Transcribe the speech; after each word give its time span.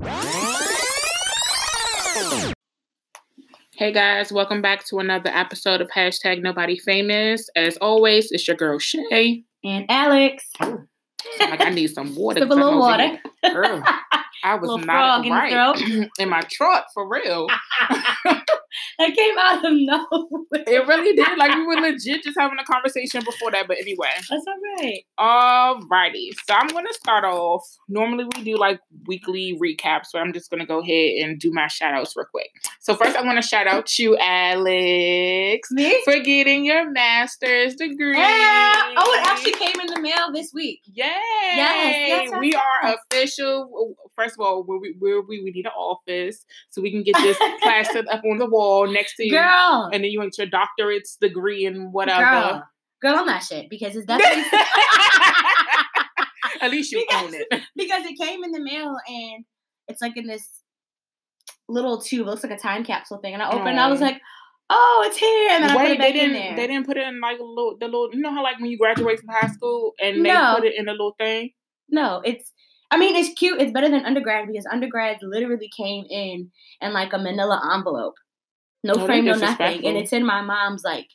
Hey 0.00 0.12
guys, 3.92 4.30
welcome 4.30 4.62
back 4.62 4.84
to 4.86 4.98
another 5.00 5.30
episode 5.30 5.80
of 5.80 5.88
Hashtag 5.90 6.40
Nobody 6.40 6.78
Famous. 6.78 7.48
As 7.56 7.76
always, 7.78 8.30
it's 8.30 8.46
your 8.46 8.56
girl 8.56 8.78
Shay. 8.78 9.42
And 9.64 9.86
Alex. 9.88 10.48
Oh, 10.60 10.84
like 11.40 11.60
I 11.60 11.70
need 11.70 11.88
some 11.88 12.14
water. 12.14 12.38
Sip 12.40 12.50
a 12.50 12.54
little 12.54 12.78
water. 12.78 13.18
Girl, 13.52 13.82
I 14.44 14.54
was 14.54 14.70
Little 14.70 14.78
not 14.78 15.24
frog 15.24 15.26
in 15.26 15.34
the 15.34 15.48
throat. 15.50 16.10
in 16.20 16.28
my 16.28 16.42
throat 16.42 16.84
for 16.94 17.08
real. 17.08 17.48
that 19.08 19.14
came 19.14 19.38
out 19.38 19.64
of 19.64 19.72
nowhere. 19.72 20.64
It 20.66 20.86
really 20.88 21.14
did. 21.14 21.38
Like 21.38 21.54
we 21.54 21.64
were 21.64 21.74
legit 21.80 22.24
just 22.24 22.36
having 22.38 22.58
a 22.58 22.64
conversation 22.64 23.22
before 23.24 23.52
that. 23.52 23.68
But 23.68 23.78
anyway, 23.78 24.08
That's 24.28 24.44
all 24.46 24.54
right. 24.76 25.02
alrighty. 25.18 26.30
So 26.46 26.54
I'm 26.54 26.68
gonna 26.68 26.92
start 26.92 27.24
off. 27.24 27.62
Normally 27.88 28.24
we 28.36 28.42
do 28.42 28.56
like 28.56 28.80
weekly 29.06 29.56
recaps, 29.62 30.08
but 30.12 30.20
I'm 30.20 30.32
just 30.32 30.50
gonna 30.50 30.66
go 30.66 30.80
ahead 30.80 31.22
and 31.22 31.38
do 31.38 31.52
my 31.52 31.68
shout 31.68 31.94
outs 31.94 32.14
real 32.16 32.26
quick. 32.30 32.50
So 32.80 32.96
first 32.96 33.16
I 33.16 33.22
want 33.22 33.40
to 33.40 33.48
shout 33.48 33.68
out 33.68 33.98
you, 33.98 34.16
Alex, 34.18 35.68
Me? 35.70 36.02
for 36.04 36.18
getting 36.18 36.64
your 36.64 36.90
master's 36.90 37.76
degree. 37.76 38.18
Yeah. 38.18 38.94
Oh, 38.96 39.20
it 39.20 39.26
actually 39.28 39.52
came 39.52 39.78
in 39.80 39.86
the 39.94 40.00
mail 40.00 40.32
this 40.32 40.52
week. 40.52 40.80
Yay! 40.86 41.04
yes, 41.54 42.32
we 42.38 42.52
yes, 42.52 42.62
are 42.82 42.96
official. 43.12 43.94
First 44.16 44.34
of 44.34 44.40
all, 44.40 44.64
we 44.64 44.96
we, 45.00 45.20
we 45.20 45.50
need 45.52 45.66
an 45.66 45.72
office 45.72 46.44
so 46.68 46.82
we 46.82 46.90
can 46.90 47.04
get 47.04 47.16
this 47.18 47.36
plastered 47.62 48.08
up 48.08 48.22
on 48.24 48.38
the 48.38 48.46
wall 48.46 48.87
next 48.92 49.16
to 49.16 49.24
you, 49.24 49.32
Girl. 49.32 49.88
and 49.92 50.02
then 50.04 50.10
you 50.10 50.18
want 50.18 50.36
your 50.38 50.46
doctorate's 50.46 51.16
degree 51.20 51.66
and 51.66 51.92
whatever. 51.92 52.24
Girl. 52.24 52.62
Girl, 53.00 53.14
I'm 53.16 53.26
not 53.26 53.44
shit 53.44 53.70
because 53.70 53.94
it's 53.94 54.06
definitely 54.06 54.42
At 56.60 56.70
least 56.70 56.92
you 56.92 57.04
Because- 57.08 57.24
own 57.24 57.34
it. 57.34 57.46
because 57.76 58.04
it 58.04 58.18
came 58.18 58.42
in 58.44 58.52
the 58.52 58.60
mail 58.60 58.96
and 59.06 59.44
it's 59.86 60.02
like 60.02 60.16
in 60.16 60.26
this 60.26 60.46
little 61.68 62.00
tube. 62.00 62.26
It 62.26 62.30
looks 62.30 62.42
like 62.42 62.52
a 62.52 62.58
time 62.58 62.84
capsule 62.84 63.18
thing. 63.18 63.34
And 63.34 63.42
I 63.42 63.48
opened 63.48 63.68
it 63.68 63.70
and 63.72 63.80
I 63.80 63.88
was 63.88 64.00
oh. 64.00 64.04
like, 64.04 64.20
oh, 64.70 65.04
it's 65.06 65.16
here. 65.16 65.50
And 65.50 65.64
then 65.64 65.70
I 65.70 65.74
put 65.74 65.82
Wait, 65.82 65.90
it 65.92 65.98
they 66.00 66.12
didn't. 66.12 66.56
They 66.56 66.66
didn't 66.66 66.86
put 66.86 66.96
it 66.96 67.06
in 67.06 67.20
like 67.20 67.38
a 67.38 67.42
little. 67.44 67.76
The 67.78 67.86
little. 67.86 68.08
You 68.12 68.20
know 68.20 68.32
how 68.32 68.42
like 68.42 68.58
when 68.58 68.70
you 68.70 68.78
graduate 68.78 69.20
from 69.20 69.28
high 69.28 69.48
school 69.48 69.92
and 70.00 70.24
they 70.24 70.32
No. 70.32 70.54
put 70.56 70.64
it 70.64 70.74
in 70.76 70.88
a 70.88 70.92
little 70.92 71.14
thing. 71.18 71.50
No, 71.88 72.20
it's. 72.24 72.52
I 72.90 72.96
mean, 72.96 73.16
it's 73.16 73.38
cute. 73.38 73.60
It's 73.60 73.72
better 73.72 73.90
than 73.90 74.06
undergrad 74.06 74.46
because 74.46 74.66
undergrad 74.70 75.18
literally 75.22 75.70
came 75.76 76.06
in 76.08 76.50
in 76.80 76.92
like 76.94 77.12
a 77.12 77.18
Manila 77.18 77.60
envelope, 77.74 78.14
no 78.84 78.94
Oh, 78.94 79.06
frame, 79.06 79.24
no 79.24 79.34
nothing, 79.34 79.84
and 79.86 79.96
it's 79.96 80.12
in 80.12 80.24
my 80.24 80.40
mom's 80.42 80.84
like 80.84 81.08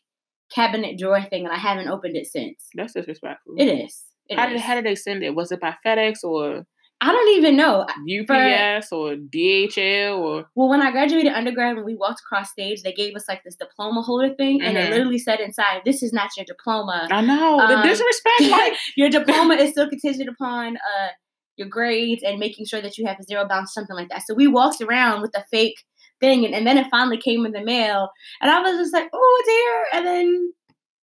cabinet 0.54 0.98
drawer 0.98 1.22
thing, 1.24 1.46
and 1.46 1.54
I 1.54 1.58
haven't 1.58 1.88
opened 1.88 2.16
it 2.16 2.28
since. 2.28 2.68
That's 2.76 2.94
disrespectful. 2.94 3.56
It 3.58 3.66
is. 3.66 4.04
It 4.30 4.38
How 4.40 4.48
did 4.48 4.56
is. 4.58 4.62
how 4.62 4.76
did 4.76 4.86
they 4.86 4.96
send 4.96 5.24
it? 5.24 5.36
Was 5.36 5.52
it 5.52 5.60
by 5.60 5.76
FedEx 5.86 6.24
or 6.24 6.66
I 7.02 7.12
don't 7.12 7.36
even 7.38 7.58
know. 7.58 7.86
UPS 8.08 8.94
or 8.94 9.16
DHL 9.16 10.20
or? 10.20 10.46
Well, 10.56 10.70
when 10.70 10.82
I 10.82 10.90
graduated 10.92 11.34
undergrad, 11.34 11.76
when 11.76 11.84
we 11.84 11.96
walked 11.96 12.22
across 12.22 12.52
stage, 12.52 12.82
they 12.82 12.94
gave 12.94 13.14
us 13.16 13.26
like 13.28 13.44
this 13.44 13.56
diploma 13.56 14.02
holder 14.02 14.34
thing, 14.36 14.62
and 14.62 14.78
it 14.78 14.86
Mhm. 14.88 14.92
literally 14.92 15.18
said 15.18 15.42
inside, 15.42 15.82
"This 15.84 16.02
is 16.02 16.14
not 16.14 16.30
your 16.38 16.46
diploma. 16.46 17.10
I 17.12 17.20
know 17.22 17.58
the 17.68 17.78
Um, 17.78 17.84
disrespect. 17.84 18.40
Like 18.52 18.78
your 18.96 19.10
diploma 19.10 19.56
is 19.56 19.72
still 19.72 19.90
contingent 19.90 20.30
upon 20.30 20.78
uh 20.78 21.10
your 21.58 21.68
grades 21.68 22.24
and 22.24 22.40
making 22.40 22.66
sure 22.66 22.82
that 22.82 22.98
you 22.98 23.06
have 23.06 23.20
a 23.20 23.24
zero 23.24 23.46
bounce, 23.48 23.74
something 23.74 23.96
like 23.96 24.08
that." 24.10 24.22
So 24.26 24.34
we 24.34 24.48
walked 24.48 24.80
around 24.82 25.22
with 25.22 25.36
a 25.38 25.44
fake 25.52 25.84
thing, 26.24 26.46
and, 26.46 26.56
and 26.56 26.66
then 26.66 26.78
it 26.78 26.88
finally 26.90 27.18
came 27.18 27.46
in 27.46 27.52
the 27.52 27.64
mail, 27.64 28.10
and 28.42 28.50
I 28.50 28.62
was 28.62 28.78
just 28.78 28.94
like, 28.94 29.10
"Oh, 29.14 29.38
it's 29.40 29.50
here!" 29.50 29.86
And 29.94 30.06
then 30.08 30.54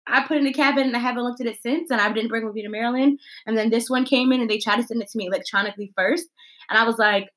I 0.07 0.27
put 0.27 0.37
in 0.37 0.45
the 0.45 0.53
cabinet, 0.53 0.87
and 0.87 0.95
I 0.95 0.99
haven't 0.99 1.23
looked 1.23 1.41
at 1.41 1.47
it 1.47 1.61
since, 1.61 1.91
and 1.91 2.01
I 2.01 2.11
didn't 2.11 2.29
bring 2.29 2.43
it 2.43 2.47
with 2.47 2.55
me 2.55 2.63
to 2.63 2.69
Maryland. 2.69 3.19
And 3.45 3.57
then 3.57 3.69
this 3.69 3.89
one 3.89 4.05
came 4.05 4.31
in, 4.31 4.41
and 4.41 4.49
they 4.49 4.59
tried 4.59 4.77
to 4.77 4.83
send 4.83 5.01
it 5.01 5.09
to 5.09 5.17
me 5.17 5.27
electronically 5.27 5.93
first, 5.95 6.27
and 6.69 6.77
I 6.79 6.85
was 6.85 6.97
like. 6.97 7.29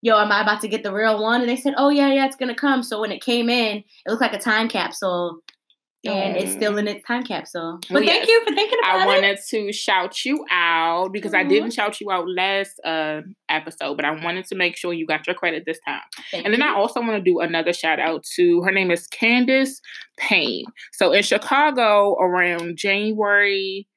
Yo, 0.00 0.16
am 0.16 0.30
I 0.30 0.42
about 0.42 0.60
to 0.60 0.68
get 0.68 0.84
the 0.84 0.92
real 0.92 1.20
one? 1.20 1.40
And 1.40 1.50
they 1.50 1.56
said, 1.56 1.74
"Oh 1.76 1.88
yeah, 1.88 2.12
yeah, 2.12 2.24
it's 2.26 2.36
gonna 2.36 2.54
come." 2.54 2.84
So 2.84 3.00
when 3.00 3.10
it 3.10 3.20
came 3.20 3.48
in, 3.50 3.78
it 3.78 3.84
looked 4.06 4.22
like 4.22 4.32
a 4.32 4.38
time 4.38 4.68
capsule, 4.68 5.40
and 6.04 6.36
it's 6.36 6.52
still 6.52 6.78
in 6.78 6.86
its 6.86 7.04
time 7.06 7.22
capsule. 7.24 7.78
But 7.82 7.90
Well, 7.90 8.04
thank 8.04 8.20
yes. 8.20 8.28
you 8.28 8.40
for 8.46 8.54
thinking 8.54 8.78
about 8.78 8.94
I 8.94 8.98
it. 8.98 9.02
I 9.02 9.06
wanted 9.06 9.38
to 9.50 9.72
shout 9.72 10.24
you 10.24 10.44
out 10.50 11.12
because 11.12 11.34
I 11.34 11.42
didn't 11.44 11.72
shout 11.72 12.00
you 12.00 12.10
out 12.10 12.26
last 12.28 12.80
uh, 12.84 13.22
episode, 13.48 13.96
but 13.96 14.04
I 14.04 14.12
wanted 14.24 14.46
to 14.46 14.54
make 14.54 14.76
sure 14.76 14.92
you 14.92 15.06
got 15.06 15.26
your 15.26 15.34
credit 15.34 15.64
this 15.66 15.80
time. 15.86 16.00
Thank 16.30 16.44
And 16.44 16.54
then 16.54 16.62
I 16.62 16.72
also 16.74 17.00
want 17.00 17.12
to 17.14 17.20
do 17.20 17.40
another 17.40 17.72
shout 17.72 17.98
out 17.98 18.22
to 18.36 18.62
her 18.62 18.70
name 18.72 18.90
is 18.90 19.06
Candace 19.08 19.80
Payne. 20.16 20.64
So 20.92 21.12
in 21.12 21.22
Chicago 21.22 22.14
around 22.14 22.76
January 22.76 23.88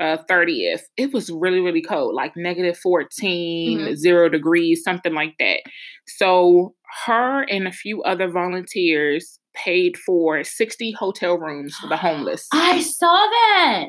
uh, 0.00 0.16
30th, 0.28 0.82
it 0.96 1.12
was 1.12 1.28
really, 1.28 1.60
really 1.60 1.82
cold, 1.82 2.14
like 2.14 2.34
negative 2.34 2.78
14, 2.78 3.78
Mhm. 3.78 3.96
zero 3.96 4.28
degrees, 4.28 4.82
something 4.82 5.12
like 5.12 5.34
that. 5.38 5.60
So 6.06 6.74
her 7.06 7.42
and 7.42 7.68
a 7.68 7.72
few 7.72 8.02
other 8.02 8.28
volunteers 8.28 9.38
paid 9.54 9.96
for 9.96 10.42
60 10.42 10.92
hotel 10.92 11.38
rooms 11.38 11.74
for 11.76 11.88
the 11.88 11.96
homeless 11.96 12.46
I 12.52 12.80
saw 12.80 13.14
that. 13.14 13.86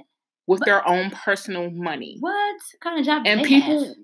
with 0.47 0.61
their 0.65 0.87
own 0.87 1.11
personal 1.11 1.69
money. 1.71 2.17
What 2.19 2.55
kind 2.81 2.99
of 2.99 3.05
job? 3.05 3.23
And 3.25 3.43
people, 3.43 3.95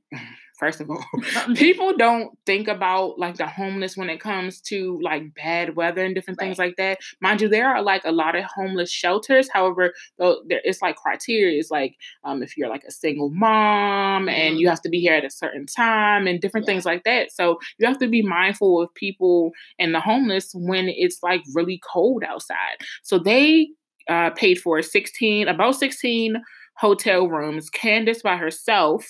first 0.60 0.82
of 0.82 0.90
all, 0.90 1.04
people 1.56 1.96
don't 1.98 2.38
think 2.46 2.68
about 2.68 3.18
like 3.18 3.38
the 3.38 3.48
homeless 3.48 3.98
when 3.98 4.10
it 4.10 4.20
comes 4.20 4.62
to 4.62 5.00
like 5.02 5.34
bad 5.36 5.76
weather 5.76 6.04
and 6.04 6.14
different 6.16 6.40
things 6.40 6.58
like 6.58 6.76
that. 6.78 7.00
Mind 7.22 7.42
you, 7.42 7.48
there 7.50 7.70
are 7.70 7.82
like 7.82 8.04
a 8.06 8.12
lot 8.12 8.36
of 8.36 8.44
homeless 8.46 8.92
shelters. 8.92 9.50
However, 9.52 9.94
though 10.18 10.42
there 10.48 10.62
it's 10.64 10.82
like 10.82 10.96
criteria. 10.98 11.58
It's 11.60 11.72
like 11.72 11.96
um, 12.24 12.44
if 12.44 12.58
you're 12.58 12.70
like 12.70 12.84
a 12.84 12.92
single 12.92 13.30
mom 13.30 14.28
and 14.30 14.56
Mhm. 14.56 14.60
you 14.60 14.70
have 14.70 14.82
to 14.82 14.90
be 14.90 15.00
here 15.00 15.14
at 15.14 15.26
a 15.26 15.30
certain 15.30 15.66
time 15.66 16.28
and 16.28 16.42
different 16.42 16.66
Yeah. 16.66 16.74
things 16.74 16.86
like 16.86 17.04
that. 17.04 17.32
So 17.32 17.60
you 17.78 17.88
have 17.88 18.00
to 18.00 18.08
be 18.08 18.22
mindful 18.22 18.82
of 18.82 18.94
people 18.96 19.52
and 19.80 19.94
the 19.94 20.00
homeless 20.00 20.52
when 20.54 20.90
it's 20.90 21.20
like 21.24 21.42
really 21.54 21.80
cold 21.92 22.24
outside. 22.24 22.78
So 23.04 23.18
they 23.20 23.70
uh, 24.08 24.32
paid 24.32 24.60
for 24.60 24.82
16, 24.82 25.48
about 25.48 25.76
16 25.76 26.42
hotel 26.78 27.28
rooms. 27.28 27.70
Candace 27.70 28.22
by 28.22 28.38
herself 28.38 29.06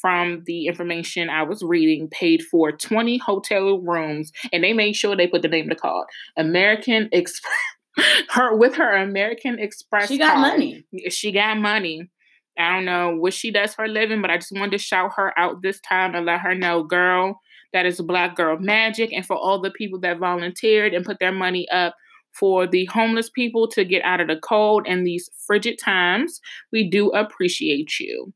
from 0.00 0.42
the 0.46 0.66
information 0.66 1.30
I 1.30 1.42
was 1.42 1.62
reading, 1.62 2.08
paid 2.08 2.42
for 2.42 2.72
20 2.72 3.18
hotel 3.18 3.80
rooms, 3.80 4.30
and 4.52 4.62
they 4.62 4.72
made 4.72 4.94
sure 4.94 5.16
they 5.16 5.26
put 5.26 5.42
the 5.42 5.48
name 5.48 5.70
of 5.70 5.76
the 5.76 5.80
card. 5.80 6.06
American 6.36 7.08
Express. 7.12 7.52
Her 8.28 8.54
with 8.54 8.74
her 8.74 8.94
American 8.94 9.58
Express. 9.58 10.08
she 10.08 10.18
got 10.18 10.34
card. 10.34 10.52
money. 10.52 10.84
She 11.08 11.32
got 11.32 11.56
money. 11.56 12.10
I 12.58 12.74
don't 12.74 12.84
know 12.84 13.16
what 13.16 13.32
she 13.32 13.50
does 13.50 13.74
for 13.74 13.86
a 13.86 13.88
living, 13.88 14.20
but 14.20 14.30
I 14.30 14.36
just 14.36 14.52
wanted 14.52 14.72
to 14.72 14.78
shout 14.78 15.12
her 15.16 15.32
out 15.38 15.62
this 15.62 15.80
time 15.80 16.14
and 16.14 16.26
let 16.26 16.40
her 16.40 16.54
know, 16.54 16.82
girl, 16.82 17.40
that 17.72 17.86
is 17.86 18.00
Black 18.02 18.36
Girl 18.36 18.58
Magic. 18.58 19.14
And 19.14 19.24
for 19.24 19.36
all 19.36 19.60
the 19.60 19.70
people 19.70 19.98
that 20.00 20.18
volunteered 20.18 20.92
and 20.92 21.06
put 21.06 21.18
their 21.20 21.32
money 21.32 21.66
up 21.70 21.94
for 22.32 22.66
the 22.66 22.84
homeless 22.86 23.30
people 23.30 23.66
to 23.68 23.84
get 23.84 24.02
out 24.02 24.20
of 24.20 24.28
the 24.28 24.36
cold 24.36 24.86
in 24.86 25.04
these 25.04 25.30
frigid 25.46 25.78
times, 25.82 26.40
we 26.72 26.88
do 26.88 27.08
appreciate 27.10 27.98
you. 27.98 28.32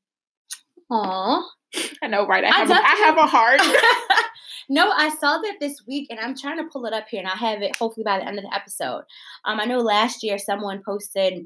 Aw. 0.91 1.49
I 2.03 2.09
know, 2.09 2.27
right? 2.27 2.45
I 2.45 2.49
I 2.49 2.53
have, 2.53 2.71
a, 2.71 2.75
I 2.75 2.97
have 3.06 3.17
a 3.17 3.27
heart. 3.27 3.61
no, 4.69 4.91
I 4.91 5.11
saw 5.11 5.39
that 5.39 5.56
this 5.61 5.83
week, 5.87 6.09
and 6.11 6.19
I'm 6.19 6.37
trying 6.37 6.59
to 6.59 6.69
pull 6.73 6.87
it 6.87 6.93
up 6.93 7.06
here, 7.09 7.21
and 7.21 7.28
I'll 7.28 7.37
have 7.37 7.62
it 7.62 7.77
hopefully 7.77 8.05
by 8.05 8.19
the 8.19 8.27
end 8.27 8.39
of 8.39 8.45
the 8.45 8.55
episode. 8.55 9.03
Um, 9.45 9.61
I 9.61 9.67
know 9.67 9.78
last 9.78 10.23
year 10.23 10.39
someone 10.39 10.83
posted, 10.84 11.45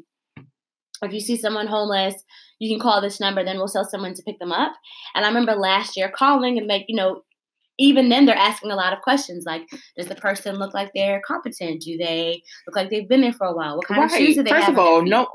if 1.03 1.13
you 1.13 1.21
see 1.21 1.37
someone 1.37 1.67
homeless, 1.67 2.15
you 2.59 2.71
can 2.71 2.81
call 2.81 3.01
this 3.01 3.21
number, 3.21 3.45
then 3.45 3.59
we'll 3.59 3.69
tell 3.69 3.85
someone 3.85 4.15
to 4.15 4.23
pick 4.23 4.39
them 4.39 4.53
up. 4.53 4.73
And 5.15 5.25
I 5.25 5.29
remember 5.29 5.55
last 5.55 5.97
year 5.97 6.11
calling 6.15 6.57
and 6.57 6.67
like, 6.67 6.87
you 6.89 6.97
know, 6.97 7.23
even 7.79 8.09
then 8.09 8.25
they're 8.25 8.37
asking 8.37 8.71
a 8.71 8.77
lot 8.77 8.93
of 8.93 9.01
questions 9.03 9.45
like, 9.47 9.63
does 9.97 10.07
the 10.07 10.15
person 10.15 10.57
look 10.57 10.75
like 10.75 10.91
they're 10.95 11.21
competent? 11.27 11.83
Do 11.83 11.97
they 11.97 12.43
look 12.67 12.77
like 12.77 12.91
they've 12.91 13.09
been 13.09 13.23
there 13.23 13.33
for 13.33 13.47
a 13.47 13.55
while? 13.55 13.77
What 13.77 13.87
kind 13.87 14.05
of 14.05 14.11
shoes 14.11 14.37
do 14.37 14.43
they 14.43 14.51
First 14.51 14.69
of 14.69 14.79
all, 14.79 15.03
no, 15.03 15.27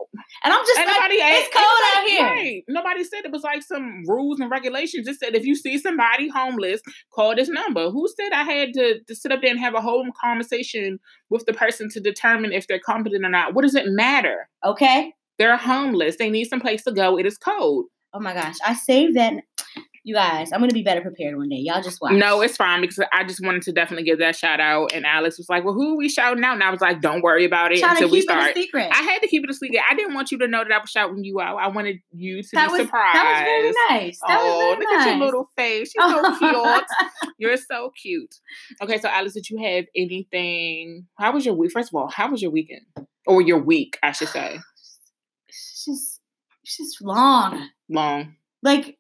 And 0.44 0.54
I'm 0.54 0.66
just 0.66 0.78
like, 0.78 0.88
Anybody 0.88 1.16
it's 1.16 1.56
cold 1.56 1.66
out 1.96 2.06
here. 2.06 2.24
Right. 2.24 2.64
Nobody 2.68 3.04
said 3.04 3.26
it 3.26 3.32
was 3.32 3.44
like 3.44 3.64
some 3.64 4.04
rules 4.08 4.40
and 4.40 4.50
regulations. 4.50 5.08
Just 5.08 5.20
said 5.20 5.36
if 5.36 5.46
you 5.46 5.56
see 5.56 5.78
somebody 5.78 6.30
homeless, 6.30 6.82
call 7.14 7.36
this 7.36 7.50
number. 7.50 7.90
Who 7.90 8.08
said 8.20 8.32
I 8.32 8.44
had 8.44 8.74
to, 8.74 9.00
to 9.04 9.16
sit 9.16 9.32
up 9.32 9.42
there 9.42 9.52
and 9.52 9.60
have 9.60 9.76
a 9.76 9.82
whole 9.82 10.08
conversation 10.22 11.00
with 11.30 11.46
the 11.46 11.54
person 11.54 11.90
to 11.90 12.00
determine 12.00 12.54
if 12.54 12.68
they're 12.68 12.80
competent 12.80 13.26
or 13.26 13.30
not? 13.30 13.54
What 13.54 13.64
does 13.64 13.76
it 13.76 13.88
matter? 13.88 14.50
Okay. 14.64 15.14
They're 15.38 15.58
homeless. 15.58 16.18
They 16.18 16.30
need 16.30 16.46
some 16.46 16.62
place 16.62 16.84
to 16.84 16.92
go. 16.92 17.18
It 17.18 17.26
is 17.26 17.38
cold. 17.38 17.86
Oh 18.14 18.20
my 18.20 18.34
gosh, 18.34 18.56
I 18.66 18.74
saved 18.74 19.16
that. 19.18 19.36
You 20.10 20.16
guys, 20.16 20.52
I'm 20.52 20.60
gonna 20.60 20.74
be 20.74 20.82
better 20.82 21.02
prepared 21.02 21.38
one 21.38 21.50
day. 21.50 21.58
Y'all 21.58 21.84
just 21.84 22.02
watch. 22.02 22.14
No, 22.14 22.42
it's 22.42 22.58
fine 22.58 22.82
because 22.82 23.00
I 23.14 23.24
just 23.26 23.46
wanted 23.46 23.62
to 23.62 23.72
definitely 23.72 24.06
give 24.06 24.18
that 24.18 24.36
shout 24.36 24.60
out. 24.60 24.92
And 24.92 25.06
Alex 25.06 25.38
was 25.38 25.48
like, 25.50 25.64
"Well, 25.64 25.76
who 25.76 25.94
are 25.94 25.98
we 25.98 26.10
shouting 26.10 26.44
out?" 26.44 26.54
And 26.54 26.64
I 26.64 26.72
was 26.72 26.82
like, 26.82 27.00
"Don't 27.00 27.22
worry 27.22 27.46
about 27.46 27.72
it 27.72 27.78
trying 27.78 27.92
until 27.92 28.10
we 28.10 28.22
start." 28.22 28.56
secret. 28.56 28.90
I 28.92 29.04
had 29.04 29.20
to 29.20 29.28
keep 29.28 29.44
it 29.44 29.52
a 29.52 29.54
secret. 29.54 29.80
I 29.88 29.94
didn't 29.94 30.16
want 30.16 30.32
you 30.32 30.40
to 30.40 30.48
know 30.48 30.64
that 30.64 30.72
I 30.72 30.80
was 30.80 30.90
shouting 30.90 31.24
you 31.24 31.40
out. 31.40 31.58
I 31.58 31.68
wanted 31.68 32.00
you 32.12 32.42
to 32.42 32.50
that 32.54 32.70
be 32.70 32.72
was 32.72 32.82
surprised. 32.82 33.18
that 33.18 33.24
was 33.24 33.74
very 33.78 34.00
nice. 34.00 34.20
That 34.26 34.40
oh, 34.42 34.46
was 34.46 34.60
very 34.64 34.70
look 34.80 34.94
nice. 34.94 35.06
at 35.06 35.10
your 35.10 35.26
little 35.26 35.50
face. 35.56 35.94
You're 35.96 36.10
so 36.10 36.38
cute. 36.40 36.86
You're 37.38 37.58
so 37.58 37.92
cute. 38.02 38.36
Okay, 38.82 38.98
so 38.98 39.10
Alice, 39.10 39.36
did 39.36 39.48
you 39.48 39.64
have 39.64 39.86
anything? 39.96 41.06
How 41.20 41.32
was 41.34 41.46
your 41.46 41.54
week? 41.54 41.72
First 41.72 41.90
of 41.90 41.96
all, 41.96 42.10
how 42.10 42.32
was 42.32 42.42
your 42.42 42.50
weekend? 42.50 42.82
Or 43.28 43.44
your 43.44 43.60
week, 43.60 44.00
I 44.02 44.12
should 44.12 44.30
say. 44.30 44.58
It's 45.48 45.86
just, 45.86 46.22
it's 46.64 46.78
just 46.78 47.02
long. 47.04 47.70
Long. 47.88 48.38
Like, 48.64 48.99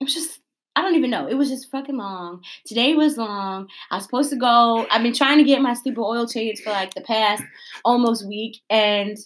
it 0.00 0.04
was 0.04 0.14
just 0.14 0.40
I 0.76 0.82
don't 0.82 0.94
even 0.94 1.08
know. 1.08 1.26
It 1.26 1.34
was 1.34 1.48
just 1.48 1.70
fucking 1.70 1.96
long. 1.96 2.42
Today 2.66 2.94
was 2.94 3.16
long. 3.16 3.68
I 3.90 3.96
was 3.96 4.04
supposed 4.04 4.28
to 4.30 4.36
go. 4.36 4.86
I've 4.90 5.02
been 5.02 5.14
trying 5.14 5.38
to 5.38 5.44
get 5.44 5.62
my 5.62 5.72
stupid 5.72 6.02
oil 6.02 6.28
change 6.28 6.60
for 6.60 6.68
like 6.68 6.92
the 6.92 7.00
past 7.00 7.42
almost 7.82 8.28
week, 8.28 8.58
and 8.68 9.16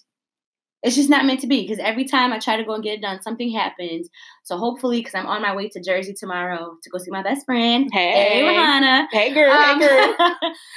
it's 0.85 0.97
just 0.97 1.11
not 1.11 1.27
meant 1.27 1.41
to 1.41 1.49
be 1.49 1.63
because 1.63 1.81
every 1.81 2.05
time 2.05 2.33
I 2.33 2.39
try 2.39 2.57
to 2.57 2.65
go 2.65 2.75
and 2.75 2.85
get 2.85 2.99
it 2.99 3.03
done, 3.03 3.21
something 3.21 3.51
happens. 3.51 4.09
So 4.45 4.57
hopefully, 4.57 5.01
because 5.01 5.17
I'm 5.17 5.27
on 5.27 5.43
my 5.43 5.55
way 5.55 5.69
to 5.71 5.83
Jersey 5.83 6.15
tomorrow 6.15 6.77
to 6.81 6.91
go 6.91 6.99
see 6.99 7.11
my 7.11 7.23
best 7.23 7.45
friend. 7.45 7.91
Hey, 7.93 8.13
Hey, 8.13 8.43
Rihanna. 8.43 9.09
Hey, 9.11 9.35
girl. 9.35 9.53
Um, 9.53 9.81
hey, 9.81 9.89
girl. 9.89 10.31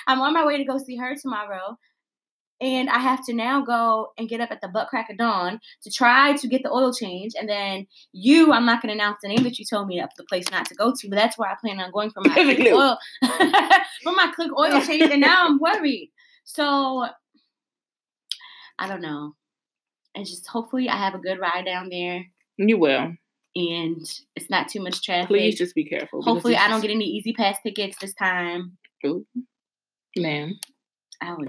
I'm 0.08 0.22
on 0.22 0.34
my 0.34 0.44
way 0.46 0.58
to 0.58 0.66
go 0.66 0.80
see 0.80 0.98
her 0.98 1.16
tomorrow. 1.16 1.78
And 2.64 2.90
I 2.90 3.00
have 3.00 3.26
to 3.26 3.34
now 3.34 3.60
go 3.62 4.14
and 4.18 4.30
get 4.30 4.40
up 4.40 4.50
at 4.50 4.62
the 4.62 4.70
butt 4.70 4.88
crack 4.88 5.10
of 5.10 5.18
dawn 5.18 5.60
to 5.82 5.92
try 5.92 6.32
to 6.38 6.48
get 6.48 6.64
the 6.64 6.72
oil 6.72 6.94
change. 6.94 7.34
And 7.38 7.50
then 7.50 7.88
you, 8.14 8.54
I'm 8.54 8.66
not 8.66 8.82
going 8.82 8.88
to 8.88 8.94
announce 8.96 9.18
the 9.22 9.28
name 9.28 9.44
that 9.44 9.60
you 9.60 9.66
told 9.66 9.90
me 9.90 10.00
of 10.00 10.10
the 10.18 10.24
place 10.24 10.50
not 10.50 10.66
to 10.68 10.76
go 10.76 10.94
to, 10.98 11.10
but 11.10 11.18
that's 11.18 11.38
where 11.38 11.50
I 11.50 11.56
plan 11.60 11.82
on 11.82 11.92
going 11.92 12.12
for 12.12 12.22
my 12.22 12.34
click 12.34 12.60
oil, 12.72 12.98
for 14.04 14.14
my 14.14 14.32
click 14.34 14.52
oil 14.58 14.80
change. 14.88 15.12
And 15.12 15.20
now 15.20 15.46
I'm 15.46 15.60
worried. 15.60 16.10
So 16.46 17.06
I 18.80 18.88
don't 18.88 19.02
know. 19.02 19.34
And 20.16 20.26
just 20.26 20.48
hopefully 20.48 20.88
I 20.88 20.96
have 20.96 21.16
a 21.16 21.20
good 21.20 21.40
ride 21.40 21.66
down 21.66 21.90
there 21.90 22.24
You 22.58 22.78
will. 22.78 23.14
and 23.58 24.06
it's 24.38 24.50
not 24.50 24.70
too 24.70 24.82
much 24.82 25.02
traffic. 25.04 25.28
Please 25.28 25.58
just 25.58 25.76
be 25.76 25.84
careful. 25.84 26.22
hopefully 26.22 26.56
I 26.56 26.70
don't 26.70 26.80
get 26.80 26.92
any 26.92 27.06
E-ZPass 27.06 27.58
tickets 27.62 27.98
this 28.00 28.14
time. 28.14 28.78
Ooh. 29.06 29.26
Ma'am, 30.16 30.58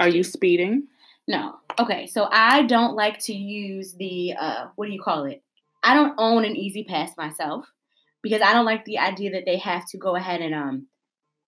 are 0.00 0.08
you 0.08 0.25
speeding? 0.25 0.88
No. 1.26 1.55
Okay, 1.79 2.06
so 2.06 2.29
I 2.31 2.62
don't 2.62 2.94
like 2.94 3.19
to 3.25 3.32
use 3.35 3.94
the 3.94 4.35
uh 4.38 4.67
what 4.76 4.87
do 4.87 4.93
you 4.93 5.00
call 5.03 5.25
it? 5.25 5.43
I 5.82 5.94
don't 5.94 6.15
own 6.19 6.44
an 6.44 6.56
E-ZPass 6.56 7.17
myself 7.17 7.67
because 8.23 8.43
I 8.43 8.53
don't 8.53 8.65
like 8.65 8.85
the 8.85 8.99
idea 8.99 9.32
that 9.32 9.44
they 9.47 9.59
have 9.59 9.87
to 9.91 9.99
go 9.99 10.17
ahead 10.17 10.41
and 10.41 10.55
um 10.55 10.87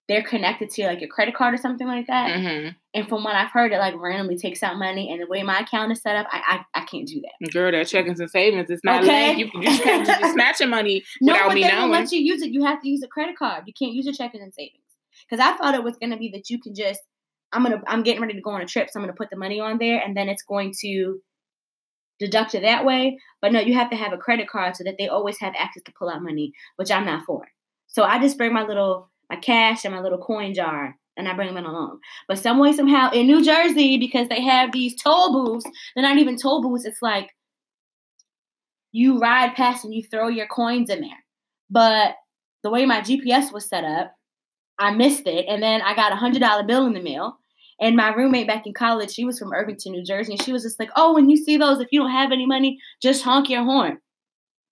they're 0.08 0.22
connected 0.22 0.70
to 0.70 0.86
like 0.86 1.00
your 1.00 1.08
credit 1.08 1.34
card 1.34 1.52
or 1.52 1.56
something 1.56 1.86
like 1.86 2.06
that. 2.06 2.30
Mm-hmm. 2.30 2.68
And 2.94 3.08
from 3.08 3.24
what 3.24 3.34
I've 3.34 3.50
heard, 3.50 3.72
it 3.72 3.78
like 3.78 3.94
randomly 3.98 4.36
takes 4.38 4.62
out 4.62 4.78
money 4.78 5.10
and 5.10 5.20
the 5.20 5.26
way 5.26 5.42
my 5.42 5.58
account 5.60 5.90
is 5.90 6.00
set 6.00 6.14
up, 6.16 6.28
I 6.30 6.64
I, 6.74 6.80
I 6.80 6.84
can't 6.84 7.06
do 7.08 7.20
that. 7.22 7.52
Girl, 7.52 7.72
that 7.72 7.86
checkings 7.86 8.20
and 8.20 8.30
savings. 8.30 8.70
It's 8.70 8.84
not 8.84 9.02
Okay. 9.02 9.28
like 9.30 9.38
you, 9.38 9.50
you 9.54 9.62
just 9.62 9.82
can't 9.82 10.06
just 10.06 10.22
be 10.22 10.28
snatching 10.32 10.70
money 10.70 11.02
No, 11.20 11.32
without 11.34 11.48
but 11.48 11.54
me 11.54 11.62
they 11.64 11.68
don't 11.70 11.78
knowing. 11.90 11.90
let 12.02 12.12
you 12.12 12.20
use 12.20 12.40
it. 12.42 12.50
You 12.52 12.64
have 12.64 12.80
to 12.82 12.88
use 12.88 13.02
a 13.02 13.08
credit 13.08 13.36
card. 13.36 13.64
You 13.66 13.72
can't 13.78 13.92
use 13.92 14.04
your 14.06 14.14
checking 14.14 14.40
and 14.42 14.54
savings. 14.54 14.80
Because 15.28 15.44
I 15.44 15.56
thought 15.56 15.74
it 15.74 15.82
was 15.82 15.96
gonna 15.96 16.16
be 16.18 16.30
that 16.34 16.50
you 16.50 16.60
can 16.60 16.74
just 16.74 17.00
I'm 17.52 17.62
gonna 17.62 17.82
I'm 17.86 18.02
getting 18.02 18.20
ready 18.20 18.34
to 18.34 18.40
go 18.40 18.50
on 18.50 18.60
a 18.60 18.66
trip, 18.66 18.90
so 18.90 18.98
I'm 18.98 19.04
gonna 19.04 19.16
put 19.16 19.30
the 19.30 19.36
money 19.36 19.60
on 19.60 19.78
there 19.78 20.00
and 20.00 20.16
then 20.16 20.28
it's 20.28 20.42
going 20.42 20.74
to 20.80 21.20
deduct 22.18 22.54
it 22.54 22.62
that 22.62 22.84
way. 22.84 23.18
But 23.40 23.52
no, 23.52 23.60
you 23.60 23.74
have 23.74 23.90
to 23.90 23.96
have 23.96 24.12
a 24.12 24.18
credit 24.18 24.48
card 24.48 24.76
so 24.76 24.84
that 24.84 24.96
they 24.98 25.08
always 25.08 25.38
have 25.38 25.54
access 25.58 25.82
to 25.84 25.92
pull 25.98 26.08
out 26.08 26.22
money, 26.22 26.52
which 26.76 26.90
I'm 26.90 27.06
not 27.06 27.24
for. 27.24 27.46
So 27.86 28.02
I 28.02 28.18
just 28.18 28.38
bring 28.38 28.52
my 28.52 28.64
little 28.64 29.10
my 29.30 29.36
cash 29.36 29.84
and 29.84 29.94
my 29.94 30.00
little 30.00 30.18
coin 30.18 30.54
jar 30.54 30.96
and 31.16 31.28
I 31.28 31.34
bring 31.34 31.48
them 31.48 31.56
in 31.56 31.64
along. 31.64 32.00
But 32.28 32.38
some 32.38 32.58
way 32.58 32.72
somehow 32.72 33.10
in 33.10 33.26
New 33.26 33.44
Jersey, 33.44 33.98
because 33.98 34.28
they 34.28 34.42
have 34.42 34.72
these 34.72 34.94
toll 34.94 35.32
booths, 35.32 35.66
they're 35.94 36.04
not 36.04 36.18
even 36.18 36.36
toll 36.36 36.62
booths. 36.62 36.84
It's 36.84 37.02
like 37.02 37.30
you 38.92 39.18
ride 39.18 39.54
past 39.54 39.84
and 39.84 39.94
you 39.94 40.02
throw 40.02 40.28
your 40.28 40.46
coins 40.46 40.90
in 40.90 41.00
there. 41.00 41.24
But 41.70 42.14
the 42.62 42.70
way 42.70 42.86
my 42.86 43.00
GPS 43.00 43.52
was 43.52 43.68
set 43.68 43.84
up, 43.84 44.12
I 44.78 44.92
missed 44.92 45.26
it. 45.26 45.46
And 45.48 45.62
then 45.62 45.82
I 45.82 45.94
got 45.94 46.12
a 46.12 46.16
hundred 46.16 46.40
dollar 46.40 46.64
bill 46.64 46.86
in 46.86 46.92
the 46.92 47.02
mail. 47.02 47.38
And 47.80 47.94
my 47.96 48.12
roommate 48.14 48.46
back 48.46 48.66
in 48.66 48.72
college, 48.72 49.12
she 49.12 49.24
was 49.24 49.38
from 49.38 49.52
Irvington, 49.52 49.92
New 49.92 50.02
Jersey, 50.04 50.32
and 50.32 50.42
she 50.42 50.52
was 50.52 50.62
just 50.62 50.78
like, 50.78 50.90
"Oh, 50.96 51.12
when 51.12 51.28
you 51.28 51.36
see 51.36 51.58
those, 51.58 51.78
if 51.78 51.88
you 51.90 52.00
don't 52.00 52.10
have 52.10 52.32
any 52.32 52.46
money, 52.46 52.78
just 53.02 53.22
honk 53.22 53.50
your 53.50 53.64
horn." 53.64 53.98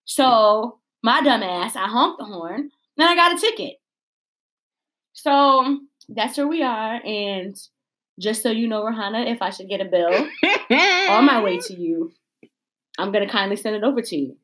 So 0.07 0.79
my 1.03 1.21
dumb 1.21 1.43
ass, 1.43 1.77
I 1.77 1.87
honked 1.87 2.19
the 2.19 2.25
horn, 2.25 2.71
then 2.97 3.09
I 3.09 3.15
got 3.15 3.37
a 3.37 3.41
ticket. 3.41 3.75
So 5.13 5.81
that's 6.09 6.39
where 6.39 6.49
we 6.49 6.63
are. 6.63 7.01
And 7.05 7.57
just 8.19 8.43
so 8.43 8.51
you 8.51 8.69
know, 8.69 8.83
Rahana, 8.83 9.31
if 9.31 9.43
I 9.43 9.51
should 9.51 9.69
get 9.69 9.81
a 9.81 9.85
bill 9.85 10.09
on 11.11 11.27
my 11.27 11.43
way 11.43 11.59
to 11.59 11.75
you, 11.79 12.13
I'm 12.99 13.13
gonna 13.13 13.29
kindly 13.29 13.57
send 13.57 13.77
it 13.77 13.85
over 13.85 14.01
to 14.01 14.17
you. 14.17 14.37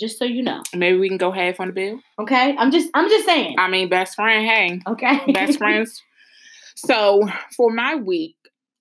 Just 0.00 0.18
so 0.18 0.24
you 0.24 0.42
know. 0.42 0.62
Maybe 0.74 0.98
we 0.98 1.08
can 1.08 1.18
go 1.18 1.30
half 1.30 1.60
on 1.60 1.68
the 1.68 1.72
bill. 1.72 2.00
Okay? 2.18 2.56
I'm 2.58 2.70
just 2.70 2.90
I'm 2.94 3.08
just 3.08 3.26
saying. 3.26 3.56
I 3.58 3.68
mean, 3.68 3.88
best 3.88 4.16
friend, 4.16 4.46
hey. 4.46 4.80
Okay. 4.86 5.32
best 5.32 5.58
friends. 5.58 6.02
So 6.76 7.28
for 7.56 7.70
my 7.70 7.96
week 7.96 8.36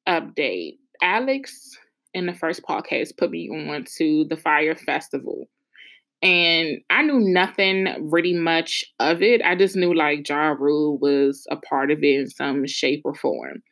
update, 0.07 0.77
Alex 1.01 1.77
in 2.13 2.25
the 2.25 2.33
first 2.33 2.63
podcast 2.63 3.17
put 3.17 3.31
me 3.31 3.49
on 3.49 3.85
to 3.97 4.25
the 4.29 4.35
Fyre 4.35 4.75
Festival. 4.75 5.47
And 6.21 6.79
I 6.89 7.01
knew 7.01 7.19
nothing 7.19 7.87
really 8.11 8.33
much 8.33 8.85
of 8.99 9.23
it. 9.23 9.41
I 9.43 9.55
just 9.55 9.75
knew 9.75 9.93
like 9.93 10.27
Ja 10.27 10.49
Rule 10.49 10.99
was 10.99 11.47
a 11.49 11.55
part 11.55 11.89
of 11.89 12.03
it 12.03 12.19
in 12.19 12.29
some 12.29 12.67
shape 12.67 13.01
or 13.05 13.15
form. 13.15 13.63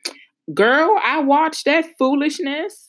Girl, 0.53 0.97
I 1.03 1.19
watched 1.19 1.65
that 1.65 1.85
foolishness. 1.99 2.88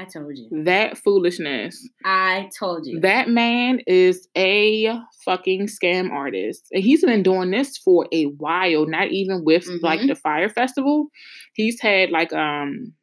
I 0.00 0.04
told 0.04 0.36
you. 0.38 0.48
That 0.64 0.96
foolishness. 0.96 1.88
I 2.04 2.48
told 2.58 2.86
you. 2.86 3.00
That 3.00 3.28
man 3.28 3.80
is 3.86 4.28
a 4.36 4.98
fucking 5.24 5.66
scam 5.68 6.10
artist. 6.10 6.66
And 6.72 6.82
he's 6.82 7.04
been 7.04 7.22
doing 7.22 7.50
this 7.50 7.76
for 7.76 8.06
a 8.12 8.24
while, 8.24 8.86
not 8.86 9.08
even 9.10 9.44
with 9.44 9.66
like 9.82 10.00
Mhm. 10.00 10.08
the 10.08 10.14
Fyre 10.14 10.48
Festival. 10.48 11.08
He's 11.54 11.80
had 11.80 12.10
like 12.10 12.32
um 12.32 12.94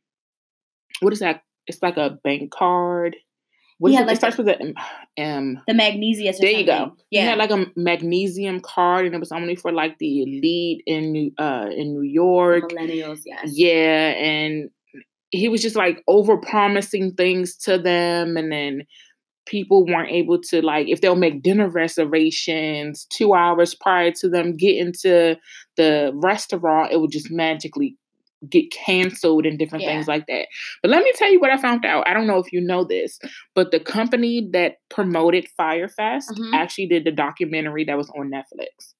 what 1.01 1.13
is 1.13 1.19
that? 1.19 1.43
It's 1.67 1.81
like 1.83 1.97
a 1.97 2.17
bank 2.23 2.51
card. 2.51 3.15
What 3.79 3.91
is 3.91 3.99
it? 3.99 4.07
like, 4.07 4.13
it 4.15 4.17
starts 4.17 4.37
with 4.39 4.47
a 4.47 4.73
um 5.21 5.61
the 5.67 5.73
Magnises. 5.73 6.37
there 6.39 6.49
you 6.49 6.65
go. 6.65 6.95
Yeah. 7.11 7.21
He 7.21 7.27
had 7.27 7.37
like 7.37 7.51
a 7.51 7.65
Magnises 7.77 8.61
card 8.63 9.05
and 9.05 9.13
it 9.13 9.19
was 9.19 9.31
only 9.31 9.55
for 9.55 9.71
like 9.71 9.99
the 9.99 10.23
elite 10.23 10.81
in 10.87 11.11
New 11.11 11.31
uh 11.37 11.67
in 11.75 11.93
New 11.93 12.01
York. 12.01 12.71
millennials, 12.71 13.19
yes. 13.25 13.51
Yeah, 13.53 14.13
and 14.17 14.71
he 15.31 15.49
was 15.49 15.61
just 15.61 15.75
like 15.75 16.03
over 16.07 16.37
promising 16.37 17.13
things 17.13 17.55
to 17.57 17.77
them, 17.77 18.37
and 18.37 18.51
then 18.51 18.83
people 19.45 19.85
weren't 19.85 20.11
able 20.11 20.39
to 20.41 20.61
like 20.61 20.87
if 20.89 20.99
they'll 21.01 21.15
make 21.15 21.41
dinner 21.41 21.69
reservations 21.69 23.05
two 23.09 23.33
hours 23.33 23.73
prior 23.73 24.11
to 24.11 24.27
them 24.29 24.55
getting 24.55 24.91
to 25.01 25.35
the 25.77 26.11
restaurant, 26.15 26.91
it 26.91 26.99
would 26.99 27.11
just 27.11 27.31
magically 27.31 27.95
get 28.49 28.71
canceled 28.71 29.45
and 29.47 29.57
different 29.57 29.83
Yeah. 29.83 29.91
things 29.95 30.07
like 30.07 30.25
that. 30.27 30.47
But 30.83 30.91
let 30.91 31.03
me 31.03 31.11
tell 31.15 31.31
you 31.31 31.39
what 31.39 31.49
I 31.49 31.57
found 31.57 31.85
out. 31.85 32.07
I 32.07 32.13
don't 32.13 32.27
know 32.27 32.37
if 32.37 32.51
you 32.53 32.61
know 32.61 32.83
this, 32.83 33.19
but 33.55 33.71
the 33.71 33.79
company 33.79 34.47
that 34.53 34.75
promoted 34.89 35.47
Fyre 35.57 35.87
Fest 35.87 36.31
Mhm. 36.37 36.53
actually 36.53 36.85
did 36.87 37.03
the 37.03 37.11
documentary 37.11 37.83
that 37.85 37.97
was 37.97 38.09
on 38.11 38.29
Netflix. 38.29 38.93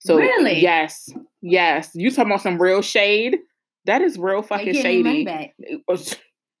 So 0.00 0.16
Really? 0.16 0.60
yes, 0.60 1.08
yes. 1.40 1.90
You 1.94 2.10
talking 2.10 2.30
about 2.32 2.42
some 2.42 2.60
real 2.60 2.82
shade? 2.82 3.38
That 3.86 4.02
is 4.02 4.18
real 4.18 4.42
fucking 4.42 4.74
shady. 4.82 5.24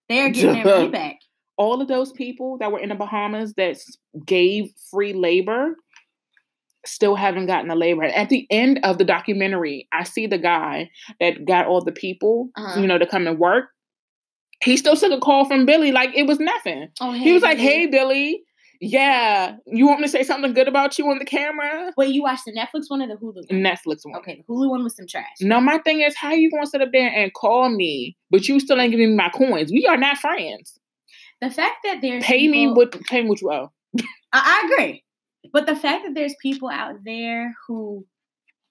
They're 0.08 0.30
getting 0.30 0.52
their 0.54 0.64
money 0.64 0.88
back. 0.92 1.16
All 1.56 1.80
of 1.80 1.88
those 1.88 2.12
people 2.12 2.58
that 2.58 2.72
were 2.72 2.80
in 2.80 2.88
the 2.88 2.94
Bahamas 2.94 3.54
that 3.54 3.76
gave 4.26 4.70
free 4.90 5.12
labor 5.12 5.76
still 6.84 7.14
haven't 7.14 7.46
gotten 7.46 7.68
the 7.68 7.76
labor. 7.76 8.02
At 8.04 8.28
the 8.28 8.46
end 8.50 8.80
of 8.82 8.98
the 8.98 9.04
documentary, 9.04 9.86
I 9.92 10.02
see 10.02 10.26
the 10.26 10.38
guy 10.38 10.90
that 11.20 11.44
got 11.44 11.66
all 11.66 11.80
the 11.84 11.92
people, 11.92 12.48
Uh-huh. 12.56 12.80
you 12.80 12.86
know, 12.88 12.98
to 12.98 13.06
come 13.06 13.26
and 13.28 13.38
work. 13.38 13.66
He 14.64 14.76
still 14.76 14.96
took 14.96 15.12
a 15.12 15.18
call 15.20 15.44
from 15.44 15.66
Billy 15.66 15.92
like 15.92 16.10
it 16.16 16.26
was 16.26 16.40
nothing. 16.40 16.88
Oh, 17.00 17.12
He 17.12 17.32
was 17.32 17.42
like, 17.42 17.58
Billy. 17.58 17.68
"Hey, 17.68 17.86
Billy, 17.86 18.42
yeah, 18.84 19.56
you 19.66 19.86
want 19.86 20.00
me 20.00 20.06
to 20.06 20.10
say 20.10 20.24
something 20.24 20.52
good 20.52 20.66
about 20.68 20.98
you 20.98 21.08
on 21.08 21.18
the 21.18 21.24
camera?" 21.24 21.92
Wait, 21.96 22.12
you 22.12 22.22
watched 22.22 22.44
the 22.46 22.52
Netflix 22.52 22.84
one 22.88 23.00
or 23.00 23.06
the 23.06 23.14
Hulu 23.14 23.36
one? 23.36 23.46
Netflix 23.62 24.00
one. 24.04 24.16
Okay, 24.18 24.36
the 24.36 24.52
Hulu 24.52 24.68
one 24.68 24.82
was 24.82 24.96
some 24.96 25.06
trash. 25.06 25.36
No, 25.40 25.60
my 25.60 25.78
thing 25.78 26.00
is, 26.00 26.16
how 26.16 26.32
you 26.32 26.50
gonna 26.50 26.66
sit 26.66 26.82
up 26.82 26.90
there 26.92 27.08
and 27.10 27.32
call 27.32 27.68
me, 27.68 28.16
but 28.30 28.48
you 28.48 28.58
still 28.60 28.80
ain't 28.80 28.90
giving 28.90 29.10
me 29.10 29.14
my 29.16 29.28
coins? 29.30 29.70
We 29.70 29.86
are 29.86 29.96
not 29.96 30.18
friends. 30.18 30.78
The 31.40 31.50
fact 31.50 31.76
that 31.84 32.00
there's 32.02 32.24
Pay 32.24 32.48
me 32.48 32.66
people- 32.66 32.74
what 32.74 33.00
pay 33.04 33.22
me 33.22 33.28
what 33.28 33.40
you 33.40 33.52
owe. 33.52 33.72
I, 33.98 34.02
I 34.32 34.72
agree. 34.72 35.04
But 35.52 35.66
the 35.66 35.76
fact 35.76 36.04
that 36.04 36.14
there's 36.14 36.34
people 36.40 36.68
out 36.68 36.96
there 37.04 37.54
who 37.66 38.06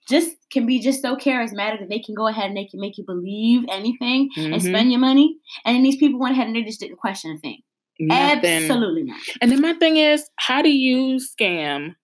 just 0.10 0.36
can 0.52 0.66
be 0.66 0.80
just 0.80 1.02
so 1.02 1.16
charismatic 1.16 1.80
that 1.80 1.90
they 1.90 2.00
can 2.00 2.16
go 2.16 2.28
ahead 2.28 2.46
and 2.48 2.58
they 2.58 2.66
can 2.66 2.80
make 2.80 2.98
you 2.98 3.04
believe 3.06 3.64
anything 3.70 4.30
and 4.36 4.56
Mhm. 4.56 4.62
spend 4.62 4.92
your 4.92 5.00
money. 5.00 5.38
And 5.64 5.76
then 5.76 5.84
these 5.84 5.98
people 5.98 6.20
went 6.20 6.34
ahead 6.34 6.48
and 6.48 6.56
they 6.56 6.64
just 6.64 6.80
didn't 6.80 6.98
question 6.98 7.32
a 7.32 7.38
thing. 7.38 7.60
Nothing. 8.08 8.64
Absolutely 8.64 9.04
not. 9.04 9.20
And 9.42 9.52
then 9.52 9.62
my 9.62 9.74
thing 9.74 9.98
is, 9.98 10.28
how 10.38 10.62
do 10.62 10.70
you 10.70 11.18
scam 11.20 11.96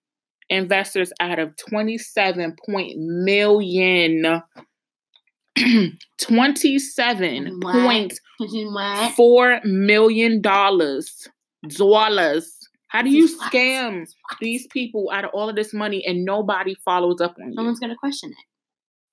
investors 0.50 1.12
out 1.20 1.39
of 1.39 1.54
twenty-seven 1.58 2.56
point 2.66 2.94
million? 2.98 4.42
Twenty-seven 6.20 7.60
point 7.62 8.20
Which 8.38 8.50
is 8.56 8.72
what? 8.74 9.13
four 9.16 9.60
million 9.63 10.42
dollars. 10.42 11.27
Dollars. 11.70 12.54
How 12.89 13.01
do 13.01 13.10
you 13.10 13.24
This 13.24 13.32
is 13.32 13.38
what? 13.39 13.51
scam 13.51 14.00
This 14.01 14.10
is 14.10 14.16
what? 14.30 14.38
these 14.39 14.68
people 14.68 15.10
out 15.12 15.25
of 15.25 15.32
all 15.34 15.50
of 15.50 15.56
this 15.56 15.74
money 15.74 16.06
and 16.06 16.24
nobody 16.24 16.75
follows 16.86 17.20
up 17.22 17.36
on 17.42 17.50
you? 17.50 17.56
No 17.56 17.63
one's 17.63 17.80
gonna 17.80 17.96
question 17.98 18.30
it. 18.32 18.38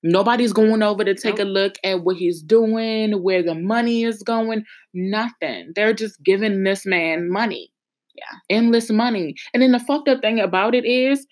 Nobody's 0.07 0.53
going 0.53 0.83
over 0.83 1.03
to 1.03 1.15
take 1.15 1.39
Nope. 1.39 1.47
a 1.47 1.49
look 1.49 1.75
at 1.83 2.03
what 2.03 2.17
he's 2.17 2.41
doing, 2.43 3.23
where 3.23 3.41
the 3.41 3.55
money 3.55 4.03
is 4.03 4.21
going. 4.21 4.63
Nothing. 4.93 5.71
They're 5.75 5.95
just 5.95 6.23
giving 6.23 6.63
this 6.63 6.85
man 6.85 7.27
money. 7.29 7.71
Yeah. 8.13 8.55
Endless 8.55 8.91
money. 8.91 9.33
And 9.51 9.63
then 9.63 9.71
the 9.71 9.79
fucked 9.79 10.07
up 10.07 10.21
thing 10.21 10.39
about 10.39 10.75
it 10.75 10.85
is 10.85 11.25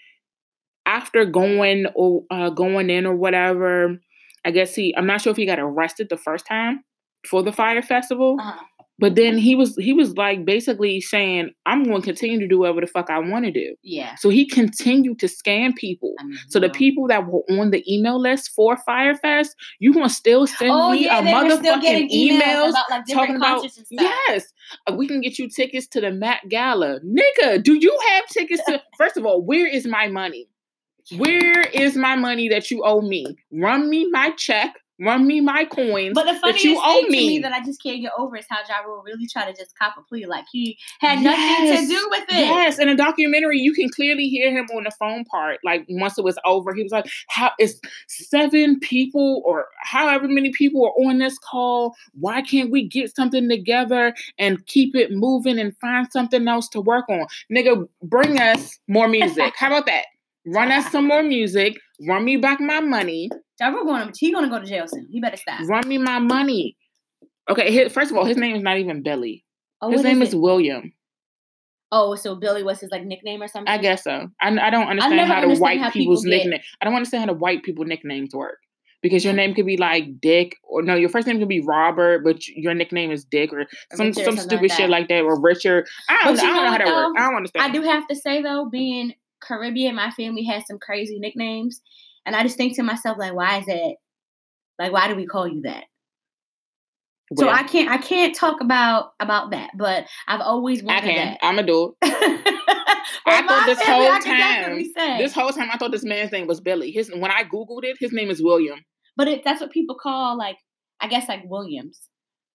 after 0.88 1.24
going 1.24 1.86
or 1.94 2.24
uh, 2.32 2.50
going 2.50 2.90
in 2.90 3.06
or 3.06 3.16
whatever, 3.16 4.00
I 4.44 4.50
guess 4.50 4.74
he. 4.74 4.94
I'm 4.98 5.06
not 5.06 5.22
sure 5.22 5.32
if 5.32 5.38
he 5.38 5.46
got 5.46 5.60
arrested 5.60 6.08
the 6.10 6.18
first 6.18 6.48
time 6.48 6.84
for 7.30 7.44
the 7.44 7.52
Fyre 7.52 7.82
Festival. 7.84 8.38
Uh-huh. 8.40 8.66
But 9.00 9.16
then 9.16 9.40
he 9.40 9.56
was 9.56 9.76
he 9.78 9.92
was 9.92 10.16
like 10.18 10.46
basically 10.46 11.02
saying, 11.02 11.50
I'm 11.66 11.84
going 11.84 12.02
to 12.02 12.06
continue 12.06 12.40
to 12.40 12.48
do 12.48 12.60
whatever 12.60 12.80
the 12.82 12.88
fuck 12.88 13.10
I 13.10 13.18
want 13.18 13.44
to 13.46 13.52
do. 13.52 13.76
Yeah. 13.82 14.14
So 14.16 14.30
he 14.30 14.46
continued 14.48 15.18
to 15.20 15.26
scam 15.26 15.76
people. 15.76 16.14
I 16.20 16.24
mean, 16.26 16.38
So 16.50 16.60
the 16.60 16.68
know. 16.68 16.74
people 16.74 17.08
that 17.08 17.26
were 17.26 17.42
on 17.50 17.72
the 17.72 17.84
email 17.92 18.20
list 18.22 18.52
for 18.56 18.78
Fyre 18.78 19.16
Fest, 19.16 19.56
you 19.80 19.94
gonna 19.94 20.10
still 20.10 20.46
send 20.46 20.72
Oh 20.72 20.92
me 20.92 21.06
yeah, 21.06 21.20
a 21.20 21.24
they 21.24 21.34
were 21.34 21.58
still 21.58 21.76
motherfucking 21.76 22.10
emails, 22.12 22.42
emails 22.42 22.70
about 22.70 22.90
like 22.92 23.04
talking 23.12 23.36
about 23.36 23.62
concerts 23.62 23.78
and 23.78 23.88
stuff. 23.88 24.16
yes, 24.28 24.54
uh, 24.88 24.94
we 24.94 25.08
can 25.08 25.22
get 25.22 25.40
you 25.40 25.50
tickets 25.50 25.88
to 25.88 26.00
the 26.00 26.12
Met 26.12 26.42
Gala, 26.48 27.00
nigga. 27.02 27.64
Do 27.64 27.74
you 27.74 27.98
have 28.12 28.28
tickets 28.28 28.62
to? 28.68 28.80
First 28.98 29.18
of 29.18 29.26
all, 29.26 29.42
where 29.42 29.66
is 29.68 29.88
my 29.88 30.08
money? 30.08 30.48
Where 31.18 31.62
is 31.62 31.98
my 31.98 32.16
money 32.16 32.48
that 32.50 32.72
you 32.72 32.84
owe 32.86 33.02
me? 33.02 33.26
Run 33.52 33.90
me 33.90 34.08
my 34.12 34.30
check. 34.38 34.76
Run 35.04 35.28
me 35.28 35.42
my 35.42 35.66
coins. 35.66 36.14
But 36.16 36.26
the 36.26 36.34
that 36.34 36.42
funniest 36.42 36.64
you 36.66 36.80
owe 36.84 36.94
thing 37.02 37.06
to 37.06 37.12
me. 37.12 37.28
me 37.30 37.40
that 37.40 37.52
I 37.52 37.64
just 37.64 37.82
can't 37.82 38.02
get 38.02 38.12
over 38.18 38.36
is 38.38 38.46
how 38.50 38.60
Ja 38.68 38.80
Rule 38.86 39.04
really 39.06 39.28
tried 39.28 39.54
to 39.54 39.54
just 39.62 39.78
cop 39.78 39.96
a 39.98 40.02
plea, 40.02 40.26
like 40.26 40.46
he 40.52 40.78
had 41.00 41.22
nothing 41.22 41.40
Yes. 41.66 41.82
to 41.82 41.88
do 41.88 42.08
with 42.12 42.24
it. 42.30 42.46
Yes, 42.46 42.80
in 42.80 42.90
a 42.90 42.96
documentary, 42.96 43.60
you 43.60 43.74
can 43.74 43.90
clearly 43.90 44.28
hear 44.28 44.52
him 44.52 44.68
on 44.76 44.84
the 44.84 44.92
phone 44.92 45.26
part. 45.26 45.60
Like 45.64 45.86
once 45.90 46.18
it 46.18 46.24
was 46.24 46.38
over, 46.46 46.74
he 46.74 46.84
was 46.84 46.92
like, 46.92 47.06
"How 47.30 47.52
is 47.60 47.80
seven 48.08 48.80
people 48.80 49.42
or 49.46 49.68
however 49.82 50.28
many 50.28 50.52
people 50.52 50.86
are 50.86 51.06
on 51.08 51.18
this 51.20 51.38
call? 51.40 51.96
Why 52.14 52.42
can't 52.42 52.72
we 52.72 52.88
get 52.88 53.16
something 53.16 53.50
together 53.50 54.14
and 54.38 54.66
keep 54.68 54.96
it 54.96 55.12
moving 55.12 55.60
and 55.60 55.76
find 55.78 56.08
something 56.12 56.48
else 56.48 56.70
to 56.70 56.82
work 56.82 57.10
on? 57.10 57.26
Nigga, 57.52 57.88
bring 58.04 58.40
us 58.40 58.80
more 58.88 59.08
music. 59.08 59.54
How 59.58 59.68
about 59.68 59.86
that? 59.88 60.06
Run 60.46 60.72
us 60.72 60.92
some 60.92 61.08
more 61.08 61.24
music. 61.24 61.78
Run 62.08 62.26
me 62.26 62.38
back 62.38 62.60
my 62.60 62.82
money. 62.82 63.30
Ja 63.60 63.70
Rule 63.70 63.86
going, 63.86 64.12
he 64.18 64.32
gonna 64.32 64.50
go 64.50 64.60
to 64.60 64.66
jail 64.66 64.88
soon. 64.88 65.08
He 65.10 65.22
better 65.22 65.38
stop. 65.38 65.62
Run 65.68 65.88
me 65.88 65.98
my 65.98 66.20
money." 66.20 66.76
Okay, 67.50 67.72
his, 67.72 67.92
first 67.92 68.12
of 68.12 68.18
all, 68.18 68.26
his 68.26 68.38
name 68.38 68.56
is 68.56 68.62
not 68.62 68.78
even 68.78 69.04
Billy. 69.04 69.44
Oh, 69.82 69.92
his 69.92 70.04
name 70.04 70.22
is 70.22 70.34
it? 70.34 70.38
William. 70.38 70.94
Oh, 71.92 72.16
so 72.16 72.36
Billy 72.36 72.64
was 72.64 72.80
his 72.80 72.90
like 72.90 73.06
nickname 73.06 73.44
or 73.44 73.48
something? 73.48 73.72
I 73.72 73.78
guess 73.78 74.04
so. 74.04 74.30
I, 74.42 74.48
I 74.58 74.70
don't 74.70 74.88
understand 74.88 75.16
never 75.16 75.34
how 75.34 75.48
the 75.48 75.60
white 75.60 75.80
how 75.80 75.92
people's 75.92 76.24
people 76.24 76.38
nickname. 76.38 76.60
I 76.82 76.86
don't 76.86 76.96
understand 76.96 77.22
how 77.22 77.34
the 77.34 77.40
white 77.40 77.62
people 77.62 77.86
nicknames 77.86 78.34
work 78.34 78.58
because 79.04 79.24
your 79.24 79.34
name 79.34 79.54
could 79.54 79.68
be 79.68 79.78
like 79.78 80.20
Dick 80.20 80.56
or 80.64 80.82
no, 80.82 80.96
your 80.96 81.10
first 81.10 81.28
name 81.28 81.38
could 81.38 81.50
be 81.50 81.60
Robert, 81.60 82.24
but 82.24 82.48
your 82.48 82.74
nickname 82.74 83.12
is 83.12 83.26
Dick 83.26 83.54
or 83.54 83.66
some 83.94 84.08
Richard 84.08 84.24
some 84.24 84.38
stupid 84.38 84.70
like 84.70 84.78
shit 84.78 84.90
like 84.90 85.08
that 85.10 85.22
or 85.22 85.40
Richard. 85.40 85.86
I 86.10 86.24
don't, 86.24 86.40
I 86.40 86.42
don't 86.42 86.56
know 86.56 86.64
know 86.64 86.72
how 86.72 86.78
that 86.80 86.88
works. 86.88 87.14
I 87.18 87.28
don't 87.28 87.36
understand. 87.36 87.66
I 87.66 87.70
do 87.78 87.82
have 87.84 88.08
to 88.08 88.16
say 88.16 88.42
though, 88.42 88.68
being 88.72 89.14
Caribbean, 89.46 89.96
my 89.96 90.12
family 90.12 90.44
has 90.46 90.66
some 90.68 90.80
crazy 90.80 91.20
nicknames, 91.20 91.82
and 92.26 92.36
I 92.36 92.44
just 92.44 92.58
think 92.58 92.76
to 92.76 92.84
myself 92.84 93.18
like, 93.18 93.34
why 93.34 93.60
is 93.60 93.66
it? 93.68 93.98
Like, 94.80 94.92
why 94.92 95.08
do 95.08 95.16
we 95.16 95.26
call 95.26 95.48
you 95.48 95.62
that? 95.64 95.86
So 97.36 97.50
I 97.50 97.64
can't, 97.64 97.90
I 97.90 97.98
can't 97.98 98.36
talk 98.36 98.62
about 98.62 99.14
about 99.20 99.52
that, 99.52 99.72
but 99.76 100.06
I've 100.28 100.42
always 100.42 100.82
I 100.84 100.86
wanted 100.86 101.04
can. 101.04 101.16
that. 101.16 101.40
I'm 101.42 101.58
a 101.58 101.64
dude. 101.64 101.94
I 103.26 103.42
thought 103.48 103.66
this 103.66 103.82
family, 103.82 104.06
whole 104.06 104.14
I 104.14 104.20
can. 104.20 105.18
This 105.18 105.34
whole 105.34 105.50
time 105.50 105.70
I 105.72 105.78
thought 105.78 105.92
this 105.92 106.04
man's 106.04 106.32
name 106.32 106.48
was 106.48 106.60
Billy. 106.62 106.92
His 106.92 107.10
when 107.10 107.32
I 107.32 107.44
googled 107.44 107.84
it, 107.84 107.98
his 108.00 108.12
name 108.14 108.30
is 108.30 108.42
William. 108.44 108.80
but 109.16 109.28
it, 109.28 109.42
that's 109.44 109.62
what 109.62 109.72
people 109.72 109.96
call 109.96 110.38
like, 110.38 110.58
I 111.00 111.08
guess 111.08 111.28
like 111.28 111.42
Williams, 111.46 112.02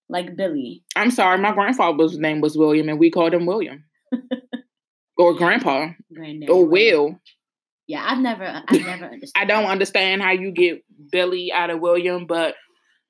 like 0.09 0.37
Billy. 0.37 0.85
I'm 0.95 1.11
sorry, 1.11 1.39
my 1.39 1.53
grandfather's 1.53 2.19
name 2.19 2.41
was 2.41 2.57
William, 2.57 2.89
and 2.89 2.99
we 2.99 3.11
called 3.11 3.35
him 3.35 3.47
William. 3.47 3.85
or 5.19 5.35
Grandpa, 5.35 5.89
Granddad. 6.15 6.49
or 6.49 6.65
Will. 6.65 7.21
Yeah, 7.87 8.05
I've 8.07 8.19
never, 8.19 8.45
I've 8.45 8.85
never 8.85 9.07
understood. 9.07 9.33
I 9.41 9.45
don't 9.45 9.65
understand 9.65 10.23
how 10.23 10.33
you 10.33 10.51
get 10.53 10.83
Billy 11.11 11.51
out 11.53 11.71
of 11.71 11.81
William, 11.81 12.27
but 12.27 12.55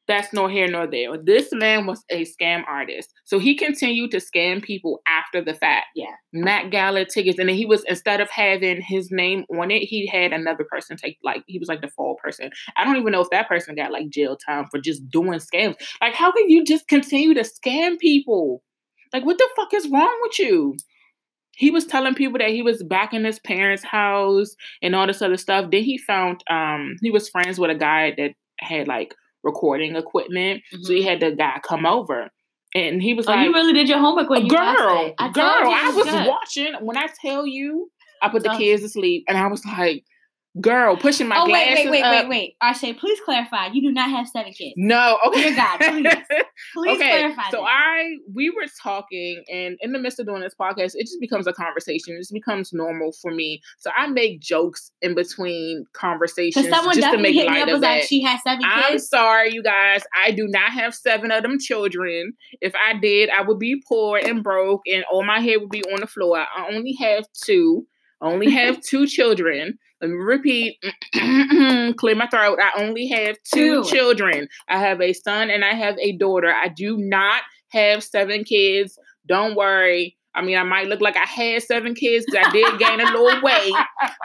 that's 0.07 0.33
no 0.33 0.47
here 0.47 0.67
nor 0.69 0.87
there. 0.87 1.19
This 1.23 1.49
man 1.53 1.85
was 1.85 2.03
a 2.11 2.25
scam 2.25 2.62
artist. 2.67 3.11
So 3.25 3.38
he 3.38 3.55
continued 3.55 4.11
to 4.12 4.17
scam 4.17 4.62
people 4.62 5.03
after 5.07 5.45
the 5.45 5.53
fact. 5.53 5.88
Yeah. 5.95 6.07
Met 6.33 6.71
Gala 6.71 7.05
tickets. 7.05 7.38
And 7.38 7.49
then 7.49 7.57
he 7.57 7.67
was, 7.67 7.85
instead 7.85 8.21
of 8.23 8.31
having 8.31 8.81
his 8.81 9.11
name 9.11 9.45
on 9.55 9.71
it, 9.71 9.81
he 9.81 10.07
had 10.07 10.33
another 10.33 10.65
person 10.65 10.97
take, 10.97 11.19
like, 11.23 11.43
he 11.47 11.59
was 11.59 11.69
like 11.69 11.83
the 11.83 11.91
fall 11.91 12.17
person. 12.25 12.50
I 12.77 12.85
don't 12.85 12.97
even 12.97 13.12
know 13.12 13.21
if 13.21 13.31
that 13.31 13.49
person 13.49 13.75
got 13.75 13.93
like 13.93 14.09
jail 14.09 14.37
time 14.37 14.67
for 14.71 14.81
just 14.81 15.07
doing 15.11 15.41
scams. 15.41 15.75
Like, 16.00 16.15
how 16.15 16.33
can 16.33 16.49
you 16.49 16.65
just 16.65 16.88
continue 16.88 17.35
to 17.35 17.43
scam 17.43 17.99
people? 17.99 18.62
Like, 19.12 19.27
what 19.27 19.37
the 19.37 19.49
fuck 19.57 19.75
is 19.75 19.91
wrong 19.91 20.19
with 20.23 20.38
you? 20.38 20.77
He 21.59 21.73
was 21.73 21.85
telling 21.87 22.15
people 22.15 22.38
that 22.38 22.50
he 22.50 22.62
was 22.62 22.85
back 22.85 23.12
in 23.12 23.25
his 23.25 23.41
parents' 23.41 23.83
house 23.83 24.55
and 24.81 24.95
all 24.95 25.09
this 25.09 25.21
other 25.21 25.37
stuff. 25.37 25.71
Then 25.73 25.83
he 25.83 25.99
found 25.99 26.43
um 26.49 26.95
he 27.03 27.11
was 27.11 27.29
friends 27.29 27.59
with 27.59 27.71
a 27.71 27.75
guy 27.75 28.15
that 28.17 28.31
had 28.61 28.87
like 28.87 29.12
recording 29.43 29.97
equipment. 29.97 30.62
So 30.83 30.93
he 30.93 31.03
had 31.03 31.21
the 31.21 31.33
guy 31.33 31.61
come 31.67 31.85
over. 31.85 32.31
And 32.75 33.03
he 33.03 33.12
was 33.15 33.27
Mm-hmm. 33.27 33.33
Oh, 33.33 33.37
like 33.37 33.47
you 33.47 33.55
really 33.55 33.73
did 33.73 33.88
your 33.88 33.99
homework 33.99 34.31
when 34.31 34.45
you 34.45 34.50
girl. 34.50 35.15
I 35.19 35.31
girl, 35.33 35.45
I 35.45 35.93
was 35.97 36.05
good. 36.05 36.29
watching 36.29 36.75
when 36.81 36.97
I 36.97 37.09
tell 37.21 37.47
you 37.47 37.91
I 38.23 38.29
put 38.29 38.43
the 38.43 38.50
kids 38.50 38.83
to 38.83 38.88
sleep 38.88 39.25
and 39.29 39.37
I 39.37 39.49
was 39.49 39.65
like, 39.65 40.05
girl, 40.61 40.97
pushing 40.97 41.29
my 41.29 41.38
oh 41.38 41.45
wait, 41.45 41.50
glasses 41.50 41.85
wait, 41.85 41.91
wait, 41.91 42.03
up. 42.03 42.29
wait, 42.29 42.29
wait. 42.29 42.57
Arshay, 42.62 42.99
please 42.99 43.19
clarify. 43.25 43.69
You 43.73 43.83
do 43.83 43.93
not 43.93 44.11
have 44.11 44.29
seven 44.29 44.53
kids. 44.53 44.75
No, 44.77 45.19
okay. 45.27 45.43
Dear 45.43 45.57
God, 45.57 45.79
please. 45.81 46.15
Please 46.75 46.97
okay, 46.97 47.11
clarify. 47.11 47.50
so 47.50 47.59
that. 47.59 47.69
I 47.69 48.17
we 48.35 48.50
were 48.50 48.67
talking, 48.83 49.45
and 49.53 49.77
in 49.81 49.93
the 49.93 49.99
midst 49.99 50.19
of 50.19 50.27
doing 50.27 50.43
this 50.43 50.55
podcast, 50.61 50.93
it 50.95 51.03
just 51.03 51.21
becomes 51.21 51.47
a 51.47 51.53
conversation. 51.53 52.15
It 52.15 52.21
just 52.21 52.33
becomes 52.33 52.73
normal 52.73 53.12
for 53.12 53.31
me. 53.31 53.61
So 53.79 53.91
I 53.97 54.09
make 54.09 54.41
jokes 54.41 54.91
in 55.03 55.15
between 55.15 55.85
conversations 55.93 56.69
someone 56.69 56.95
just 56.95 57.12
to 57.12 57.19
make 57.19 57.35
hit 57.35 57.49
me 57.49 57.55
light 57.55 57.62
up 57.62 57.69
of 57.69 57.73
was 57.75 57.83
like, 57.83 58.00
that. 58.03 58.09
she 58.09 58.23
has 58.23 58.43
seven 58.43 58.61
kids. 58.61 58.73
I'm 58.75 58.99
sorry, 58.99 59.53
you 59.53 59.62
guys. 59.62 60.03
I 60.15 60.31
do 60.33 60.47
not 60.49 60.73
have 60.73 60.95
seven 60.95 61.31
of 61.31 61.43
them 61.43 61.59
children. 61.59 62.33
If 62.61 62.75
I 62.75 62.99
did, 62.99 63.31
I 63.31 63.43
would 63.43 63.59
be 63.59 63.83
poor 63.88 64.19
and 64.19 64.43
broke, 64.43 64.83
and 64.87 65.05
all 65.11 65.25
my 65.25 65.41
hair 65.41 65.61
would 65.61 65.71
be 65.71 65.83
on 65.85 66.00
the 66.00 66.07
floor. 66.07 66.38
I 66.38 66.69
only 66.73 66.95
have 67.00 67.27
two. 67.33 67.87
I 68.21 68.27
only 68.27 68.51
have 68.51 68.81
two 68.83 69.07
children. 69.07 69.79
Let 70.01 70.11
me 70.11 70.17
repeat. 70.17 70.77
Clear 71.97 72.15
my 72.15 72.29
throat. 72.29 72.59
I 72.63 72.71
only 72.77 73.09
have 73.09 73.37
two, 73.53 73.83
Two. 73.83 73.91
children. 73.91 74.49
I 74.69 74.79
have 74.79 75.01
a 75.01 75.13
son 75.13 75.51
and 75.51 75.65
I 75.65 75.75
have 75.75 75.99
a 75.99 76.13
daughter. 76.13 76.53
I 76.55 76.69
do 76.69 76.97
not 76.97 77.43
have 77.71 78.05
seven 78.05 78.45
kids. 78.45 78.99
Don't 79.27 79.57
worry. 79.57 80.17
I 80.35 80.43
mean, 80.43 80.57
I 80.57 80.63
might 80.63 80.87
look 80.87 81.01
like 81.01 81.17
I 81.17 81.25
had 81.25 81.63
seven 81.65 81.95
kids 81.95 82.25
because 82.27 82.47
I 82.47 82.51
did 82.53 82.79
gain 82.79 83.01
a 83.01 83.05
little 83.11 83.43
weight, 83.43 83.75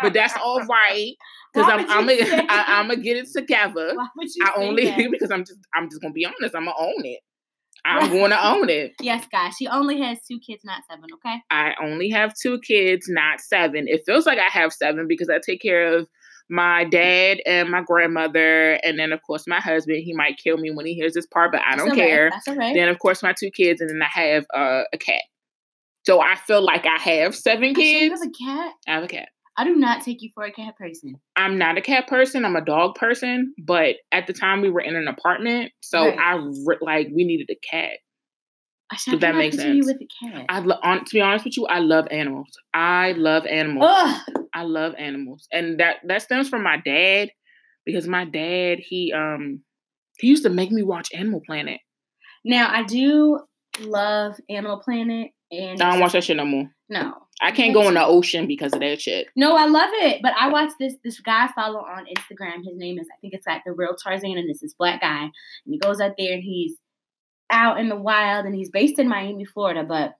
but 0.01 0.13
that's 0.13 0.35
all 0.37 0.61
right 0.65 1.13
because 1.53 1.69
I'm 1.69 1.89
I'm 1.89 2.05
gonna? 2.07 2.45
I'm 2.49 2.87
gonna 2.89 3.01
get 3.01 3.17
it 3.17 3.27
together. 3.35 3.93
Why 3.95 4.07
would 4.17 4.27
you 4.35 4.45
I 4.45 4.51
only 4.57 4.85
that? 4.85 4.97
because 5.11 5.31
I'm 5.31 5.43
just 5.43 5.59
I'm 5.73 5.89
just 5.89 6.01
gonna 6.01 6.13
be 6.13 6.25
honest. 6.25 6.55
I'm 6.55 6.65
gonna 6.65 6.77
own 6.77 7.03
it. 7.05 7.21
I'm 7.85 8.09
going 8.11 8.31
to 8.31 8.47
own 8.47 8.69
it. 8.69 8.93
Yes, 9.01 9.25
guys. 9.31 9.55
She 9.57 9.67
only 9.67 9.99
has 10.01 10.19
two 10.29 10.39
kids, 10.39 10.63
not 10.63 10.83
seven. 10.89 11.05
Okay. 11.15 11.35
I 11.51 11.73
only 11.81 12.09
have 12.09 12.33
two 12.41 12.59
kids, 12.59 13.07
not 13.09 13.41
seven. 13.41 13.85
It 13.87 14.03
feels 14.05 14.25
like 14.25 14.39
I 14.39 14.49
have 14.57 14.71
seven 14.71 15.07
because 15.07 15.29
I 15.29 15.39
take 15.45 15.61
care 15.61 15.95
of 15.97 16.07
my 16.49 16.83
dad 16.85 17.39
and 17.45 17.69
my 17.69 17.81
grandmother, 17.81 18.73
and 18.83 18.99
then 18.99 19.11
of 19.11 19.21
course 19.25 19.45
my 19.47 19.59
husband. 19.59 19.99
He 20.03 20.13
might 20.13 20.37
kill 20.37 20.57
me 20.57 20.71
when 20.71 20.85
he 20.85 20.93
hears 20.93 21.13
this 21.13 21.25
part, 21.25 21.51
but 21.51 21.61
I 21.61 21.71
That's 21.75 21.81
don't 21.81 21.89
right. 21.89 21.97
care. 21.97 22.31
Right. 22.49 22.73
Then 22.75 22.89
of 22.89 22.99
course 22.99 23.23
my 23.23 23.33
two 23.37 23.49
kids, 23.49 23.81
and 23.81 23.89
then 23.89 24.01
I 24.01 24.19
have 24.19 24.45
uh, 24.53 24.83
a 24.93 24.97
cat. 24.97 25.21
So 26.05 26.21
I 26.21 26.35
feel 26.35 26.61
like 26.61 26.85
I 26.85 26.97
have 26.99 27.33
seven 27.33 27.73
Arshay, 27.73 27.77
you 27.77 28.09
kids. 28.09 28.21
have 28.21 28.29
a 28.29 28.45
cat. 28.45 28.73
I 28.87 28.91
have 28.91 29.03
a 29.03 29.07
cat. 29.07 29.29
I 29.57 29.63
do 29.65 29.75
not 29.75 30.01
take 30.03 30.21
you 30.21 30.29
for 30.33 30.43
a 30.43 30.51
cat 30.51 30.75
person. 30.77 31.15
I'm 31.35 31.57
not 31.57 31.77
a 31.77 31.81
cat 31.81 32.07
person. 32.07 32.43
I'm 32.45 32.55
a 32.55 32.65
dog 32.65 32.95
person. 32.95 33.53
But 33.63 33.95
at 34.11 34.25
the 34.27 34.33
time 34.33 34.61
we 34.61 34.69
were 34.71 34.81
in 34.81 34.95
an 34.95 35.07
apartment, 35.07 35.71
so 35.81 36.07
Right. 36.07 36.17
I 36.19 36.35
re- 36.65 36.77
like 36.81 37.07
we 37.13 37.23
needed 37.23 37.49
a 37.51 37.59
cat. 37.69 37.97
Does 39.07 39.19
that 39.21 39.35
make 39.35 39.51
picture 39.51 39.73
You 39.73 39.85
with 39.85 39.97
a 40.01 40.07
cat. 40.31 40.45
I 40.49 40.59
lo- 40.59 40.77
on, 40.83 41.03
to 41.05 41.13
be 41.13 41.21
honest 41.21 41.45
with 41.45 41.57
you, 41.57 41.65
I 41.65 41.79
love 41.79 42.07
animals. 42.11 42.49
I 42.73 43.13
love 43.13 43.45
animals. 43.47 43.85
Ugh. 43.89 44.21
I 44.53 44.63
love 44.63 44.93
animals, 44.99 45.47
and 45.51 45.79
that 45.79 45.97
that 46.07 46.21
stems 46.21 46.47
from 46.47 46.61
my 46.61 46.77
dad 46.77 47.31
because 47.87 48.07
my 48.07 48.23
dad 48.25 48.77
he 48.79 49.11
um 49.11 49.61
he 50.19 50.27
used 50.27 50.43
to 50.43 50.49
make 50.51 50.71
me 50.71 50.83
watch 50.83 51.09
Animal 51.11 51.41
Planet. 51.43 51.79
Now 52.45 52.69
I 52.71 52.83
do 52.83 53.39
love 53.79 54.35
Animal 54.47 54.77
Planet, 54.79 55.31
and 55.51 55.81
I 55.81 55.91
don't 55.91 55.99
watch 56.01 56.11
that 56.11 56.23
shit 56.23 56.37
no 56.37 56.45
more. 56.45 56.69
no, 56.87 57.15
I 57.41 57.51
can't 57.51 57.73
go 57.73 57.87
in 57.87 57.95
the 57.95 58.05
ocean 58.05 58.47
because 58.47 58.73
of 58.73 58.79
that 58.79 59.01
shit. 59.01 59.27
no, 59.35 59.55
I 59.55 59.65
love 59.65 59.89
it. 59.93 60.21
But 60.21 60.33
I 60.39 60.49
watch 60.49 60.71
this 60.79 60.93
this 61.03 61.19
guy 61.19 61.45
I 61.45 61.51
follow 61.53 61.79
on 61.79 62.05
Instagram. 62.05 62.63
His 62.65 62.77
name 62.77 62.99
is 62.99 63.07
I 63.11 63.17
think 63.21 63.33
it's 63.33 63.47
like 63.47 63.63
the 63.65 63.73
real 63.73 63.95
Tarzan, 63.95 64.37
and 64.37 64.49
it's 64.49 64.61
this 64.61 64.73
black 64.73 65.01
guy, 65.01 65.23
and 65.23 65.31
he 65.65 65.77
goes 65.79 65.99
out 65.99 66.13
there 66.17 66.33
and 66.33 66.43
he's 66.43 66.75
out 67.49 67.79
in 67.79 67.89
the 67.89 67.95
wild, 67.95 68.45
and 68.45 68.55
he's 68.55 68.69
based 68.69 68.99
in 68.99 69.07
Miami, 69.07 69.45
Florida, 69.45 69.83
but 69.83 70.15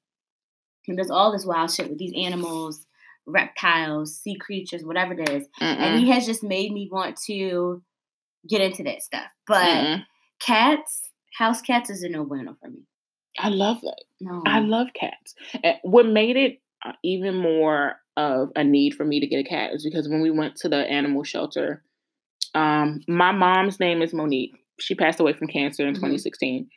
he 0.84 0.96
does 0.96 1.10
all 1.10 1.32
this 1.32 1.46
wild 1.46 1.72
shit 1.72 1.89
with 1.89 1.98
these 1.98 2.13
animals, 2.17 2.86
reptiles, 3.25 4.17
sea 4.17 4.36
creatures, 4.38 4.84
whatever 4.84 5.13
it 5.13 5.29
is, 5.29 5.48
and 5.60 6.00
he 6.00 6.10
has 6.12 6.25
just 6.25 6.43
made 6.43 6.72
me 6.74 6.89
want 6.91 7.17
to 7.27 7.82
get 8.50 8.62
into 8.62 8.84
that 8.84 9.01
stuff. 9.01 9.27
But 9.48 9.63
Mm-mm. 9.65 10.05
cats, 10.41 11.01
house 11.38 11.62
cats, 11.62 11.89
is 11.89 12.03
a 12.03 12.10
no 12.10 12.25
bueno 12.25 12.55
for 12.62 12.70
me. 12.70 12.82
I 13.39 13.50
love 13.50 13.82
that. 13.82 14.03
No, 14.20 14.43
I 14.46 14.60
love 14.60 14.88
cats. 14.93 15.34
What 15.84 16.05
made 16.05 16.36
it 16.36 16.60
uh, 16.85 16.91
even 17.03 17.35
more 17.35 17.95
of 18.17 18.49
a 18.55 18.63
need 18.63 18.93
for 18.93 19.05
me 19.05 19.19
to 19.19 19.27
get 19.27 19.39
a 19.39 19.43
cat 19.49 19.71
is 19.73 19.83
because 19.83 20.07
when 20.07 20.21
we 20.21 20.29
went 20.31 20.55
to 20.57 20.69
the 20.69 20.77
animal 20.77 21.23
shelter, 21.23 21.83
um, 22.55 22.99
my 23.07 23.31
mom's 23.31 23.79
name 23.79 24.01
is 24.01 24.13
Monique. 24.13 24.53
She 24.79 24.95
passed 24.95 25.19
away 25.19 25.33
from 25.33 25.47
cancer 25.47 25.87
in 25.87 25.93
Mhm. 25.93 25.97
2016. 25.97 26.69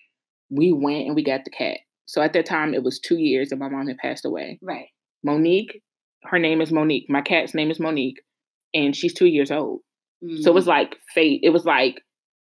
We 0.51 0.73
went 0.73 1.07
and 1.07 1.15
we 1.15 1.23
got 1.23 1.45
the 1.45 1.51
cat. 1.51 1.79
So 2.07 2.23
at 2.23 2.33
that 2.35 2.47
time, 2.47 2.73
it 2.73 2.83
was 2.83 3.01
two 3.01 3.19
years 3.19 3.49
that 3.51 3.57
my 3.59 3.69
mom 3.69 3.89
had 3.89 3.99
passed 3.99 4.25
away. 4.25 4.59
Right. 4.63 4.87
Monique, 5.25 5.83
her 6.25 6.39
name 6.39 6.61
is 6.61 6.71
Monique. 6.73 7.07
My 7.11 7.21
cat's 7.21 7.55
name 7.55 7.71
is 7.71 7.81
Monique, 7.81 8.21
and 8.73 8.95
she's 8.95 9.13
two 9.13 9.27
years 9.27 9.51
old. 9.51 9.81
So 10.23 10.51
it 10.51 10.53
Mm. 10.53 10.55
was 10.55 10.67
like 10.67 10.97
fate. 11.15 11.41
It 11.43 11.51
was 11.51 11.65
like 11.65 12.01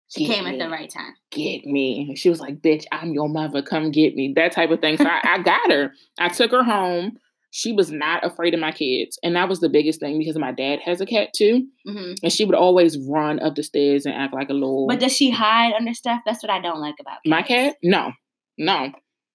she 0.09 0.27
came 0.27 0.45
at 0.47 0.59
the 0.59 0.69
right 0.69 0.91
time. 0.91 1.15
Get 1.31 1.65
me. 1.67 2.17
She 2.17 2.31
was 2.31 2.41
like, 2.41 2.61
"Bitch, 2.61 2.85
I'm 2.91 3.13
your 3.13 3.29
mother. 3.29 3.63
Come 3.63 3.93
get 3.93 4.17
me." 4.17 4.33
That 4.35 4.51
type 4.51 4.71
of 4.71 4.81
thing. 4.81 4.97
So 4.97 5.05
I, 5.07 5.21
I 5.23 5.39
got 5.43 5.71
her. 5.71 5.95
I 6.19 6.29
took 6.29 6.51
her 6.51 6.65
home. 6.65 7.19
She 7.53 7.73
was 7.73 7.91
not 7.91 8.25
afraid 8.25 8.55
of 8.55 8.61
my 8.61 8.71
kids, 8.71 9.19
and 9.25 9.35
that 9.35 9.49
was 9.49 9.59
the 9.61 9.69
biggest 9.69 9.99
thing 9.99 10.19
because 10.19 10.39
my 10.39 10.53
dad 10.53 10.79
has 10.85 11.01
a 11.01 11.07
cat 11.07 11.31
too, 11.35 11.67
hmm 11.87 12.13
and 12.23 12.33
she 12.33 12.45
would 12.45 12.55
always 12.55 12.99
run 12.99 13.41
up 13.41 13.55
the 13.55 13.63
stairs 13.63 14.07
and 14.07 14.15
act 14.15 14.33
like 14.35 14.51
a 14.51 14.55
little. 14.55 14.87
But 14.87 15.01
does 15.01 15.17
she 15.17 15.31
hide 15.31 15.73
under 15.73 15.95
stuff? 15.95 16.21
That's 16.25 16.43
what 16.43 16.51
I 16.51 16.61
don't 16.61 16.81
like 16.81 16.97
about 17.01 17.19
my 17.27 17.43
cat? 17.43 17.77
No, 17.83 18.13
no. 18.57 18.93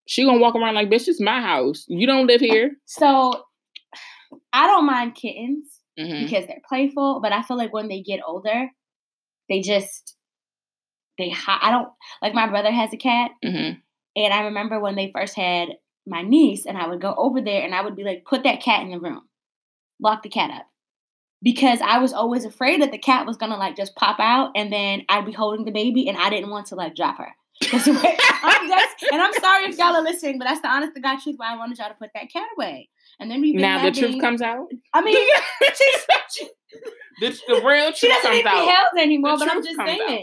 She 0.07 0.23
gonna 0.23 0.39
walk 0.39 0.55
around 0.55 0.75
like, 0.75 0.89
"Bitch, 0.89 1.07
it's 1.07 1.19
my 1.19 1.41
house. 1.41 1.85
You 1.87 2.07
don't 2.07 2.27
live 2.27 2.41
here." 2.41 2.71
So 2.85 3.43
I 4.53 4.67
don't 4.67 4.85
mind 4.85 5.15
kittens 5.15 5.79
hmm 5.97 6.23
because 6.23 6.45
they're 6.47 6.61
playful, 6.67 7.19
but 7.21 7.31
I 7.31 7.41
feel 7.41 7.57
like 7.57 7.73
when 7.73 7.87
they 7.87 8.01
get 8.01 8.21
older, 8.25 8.69
they 9.49 9.61
just 9.61 10.15
they 11.17 11.29
hi- 11.29 11.59
I 11.61 11.71
don't 11.71 11.89
like 12.21 12.33
my 12.33 12.47
brother 12.47 12.71
has 12.71 12.93
a 12.93 12.97
cat 12.97 13.31
hmm 13.43 13.71
and 14.17 14.33
I 14.33 14.43
remember 14.45 14.79
when 14.79 14.95
they 14.95 15.11
first 15.13 15.35
had 15.35 15.69
my 16.07 16.21
niece 16.21 16.65
and 16.65 16.77
I 16.77 16.87
would 16.87 17.01
go 17.01 17.13
over 17.17 17.41
there 17.41 17.63
and 17.63 17.73
I 17.73 17.81
would 17.81 17.95
be 17.95 18.03
like 18.03 18.25
put 18.25 18.43
that 18.43 18.61
cat 18.61 18.83
in 18.83 18.91
the 18.91 18.99
room. 18.99 19.21
Lock 19.99 20.23
the 20.23 20.29
cat 20.29 20.51
up. 20.51 20.67
Because 21.41 21.79
I 21.81 21.99
was 21.99 22.13
always 22.13 22.45
afraid 22.45 22.81
that 22.81 22.91
the 22.91 22.97
cat 22.97 23.25
was 23.25 23.37
gonna 23.37 23.57
like 23.57 23.75
just 23.75 23.95
pop 23.95 24.19
out 24.19 24.51
and 24.55 24.71
then 24.71 25.03
I'd 25.09 25.25
be 25.25 25.31
holding 25.31 25.65
the 25.65 25.71
baby 25.71 26.07
and 26.07 26.17
I 26.17 26.29
didn't 26.29 26.49
want 26.49 26.67
to 26.67 26.75
like 26.75 26.95
drop 26.95 27.17
her. 27.17 27.35
I'm 27.63 28.67
that's, 28.69 29.03
and 29.11 29.21
I'm 29.21 29.33
sorry 29.33 29.65
if 29.65 29.77
y'all 29.77 29.95
are 29.95 30.03
listening, 30.03 30.37
but 30.39 30.45
that's 30.45 30.61
the 30.61 30.67
honest 30.67 30.93
to 30.95 31.01
God 31.01 31.19
truth 31.21 31.35
why 31.37 31.53
I 31.53 31.57
wanted 31.57 31.77
y'all 31.77 31.89
to 31.89 31.95
put 31.95 32.09
that 32.13 32.31
cat 32.31 32.47
away. 32.57 32.89
And 33.19 33.31
then 33.31 33.41
we've 33.41 33.55
Now 33.55 33.83
the 33.83 33.91
truth 33.91 34.19
comes 34.21 34.41
out. 34.41 34.67
I 34.93 35.01
mean, 35.01 35.15
she's, 35.75 36.05
she, 36.31 36.47
The, 37.21 37.39
the 37.47 37.61
real 37.65 37.91
she 37.93 38.07
truth 38.07 38.21
doesn't 38.23 38.31
need 38.31 38.43
comes 38.43 38.59
to 38.59 38.65
be 38.65 38.69
out. 38.69 38.75
held 38.75 38.99
anymore, 39.01 39.37
The 39.37 39.45
but 39.45 39.51
I'm 39.55 39.63
just 39.63 39.77
comes 39.77 39.99
out. 40.01 40.19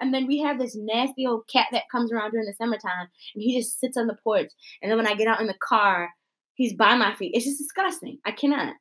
And 0.00 0.12
then 0.12 0.26
we 0.26 0.40
have 0.40 0.58
this 0.58 0.74
nasty 0.76 1.26
old 1.26 1.46
cat 1.46 1.68
that 1.70 1.84
comes 1.92 2.10
around 2.12 2.32
during 2.32 2.46
the 2.46 2.54
summertime, 2.54 3.06
and 3.34 3.42
he 3.42 3.56
just 3.56 3.78
sits 3.78 3.96
on 3.96 4.08
the 4.08 4.16
porch. 4.24 4.50
And 4.82 4.90
then 4.90 4.98
when 4.98 5.06
I 5.06 5.14
get 5.14 5.28
out 5.28 5.40
in 5.40 5.46
the 5.46 5.54
car, 5.54 6.10
he's 6.54 6.74
by 6.74 6.96
my 6.96 7.14
feet. 7.14 7.32
It's 7.36 7.44
just 7.44 7.58
disgusting. 7.58 8.18
I 8.26 8.32
cannot. 8.32 8.74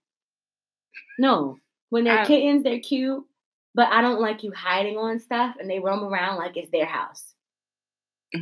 No, 1.19 1.57
when 1.89 2.03
they're 2.05 2.19
I- 2.21 2.25
kittens, 2.25 2.63
they're 2.63 2.79
cute, 2.79 3.23
but 3.75 3.87
I 3.89 4.01
don't 4.01 4.19
like 4.21 4.41
you 4.43 4.51
hiding 4.51 4.97
on 4.97 5.19
stuff, 5.19 5.55
and 5.59 5.69
they 5.69 5.77
roam 5.79 6.03
around 6.03 6.37
like 6.37 6.57
it's 6.57 6.71
their 6.71 6.85
house. 6.87 7.35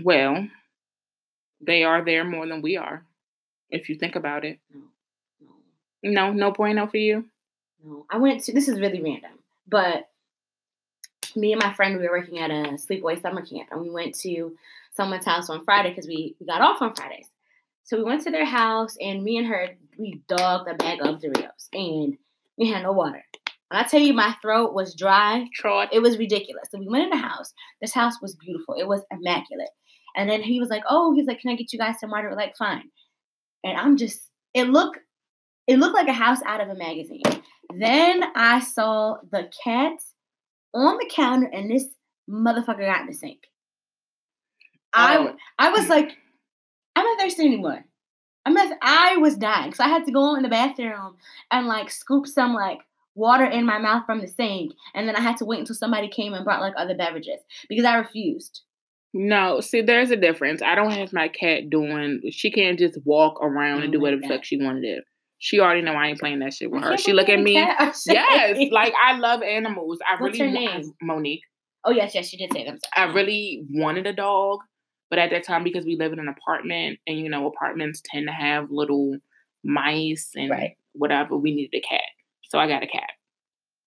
Well, 0.03 0.47
they 1.59 1.83
are 1.83 2.05
there 2.05 2.23
more 2.23 2.47
than 2.47 2.61
we 2.61 2.77
are, 2.77 3.03
if 3.69 3.89
you 3.89 3.97
think 3.97 4.15
about 4.15 4.45
it. 4.45 4.59
No, 4.73 4.81
no. 6.03 6.27
No, 6.27 6.33
no 6.33 6.51
bueno 6.51 6.87
for 6.87 6.97
you. 6.97 7.25
No, 7.83 8.05
I 8.09 8.17
went 8.17 8.43
to. 8.43 8.53
This 8.53 8.67
is 8.67 8.79
really 8.79 9.01
random, 9.01 9.31
but 9.67 10.09
me 11.35 11.53
and 11.53 11.61
my 11.61 11.73
friend 11.73 11.97
we 11.97 12.07
were 12.07 12.17
working 12.17 12.39
at 12.39 12.51
a 12.51 12.73
sleepaway 12.73 13.21
summer 13.21 13.45
camp, 13.45 13.69
and 13.71 13.81
we 13.81 13.89
went 13.89 14.15
to 14.19 14.55
someone's 14.93 15.25
house 15.25 15.49
on 15.49 15.63
Friday 15.63 15.89
because 15.89 16.07
we 16.07 16.35
we 16.39 16.45
got 16.45 16.61
off 16.61 16.81
on 16.81 16.95
Fridays. 16.95 17.27
So 17.83 17.97
we 17.97 18.03
went 18.03 18.23
to 18.23 18.31
their 18.31 18.45
house, 18.45 18.97
and 18.99 19.23
me 19.23 19.37
and 19.37 19.47
her 19.47 19.69
we 19.97 20.21
dogged 20.27 20.69
a 20.69 20.75
bag 20.75 20.99
of 21.01 21.19
Doritos, 21.19 21.69
and 21.73 22.17
we 22.57 22.69
had 22.69 22.83
no 22.83 22.91
water. 22.91 23.23
When 23.69 23.79
I 23.79 23.83
tell 23.83 24.01
you, 24.01 24.13
my 24.13 24.35
throat 24.41 24.73
was 24.73 24.95
dry. 24.95 25.47
Trot. 25.53 25.89
It 25.91 26.01
was 26.01 26.17
ridiculous. 26.17 26.69
So 26.71 26.79
we 26.79 26.87
went 26.87 27.03
in 27.03 27.09
the 27.11 27.17
house. 27.17 27.53
This 27.81 27.93
house 27.93 28.21
was 28.21 28.35
beautiful. 28.35 28.75
It 28.75 28.87
was 28.87 29.01
immaculate. 29.11 29.69
And 30.15 30.29
then 30.29 30.41
he 30.41 30.59
was 30.59 30.69
like, 30.69 30.83
"Oh, 30.89 31.13
he's 31.13 31.27
like, 31.27 31.39
can 31.39 31.51
I 31.51 31.55
get 31.55 31.71
you 31.71 31.79
guys 31.79 31.99
some 31.99 32.09
water?" 32.09 32.29
We're 32.29 32.35
like, 32.35 32.57
"Fine." 32.57 32.89
And 33.63 33.77
I'm 33.77 33.97
just, 33.97 34.21
it 34.53 34.69
looked, 34.69 34.99
it 35.69 35.77
looked 35.77 35.93
like 35.93 36.07
a 36.07 36.13
house 36.13 36.39
out 36.47 36.61
of 36.61 36.69
a 36.69 36.75
magazine. 36.75 37.21
Then 37.75 38.23
I 38.35 38.59
saw 38.59 39.17
the 39.31 39.51
cat 39.63 39.93
on 40.73 40.97
the 40.97 41.09
counter, 41.13 41.47
and 41.53 41.69
this 41.69 41.85
motherfucker 42.27 42.87
got 42.87 43.01
in 43.01 43.07
the 43.07 43.13
sink. 43.13 43.41
I, 44.91 45.17
Oh. 45.17 45.35
I 45.59 45.69
was 45.69 45.85
mm. 45.85 45.89
like, 45.89 46.17
I'm 46.95 47.05
not 47.05 47.19
thirsty 47.19 47.45
anymore. 47.45 47.85
I'm 48.45 48.55
not, 48.55 48.75
I 48.81 49.17
was 49.17 49.37
dying, 49.37 49.75
so 49.75 49.83
I 49.83 49.89
had 49.89 50.05
to 50.05 50.11
go 50.11 50.35
in 50.35 50.41
the 50.41 50.49
bathroom 50.49 51.17
and 51.51 51.67
like 51.67 51.91
scoop 51.91 52.25
some 52.25 52.55
like 52.55 52.79
water 53.13 53.45
in 53.45 53.63
my 53.63 53.77
mouth 53.77 54.07
from 54.07 54.21
the 54.21 54.27
sink, 54.27 54.71
and 54.95 55.07
then 55.07 55.15
I 55.15 55.21
had 55.21 55.37
to 55.37 55.45
wait 55.45 55.59
until 55.59 55.75
somebody 55.75 56.07
came 56.07 56.33
and 56.33 56.43
brought 56.43 56.61
like 56.61 56.73
other 56.77 56.97
beverages 56.97 57.41
because 57.69 57.85
I 57.85 57.97
refused. 57.97 58.61
No, 59.13 59.59
see, 59.59 59.81
there's 59.81 60.09
a 60.09 60.15
difference. 60.15 60.63
I 60.63 60.73
don't 60.73 60.91
have 60.91 61.13
my 61.13 61.27
cat 61.27 61.69
doing. 61.69 62.21
She 62.31 62.49
can't 62.49 62.79
just 62.79 62.97
walk 63.05 63.39
around 63.39 63.83
and 63.83 63.89
oh 63.89 63.91
don't 63.93 64.01
whatever 64.01 64.21
like 64.21 64.29
the 64.29 64.35
fuck 64.35 64.45
she 64.45 64.57
want 64.57 64.81
to 64.81 64.95
do. 64.95 65.01
She 65.39 65.59
already 65.59 65.81
know 65.81 65.93
I 65.93 66.07
ain't 66.07 66.19
playing 66.19 66.39
that 66.39 66.53
shit 66.53 66.69
with 66.69 66.83
her. 66.83 66.97
She 66.97 67.13
look 67.13 67.29
at 67.29 67.39
me. 67.39 67.53
cat 67.55 67.95
Yes, 68.05 68.71
like 68.71 68.93
I 69.01 69.17
love 69.17 69.41
animals. 69.41 69.99
I 70.05 70.21
What's 70.21 70.37
really 70.37 70.51
her 70.51 70.53
name? 70.53 70.93
Monique. 71.01 71.43
oh 71.85 71.91
yes, 71.91 72.13
yes, 72.13 72.31
you 72.33 72.39
did 72.39 72.51
say 72.53 72.65
them. 72.65 72.77
I 72.95 73.05
really 73.05 73.63
wanted 73.71 74.05
a 74.05 74.13
dog, 74.13 74.59
but 75.09 75.17
at 75.17 75.29
that 75.31 75.45
time 75.45 75.63
because 75.63 75.85
we 75.85 75.95
live 75.95 76.11
in 76.13 76.19
an 76.19 76.27
apartment 76.27 76.99
and 77.07 77.17
you 77.17 77.29
know 77.29 77.47
apartments 77.47 78.01
tend 78.03 78.27
to 78.27 78.33
have 78.33 78.69
little 78.69 79.17
mice 79.63 80.31
and 80.35 80.49
Right. 80.49 80.77
whatever, 80.93 81.37
we 81.37 81.55
needed 81.55 81.77
a 81.77 81.81
cat. 81.81 82.01
So 82.49 82.59
I 82.59 82.67
got 82.67 82.83
a 82.83 82.87
cat. 82.87 83.09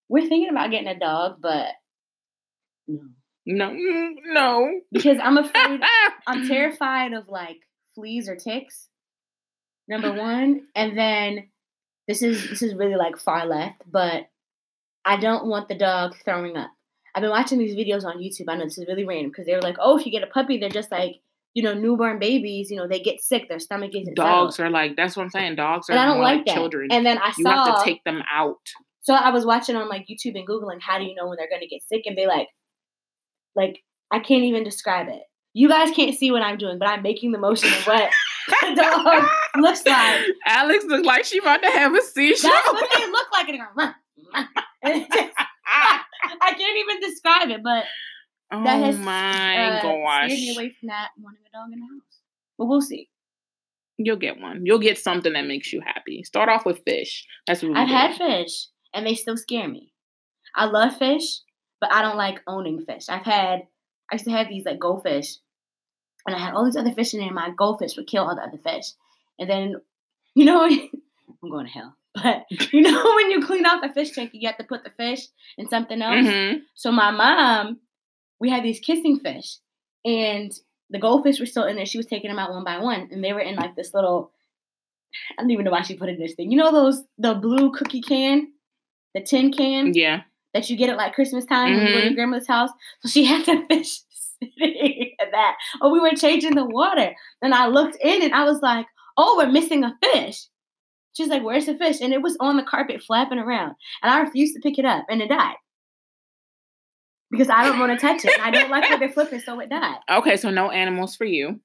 We're 0.08 0.28
thinking 0.28 0.50
about 0.50 0.70
getting 0.70 0.88
a 0.88 0.98
dog, 0.98 1.36
but 1.42 1.68
no, 2.88 3.00
No, 3.46 3.70
mm, 3.70 4.10
no. 4.26 4.80
because 4.90 5.18
I'm 5.22 5.36
afraid. 5.38 5.80
I'm 6.26 6.48
terrified 6.48 7.12
of 7.12 7.28
like 7.28 7.56
fleas 7.94 8.28
or 8.28 8.36
ticks. 8.36 8.88
Number 9.88 10.12
one, 10.12 10.62
and 10.74 10.96
then 10.96 11.48
this 12.08 12.22
is 12.22 12.48
this 12.48 12.62
is 12.62 12.74
really 12.74 12.96
like 12.96 13.18
far 13.18 13.46
left, 13.46 13.82
but 13.90 14.24
I 15.04 15.16
don't 15.16 15.46
want 15.46 15.68
the 15.68 15.76
dog 15.76 16.14
throwing 16.24 16.56
up. 16.56 16.70
I've 17.14 17.20
been 17.22 17.30
watching 17.30 17.58
these 17.58 17.76
videos 17.76 18.04
on 18.04 18.18
YouTube. 18.18 18.44
I 18.48 18.56
know 18.56 18.64
this 18.64 18.78
is 18.78 18.86
really 18.88 19.04
random 19.04 19.30
because 19.30 19.46
they're 19.46 19.60
like, 19.60 19.76
oh, 19.80 19.98
if 19.98 20.06
you 20.06 20.12
get 20.12 20.22
a 20.22 20.28
puppy, 20.28 20.58
they're 20.58 20.70
just 20.70 20.90
like 20.90 21.16
you 21.54 21.62
know 21.62 21.74
newborn 21.74 22.18
babies. 22.18 22.70
You 22.70 22.78
know 22.78 22.88
they 22.88 23.00
get 23.00 23.20
sick, 23.20 23.48
their 23.48 23.58
stomach 23.58 23.92
isn't 23.94 24.14
Dogs 24.14 24.56
settled. 24.56 24.68
are 24.68 24.72
like 24.72 24.96
that's 24.96 25.16
what 25.16 25.24
I'm 25.24 25.30
saying. 25.30 25.56
Dogs 25.56 25.88
are 25.88 25.92
and 25.92 26.00
I 26.00 26.06
don't 26.06 26.20
like 26.20 26.38
like 26.38 26.46
that. 26.46 26.54
children. 26.54 26.90
And 26.90 27.04
then 27.04 27.18
I 27.18 27.32
you 27.36 27.44
saw 27.44 27.66
have 27.66 27.78
to 27.78 27.84
take 27.84 28.02
them 28.04 28.22
out. 28.32 28.56
so 29.02 29.14
I 29.14 29.30
was 29.30 29.44
watching 29.44 29.76
on 29.76 29.88
like 29.88 30.06
YouTube 30.08 30.36
and 30.36 30.46
googling 30.46 30.80
how 30.80 30.98
do 30.98 31.04
you 31.04 31.14
know 31.14 31.28
when 31.28 31.36
they're 31.36 31.50
gonna 31.50 31.68
get 31.68 31.82
sick, 31.82 32.02
and 32.06 32.16
they 32.16 32.26
like, 32.26 32.48
like 33.54 33.80
I 34.10 34.20
can't 34.20 34.44
even 34.44 34.64
describe 34.64 35.08
it. 35.08 35.22
You 35.54 35.68
guys 35.68 35.90
can't 35.90 36.16
see 36.16 36.30
what 36.30 36.42
I'm 36.42 36.56
doing, 36.56 36.78
but 36.78 36.88
I'm 36.88 37.02
making 37.02 37.32
the 37.32 37.38
motion 37.38 37.68
of 37.68 37.86
what 37.86 38.10
dog 38.74 39.24
looks 39.56 39.84
like. 39.86 40.20
Alex 40.46 40.84
looks 40.84 41.06
like 41.06 41.24
she 41.24 41.38
about 41.38 41.62
to 41.62 41.70
have 41.70 41.94
a 41.94 42.02
seizure. 42.02 42.48
That's 42.48 42.72
what 42.72 42.88
they 42.96 43.06
look 43.10 43.26
like, 43.32 43.48
and, 43.48 43.54
they 43.54 43.58
go, 43.58 43.64
"Run, 43.76 43.94
run." 44.34 44.48
And 44.84 45.02
it 45.02 45.08
just- 45.12 45.30
I 46.40 46.52
can't 46.54 46.78
even 46.78 47.00
describe 47.00 47.50
it, 47.50 47.62
but 47.62 47.84
oh 48.52 48.64
that 48.64 48.82
has 48.84 48.98
my 48.98 49.56
uh, 49.56 49.78
steered 49.80 49.94
me 49.94 50.46
gosh. 50.48 50.56
away 50.56 50.76
from 50.78 50.88
that 50.88 51.08
wanting 51.20 51.42
a 51.46 51.56
dog 51.56 51.72
in 51.72 51.78
the 51.80 51.86
house. 51.86 52.18
But 52.58 52.66
we'll 52.66 52.80
see. 52.80 53.08
You'll 53.98 54.16
get 54.16 54.40
one. 54.40 54.62
You'll 54.64 54.78
get 54.78 54.98
something 54.98 55.32
that 55.34 55.46
makes 55.46 55.72
you 55.72 55.80
happy. 55.80 56.22
Start 56.24 56.48
off 56.48 56.66
with 56.66 56.82
fish. 56.84 57.24
That's 57.46 57.62
what 57.62 57.76
I've 57.76 57.88
do. 57.88 57.94
had 57.94 58.16
fish, 58.16 58.66
and 58.94 59.06
they 59.06 59.14
still 59.14 59.36
scare 59.36 59.68
me. 59.68 59.92
I 60.56 60.64
love 60.66 60.96
fish, 60.96 61.40
but 61.80 61.92
I 61.92 62.02
don't 62.02 62.16
like 62.16 62.40
owning 62.46 62.80
fish. 62.84 63.08
I've 63.08 63.24
had, 63.24 63.60
I 64.10 64.14
used 64.16 64.24
to 64.24 64.30
have 64.32 64.48
these 64.48 64.64
like 64.64 64.78
goldfish, 64.80 65.36
and 66.26 66.36
I 66.36 66.38
had 66.38 66.54
all 66.54 66.64
these 66.64 66.76
other 66.76 66.92
fish 66.92 67.14
in 67.14 67.20
there. 67.20 67.28
and 67.28 67.34
My 67.34 67.50
goldfish 67.50 67.96
would 67.96 68.06
kill 68.06 68.24
all 68.28 68.34
the 68.36 68.42
other 68.42 68.58
fish, 68.58 68.86
and 69.38 69.48
then, 69.50 69.76
you 70.34 70.44
know, 70.44 70.64
I'm 71.42 71.50
going 71.50 71.66
to 71.66 71.72
hell. 71.72 71.96
But 72.14 72.44
you 72.72 72.82
know, 72.82 73.14
when 73.16 73.30
you 73.30 73.44
clean 73.46 73.64
out 73.66 73.82
the 73.82 73.88
fish 73.92 74.10
tank, 74.12 74.30
you 74.34 74.46
have 74.46 74.58
to 74.58 74.64
put 74.64 74.84
the 74.84 74.90
fish 74.90 75.20
in 75.56 75.68
something 75.68 76.00
else. 76.02 76.26
Mhm. 76.26 76.60
So 76.74 76.92
my 76.92 77.10
mom, 77.10 77.80
we 78.38 78.50
had 78.50 78.62
these 78.62 78.80
kissing 78.80 79.18
fish, 79.18 79.56
and 80.04 80.52
the 80.90 80.98
goldfish 80.98 81.40
were 81.40 81.46
still 81.46 81.64
in 81.64 81.76
there. 81.76 81.86
She 81.86 81.96
was 81.98 82.06
taking 82.06 82.28
them 82.28 82.38
out 82.38 82.50
one 82.50 82.64
by 82.64 82.78
one, 82.78 83.08
and 83.10 83.24
they 83.24 83.32
were 83.32 83.40
in 83.40 83.56
like 83.56 83.74
this 83.76 83.94
little. 83.94 84.30
I 85.38 85.42
don't 85.42 85.50
even 85.50 85.64
know 85.64 85.70
why 85.70 85.82
she 85.82 85.94
put 85.96 86.08
it 86.08 86.14
in 86.16 86.20
this 86.20 86.34
thing. 86.34 86.50
You 86.50 86.58
know 86.58 86.72
those 86.72 87.02
the 87.18 87.34
blue 87.34 87.70
cookie 87.72 88.00
can, 88.00 88.48
the 89.14 89.20
tin 89.22 89.52
can 89.52 89.92
Yeah. 89.94 90.22
that 90.54 90.68
you 90.70 90.76
get 90.76 90.88
at 90.90 90.96
like 90.96 91.14
Christmas 91.14 91.44
time 91.44 91.72
when 91.76 91.86
you 91.86 91.92
go 91.92 91.98
to 92.00 92.04
your 92.06 92.14
grandmother's 92.14 92.46
house. 92.48 92.70
So 93.00 93.08
she 93.08 93.24
had 93.24 93.44
the 93.46 93.64
fish 93.70 94.00
that. 95.32 95.56
Or 95.80 95.92
we 95.92 96.00
were 96.00 96.10
changing 96.16 96.54
the 96.54 96.64
water, 96.64 97.12
and 97.42 97.54
I 97.54 97.66
looked 97.68 97.96
in, 98.02 98.22
and 98.22 98.34
I 98.34 98.44
was 98.44 98.60
like, 98.62 98.86
"Oh, 99.16 99.36
we're 99.38 99.50
missing 99.52 99.84
a 99.84 99.94
fish." 100.02 100.38
She's 101.14 101.28
like, 101.28 101.42
"Where's 101.42 101.66
the 101.66 101.76
fish?" 101.76 102.00
And 102.00 102.12
it 102.12 102.22
was 102.22 102.36
on 102.40 102.56
the 102.56 102.62
carpet 102.62 103.02
flapping 103.02 103.38
around, 103.38 103.74
and 104.02 104.12
I 104.12 104.20
refused 104.20 104.54
to 104.54 104.60
pick 104.60 104.78
it 104.78 104.84
up, 104.84 105.04
and 105.08 105.20
it 105.22 105.28
died 105.28 105.56
because 107.30 107.48
I 107.48 107.64
don't 107.64 107.78
want 107.78 107.98
to 107.98 108.06
touch 108.06 108.24
it, 108.24 108.32
and 108.38 108.42
I 108.42 108.50
don't 108.50 108.70
like 108.70 108.88
where 108.88 108.98
they're 108.98 109.12
flipping, 109.12 109.40
so 109.40 109.58
it 109.60 109.70
died. 109.70 109.96
Okay, 110.10 110.36
so 110.36 110.50
no 110.50 110.70
animals 110.70 111.16
for 111.16 111.24
you. 111.24 111.60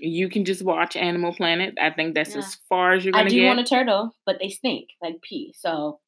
You 0.00 0.28
can 0.28 0.44
just 0.44 0.62
watch 0.62 0.94
Animal 0.94 1.34
Planet. 1.34 1.74
I 1.80 1.90
think 1.90 2.14
that's 2.14 2.32
Yeah. 2.32 2.38
as 2.38 2.56
far 2.68 2.92
as 2.92 3.04
you're 3.04 3.12
gonna 3.12 3.24
get. 3.24 3.32
I 3.32 3.34
do 3.34 3.40
get. 3.40 3.48
want 3.48 3.60
a 3.60 3.64
turtle, 3.64 4.14
but 4.26 4.38
they 4.40 4.48
stink 4.48 4.88
like 5.02 5.20
pee. 5.22 5.52
So 5.56 5.98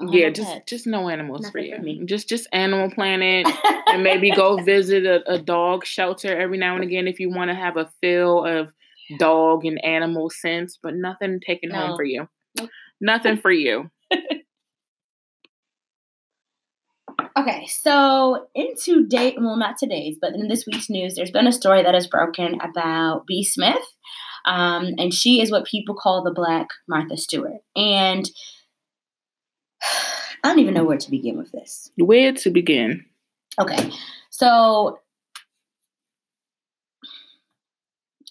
yeah, 0.00 0.30
just 0.30 0.48
pets. 0.48 0.70
just 0.70 0.86
no 0.86 1.08
animals 1.08 1.48
for 1.50 1.58
you. 1.58 1.76
for 1.76 1.82
me. 1.82 2.02
Just 2.04 2.28
just 2.28 2.48
Animal 2.52 2.90
Planet, 2.90 3.46
and 3.86 4.02
maybe 4.02 4.30
go 4.30 4.56
visit 4.62 5.06
a, 5.06 5.34
a 5.34 5.38
dog 5.38 5.84
shelter 5.84 6.36
every 6.36 6.58
now 6.58 6.74
and 6.74 6.84
again 6.84 7.06
if 7.06 7.20
you 7.20 7.30
want 7.30 7.50
to 7.50 7.54
have 7.54 7.76
a 7.76 7.90
feel 8.00 8.44
of 8.44 8.72
dog 9.18 9.64
and 9.64 9.82
animal 9.84 10.30
sense, 10.30 10.78
but 10.82 10.94
nothing 10.94 11.40
taken 11.46 11.70
home 11.70 11.96
for 11.96 12.04
you. 12.04 12.28
Nope. 12.58 12.70
Nothing 13.00 13.36
for 13.36 13.50
you. 13.50 13.90
Okay, 17.36 17.66
so 17.66 18.46
in 18.54 18.76
today, 18.80 19.36
well, 19.36 19.56
not 19.56 19.76
today's, 19.76 20.16
but 20.20 20.34
in 20.34 20.46
this 20.46 20.64
week's 20.66 20.88
news, 20.88 21.16
there's 21.16 21.32
been 21.32 21.48
a 21.48 21.52
story 21.52 21.82
that 21.82 21.94
is 21.94 22.06
broken 22.06 22.60
about 22.60 23.26
B. 23.26 23.42
Smith, 23.42 23.84
um, 24.44 24.90
and 24.98 25.12
she 25.12 25.40
is 25.40 25.50
what 25.50 25.66
people 25.66 25.96
call 25.96 26.22
the 26.22 26.32
Black 26.32 26.68
Martha 26.88 27.16
Stewart. 27.16 27.60
And 27.74 28.30
I 30.42 30.48
don't 30.48 30.58
even 30.58 30.74
know 30.74 30.84
where 30.84 30.98
to 30.98 31.10
begin 31.10 31.38
with 31.38 31.52
this. 31.52 31.90
Where 31.96 32.32
to 32.32 32.50
begin? 32.50 33.04
Okay, 33.60 33.90
so 34.30 34.98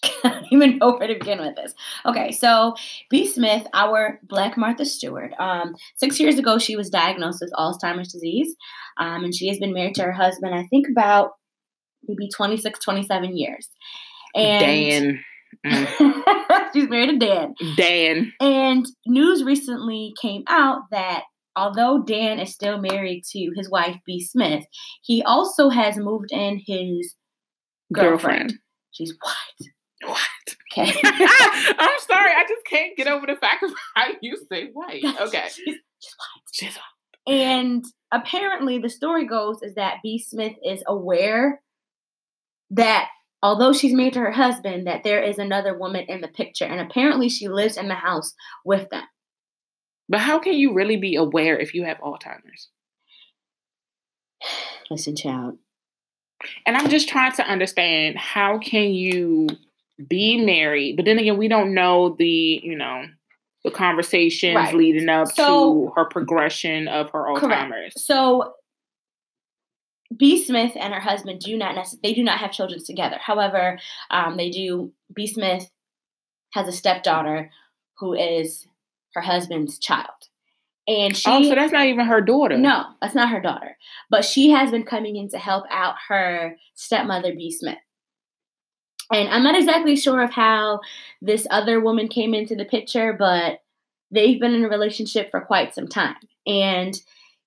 I 0.24 0.28
don't 0.30 0.46
even 0.52 0.78
know 0.78 0.96
where 0.96 1.08
to 1.08 1.14
begin 1.14 1.40
with 1.40 1.56
this. 1.56 1.74
Okay, 2.06 2.32
so 2.32 2.74
B. 3.10 3.26
Smith, 3.26 3.66
our 3.72 4.20
Black 4.22 4.56
Martha 4.56 4.84
Stewart, 4.84 5.32
um, 5.38 5.74
six 5.96 6.20
years 6.20 6.38
ago, 6.38 6.58
she 6.58 6.76
was 6.76 6.90
diagnosed 6.90 7.40
with 7.40 7.52
Alzheimer's 7.52 8.12
disease, 8.12 8.54
um, 8.98 9.24
and 9.24 9.34
she 9.34 9.48
has 9.48 9.58
been 9.58 9.72
married 9.72 9.94
to 9.96 10.02
her 10.02 10.12
husband, 10.12 10.54
I 10.54 10.64
think 10.64 10.86
about 10.88 11.32
maybe 12.06 12.28
26, 12.34 12.78
27 12.78 13.36
years. 13.36 13.68
And 14.34 14.60
Dan. 14.60 15.24
Mm. 15.66 16.72
she's 16.72 16.88
married 16.88 17.10
to 17.10 17.18
Dan. 17.18 17.54
Dan. 17.76 18.32
And 18.40 18.86
news 19.06 19.42
recently 19.44 20.14
came 20.20 20.44
out 20.48 20.82
that 20.90 21.24
although 21.56 22.02
Dan 22.02 22.38
is 22.38 22.52
still 22.52 22.78
married 22.78 23.24
to 23.32 23.52
his 23.56 23.70
wife, 23.70 23.96
B. 24.06 24.20
Smith, 24.20 24.64
he 25.02 25.22
also 25.22 25.68
has 25.68 25.96
moved 25.96 26.32
in 26.32 26.60
his 26.64 27.14
girlfriend. 27.92 28.50
Girlfriend. 28.50 28.54
She's 28.92 29.14
white. 29.20 29.70
What? 30.08 30.18
Okay. 30.72 30.92
I'm 31.04 31.98
sorry, 32.00 32.32
I 32.32 32.44
just 32.48 32.64
can't 32.68 32.96
get 32.96 33.06
over 33.06 33.26
the 33.26 33.36
fact 33.36 33.62
of 33.62 33.70
how 33.94 34.08
you 34.20 34.36
say 34.50 34.70
white. 34.72 35.04
Okay. 35.20 35.48
She's, 35.48 35.76
she's 35.98 36.16
white. 36.18 36.52
She's 36.52 36.78
And 37.26 37.84
apparently, 38.12 38.78
the 38.78 38.90
story 38.90 39.26
goes 39.26 39.62
is 39.62 39.74
that 39.74 39.98
B. 40.02 40.18
Smith 40.18 40.54
is 40.64 40.82
aware 40.86 41.60
that 42.70 43.08
although 43.42 43.72
she's 43.72 43.92
married 43.92 44.14
to 44.14 44.20
her 44.20 44.32
husband, 44.32 44.86
that 44.86 45.04
there 45.04 45.22
is 45.22 45.38
another 45.38 45.78
woman 45.78 46.04
in 46.08 46.20
the 46.20 46.28
picture, 46.28 46.64
and 46.64 46.80
apparently 46.80 47.28
she 47.28 47.48
lives 47.48 47.76
in 47.76 47.88
the 47.88 47.94
house 47.94 48.34
with 48.64 48.88
them. 48.90 49.04
But 50.08 50.20
how 50.20 50.38
can 50.38 50.54
you 50.54 50.74
really 50.74 50.96
be 50.96 51.16
aware 51.16 51.58
if 51.58 51.74
you 51.74 51.84
have 51.84 51.98
Alzheimer's? 51.98 52.68
Listen, 54.90 55.16
child. 55.16 55.58
And 56.66 56.76
I'm 56.76 56.90
just 56.90 57.08
trying 57.08 57.32
to 57.32 57.42
understand 57.46 58.18
how 58.18 58.58
can 58.58 58.90
you 58.92 59.48
be 60.08 60.44
married, 60.44 60.96
but 60.96 61.04
then 61.04 61.18
again, 61.18 61.38
we 61.38 61.48
don't 61.48 61.72
know 61.72 62.16
the, 62.18 62.60
you 62.62 62.76
know, 62.76 63.06
the 63.62 63.70
conversations 63.70 64.54
Right. 64.56 64.74
leading 64.74 65.08
up 65.08 65.28
So- 65.28 65.86
to 65.86 65.92
her 65.96 66.04
progression 66.04 66.86
of 66.88 67.10
her 67.10 67.24
Correct. 67.36 67.72
Alzheimer's. 67.72 68.04
So 68.04 68.54
B. 70.14 70.44
Smith 70.44 70.72
and 70.76 70.92
her 70.92 71.00
husband 71.00 71.40
do 71.40 71.56
not 71.56 71.74
necess- 71.74 72.00
they 72.02 72.12
do 72.12 72.22
not 72.22 72.38
have 72.38 72.52
children 72.52 72.84
together. 72.84 73.16
However, 73.18 73.78
um, 74.10 74.36
they 74.36 74.50
do. 74.50 74.92
B. 75.14 75.26
Smith 75.26 75.70
has 76.52 76.68
a 76.68 76.72
stepdaughter 76.72 77.50
who 77.98 78.12
is 78.12 78.66
her 79.14 79.20
husband's 79.20 79.78
child, 79.78 80.28
and 80.86 81.16
she. 81.16 81.30
oh, 81.30 81.42
so 81.42 81.54
that's 81.54 81.72
not 81.72 81.86
even 81.86 82.06
her 82.06 82.20
daughter. 82.20 82.58
No, 82.58 82.84
that's 83.00 83.14
not 83.14 83.30
her 83.30 83.40
daughter. 83.40 83.76
But 84.10 84.24
she 84.24 84.50
has 84.50 84.70
been 84.70 84.84
coming 84.84 85.16
in 85.16 85.28
to 85.30 85.38
help 85.38 85.64
out 85.70 85.96
her 86.08 86.56
stepmother, 86.74 87.32
B. 87.32 87.50
Smith. 87.50 87.78
And 89.12 89.28
I'm 89.28 89.42
not 89.42 89.56
exactly 89.56 89.96
sure 89.96 90.22
of 90.22 90.30
how 90.30 90.80
this 91.20 91.46
other 91.50 91.80
woman 91.80 92.08
came 92.08 92.34
into 92.34 92.56
the 92.56 92.64
picture, 92.64 93.12
but 93.12 93.60
they've 94.10 94.40
been 94.40 94.54
in 94.54 94.64
a 94.64 94.68
relationship 94.68 95.30
for 95.30 95.40
quite 95.40 95.74
some 95.74 95.88
time. 95.88 96.16
And 96.46 96.98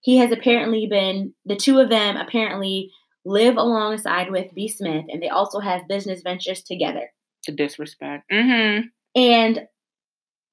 he 0.02 0.18
has 0.18 0.32
apparently 0.32 0.88
been, 0.88 1.34
the 1.46 1.56
two 1.56 1.80
of 1.80 1.90
them 1.90 2.16
apparently 2.16 2.92
live 3.26 3.58
alongside 3.58 4.32
with 4.32 4.54
B. 4.54 4.68
Smith, 4.68 5.06
and 5.10 5.22
they 5.22 5.30
also 5.30 5.60
have 5.60 5.88
business 5.88 6.22
ventures 6.22 6.64
together. 6.64 7.12
The 7.46 7.54
disrespect. 7.54 8.30
Mm-hmm. 8.32 8.88
And 9.20 9.68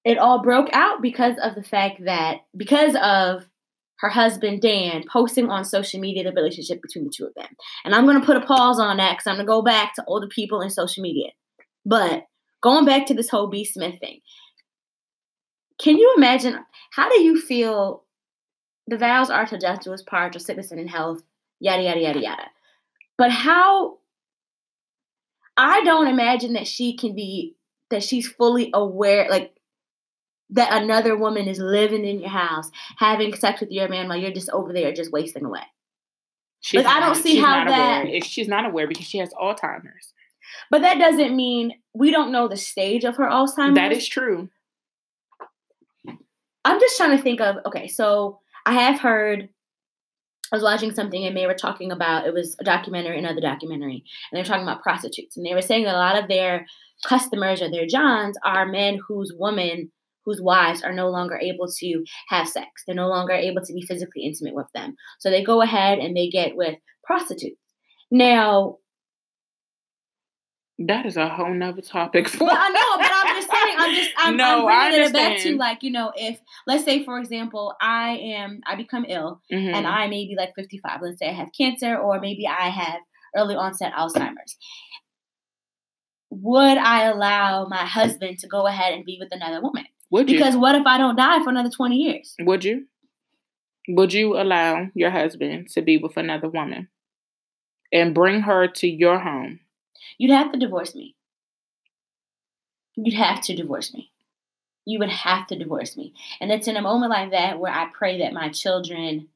it 0.04 0.18
all 0.18 0.42
broke 0.42 0.68
out 0.72 1.00
because 1.00 1.36
of 1.42 1.54
the 1.54 1.62
fact 1.62 2.04
that, 2.04 2.38
because 2.56 2.94
of 3.00 3.44
her 3.98 4.08
husband 4.08 4.60
Dan 4.60 5.04
posting 5.10 5.48
on 5.48 5.64
social 5.64 6.00
media 6.00 6.24
the 6.24 6.32
relationship 6.32 6.82
between 6.82 7.04
the 7.04 7.10
two 7.10 7.26
of 7.26 7.34
them. 7.34 7.48
And 7.84 7.94
I'm 7.94 8.04
going 8.04 8.20
to 8.20 8.26
put 8.26 8.36
a 8.36 8.40
pause 8.40 8.78
on 8.78 8.98
that 8.98 9.12
because 9.12 9.26
I'm 9.26 9.36
going 9.36 9.46
to 9.46 9.50
go 9.50 9.62
back 9.62 9.94
to 9.94 10.04
older 10.06 10.26
people 10.26 10.60
in 10.60 10.70
social 10.70 11.02
media. 11.02 11.30
But 11.86 12.26
going 12.62 12.84
back 12.84 13.06
to 13.06 13.14
this 13.14 13.30
whole 13.30 13.46
B. 13.46 13.64
Smith 13.64 13.98
thing, 14.00 14.20
can 15.80 15.96
you 15.96 16.14
imagine 16.16 16.58
how 16.92 17.08
do 17.08 17.20
you 17.20 17.40
feel? 17.40 18.04
The 18.86 18.98
vows 18.98 19.30
are 19.30 19.46
to 19.46 19.56
death 19.56 19.84
do 19.84 19.94
us 19.94 20.02
part, 20.02 20.34
to 20.34 20.40
sickness 20.40 20.70
and 20.70 20.78
in 20.78 20.88
health, 20.88 21.22
yada, 21.58 21.82
yada, 21.82 22.00
yada, 22.00 22.20
yada. 22.20 22.44
But 23.16 23.30
how 23.30 23.98
I 25.56 25.82
don't 25.84 26.08
imagine 26.08 26.52
that 26.54 26.66
she 26.66 26.96
can 26.96 27.14
be 27.14 27.56
that 27.90 28.02
she's 28.02 28.28
fully 28.28 28.70
aware 28.74 29.26
like 29.30 29.53
that 30.50 30.82
another 30.82 31.16
woman 31.16 31.48
is 31.48 31.58
living 31.58 32.04
in 32.04 32.20
your 32.20 32.28
house, 32.30 32.70
having 32.98 33.34
sex 33.34 33.60
with 33.60 33.70
your 33.70 33.88
man 33.88 34.08
while 34.08 34.18
you're 34.18 34.32
just 34.32 34.50
over 34.50 34.72
there 34.72 34.92
just 34.92 35.12
wasting 35.12 35.44
away. 35.44 35.62
She's 36.60 36.84
Like, 36.84 36.96
I 36.96 37.00
don't 37.00 37.14
see 37.14 37.36
how 37.36 37.64
that- 37.64 38.02
Aware. 38.04 38.14
If 38.14 38.24
She's 38.24 38.48
not 38.48 38.64
aware 38.66 38.86
because 38.86 39.06
she 39.06 39.18
has 39.18 39.32
Alzheimer's. 39.34 40.12
But 40.70 40.82
that 40.82 40.98
doesn't 40.98 41.34
mean 41.34 41.74
we 41.94 42.10
don't 42.10 42.32
know 42.32 42.48
the 42.48 42.56
stage 42.56 43.04
of 43.04 43.16
her 43.16 43.24
Alzheimer's. 43.28 43.74
That 43.74 43.92
is 43.92 44.06
true. 44.06 44.48
I'm 46.64 46.80
just 46.80 46.96
trying 46.96 47.16
to 47.16 47.22
think 47.22 47.40
of 47.40 47.56
okay, 47.66 47.88
so 47.88 48.40
I 48.64 48.72
have 48.74 49.00
heard 49.00 49.48
I 50.52 50.56
was 50.56 50.62
watching 50.62 50.94
something 50.94 51.24
and 51.24 51.36
they 51.36 51.46
were 51.46 51.54
talking 51.54 51.90
about 51.90 52.26
it 52.26 52.32
was 52.34 52.56
a 52.60 52.64
documentary, 52.64 53.18
another 53.18 53.40
documentary, 53.40 54.04
and 54.30 54.36
they 54.36 54.40
were 54.40 54.46
talking 54.46 54.62
about 54.62 54.82
prostitutes. 54.82 55.36
And 55.36 55.44
they 55.44 55.54
were 55.54 55.62
saying 55.62 55.84
that 55.84 55.94
a 55.94 55.98
lot 55.98 56.22
of 56.22 56.28
their 56.28 56.66
customers 57.06 57.60
or 57.60 57.70
their 57.70 57.86
Johns 57.86 58.38
are 58.44 58.64
men 58.66 58.98
whose 59.06 59.32
women, 59.36 59.90
whose 60.24 60.40
wives 60.40 60.82
are 60.82 60.92
no 60.92 61.08
longer 61.10 61.36
able 61.36 61.68
to 61.80 62.04
have 62.28 62.48
sex. 62.48 62.68
They're 62.86 62.94
no 62.96 63.08
longer 63.08 63.32
able 63.32 63.62
to 63.62 63.72
be 63.72 63.82
physically 63.82 64.22
intimate 64.24 64.54
with 64.54 64.66
them. 64.74 64.94
So 65.18 65.30
they 65.30 65.44
go 65.44 65.62
ahead 65.62 65.98
and 65.98 66.16
they 66.16 66.28
get 66.28 66.56
with 66.56 66.76
prostitutes. 67.04 67.60
Now, 68.10 68.78
That 70.78 71.06
is 71.06 71.16
a 71.16 71.28
whole 71.28 71.54
nother 71.54 71.82
topic. 71.82 72.28
For 72.28 72.44
Well, 72.44 72.56
I 72.58 72.68
know, 72.68 72.96
but 72.98 73.10
I'm 73.12 73.36
just 73.36 73.48
saying, 73.50 73.76
I'm 73.78 73.94
just, 73.94 74.10
I'm, 74.18 74.36
No, 74.36 74.66
I'm 74.66 74.74
I 74.74 74.88
bringing 74.90 75.06
it 75.06 75.12
back 75.12 75.38
to 75.38 75.56
like, 75.56 75.82
you 75.84 75.92
know, 75.92 76.12
if 76.16 76.40
let's 76.66 76.84
say, 76.84 77.04
for 77.04 77.18
example, 77.18 77.74
I 77.80 78.16
am, 78.16 78.60
I 78.66 78.74
become 78.74 79.04
ill 79.08 79.40
Mhm. 79.52 79.72
and 79.72 79.86
I 79.86 80.08
may 80.08 80.26
be 80.26 80.34
like 80.36 80.52
55. 80.56 81.00
Let's 81.00 81.18
say 81.20 81.28
I 81.28 81.32
have 81.32 81.50
cancer, 81.56 81.96
or 81.96 82.18
maybe 82.20 82.46
I 82.48 82.70
have 82.70 83.00
early 83.36 83.54
onset 83.54 83.92
Alzheimer's. 83.92 84.56
Would 86.30 86.78
I 86.78 87.04
allow 87.04 87.66
my 87.66 87.84
husband 87.86 88.38
to 88.40 88.48
go 88.48 88.66
ahead 88.66 88.94
and 88.94 89.04
be 89.04 89.18
with 89.20 89.28
another 89.30 89.60
woman? 89.62 89.84
Would 90.14 90.30
you? 90.30 90.36
Because 90.38 90.56
what 90.56 90.76
if 90.76 90.86
I 90.86 90.96
don't 90.96 91.16
die 91.16 91.42
for 91.42 91.50
another 91.50 91.70
20 91.70 91.96
years? 91.96 92.36
would 92.40 92.64
you? 92.64 92.86
Would 93.88 94.12
you 94.12 94.40
allow 94.40 94.86
your 94.94 95.10
husband 95.10 95.68
to 95.70 95.82
be 95.82 95.98
with 95.98 96.16
another 96.16 96.48
woman 96.48 96.88
and 97.92 98.14
bring 98.14 98.42
her 98.42 98.68
to 98.68 98.86
your 98.88 99.18
home? 99.18 99.58
You'd 100.16 100.30
have 100.30 100.52
to 100.52 100.58
divorce 100.58 100.94
me. 100.94 101.16
You'd 102.94 103.14
have 103.14 103.40
to 103.42 103.56
divorce 103.56 103.92
me. 103.92 104.12
You 104.86 105.00
would 105.00 105.10
have 105.10 105.48
to 105.48 105.58
divorce 105.58 105.96
me. 105.96 106.14
And 106.40 106.52
it's 106.52 106.68
in 106.68 106.76
a 106.76 106.82
moment 106.82 107.10
like 107.10 107.32
that 107.32 107.58
where 107.58 107.72
I 107.72 107.88
pray 107.92 108.20
that 108.20 108.32
my 108.32 108.50
children 108.50 109.28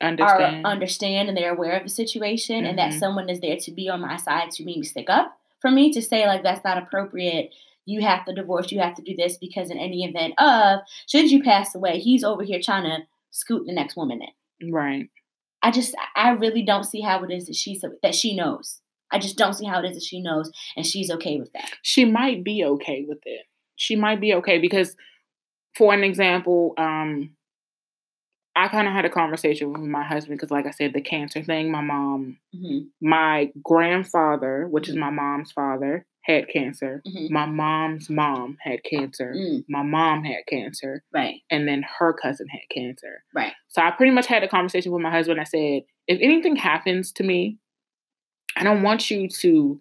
Understand? 0.00 0.66
are 0.66 0.70
understand 0.70 1.28
and 1.28 1.36
they're 1.36 1.52
aware 1.54 1.76
of 1.76 1.82
the 1.82 1.88
situation 1.88 2.64
and 2.64 2.78
that 2.78 2.92
Mhm. 2.92 2.98
someone 2.98 3.28
is 3.28 3.40
there 3.40 3.56
to 3.56 3.70
be 3.72 3.88
on 3.88 4.00
my 4.00 4.16
side 4.16 4.50
to 4.52 4.64
maybe 4.64 4.84
stick 4.84 5.10
up 5.10 5.38
for 5.60 5.70
me 5.70 5.90
to 5.92 6.00
say 6.00 6.26
like 6.26 6.42
that's 6.42 6.62
not 6.64 6.78
appropriate 6.78 7.52
you 7.86 8.02
have 8.02 8.24
to 8.26 8.34
divorce 8.34 8.70
you 8.70 8.80
have 8.80 8.94
to 8.96 9.02
do 9.02 9.14
this 9.16 9.38
because 9.38 9.70
in 9.70 9.78
any 9.78 10.04
event 10.04 10.34
of 10.38 10.80
should 11.08 11.30
you 11.30 11.42
pass 11.42 11.74
away 11.74 11.98
he's 11.98 12.22
over 12.24 12.42
here 12.42 12.60
trying 12.62 12.84
to 12.84 12.98
scoot 13.30 13.64
the 13.66 13.72
next 13.72 13.96
woman 13.96 14.20
in 14.60 14.72
right. 14.72 15.08
i 15.62 15.70
just 15.70 15.94
i 16.16 16.30
really 16.30 16.62
don't 16.62 16.84
see 16.84 17.00
how 17.00 17.22
it 17.24 17.30
is 17.30 17.46
that 17.46 17.54
she's 17.56 17.84
that 18.02 18.14
she 18.14 18.34
knows 18.36 18.80
i 19.12 19.18
just 19.18 19.36
don't 19.38 19.54
see 19.54 19.66
how 19.66 19.78
it 19.80 19.84
is 19.88 19.94
that 19.96 20.02
she 20.02 20.20
knows 20.20 20.50
and 20.76 20.84
she's 20.86 21.10
okay 21.10 21.38
with 21.38 21.52
that 21.52 21.70
She 21.82 22.04
might 22.04 22.42
be 22.44 22.64
okay 22.64 23.04
with 23.08 23.18
it. 23.24 23.46
She 23.76 23.94
might 23.94 24.20
be 24.20 24.32
okay 24.34 24.58
because, 24.58 24.96
for 25.76 25.92
an 25.92 26.02
example, 26.02 26.72
um, 26.78 27.30
I 28.54 28.68
kind 28.68 28.88
of 28.88 28.94
had 28.94 29.04
a 29.04 29.10
conversation 29.10 29.70
with 29.72 29.82
my 29.82 30.02
husband 30.02 30.38
because, 30.38 30.50
like 30.50 30.64
I 30.66 30.70
said, 30.70 30.94
the 30.94 31.02
cancer 31.02 31.42
thing. 31.42 31.70
My 31.70 31.82
mom, 31.82 32.38
Mhm. 32.54 32.88
my 33.02 33.52
grandfather, 33.62 34.66
which 34.66 34.88
is 34.88 34.96
my 34.96 35.10
mom's 35.10 35.52
father, 35.52 36.06
had 36.26 36.48
cancer. 36.48 37.02
Mhm. 37.06 37.30
My 37.30 37.46
mom's 37.46 38.10
mom 38.10 38.58
had 38.60 38.82
cancer. 38.82 39.32
Mm, 39.36 39.64
My 39.68 39.82
mom 39.82 40.24
had 40.24 40.44
cancer, 40.46 41.04
right. 41.12 41.40
and 41.50 41.68
then 41.68 41.84
her 41.98 42.12
cousin 42.12 42.48
had 42.48 42.62
cancer. 42.70 43.22
Right. 43.34 43.52
So 43.68 43.80
I 43.82 43.90
pretty 43.92 44.12
much 44.12 44.26
had 44.26 44.42
a 44.42 44.48
conversation 44.48 44.90
with 44.92 45.02
my 45.02 45.10
husband. 45.10 45.40
I 45.40 45.44
said, 45.44 45.82
if 46.08 46.18
anything 46.20 46.56
happens 46.56 47.12
to 47.12 47.22
me, 47.22 47.58
I 48.56 48.64
don't 48.64 48.82
want 48.82 49.10
you 49.10 49.28
to 49.28 49.80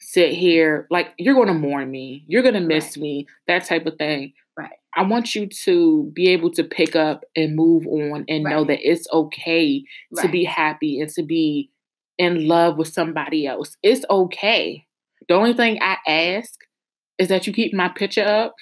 sit 0.00 0.32
here 0.32 0.86
like 0.90 1.12
you're 1.18 1.34
going 1.34 1.48
to 1.48 1.54
mourn 1.54 1.90
me, 1.90 2.24
you're 2.26 2.42
going 2.42 2.54
to 2.54 2.60
miss 2.60 2.96
me, 2.96 3.26
that 3.46 3.64
type 3.64 3.86
of 3.86 3.96
thing. 3.96 4.32
Right. 4.56 4.70
I 4.96 5.02
want 5.02 5.34
you 5.34 5.46
to 5.64 6.10
be 6.14 6.28
able 6.28 6.50
to 6.52 6.64
pick 6.64 6.94
up 6.94 7.24
and 7.36 7.56
move 7.56 7.86
on 7.86 8.24
and 8.28 8.44
know 8.44 8.64
that 8.64 8.78
it's 8.82 9.06
okay 9.12 9.82
to 10.20 10.28
be 10.28 10.44
happy 10.44 11.00
and 11.00 11.10
to 11.10 11.22
be 11.22 11.70
in 12.18 12.46
love 12.46 12.78
with 12.78 12.88
somebody 12.88 13.46
else. 13.46 13.76
It's 13.82 14.04
okay. 14.08 14.86
The 15.28 15.34
only 15.34 15.54
thing 15.54 15.78
I 15.80 15.96
ask 16.06 16.50
is 17.18 17.28
that 17.28 17.46
you 17.46 17.52
keep 17.52 17.72
my 17.72 17.88
picture 17.88 18.24
up 18.24 18.54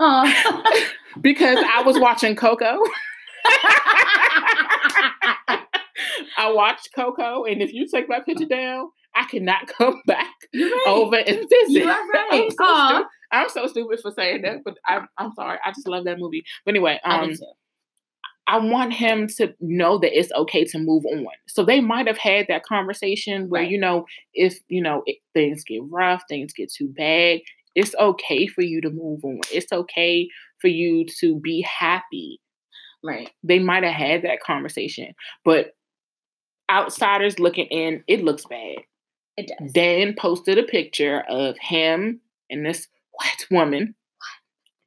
Aw. 0.00 0.84
because 1.20 1.58
I 1.58 1.82
was 1.82 1.98
watching 1.98 2.34
Coco. 2.36 2.78
I 6.36 6.50
watched 6.50 6.90
Coco, 6.94 7.44
and 7.44 7.62
if 7.62 7.72
you 7.72 7.86
take 7.86 8.08
my 8.08 8.20
picture 8.20 8.46
down, 8.46 8.88
I 9.14 9.24
cannot 9.24 9.66
come 9.78 10.00
back 10.06 10.34
right. 10.54 10.84
over 10.86 11.16
and 11.16 11.26
visit. 11.26 11.50
You 11.68 11.88
are 11.88 12.08
right. 12.08 12.28
I'm 12.32 12.50
so, 12.50 12.88
stu- 12.88 13.08
I'm 13.32 13.48
so 13.48 13.66
stupid 13.68 14.00
for 14.00 14.10
saying 14.12 14.42
that, 14.42 14.58
but 14.64 14.76
I'm, 14.86 15.06
I'm 15.18 15.32
sorry. 15.34 15.58
I 15.64 15.70
just 15.70 15.86
love 15.88 16.04
that 16.04 16.18
movie. 16.18 16.44
But 16.64 16.72
anyway, 16.72 17.00
I 17.04 17.20
um. 17.20 17.34
I 18.46 18.58
want 18.58 18.92
him 18.92 19.26
to 19.38 19.54
know 19.60 19.98
that 19.98 20.16
it's 20.18 20.32
okay 20.32 20.64
to 20.66 20.78
move 20.78 21.04
on. 21.06 21.26
So 21.48 21.64
they 21.64 21.80
might 21.80 22.06
have 22.06 22.18
had 22.18 22.46
that 22.48 22.64
conversation 22.64 23.48
where, 23.48 23.62
Right. 23.62 23.70
you 23.70 23.78
know, 23.78 24.04
if, 24.34 24.58
you 24.68 24.82
know, 24.82 25.02
if 25.06 25.16
things 25.32 25.64
get 25.64 25.80
rough, 25.90 26.22
things 26.28 26.52
get 26.52 26.70
too 26.72 26.88
bad, 26.88 27.40
it's 27.74 27.94
okay 27.98 28.46
for 28.46 28.62
you 28.62 28.80
to 28.82 28.90
move 28.90 29.24
on. 29.24 29.40
It's 29.52 29.72
okay 29.72 30.28
for 30.60 30.68
you 30.68 31.06
to 31.20 31.40
be 31.40 31.62
happy. 31.62 32.40
Right. 33.02 33.30
They 33.42 33.58
might 33.58 33.82
have 33.84 33.94
had 33.94 34.22
that 34.22 34.40
conversation, 34.40 35.14
but 35.44 35.72
outsiders 36.70 37.38
looking 37.38 37.66
in, 37.66 38.04
it 38.06 38.22
looks 38.24 38.44
bad. 38.46 38.76
It 39.36 39.50
does. 39.58 39.72
Dan 39.72 40.14
posted 40.16 40.58
a 40.58 40.62
picture 40.62 41.22
of 41.28 41.56
him 41.58 42.20
and 42.50 42.64
this 42.64 42.88
white 43.12 43.46
woman 43.50 43.94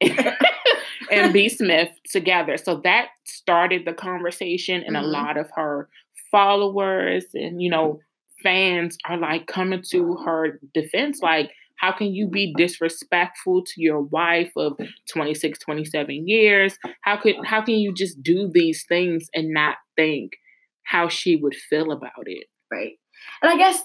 and 1.10 1.32
B. 1.32 1.48
Smith 1.48 1.90
together. 2.10 2.56
So 2.56 2.76
that 2.84 3.08
started 3.24 3.84
the 3.84 3.92
conversation, 3.92 4.82
and 4.82 4.96
Mhm. 4.96 5.02
a 5.04 5.06
lot 5.06 5.36
of 5.36 5.50
her 5.54 5.88
followers 6.30 7.24
and, 7.34 7.62
you 7.62 7.70
know, 7.70 8.00
fans 8.42 8.96
are 9.06 9.16
like 9.16 9.46
coming 9.46 9.82
to 9.90 10.14
her 10.24 10.60
defense. 10.74 11.20
Like, 11.22 11.52
how 11.76 11.92
can 11.92 12.12
you 12.14 12.28
be 12.28 12.52
disrespectful 12.54 13.64
to 13.64 13.80
your 13.80 14.00
wife 14.00 14.52
of 14.56 14.78
26, 15.10 15.58
27 15.60 16.26
years? 16.28 16.78
How 17.02 17.16
could 17.16 17.36
how 17.44 17.62
can 17.62 17.74
you 17.76 17.92
just 17.94 18.22
do 18.22 18.48
these 18.52 18.84
things 18.84 19.28
and 19.34 19.52
not 19.52 19.76
think 19.96 20.36
how 20.82 21.08
she 21.08 21.36
would 21.36 21.54
feel 21.54 21.92
about 21.92 22.26
it? 22.26 22.46
Right. 22.70 22.98
And 23.42 23.50
I 23.50 23.56
guess 23.56 23.82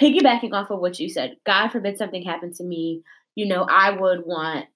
piggybacking 0.00 0.52
off 0.52 0.70
of 0.70 0.80
what 0.80 0.98
you 0.98 1.08
said, 1.08 1.36
God 1.44 1.68
forbid 1.68 1.96
something 1.98 2.22
happened 2.22 2.54
to 2.56 2.64
me, 2.64 3.02
you 3.34 3.46
know, 3.46 3.66
I 3.68 3.90
would 3.90 4.26
want 4.26 4.66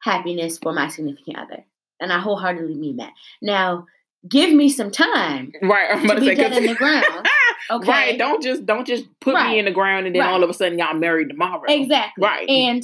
happiness 0.00 0.58
for 0.58 0.72
my 0.72 0.88
significant 0.88 1.38
other. 1.38 1.64
And 2.00 2.12
I 2.12 2.18
wholeheartedly 2.18 2.74
mean 2.76 2.96
that. 2.96 3.12
Now, 3.42 3.86
give 4.28 4.52
me 4.52 4.68
some 4.68 4.90
time 4.90 5.52
Right. 5.62 5.88
I'm 5.90 5.98
to 6.00 6.04
about 6.06 6.14
to 6.14 6.20
be 6.20 6.26
say 6.26 6.34
dead 6.34 6.52
in 6.56 6.66
the 6.66 6.74
ground. 6.74 7.04
Okay. 7.70 7.88
Right. 7.88 8.18
Don't 8.18 8.42
just 8.42 8.64
don't 8.66 8.86
just 8.86 9.04
put 9.20 9.34
Right. 9.34 9.50
me 9.52 9.58
in 9.60 9.64
the 9.66 9.70
ground 9.70 10.06
and 10.06 10.14
then 10.14 10.22
Right. 10.22 10.32
all 10.32 10.42
of 10.42 10.50
a 10.50 10.54
sudden 10.54 10.78
y'all 10.78 10.94
married 10.94 11.28
tomorrow. 11.28 11.62
Exactly. 11.68 12.24
Right. 12.26 12.48
And 12.48 12.82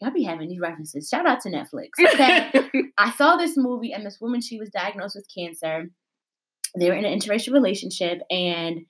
y'all 0.00 0.12
be 0.12 0.22
having 0.22 0.48
these 0.48 0.60
references. 0.60 1.08
Shout 1.08 1.26
out 1.26 1.40
to 1.40 1.48
Netflix. 1.48 1.88
Okay. 1.98 2.52
I 2.98 3.10
saw 3.12 3.36
this 3.36 3.56
movie 3.56 3.92
and 3.92 4.04
this 4.06 4.20
woman, 4.20 4.42
she 4.42 4.58
was 4.60 4.68
diagnosed 4.70 5.16
with 5.16 5.26
cancer. 5.34 5.90
They 6.78 6.88
were 6.90 6.94
in 6.96 7.04
an 7.06 7.18
interracial 7.18 7.52
relationship 7.52 8.20
and 8.30 8.82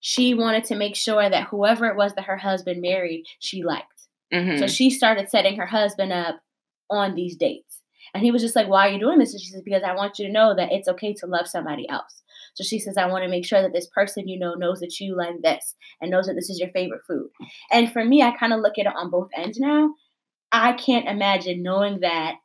she 0.00 0.32
wanted 0.34 0.64
to 0.66 0.76
make 0.76 0.94
sure 0.96 1.28
that 1.28 1.48
whoever 1.48 1.86
it 1.86 1.96
was 1.96 2.14
that 2.14 2.24
her 2.26 2.36
husband 2.38 2.80
married, 2.80 3.24
she 3.40 3.64
liked. 3.64 3.95
Mhm. 4.32 4.58
So 4.58 4.66
she 4.66 4.90
started 4.90 5.30
setting 5.30 5.56
her 5.56 5.66
husband 5.66 6.12
up 6.12 6.40
on 6.90 7.14
these 7.14 7.36
dates. 7.36 7.82
And 8.14 8.22
he 8.22 8.30
was 8.30 8.42
just 8.42 8.56
like, 8.56 8.68
Why 8.68 8.88
are 8.88 8.92
you 8.92 8.98
doing 8.98 9.18
this? 9.18 9.32
And 9.32 9.40
she 9.40 9.50
says, 9.50 9.62
Because 9.62 9.82
I 9.82 9.94
want 9.94 10.18
you 10.18 10.26
to 10.26 10.32
know 10.32 10.54
that 10.54 10.72
it's 10.72 10.88
okay 10.88 11.12
to 11.14 11.26
love 11.26 11.46
somebody 11.46 11.88
else. 11.88 12.22
So 12.54 12.64
she 12.64 12.78
says, 12.78 12.96
I 12.96 13.06
want 13.06 13.24
to 13.24 13.30
make 13.30 13.44
sure 13.44 13.60
that 13.60 13.72
this 13.72 13.88
person 13.88 14.28
you 14.28 14.38
know 14.38 14.54
knows 14.54 14.80
that 14.80 14.98
you 15.00 15.16
like 15.16 15.42
this 15.42 15.74
and 16.00 16.10
knows 16.10 16.26
that 16.26 16.34
this 16.34 16.48
is 16.48 16.58
your 16.58 16.70
favorite 16.70 17.02
food. 17.06 17.28
And 17.70 17.92
for 17.92 18.04
me, 18.04 18.22
I 18.22 18.30
kind 18.30 18.52
of 18.52 18.60
look 18.60 18.78
at 18.78 18.86
it 18.86 18.96
on 18.96 19.10
both 19.10 19.28
ends 19.36 19.58
now. 19.58 19.90
I 20.52 20.72
can't 20.72 21.08
imagine 21.08 21.62
knowing 21.62 22.00
that 22.00 22.36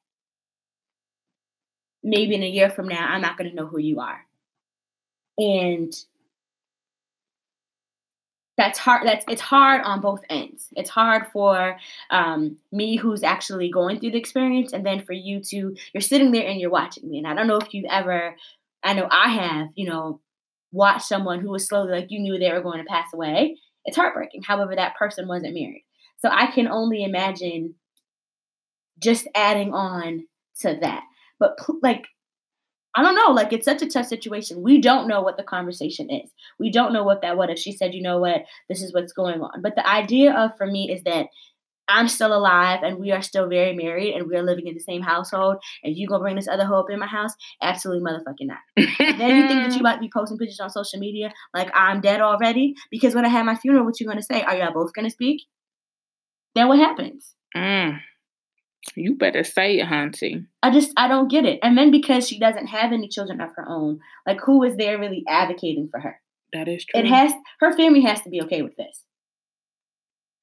maybe 2.03 2.35
in 2.35 2.43
a 2.43 2.49
year 2.49 2.69
from 2.69 2.87
now, 2.87 3.07
I'm 3.07 3.21
not 3.21 3.37
going 3.37 3.49
to 3.49 3.55
know 3.55 3.67
who 3.67 3.79
you 3.79 3.99
are. 3.99 4.25
And 5.37 5.93
that's 8.61 8.77
hard 8.77 9.07
that's 9.07 9.25
it's 9.27 9.41
hard 9.41 9.81
on 9.83 10.01
both 10.01 10.23
ends. 10.29 10.67
It's 10.75 10.89
hard 10.89 11.25
for 11.33 11.77
um, 12.11 12.57
me 12.71 12.95
who's 12.95 13.23
actually 13.23 13.71
going 13.71 13.99
through 13.99 14.11
the 14.11 14.19
experience 14.19 14.71
and 14.71 14.85
then 14.85 15.03
for 15.03 15.13
you 15.13 15.41
to 15.45 15.75
you're 15.93 16.01
sitting 16.01 16.31
there 16.31 16.47
and 16.47 16.59
you're 16.59 16.69
watching 16.69 17.09
me. 17.09 17.17
And 17.17 17.27
i 17.27 17.33
don't 17.33 17.47
know 17.47 17.57
if 17.57 17.73
you've 17.73 17.89
ever 17.89 18.35
i 18.83 18.93
know 18.93 19.07
i 19.09 19.29
have 19.29 19.69
you 19.75 19.89
know 19.89 20.21
watched 20.71 21.07
someone 21.07 21.39
who 21.39 21.49
was 21.49 21.67
slowly 21.67 21.91
like 21.91 22.11
you 22.11 22.19
knew 22.19 22.37
they 22.37 22.51
were 22.51 22.61
going 22.61 22.77
to 22.77 22.89
pass 22.89 23.11
away. 23.13 23.57
It's 23.83 23.97
heartbreaking 23.97 24.43
however 24.43 24.75
that 24.75 24.95
person 24.95 25.27
wasn't 25.27 25.55
married. 25.55 25.85
So 26.19 26.29
i 26.29 26.45
can 26.45 26.67
only 26.67 27.03
imagine 27.03 27.75
just 28.99 29.27
adding 29.33 29.73
on 29.73 30.27
to 30.59 30.77
that. 30.81 31.03
But 31.39 31.57
like 31.81 32.05
I 32.95 33.03
don't 33.03 33.15
know. 33.15 33.31
Like 33.31 33.53
it's 33.53 33.65
such 33.65 33.81
a 33.81 33.89
tough 33.89 34.07
situation. 34.07 34.61
We 34.61 34.81
don't 34.81 35.07
know 35.07 35.21
what 35.21 35.37
the 35.37 35.43
conversation 35.43 36.09
is. 36.09 36.29
We 36.59 36.71
don't 36.71 36.93
know 36.93 37.03
what 37.03 37.21
that 37.21 37.37
what 37.37 37.49
if 37.49 37.57
she 37.57 37.71
said, 37.71 37.93
you 37.93 38.01
know 38.01 38.19
what, 38.19 38.43
this 38.69 38.81
is 38.81 38.93
what's 38.93 39.13
going 39.13 39.41
on. 39.41 39.61
But 39.61 39.75
the 39.75 39.87
idea 39.87 40.33
of 40.33 40.57
for 40.57 40.67
me 40.67 40.91
is 40.91 41.03
that 41.03 41.27
I'm 41.87 42.07
still 42.07 42.33
alive 42.33 42.83
and 42.83 42.97
we 42.99 43.11
are 43.11 43.21
still 43.21 43.47
very 43.47 43.75
married 43.75 44.15
and 44.15 44.27
we're 44.27 44.43
living 44.43 44.67
in 44.67 44.73
the 44.73 44.79
same 44.79 45.01
household 45.01 45.57
and 45.83 45.95
you 45.95 46.07
gonna 46.07 46.21
bring 46.21 46.35
this 46.35 46.47
other 46.47 46.65
hoe 46.65 46.79
up 46.79 46.89
in 46.89 46.99
my 46.99 47.07
house? 47.07 47.33
Absolutely 47.61 48.03
motherfucking 48.09 48.47
not. 48.47 48.59
Then 48.97 49.35
you 49.35 49.47
think 49.47 49.63
that 49.63 49.75
you 49.75 49.81
might 49.83 49.99
be 49.99 50.09
posting 50.13 50.37
pictures 50.37 50.59
on 50.59 50.69
social 50.69 50.99
media 50.99 51.33
like 51.53 51.69
I'm 51.73 52.01
dead 52.01 52.21
already? 52.21 52.75
Because 52.89 53.15
when 53.15 53.25
I 53.25 53.29
have 53.29 53.45
my 53.45 53.55
funeral, 53.55 53.85
what 53.85 53.99
you 53.99 54.07
gonna 54.07 54.21
say? 54.21 54.41
Are 54.41 54.55
y'all 54.55 54.73
both 54.73 54.93
gonna 54.93 55.09
speak? 55.09 55.43
Then 56.55 56.67
what 56.67 56.79
happens? 56.79 57.35
Mm. 57.55 57.99
You 58.95 59.15
better 59.15 59.43
say 59.43 59.79
it, 59.79 59.87
Hunty. 59.87 60.45
I 60.63 60.71
just 60.71 60.91
I 60.97 61.07
don't 61.07 61.27
get 61.29 61.45
it. 61.45 61.59
And 61.61 61.77
then 61.77 61.91
because 61.91 62.27
she 62.27 62.39
doesn't 62.39 62.67
have 62.67 62.91
any 62.91 63.07
children 63.07 63.39
of 63.39 63.49
her 63.55 63.65
own, 63.69 63.99
like 64.25 64.39
who 64.43 64.63
is 64.63 64.75
there 64.75 64.97
really 64.99 65.23
advocating 65.27 65.87
for 65.89 65.99
her? 65.99 66.19
That 66.53 66.67
is 66.67 66.83
true. 66.85 66.99
It 66.99 67.05
has 67.07 67.31
her 67.59 67.75
family 67.77 68.01
has 68.01 68.21
to 68.21 68.29
be 68.29 68.41
okay 68.43 68.61
with 68.63 68.75
this. 68.77 69.03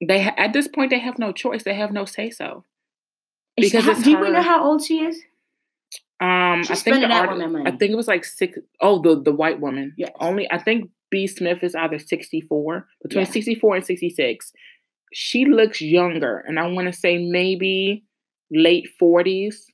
they 0.07 0.23
ha- 0.23 0.35
at 0.37 0.53
this 0.53 0.69
point 0.69 0.91
they 0.91 1.01
have 1.01 1.19
no 1.19 1.33
choice. 1.33 1.65
They 1.65 1.75
have 1.75 1.93
no 1.93 2.05
say 2.05 2.31
so. 2.31 2.65
Because 3.57 3.85
how- 3.85 3.91
it's 3.93 4.03
do 4.03 4.17
we 4.19 4.31
know 4.31 4.43
how 4.43 4.65
old 4.65 4.83
she 4.85 5.01
is? 5.01 5.21
Um, 6.21 6.63
She's 6.63 6.71
I 6.71 6.75
think 6.77 7.01
the 7.01 7.11
art- 7.13 7.67
I 7.67 7.71
think 7.77 7.93
it 7.93 7.97
was 7.97 8.09
like 8.09 8.25
six 8.25 8.59
oh 8.81 9.01
the 9.03 9.21
the 9.21 9.33
white 9.33 9.61
woman. 9.61 9.95
Yeah. 9.97 10.11
Only 10.21 10.51
I 10.51 10.59
think 10.59 10.91
B 11.11 11.27
Smith 11.27 11.63
is 11.65 11.75
either 11.75 11.99
sixty 11.99 12.41
four 12.41 12.87
between 13.03 13.25
Yeah. 13.25 13.31
sixty 13.33 13.55
four 13.55 13.75
and 13.77 13.85
sixty 13.85 14.11
six. 14.11 14.53
She 15.13 15.45
looks 15.47 15.81
younger, 15.81 16.39
and 16.47 16.59
I 16.59 16.67
want 16.69 16.87
to 16.87 16.93
say 16.93 17.19
maybe 17.19 18.05
late 18.51 18.89
forties, 18.99 19.67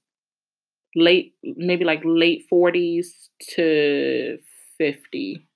late 0.97 1.35
maybe 1.43 1.85
like 1.85 2.03
late 2.05 2.45
forties 2.49 3.31
to 3.55 4.39
fifty. 4.79 5.47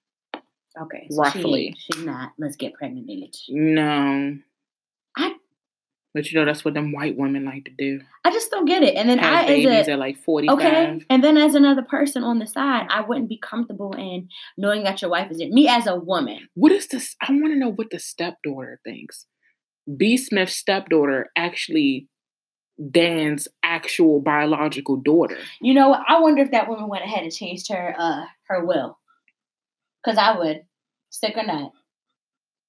Okay, 0.81 1.09
so 1.11 1.17
Roughly. 1.23 1.75
she, 1.77 1.93
she's 1.93 2.05
not. 2.05 2.33
Let's 2.39 2.57
get 2.57 2.75
pregnant 2.75 3.11
age. 3.11 3.45
No. 3.49 4.37
I- 5.17 5.35
But 6.15 6.31
you 6.31 6.39
know 6.39 6.45
that's 6.45 6.65
what 6.65 6.75
them 6.75 6.93
white 6.93 7.17
women 7.17 7.45
like 7.45 7.65
to 7.65 7.73
do. 7.77 8.01
I 8.25 8.31
just 8.31 8.51
don't 8.51 8.65
get 8.65 8.83
it. 8.85 8.95
And 8.95 9.09
then 9.09 9.19
Have 9.19 9.45
I, 9.45 9.47
babies 9.47 9.89
a 9.89 9.93
at 9.93 9.99
like 9.99 10.19
forty. 10.19 10.49
okay, 10.49 11.01
and 11.11 11.25
then 11.25 11.37
as 11.37 11.55
another 11.57 11.83
person 11.83 12.23
on 12.23 12.39
the 12.39 12.47
side, 12.47 12.87
I 12.91 13.01
wouldn't 13.01 13.29
be 13.29 13.39
comfortable 13.39 13.93
in 13.95 14.29
knowing 14.57 14.85
that 14.85 15.03
your 15.03 15.11
wife 15.11 15.31
is 15.33 15.39
there. 15.39 15.49
Me 15.49 15.67
as 15.69 15.87
a 15.89 15.97
woman, 15.97 16.49
What 16.55 16.71
is 16.73 16.87
this? 16.89 17.17
I 17.21 17.33
want 17.33 17.53
to 17.53 17.59
know 17.59 17.73
what 17.73 17.91
the 17.91 17.99
stepdaughter 17.99 18.81
thinks. 18.85 19.27
B. 19.97 20.17
Smith's 20.17 20.55
stepdaughter 20.55 21.31
actually 21.37 22.09
Dan's 22.91 23.49
actual 23.63 24.21
biological 24.21 24.97
daughter. 24.97 25.39
you 25.61 25.75
know. 25.75 25.93
I 26.07 26.21
wonder 26.21 26.43
if 26.43 26.51
that 26.53 26.69
woman 26.69 26.89
went 26.89 27.05
ahead 27.05 27.23
and 27.23 27.33
changed 27.33 27.71
her 27.73 27.95
uh 27.99 28.25
her 28.49 28.65
will, 28.65 28.99
because 30.03 30.19
I 30.19 30.39
would, 30.39 30.63
stick 31.11 31.37
or 31.37 31.45
not. 31.45 31.73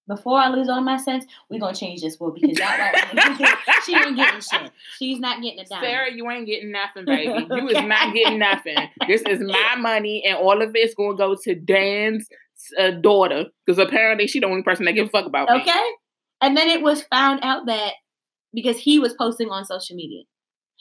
before 0.08 0.40
I 0.40 0.50
lose 0.50 0.68
all 0.70 0.82
my 0.82 0.98
sense, 0.98 1.26
we're 1.50 1.60
gonna 1.60 1.76
change 1.76 2.02
this 2.02 2.20
will 2.20 2.32
because 2.32 2.58
that 2.58 3.82
she 3.86 3.96
ain't 3.96 4.16
getting 4.16 4.42
shit. 4.42 4.72
She's 4.98 5.20
not 5.20 5.42
getting 5.42 5.60
a 5.60 5.66
dime. 5.66 5.82
Sarah, 5.82 6.12
you 6.12 6.30
ain't 6.32 6.48
getting 6.48 6.72
nothing, 6.72 7.06
baby. 7.06 7.46
You 7.50 7.68
is 7.70 7.84
not 7.86 8.14
getting 8.14 8.40
nothing. 8.40 8.78
This 9.08 9.22
is 9.22 9.40
my 9.40 9.76
money, 9.78 10.24
and 10.26 10.38
all 10.38 10.62
of 10.62 10.72
it's 10.76 10.96
gonna 10.96 11.16
go 11.16 11.36
to 11.44 11.56
Dan's 11.56 12.28
uh, 12.80 12.92
daughter 12.92 13.46
because 13.66 13.78
apparently 13.80 14.26
she 14.28 14.40
the 14.40 14.48
only 14.48 14.64
person 14.64 14.86
that 14.86 14.94
give 14.94 15.08
a 15.08 15.10
fuck 15.10 15.26
about 15.26 15.50
me. 15.50 15.62
Okay. 15.62 15.84
And 16.42 16.58
then 16.58 16.70
it 16.70 16.82
was 16.82 17.04
found 17.04 17.42
out 17.44 17.66
that 17.68 17.94
because 18.54 18.78
he 18.78 19.00
was 19.00 19.14
posting 19.14 19.50
on 19.50 19.66
social 19.66 19.96
media. 19.96 20.24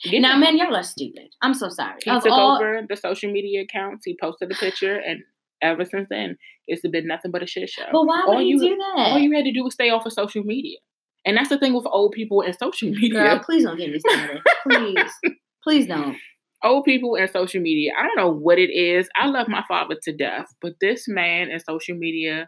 Yeah. 0.03 0.19
Now, 0.21 0.37
man, 0.37 0.57
y'all 0.57 0.75
are 0.75 0.83
stupid. 0.83 1.27
I'm 1.41 1.53
so 1.53 1.69
sorry. 1.69 1.99
he 2.03 2.09
Of 2.11 2.23
took 2.23 2.31
all- 2.31 2.55
over 2.55 2.81
the 2.87 2.95
social 2.95 3.31
media 3.31 3.61
accounts. 3.63 4.05
He 4.05 4.17
posted 4.21 4.51
a 4.51 4.55
picture, 4.55 4.95
and 4.95 5.19
ever 5.61 5.83
since 5.85 6.07
then, 6.09 6.37
it's 6.67 6.81
been 6.87 7.05
nothing 7.07 7.31
but 7.31 7.43
a 7.43 7.47
shit 7.47 7.69
show. 7.69 7.83
But 7.91 8.05
why 8.05 8.23
would 8.25 8.35
all 8.35 8.39
he 8.39 8.47
you- 8.49 8.59
do 8.59 8.75
that? 8.77 9.07
All 9.11 9.19
you 9.19 9.35
had 9.35 9.43
to 9.45 9.51
do 9.51 9.63
was 9.63 9.73
stay 9.73 9.89
off 9.89 10.05
of 10.05 10.13
social 10.13 10.43
media, 10.43 10.77
and 11.25 11.35
that's 11.35 11.49
the 11.49 11.57
thing 11.59 11.73
with 11.73 11.85
old 11.87 12.13
people 12.13 12.41
and 12.41 12.55
social 12.57 12.89
media. 12.89 13.09
Girl, 13.11 13.39
please 13.39 13.63
don't 13.65 13.77
get 13.77 13.91
me 13.91 13.99
started. 13.99 14.41
Please. 14.67 15.11
Please 15.61 15.87
don't. 15.87 16.15
old 16.63 16.85
people 16.85 17.15
and 17.15 17.29
social 17.29 17.61
media. 17.61 17.91
I 17.99 18.03
don't 18.03 18.15
know 18.15 18.31
what 18.31 18.57
it 18.57 18.69
is. 18.73 19.09
I 19.17 19.27
love 19.27 19.49
my 19.49 19.61
father 19.67 19.95
to 20.03 20.13
death, 20.15 20.45
but 20.61 20.73
this 20.79 21.05
man 21.09 21.49
and 21.51 21.61
social 21.61 21.97
media, 21.97 22.47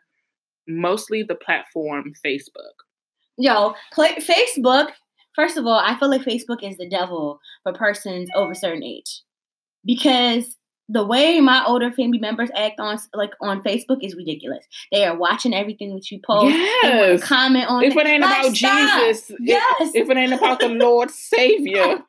mostly 0.68 1.22
the 1.24 1.36
platform 1.36 2.14
Facebook. 2.26 2.76
Yo, 3.38 3.74
play, 3.94 4.16
Facebook. 4.16 4.92
First 5.36 5.58
of 5.58 5.66
all, 5.66 5.80
I 5.80 5.98
feel 5.98 6.10
like 6.10 6.22
Facebook 6.24 6.62
is 6.64 6.78
the 6.78 6.90
devil 6.90 7.40
for 7.64 7.74
persons 7.74 8.30
over 8.36 8.52
a 8.52 8.56
certain 8.56 8.84
age 8.84 9.22
because 9.86 10.58
the 10.90 11.06
way 11.06 11.40
my 11.40 11.64
older 11.66 11.90
family 11.92 12.20
members 12.20 12.50
act 12.54 12.80
on 12.80 13.00
like 13.14 13.32
on 13.40 13.64
Facebook 13.64 14.00
is 14.02 14.14
ridiculous. 14.16 14.66
They 14.92 15.06
are 15.06 15.16
watching 15.18 15.54
everything 15.54 15.94
that 15.96 16.12
you 16.12 16.20
post. 16.26 16.54
Yes. 16.54 17.24
comment 17.24 17.70
on 17.70 17.84
If 17.84 17.96
it. 17.96 18.00
it 18.00 18.08
ain't 18.08 18.24
about 18.26 18.54
stop. 18.56 19.04
Jesus, 19.06 19.30
if- 19.30 19.38
Yes. 19.40 19.92
if, 19.96 20.10
it 20.10 20.18
ain't 20.18 20.34
about 20.34 20.60
the 20.60 20.68
Lord 20.68 21.10
Savior, 21.32 22.00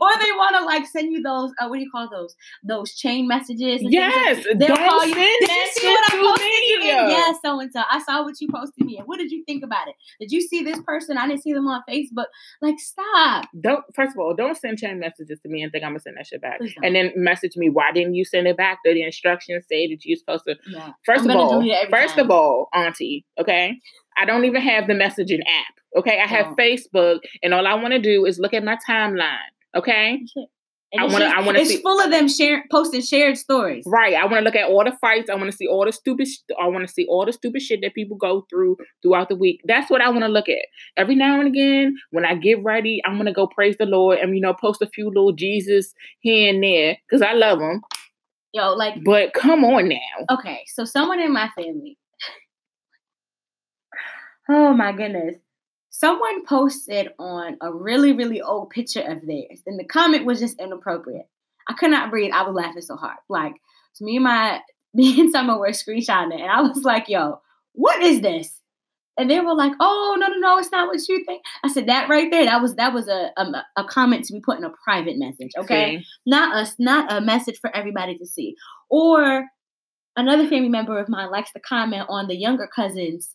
or 0.00 0.08
they 0.18 0.32
want 0.32 0.56
to 0.56 0.64
like 0.64 0.86
send 0.86 1.12
you 1.12 1.22
those 1.22 1.50
uh, 1.60 1.66
what 1.68 1.76
do 1.76 1.82
you 1.82 1.90
call 1.90 2.08
those 2.10 2.34
those 2.62 2.94
chain 2.94 3.26
messages 3.28 3.80
and 3.82 3.90
things 3.90 3.94
like- 3.94 4.36
yes, 4.36 4.46
They'll 4.56 4.76
call 4.76 5.06
you. 5.06 5.14
Did 5.14 5.40
you 5.50 5.66
see 5.72 5.86
what 5.86 6.12
I 6.12 6.16
posted 6.16 6.48
you 6.68 6.80
in? 6.82 7.10
Yes, 7.10 7.36
so 7.44 7.60
and 7.60 7.72
so. 7.72 7.82
I 7.90 8.02
saw 8.02 8.24
what 8.24 8.40
you 8.40 8.48
posted 8.52 8.84
me. 8.86 8.98
and 8.98 9.06
What 9.06 9.18
did 9.18 9.30
you 9.30 9.44
think 9.46 9.62
about 9.64 9.88
it? 9.88 9.94
Did 10.20 10.32
you 10.32 10.40
see 10.40 10.62
this 10.62 10.78
person? 10.86 11.16
I 11.18 11.26
didn't 11.26 11.42
see 11.42 11.52
them 11.52 11.66
on 11.66 11.82
Facebook. 11.88 12.26
Like, 12.60 12.78
stop. 12.78 13.46
Don't 13.60 13.84
first 13.94 14.12
of 14.12 14.18
all, 14.18 14.34
don't 14.34 14.56
send 14.56 14.78
chain 14.78 14.98
messages 14.98 15.38
to 15.40 15.48
me 15.48 15.62
and 15.62 15.70
think 15.72 15.84
I'm 15.84 15.90
gonna 15.90 16.00
send 16.00 16.16
that 16.16 16.26
shit 16.26 16.40
back. 16.42 16.60
And 16.82 16.94
then 16.94 17.12
message 17.16 17.56
me, 17.56 17.70
why 17.70 17.92
didn't 17.92 18.14
you 18.14 18.24
send 18.24 18.46
it 18.46 18.56
back? 18.56 18.78
The 18.84 19.02
instructions 19.02 19.64
say 19.70 19.86
that 19.88 20.04
you're 20.04 20.16
supposed 20.16 20.44
to 20.46 20.56
Yeah. 20.68 20.92
First 21.04 21.24
I'm 21.24 21.30
of 21.30 21.36
all, 21.36 21.52
delete 21.60 21.72
it 21.72 21.74
every 21.86 21.90
first 21.90 22.16
time. 22.16 22.24
of 22.26 22.30
all, 22.30 22.68
Auntie, 22.74 23.24
okay, 23.40 23.76
I 24.16 24.24
don't 24.24 24.44
even 24.44 24.60
have 24.62 24.86
the 24.86 24.94
messaging 24.94 25.40
app. 25.40 25.74
Okay, 25.96 26.20
I 26.20 26.26
have 26.26 26.46
Don't. 26.46 26.58
Facebook, 26.58 27.20
and 27.42 27.54
all 27.54 27.66
I 27.66 27.74
want 27.74 27.92
to 27.92 27.98
do 28.00 28.26
is 28.26 28.38
look 28.38 28.52
at 28.54 28.62
my 28.64 28.76
timeline. 28.88 29.38
Okay, 29.76 30.20
I 30.98 31.04
it's 31.04 31.12
wanna- 31.12 31.26
I 31.26 31.44
wanna 31.44 31.58
It's 31.58 31.68
see- 31.70 31.82
full 31.82 32.00
of 32.00 32.10
them 32.10 32.26
sharing, 32.28 32.62
posting 32.70 33.02
shared 33.02 33.36
stories. 33.36 33.84
right. 33.86 34.14
I 34.14 34.22
want 34.24 34.36
to 34.36 34.40
look 34.40 34.56
at 34.56 34.70
all 34.70 34.82
the 34.82 34.96
fights. 35.00 35.28
I 35.28 35.34
want 35.34 35.50
to 35.50 35.56
see 35.56 35.66
all 35.66 35.84
the 35.84 35.92
stupid. 35.92 36.26
sh- 36.26 36.38
I 36.58 36.66
want 36.68 36.86
to 36.88 36.92
see 36.92 37.06
all 37.06 37.26
the 37.26 37.32
stupid 37.34 37.60
shit 37.60 37.80
that 37.82 37.94
people 37.94 38.16
go 38.16 38.46
through 38.48 38.78
throughout 39.02 39.28
the 39.28 39.36
week. 39.36 39.60
That's 39.66 39.90
what 39.90 40.00
I 40.00 40.08
want 40.08 40.22
to 40.22 40.28
look 40.28 40.48
at. 40.48 40.64
Every 40.96 41.14
now 41.14 41.38
and 41.40 41.46
again, 41.48 41.96
when 42.10 42.24
I 42.24 42.34
get 42.34 42.62
ready, 42.64 43.02
I'm 43.04 43.18
gonna 43.18 43.34
go 43.34 43.46
praise 43.46 43.76
the 43.76 43.84
Lord 43.86 44.18
and 44.18 44.34
you 44.34 44.40
know 44.40 44.54
post 44.54 44.80
a 44.80 44.86
few 44.86 45.08
little 45.08 45.32
Jesus 45.32 45.92
here 46.20 46.52
and 46.54 46.64
there 46.64 46.96
because 47.06 47.20
I 47.20 47.34
love 47.34 47.58
them. 47.58 47.82
Yo, 48.54 48.72
like, 48.72 49.04
But 49.04 49.34
come 49.34 49.62
on 49.66 49.88
now. 49.88 49.98
okay, 50.30 50.64
so 50.68 50.86
someone 50.86 51.20
in 51.20 51.32
my 51.32 51.48
family. 51.50 51.98
Oh 54.50 54.72
my 54.72 54.92
goodness. 54.92 55.36
Someone 55.98 56.46
posted 56.46 57.08
on 57.18 57.56
a 57.60 57.72
really, 57.72 58.12
really 58.12 58.40
old 58.40 58.70
picture 58.70 59.00
of 59.00 59.26
theirs, 59.26 59.64
and 59.66 59.76
the 59.80 59.84
comment 59.84 60.24
was 60.24 60.38
just 60.38 60.60
inappropriate. 60.60 61.26
I 61.68 61.72
could 61.72 61.90
not 61.90 62.08
breathe. 62.08 62.30
I 62.32 62.44
was 62.44 62.54
laughing 62.54 62.82
so 62.82 62.94
hard. 62.94 63.16
Like, 63.28 63.54
so 63.94 64.04
me 64.04 64.14
and 64.14 64.24
my 64.24 64.60
me 64.94 65.20
and 65.20 65.32
Summer 65.32 65.58
were 65.58 65.70
screenshotting 65.70 66.34
it, 66.34 66.40
and 66.40 66.52
I 66.52 66.60
was 66.60 66.84
like, 66.84 67.08
"Yo, 67.08 67.40
what 67.72 68.00
is 68.00 68.20
this?" 68.20 68.60
And 69.16 69.28
they 69.28 69.40
were 69.40 69.56
like, 69.56 69.72
"Oh, 69.80 70.16
no, 70.20 70.28
no, 70.28 70.36
no, 70.36 70.58
it's 70.58 70.70
not 70.70 70.86
what 70.86 71.00
you 71.08 71.24
think." 71.24 71.42
I 71.64 71.68
said, 71.68 71.88
"That 71.88 72.08
right 72.08 72.30
there, 72.30 72.44
that 72.44 72.62
was 72.62 72.76
that 72.76 72.94
was 72.94 73.08
a 73.08 73.32
a, 73.36 73.64
a 73.78 73.82
comment 73.82 74.24
to 74.26 74.34
be 74.34 74.40
put 74.40 74.58
in 74.58 74.64
a 74.64 74.70
private 74.84 75.18
message, 75.18 75.50
okay? 75.58 75.98
See? 75.98 76.04
Not 76.26 76.54
us, 76.54 76.76
not 76.78 77.12
a 77.12 77.20
message 77.20 77.58
for 77.58 77.74
everybody 77.74 78.16
to 78.18 78.24
see." 78.24 78.54
Or 78.88 79.46
another 80.14 80.46
family 80.46 80.68
member 80.68 80.96
of 81.00 81.08
mine 81.08 81.32
likes 81.32 81.50
to 81.54 81.60
comment 81.60 82.06
on 82.08 82.28
the 82.28 82.36
younger 82.36 82.68
cousins 82.72 83.34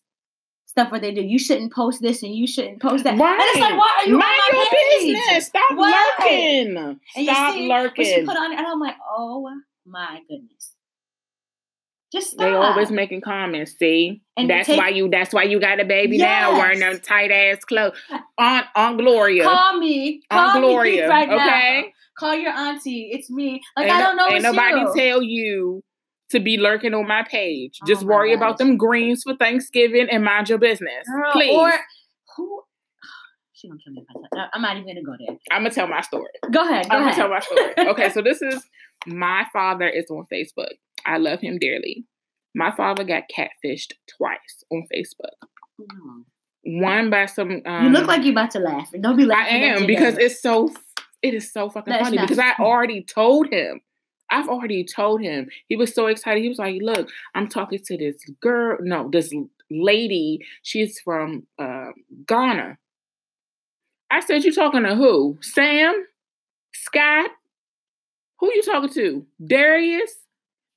stuff 0.74 0.92
where 0.92 1.00
they 1.00 1.14
do. 1.14 1.22
You 1.22 1.38
shouldn't 1.40 1.72
post 1.72 2.02
this 2.02 2.24
and 2.24 2.34
you 2.36 2.48
shouldn't 2.48 2.82
post 2.82 3.04
that. 3.04 3.14
And 3.14 3.22
it's 3.22 3.60
like, 3.60 3.78
why 3.78 3.94
are 4.02 4.08
you 4.10 4.18
Mind 4.18 4.24
on 4.24 4.56
my 4.56 4.68
your 4.72 5.02
page? 5.02 5.16
business. 5.16 5.46
Stop 5.48 5.62
Why? 5.78 6.12
lurking. 6.20 6.78
And 6.78 7.00
Stop 7.26 7.54
see 7.54 7.68
what 7.70 7.94
she 7.96 8.04
lurking. 8.04 8.26
put 8.26 8.36
on 8.38 8.52
it, 8.52 8.58
and 8.58 8.66
I'm 8.68 8.80
like, 8.80 8.96
oh 9.16 9.50
my 9.86 10.20
goodness. 10.28 10.72
Just 12.12 12.32
stop. 12.32 12.40
They 12.40 12.54
always 12.54 12.92
making 12.92 13.22
comments. 13.22 13.74
See, 13.78 14.22
And 14.38 14.50
that's 14.50 14.68
take- 14.68 14.78
why 14.80 14.90
you. 14.90 15.10
That's 15.10 15.34
why 15.34 15.44
you 15.44 15.60
got 15.60 15.80
a 15.80 15.86
baby 15.86 16.18
now, 16.18 16.54
wearing 16.54 16.80
them 16.80 17.00
tight 17.00 17.32
ass 17.32 17.64
clothes. 17.66 17.98
Aunt 18.38 18.68
Aunt 18.76 18.98
Gloria, 19.00 19.44
Call 19.44 19.78
me. 19.80 20.22
Call 20.32 20.40
Aunt 20.50 20.62
me 20.62 20.68
Gloria. 20.68 21.10
right 21.10 21.28
now. 21.30 21.36
okay, 21.48 21.94
Call 22.18 22.36
your 22.36 22.52
auntie. 22.52 23.10
It's 23.12 23.32
me. 23.32 23.62
Like 23.76 23.88
ain't, 23.88 23.96
I 23.96 24.00
don't 24.02 24.16
know. 24.18 24.28
Ain't 24.28 24.44
nobody 24.44 24.80
you. 24.80 24.94
tell 24.96 25.22
you 25.24 25.84
to 26.34 26.40
be 26.40 26.58
lurking 26.58 26.94
on 26.94 27.08
my 27.08 27.24
page. 27.24 27.80
Oh 27.82 27.88
Just 27.88 28.04
my 28.04 28.14
worry 28.14 28.34
about 28.34 28.58
them 28.58 28.78
greens 28.78 29.24
for 29.24 29.36
Thanksgiving 29.36 30.08
and 30.12 30.24
mind 30.24 30.50
your 30.50 30.58
business, 30.60 31.08
Girl, 31.08 31.32
please. 31.32 31.58
Or 31.58 31.72
who? 32.38 32.62
She 33.54 33.70
gonna 33.70 33.80
kill 33.82 33.94
me. 33.94 34.04
if 34.12 34.30
I 34.38 34.48
I'm 34.54 34.62
not 34.62 34.76
even 34.76 34.88
gonna 34.88 35.04
go 35.04 35.14
there. 35.26 35.38
I'm 35.50 35.62
gonna 35.64 35.74
tell 35.74 35.88
my 35.88 36.02
story. 36.02 36.28
Go 36.52 36.68
ahead. 36.70 36.90
Go 36.90 36.98
I'm 36.98 37.02
gonna 37.04 37.12
ahead. 37.12 37.16
tell 37.16 37.30
my 37.30 37.40
story. 37.40 37.74
Okay, 37.92 38.10
so 38.10 38.22
this 38.22 38.42
is 38.42 38.62
my 39.08 39.46
father 39.54 39.88
is 39.88 40.06
on 40.12 40.26
Facebook. 40.32 40.74
I 41.06 41.18
love 41.18 41.40
him 41.40 41.58
dearly. 41.60 42.06
My 42.54 42.72
father 42.76 43.04
got 43.06 43.24
catfished 43.34 43.94
twice 44.18 44.64
on 44.70 44.84
Facebook. 44.94 45.48
One 46.66 47.10
by 47.10 47.26
some. 47.26 47.62
Um, 47.66 47.86
You 47.86 47.90
look 47.92 48.08
like 48.08 48.24
you 48.24 48.32
about 48.32 48.52
to 48.52 48.60
laugh. 48.60 48.90
Don't 49.00 49.18
be 49.18 49.24
I 49.24 49.28
laughing. 49.28 49.64
at 49.64 49.78
am 49.82 49.88
because 49.88 50.18
it's 50.18 50.42
so. 50.42 50.70
It 51.22 51.34
is 51.34 51.52
so 51.52 51.70
fucking 51.70 51.94
funny 51.94 52.18
because 52.18 52.40
I 52.40 52.54
already 52.60 53.04
told 53.04 53.48
him. 53.48 53.80
I've 54.30 54.50
already 54.50 54.84
told 54.84 55.22
him. 55.22 55.50
He 55.68 55.76
was 55.76 55.94
so 55.94 56.08
excited. 56.08 56.42
He 56.42 56.50
was 56.50 56.60
like, 56.60 56.82
"Look, 56.82 57.10
I'm 57.36 57.48
talking 57.48 57.80
to 57.86 57.98
this 57.98 58.24
girl. 58.42 58.78
No, 58.82 59.10
this 59.12 59.34
lady. 59.70 60.46
She's 60.62 61.00
from 61.00 61.46
uh, 61.60 61.92
Ghana." 62.28 62.78
I 64.10 64.20
said, 64.22 64.44
"You 64.44 64.54
talking 64.54 64.84
to 64.84 64.96
who? 64.96 65.38
Sam? 65.42 66.06
Scott? 66.74 67.32
Who 68.40 68.54
you 68.54 68.64
talking 68.64 68.94
to? 68.94 69.26
Darius? 69.46 70.14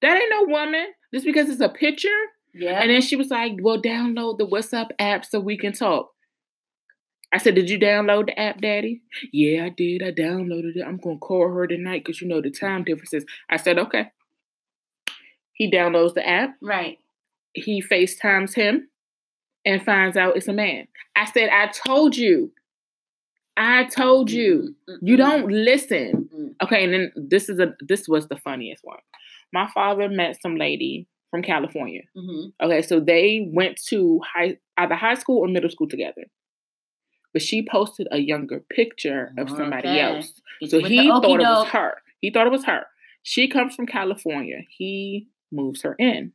That 0.03 0.21
ain't 0.21 0.31
no 0.31 0.45
woman. 0.45 0.87
Just 1.13 1.25
because 1.25 1.49
it's 1.49 1.61
a 1.61 1.69
picture." 1.69 2.09
yeah. 2.57 2.81
And 2.81 2.91
then 2.91 3.03
she 3.03 3.17
was 3.17 3.29
like, 3.29 3.55
Well, 3.61 3.81
download 3.81 4.39
the 4.39 4.47
WhatsApp 4.47 4.91
app 4.99 5.25
so 5.25 5.41
we 5.41 5.57
can 5.57 5.73
talk. 5.73 6.11
I 7.37 7.38
said, 7.38 7.55
Did 7.55 7.68
you 7.70 7.79
download 7.79 8.27
the 8.27 8.38
app, 8.38 8.61
Daddy? 8.61 9.03
Yeah, 9.33 9.66
I 9.66 9.68
did. 9.68 10.03
I 10.03 10.11
downloaded 10.11 10.77
it. 10.77 10.85
I'm 10.87 10.96
going 10.96 11.16
to 11.16 11.20
call 11.20 11.49
her 11.53 11.66
tonight 11.66 12.03
because 12.05 12.20
you 12.20 12.29
know 12.29 12.40
the 12.40 12.51
time 12.51 12.83
differences. 12.85 13.25
I 13.51 13.57
said, 13.59 13.79
Okay. 13.79 14.07
He 15.53 15.70
downloads 15.70 16.14
the 16.14 16.27
app. 16.27 16.55
right. 16.62 16.99
He 17.55 17.83
FaceTimes 17.83 18.55
him 18.55 18.88
and 19.64 19.83
finds 19.83 20.16
out 20.16 20.37
it's 20.37 20.49
a 20.49 20.53
man. 20.53 20.88
I 21.16 21.25
said, 21.25 21.49
I 21.49 21.68
told 21.68 22.14
you. 22.16 22.53
I 23.57 23.85
told 23.85 24.31
you. 24.31 24.75
You 25.01 25.16
don't 25.16 25.49
listen. 25.51 26.55
Okay, 26.62 26.85
and 26.85 26.92
then 26.92 27.12
this 27.16 27.49
is 27.49 27.59
a 27.59 27.75
this 27.81 28.07
was 28.07 28.29
the 28.29 28.37
funniest 28.37 28.85
one. 28.85 28.99
My 29.55 29.66
father 29.72 30.09
met 30.11 30.40
some 30.42 30.57
lady 30.57 31.07
from 31.31 31.40
California. 31.42 32.03
hmm 32.14 32.46
Okay, 32.62 32.83
so 32.83 33.01
they 33.01 33.49
went 33.53 33.81
to 33.88 34.20
high 34.35 34.59
either 34.77 34.94
high 34.94 35.14
school 35.14 35.38
or 35.38 35.49
middle 35.49 35.70
school 35.70 35.88
together. 35.88 36.25
But 37.37 37.42
she 37.42 37.62
posted 37.62 38.09
a 38.12 38.16
younger 38.18 38.61
picture 38.61 39.35
of 39.37 39.51
somebody 39.51 39.88
Okay. 39.88 40.01
else. 40.01 40.40
So 40.68 40.81
he 40.83 41.07
thought 41.07 41.22
it 41.22 41.38
was 41.40 41.68
her. 41.68 41.99
He 42.22 42.31
thought 42.31 42.46
it 42.46 42.51
was 42.51 42.64
her. 42.64 42.87
She 43.25 43.46
comes 43.46 43.75
from 43.75 43.85
California. 43.85 44.61
He 44.70 45.29
moves 45.53 45.83
her 45.83 45.94
in. 45.99 46.33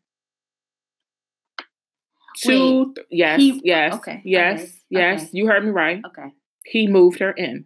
Two, 2.38 2.94
yes, 3.10 3.40
he- 3.40 3.62
yes, 3.64 3.96
okay, 3.96 4.22
yes, 4.24 4.62
okay, 4.62 4.72
yes. 4.92 5.34
You 5.34 5.48
heard 5.48 5.66
me 5.66 5.72
right. 5.72 6.02
Okay. 6.06 6.30
He 6.66 6.86
moved 6.86 7.18
her 7.20 7.32
in. 7.32 7.66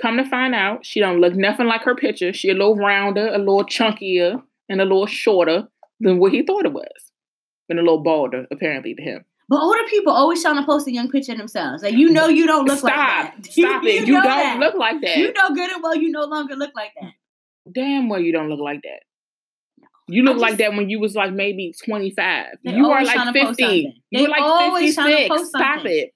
Come 0.00 0.16
to 0.18 0.24
find 0.24 0.54
out, 0.54 0.86
she 0.86 1.00
don't 1.00 1.20
look 1.20 1.34
nothing 1.34 1.66
like 1.66 1.82
her 1.82 1.96
picture. 1.96 2.32
She 2.32 2.50
a 2.50 2.54
little 2.54 2.76
rounder, 2.76 3.26
a 3.34 3.38
little 3.38 3.64
chunkier, 3.64 4.40
and 4.68 4.80
a 4.80 4.84
little 4.84 5.06
shorter 5.06 5.66
than 5.98 6.20
what 6.20 6.30
he 6.32 6.42
thought 6.44 6.66
it 6.66 6.72
was. 6.72 7.12
And 7.68 7.80
a 7.80 7.82
little 7.82 8.04
balder, 8.04 8.46
apparently, 8.52 8.94
to 8.94 9.02
him. 9.02 9.24
But 9.48 9.60
older 9.62 9.82
people 9.88 10.12
always 10.12 10.42
trying 10.42 10.56
to 10.56 10.64
post 10.66 10.88
a 10.88 10.92
young 10.92 11.08
picture 11.10 11.32
of 11.32 11.38
themselves. 11.38 11.82
Like 11.82 11.94
you 11.94 12.10
know 12.10 12.26
you 12.28 12.46
don't 12.46 12.66
look 12.66 12.78
Stop. 12.78 12.90
like 12.90 12.96
that. 12.96 13.46
Stop 13.52 13.84
it. 13.84 14.06
You, 14.06 14.14
know 14.14 14.22
don't 14.22 14.24
that. 14.24 14.58
look 14.58 14.74
like 14.74 15.00
that. 15.02 15.16
You 15.18 15.32
know 15.32 15.54
good 15.54 15.70
and 15.70 15.82
well 15.82 15.94
you 15.94 16.10
no 16.10 16.24
longer 16.24 16.56
look 16.56 16.72
like 16.74 16.90
that. 17.00 17.12
Damn 17.72 18.08
well 18.08 18.20
you 18.20 18.32
don't 18.32 18.48
look 18.48 18.58
like 18.60 18.82
that. 18.82 19.00
You 20.08 20.22
look 20.22 20.36
I 20.36 20.40
like 20.40 20.58
that 20.58 20.72
when 20.74 20.88
you 20.88 21.00
was 21.00 21.14
like 21.14 21.32
maybe 21.32 21.74
25. 21.84 22.46
You 22.62 22.90
are 22.90 23.04
like 23.04 23.32
50. 23.32 24.02
You're 24.10 24.28
like 24.28 24.72
56. 24.82 25.48
Stop 25.48 25.84
it. 25.84 26.12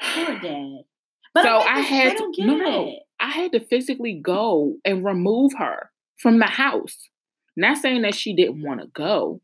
Poor 0.00 0.38
dad. 0.38 0.78
But 1.34 1.44
So 1.44 1.48
I, 1.48 1.76
I 1.76 1.80
had 1.80 2.16
to- 2.18 2.32
no, 2.40 2.56
no. 2.56 2.88
it. 2.88 2.98
I 3.18 3.30
had 3.30 3.52
to 3.52 3.60
physically 3.60 4.20
go 4.22 4.74
and 4.84 5.02
remove 5.02 5.52
her 5.56 5.90
from 6.18 6.38
the 6.40 6.44
house. 6.46 7.08
Not 7.56 7.78
saying 7.78 8.02
that 8.02 8.14
she 8.14 8.34
didn't 8.36 8.62
want 8.62 8.80
to 8.82 8.86
go, 8.88 9.40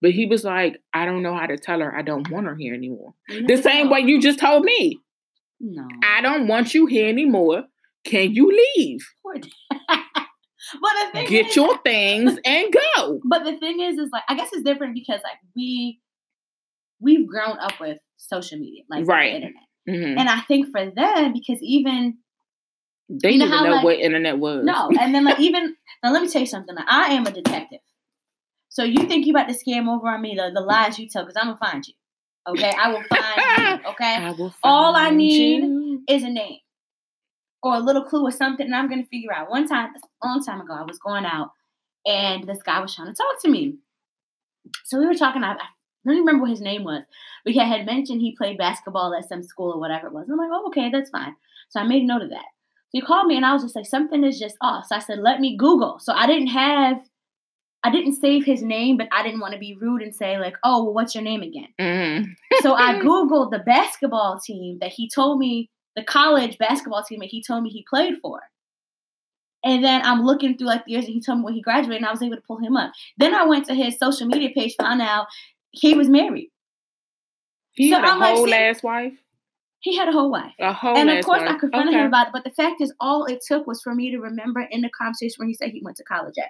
but 0.00 0.12
he 0.12 0.26
was 0.26 0.44
like, 0.44 0.80
I 0.94 1.04
don't 1.06 1.22
know 1.22 1.34
how 1.34 1.46
to 1.46 1.56
tell 1.56 1.80
her 1.80 1.94
I 1.96 2.02
don't 2.02 2.28
want 2.30 2.46
her 2.46 2.54
here 2.56 2.74
anymore. 2.74 3.14
The 3.46 3.56
same 3.56 3.90
way 3.90 4.00
you 4.00 4.20
just 4.20 4.38
told 4.38 4.64
me. 4.64 5.00
No. 5.60 5.86
I 6.04 6.20
don't 6.20 6.46
want 6.46 6.72
you 6.74 6.86
here 6.86 7.08
anymore. 7.08 7.64
Can 8.04 8.32
you 8.32 8.48
leave? 8.76 9.00
Poor 9.22 9.34
dad. 9.34 9.50
but 9.90 10.90
the 11.04 11.10
thing 11.12 11.28
Get 11.28 11.46
is, 11.48 11.56
your 11.56 11.78
things 11.82 12.38
and 12.44 12.72
go. 12.72 13.20
But 13.24 13.44
the 13.44 13.56
thing 13.58 13.80
is, 13.80 13.98
is 13.98 14.10
like 14.12 14.22
I 14.28 14.34
guess 14.36 14.50
it's 14.52 14.62
different 14.62 14.94
because 14.94 15.20
like 15.24 15.38
we 15.56 16.00
we've 17.00 17.26
grown 17.26 17.58
up 17.58 17.78
with 17.80 17.98
social 18.16 18.58
media, 18.58 18.82
like 18.90 19.06
Right. 19.06 19.30
the 19.30 19.36
internet, 19.36 19.62
Mhm. 19.88 20.18
and 20.20 20.28
I 20.28 20.40
think 20.42 20.66
for 20.70 20.84
them 20.90 21.32
because 21.32 21.58
even 21.62 22.18
They 23.08 23.32
you 23.32 23.38
know 23.38 23.46
didn't 23.46 23.58
how, 23.58 23.64
know 23.64 23.70
like- 23.76 23.84
what 23.84 23.98
internet 23.98 24.38
was. 24.38 24.64
no, 24.64 24.90
and 25.00 25.14
then 25.14 25.24
like 25.24 25.40
even 25.40 25.74
now, 26.04 26.12
let 26.12 26.22
me 26.22 26.28
tell 26.28 26.40
you 26.42 26.46
something. 26.46 26.74
Like, 26.74 26.86
I 26.88 27.12
am 27.14 27.26
a 27.26 27.30
detective, 27.32 27.80
so 28.78 28.84
you 28.84 29.08
think 29.08 29.26
you 29.26 29.32
about 29.32 29.48
to 29.48 29.54
scam 29.54 29.92
over 29.92 30.06
on 30.06 30.22
me 30.22 30.36
the, 30.36 30.52
the 30.54 30.60
lies 30.60 31.00
you 31.00 31.08
tell 31.08 31.24
because 31.24 31.36
I'm 31.36 31.48
gonna 31.48 31.58
find 31.58 31.84
you. 31.84 31.94
Okay, 32.46 32.70
I 32.70 32.92
will 32.92 33.02
find 33.02 33.82
you. 33.82 33.88
Okay, 33.90 34.14
I 34.14 34.30
will 34.30 34.54
All 34.62 34.94
I 34.94 35.10
need 35.10 35.62
you. 35.64 36.04
is 36.08 36.22
a 36.22 36.30
name 36.30 36.58
or 37.60 37.74
a 37.74 37.80
little 37.80 38.04
clue 38.04 38.22
or 38.22 38.30
something, 38.30 38.64
and 38.64 38.76
I'm 38.76 38.88
gonna 38.88 39.04
figure 39.04 39.32
out. 39.32 39.50
One 39.50 39.66
time, 39.66 39.90
a 40.22 40.26
long 40.26 40.44
time 40.44 40.60
ago, 40.60 40.74
I 40.74 40.84
was 40.84 41.00
going 41.00 41.24
out, 41.24 41.50
and 42.06 42.46
this 42.46 42.62
guy 42.62 42.78
was 42.78 42.94
trying 42.94 43.08
to 43.08 43.14
talk 43.14 43.42
to 43.42 43.50
me. 43.50 43.78
So 44.84 45.00
we 45.00 45.06
were 45.06 45.14
talking. 45.14 45.42
I, 45.42 45.54
I 45.54 45.56
don't 46.04 46.14
even 46.14 46.18
remember 46.26 46.42
what 46.42 46.50
his 46.50 46.60
name 46.60 46.84
was, 46.84 47.02
but 47.44 47.54
he 47.54 47.58
had 47.58 47.84
mentioned 47.84 48.20
he 48.20 48.36
played 48.36 48.58
basketball 48.58 49.12
at 49.12 49.28
some 49.28 49.42
school 49.42 49.72
or 49.72 49.80
whatever 49.80 50.06
it 50.06 50.12
was. 50.12 50.28
And 50.28 50.34
I'm 50.34 50.38
like, 50.38 50.50
oh, 50.52 50.68
okay, 50.68 50.88
that's 50.88 51.10
fine. 51.10 51.34
So 51.70 51.80
I 51.80 51.82
made 51.82 52.04
note 52.04 52.22
of 52.22 52.30
that. 52.30 52.46
So 52.90 52.92
he 52.92 53.00
called 53.00 53.26
me, 53.26 53.34
and 53.36 53.44
I 53.44 53.54
was 53.54 53.64
just 53.64 53.74
like, 53.74 53.86
something 53.86 54.22
is 54.22 54.38
just 54.38 54.56
off. 54.60 54.86
So 54.86 54.94
I 54.94 55.00
said, 55.00 55.18
let 55.18 55.40
me 55.40 55.56
Google. 55.56 55.98
So 55.98 56.12
I 56.12 56.28
didn't 56.28 56.48
have. 56.48 56.98
I 57.84 57.90
didn't 57.90 58.14
save 58.14 58.44
his 58.44 58.62
name, 58.62 58.96
but 58.96 59.08
I 59.12 59.22
didn't 59.22 59.40
want 59.40 59.52
to 59.52 59.58
be 59.58 59.76
rude 59.80 60.02
and 60.02 60.14
say 60.14 60.38
like, 60.38 60.56
"Oh, 60.64 60.84
well, 60.84 60.94
what's 60.94 61.14
your 61.14 61.22
name 61.22 61.42
again?" 61.42 61.68
Mhm. 61.80 62.34
So 62.60 62.74
I 62.74 62.94
googled 63.02 63.50
the 63.52 63.60
basketball 63.60 64.40
team 64.40 64.78
that 64.80 64.90
he 64.92 65.08
told 65.08 65.38
me, 65.38 65.70
the 65.96 66.02
college 66.02 66.58
basketball 66.58 67.02
team 67.04 67.20
that 67.20 67.28
he 67.30 67.42
told 67.42 67.62
me 67.62 67.70
he 67.70 67.84
played 67.88 68.18
for. 68.20 68.40
And 69.64 69.82
then 69.84 70.02
I'm 70.04 70.22
looking 70.22 70.56
through 70.56 70.68
like 70.68 70.84
the 70.84 70.92
years 70.92 71.06
that 71.06 71.12
he 71.12 71.20
told 71.20 71.38
me 71.38 71.44
when 71.44 71.54
he 71.54 71.62
graduated, 71.62 71.98
and 71.98 72.06
I 72.06 72.12
was 72.12 72.22
able 72.22 72.36
to 72.36 72.42
pull 72.42 72.58
him 72.58 72.76
up. 72.76 72.92
Then 73.16 73.34
I 73.34 73.44
went 73.44 73.66
to 73.66 73.74
his 73.74 73.98
social 73.98 74.26
media 74.26 74.50
page, 74.54 74.74
found 74.80 75.00
out 75.02 75.26
he 75.72 75.94
was 75.94 76.08
married. 76.08 76.50
He 77.72 77.90
So 77.90 77.96
had 77.96 78.04
a 78.04 78.08
I'm 78.08 78.18
like, 78.20 78.34
whole 78.36 78.46
see- 78.46 78.52
ass 78.54 78.82
wife. 78.82 79.14
He 79.80 79.96
had 79.96 80.08
a 80.08 80.12
whole 80.12 80.30
wife. 80.32 80.52
A 80.58 80.72
whole 80.72 80.96
and 80.96 81.08
of 81.08 81.24
course, 81.24 81.40
wife. 81.42 81.50
I 81.50 81.58
confronted 81.58 81.94
okay. 81.94 82.00
him 82.00 82.08
about 82.08 82.28
it. 82.28 82.32
But 82.32 82.42
the 82.42 82.50
fact 82.50 82.80
is, 82.80 82.92
all 82.98 83.26
it 83.26 83.40
took 83.46 83.64
was 83.68 83.80
for 83.80 83.94
me 83.94 84.10
to 84.10 84.18
remember 84.18 84.60
in 84.60 84.80
the 84.80 84.90
conversation 84.90 85.36
when 85.38 85.46
he 85.48 85.54
said 85.54 85.70
he 85.70 85.80
went 85.84 85.96
to 85.98 86.04
college 86.04 86.34
at. 86.36 86.48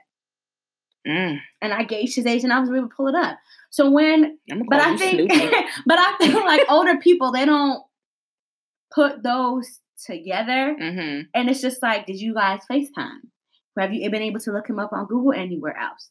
Mm, 1.07 1.39
And 1.63 1.73
I 1.73 1.85
gauged 1.85 2.17
his 2.17 2.27
age, 2.27 2.45
and 2.45 2.53
I 2.53 2.61
was 2.61 2.69
able 2.71 2.83
to 2.89 2.95
pull 2.95 3.09
it 3.09 3.15
up. 3.15 3.39
So 3.71 3.91
when 3.91 4.39
but 4.69 4.81
I 4.81 4.97
think, 4.97 5.31
but 5.87 5.99
I 5.99 6.17
feel 6.19 6.45
like 6.45 6.71
older 6.71 6.97
people 6.99 7.33
they 7.33 7.45
don't 7.45 7.83
put 8.95 9.23
those 9.23 9.81
together, 10.05 10.77
Mhm. 10.81 11.29
and 11.35 11.49
it's 11.51 11.61
just 11.61 11.83
like, 11.83 12.07
did 12.07 12.21
you 12.21 12.35
guys 12.35 12.61
FaceTime? 12.71 13.21
Have 13.79 13.93
you 13.93 14.11
been 14.11 14.23
able 14.23 14.41
to 14.41 14.53
look 14.53 14.69
him 14.69 14.79
up 14.81 14.93
on 14.93 15.07
Google 15.07 15.33
anywhere 15.33 15.77
else? 15.77 16.11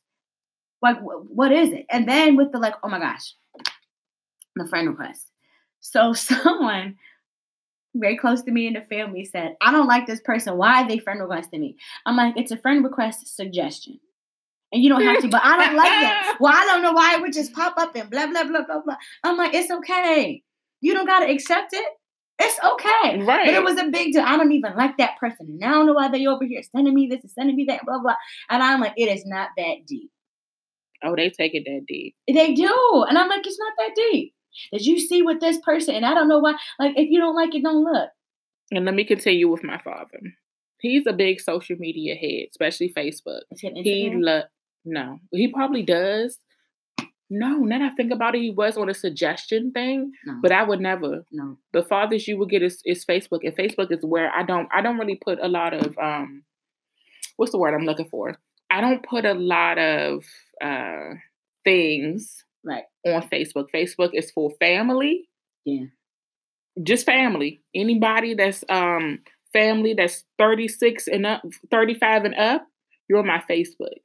Like, 0.81 0.97
wh- 0.99 1.29
what 1.29 1.51
is 1.51 1.69
it? 1.73 1.85
And 1.89 2.07
then 2.07 2.35
with 2.37 2.51
the 2.51 2.59
like, 2.59 2.75
oh 2.83 2.87
my 2.89 2.99
gosh, 2.99 3.33
the 4.55 4.67
friend 4.67 4.87
request. 4.87 5.27
So 5.81 6.13
someone 6.13 6.95
very 7.95 8.17
close 8.17 8.41
to 8.43 8.51
me 8.51 8.67
in 8.67 8.73
the 8.73 8.81
family 8.81 9.25
said, 9.25 9.55
I 9.61 9.71
don't 9.71 9.87
like 9.87 10.05
this 10.07 10.21
person. 10.21 10.57
Why 10.57 10.83
are 10.83 10.87
they 10.87 10.99
friend 10.99 11.19
requesting 11.19 11.59
me? 11.61 11.77
I'm 12.05 12.15
like, 12.15 12.35
it's 12.37 12.51
a 12.51 12.57
friend 12.57 12.83
request 12.83 13.35
suggestion. 13.35 13.99
And 14.71 14.83
you 14.83 14.89
don't 14.89 15.01
have 15.01 15.21
to, 15.21 15.29
but 15.29 15.41
I 15.43 15.65
don't 15.65 15.75
like 15.77 15.89
that. 15.89 16.37
Well, 16.41 16.53
I 16.53 16.65
don't 16.65 16.81
know 16.83 16.91
why 16.91 17.15
it 17.15 17.21
would 17.21 17.33
just 17.33 17.53
pop 17.53 17.75
up 17.77 17.95
and 17.95 18.09
blah, 18.09 18.27
blah, 18.27 18.43
blah, 18.43 18.65
blah, 18.65 18.81
blah. 18.81 18.97
I'm 19.23 19.37
like, 19.37 19.53
it's 19.53 19.71
okay. 19.71 20.43
You 20.81 20.93
don't 20.93 21.05
got 21.05 21.19
to 21.21 21.31
accept 21.31 21.73
it. 21.73 21.85
It's 22.39 22.59
okay. 22.63 23.23
Right. 23.23 23.45
But 23.47 23.53
it 23.55 23.63
was 23.63 23.79
a 23.79 23.85
big 23.87 24.13
deal. 24.13 24.21
I 24.23 24.37
don't 24.37 24.51
even 24.51 24.75
like 24.75 24.97
that 24.97 25.17
person. 25.19 25.47
And 25.49 25.63
I 25.63 25.69
don't 25.69 25.85
know 25.87 25.93
why 25.93 26.09
they 26.09 26.27
over 26.27 26.45
here 26.45 26.61
sending 26.63 26.93
me 26.93 27.07
this 27.07 27.21
and 27.23 27.31
sending 27.31 27.55
me 27.55 27.65
that, 27.69 27.85
blah, 27.85 27.99
blah. 27.99 28.15
And 28.49 28.61
I'm 28.61 28.79
like, 28.81 28.93
it 28.97 29.05
is 29.09 29.25
not 29.25 29.49
that 29.57 29.85
deep. 29.87 30.11
oh, 31.03 31.15
they 31.15 31.29
take 31.29 31.55
it 31.55 31.63
that 31.65 31.85
deep. 31.87 32.15
They 32.27 32.53
do. 32.53 33.05
And 33.07 33.17
I'm 33.17 33.29
like, 33.29 33.47
it's 33.47 33.57
not 33.59 33.73
that 33.77 33.95
deep. 33.95 34.33
Did 34.73 34.85
you 34.85 34.99
see 34.99 35.21
with 35.21 35.39
this 35.39 35.59
person? 35.63 35.95
And 35.95 36.05
I 36.05 36.13
don't 36.13 36.27
know 36.27 36.39
why. 36.39 36.55
Like, 36.77 36.93
if 36.97 37.09
you 37.09 37.19
don't 37.19 37.35
like 37.35 37.55
it, 37.55 37.63
don't 37.63 37.83
look. 37.83 38.09
And 38.71 38.85
let 38.85 38.93
me 38.95 39.03
continue 39.05 39.49
with 39.49 39.63
my 39.63 39.77
father. 39.77 40.19
He's 40.79 41.07
a 41.07 41.13
big 41.13 41.39
social 41.39 41.75
media 41.79 42.13
head, 42.15 42.49
especially 42.51 42.93
Facebook. 42.95 43.41
He 43.83 44.09
lo- 44.13 44.43
no, 44.87 45.19
he 45.31 45.49
probably 45.51 45.83
does. 45.83 46.37
No, 47.29 47.57
now 47.57 47.79
that 47.79 47.91
I 47.91 47.95
think 47.95 48.13
about 48.13 48.35
it, 48.35 48.41
he 48.41 48.51
was 48.51 48.77
on 48.77 48.87
a 48.89 48.93
suggestion 48.93 49.71
thing, 49.71 50.13
no, 50.25 50.39
but 50.41 50.53
I 50.53 50.63
would 50.63 50.79
never. 50.79 51.25
no. 51.31 51.57
The 51.73 51.83
farthest 51.83 52.25
you 52.27 52.37
would 52.37 52.49
get 52.49 52.63
is, 52.63 52.81
is 52.85 53.03
Facebook, 53.03 53.41
and 53.43 53.55
Facebook 53.55 53.91
is 53.91 53.99
where 54.05 54.31
I 54.33 54.43
don't 54.43 54.69
I 54.73 54.81
don't 54.81 54.97
really 54.97 55.19
put 55.21 55.37
a 55.41 55.49
lot 55.49 55.73
of 55.73 55.97
um, 55.97 56.43
what's 57.35 57.51
the 57.51 57.57
word 57.57 57.73
I'm 57.73 57.85
looking 57.85 58.07
for? 58.07 58.35
I 58.69 58.79
don't 58.79 59.03
put 59.03 59.25
a 59.25 59.33
lot 59.33 59.77
of 59.77 60.23
uh 60.61 61.15
things 61.65 62.43
Right. 62.63 62.83
on 63.05 63.21
Facebook. 63.29 63.67
Facebook 63.75 64.11
is 64.13 64.31
for 64.31 64.51
family. 64.59 65.27
Yeah. 65.65 65.85
Just 66.83 67.05
family. 67.05 67.61
Anybody 67.75 68.35
that's 68.35 68.63
um 68.69 69.19
family 69.53 69.93
that's 69.93 70.23
36 70.37 71.07
and 71.07 71.25
up, 71.25 71.41
35 71.71 72.25
and 72.25 72.35
up, 72.35 72.65
you're 73.09 73.19
on 73.19 73.27
my 73.27 73.43
Facebook. 73.49 73.99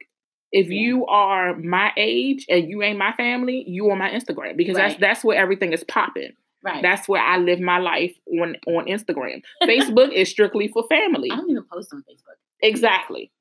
If 0.53 0.69
you 0.69 1.05
are 1.07 1.55
my 1.57 1.91
age 1.97 2.45
and 2.47 2.69
you 2.69 2.81
ain't 2.83 2.97
my 2.99 3.11
family, 3.13 3.63
you 3.67 3.89
on 3.91 3.97
my 3.97 4.09
Instagram 4.11 4.55
because 4.55 4.75
that's 4.75 4.93
Right. 4.93 4.99
that's 5.01 5.23
where 5.23 5.37
everything 5.37 5.73
is 5.73 5.83
popping. 5.83 6.31
Right. 6.63 6.81
That's 6.81 7.09
where 7.09 7.21
I 7.21 7.37
live 7.39 7.59
my 7.59 7.79
life 7.79 8.15
on 8.39 8.55
on 8.67 8.85
Instagram. 8.85 9.41
Facebook 9.63 10.13
is 10.13 10.29
strictly 10.29 10.67
for 10.69 10.83
family. 10.87 11.29
I 11.31 11.35
don't 11.35 11.49
even 11.49 11.63
post 11.71 11.91
on 11.93 11.99
Facebook. 12.09 12.37
Exactly. 12.61 13.31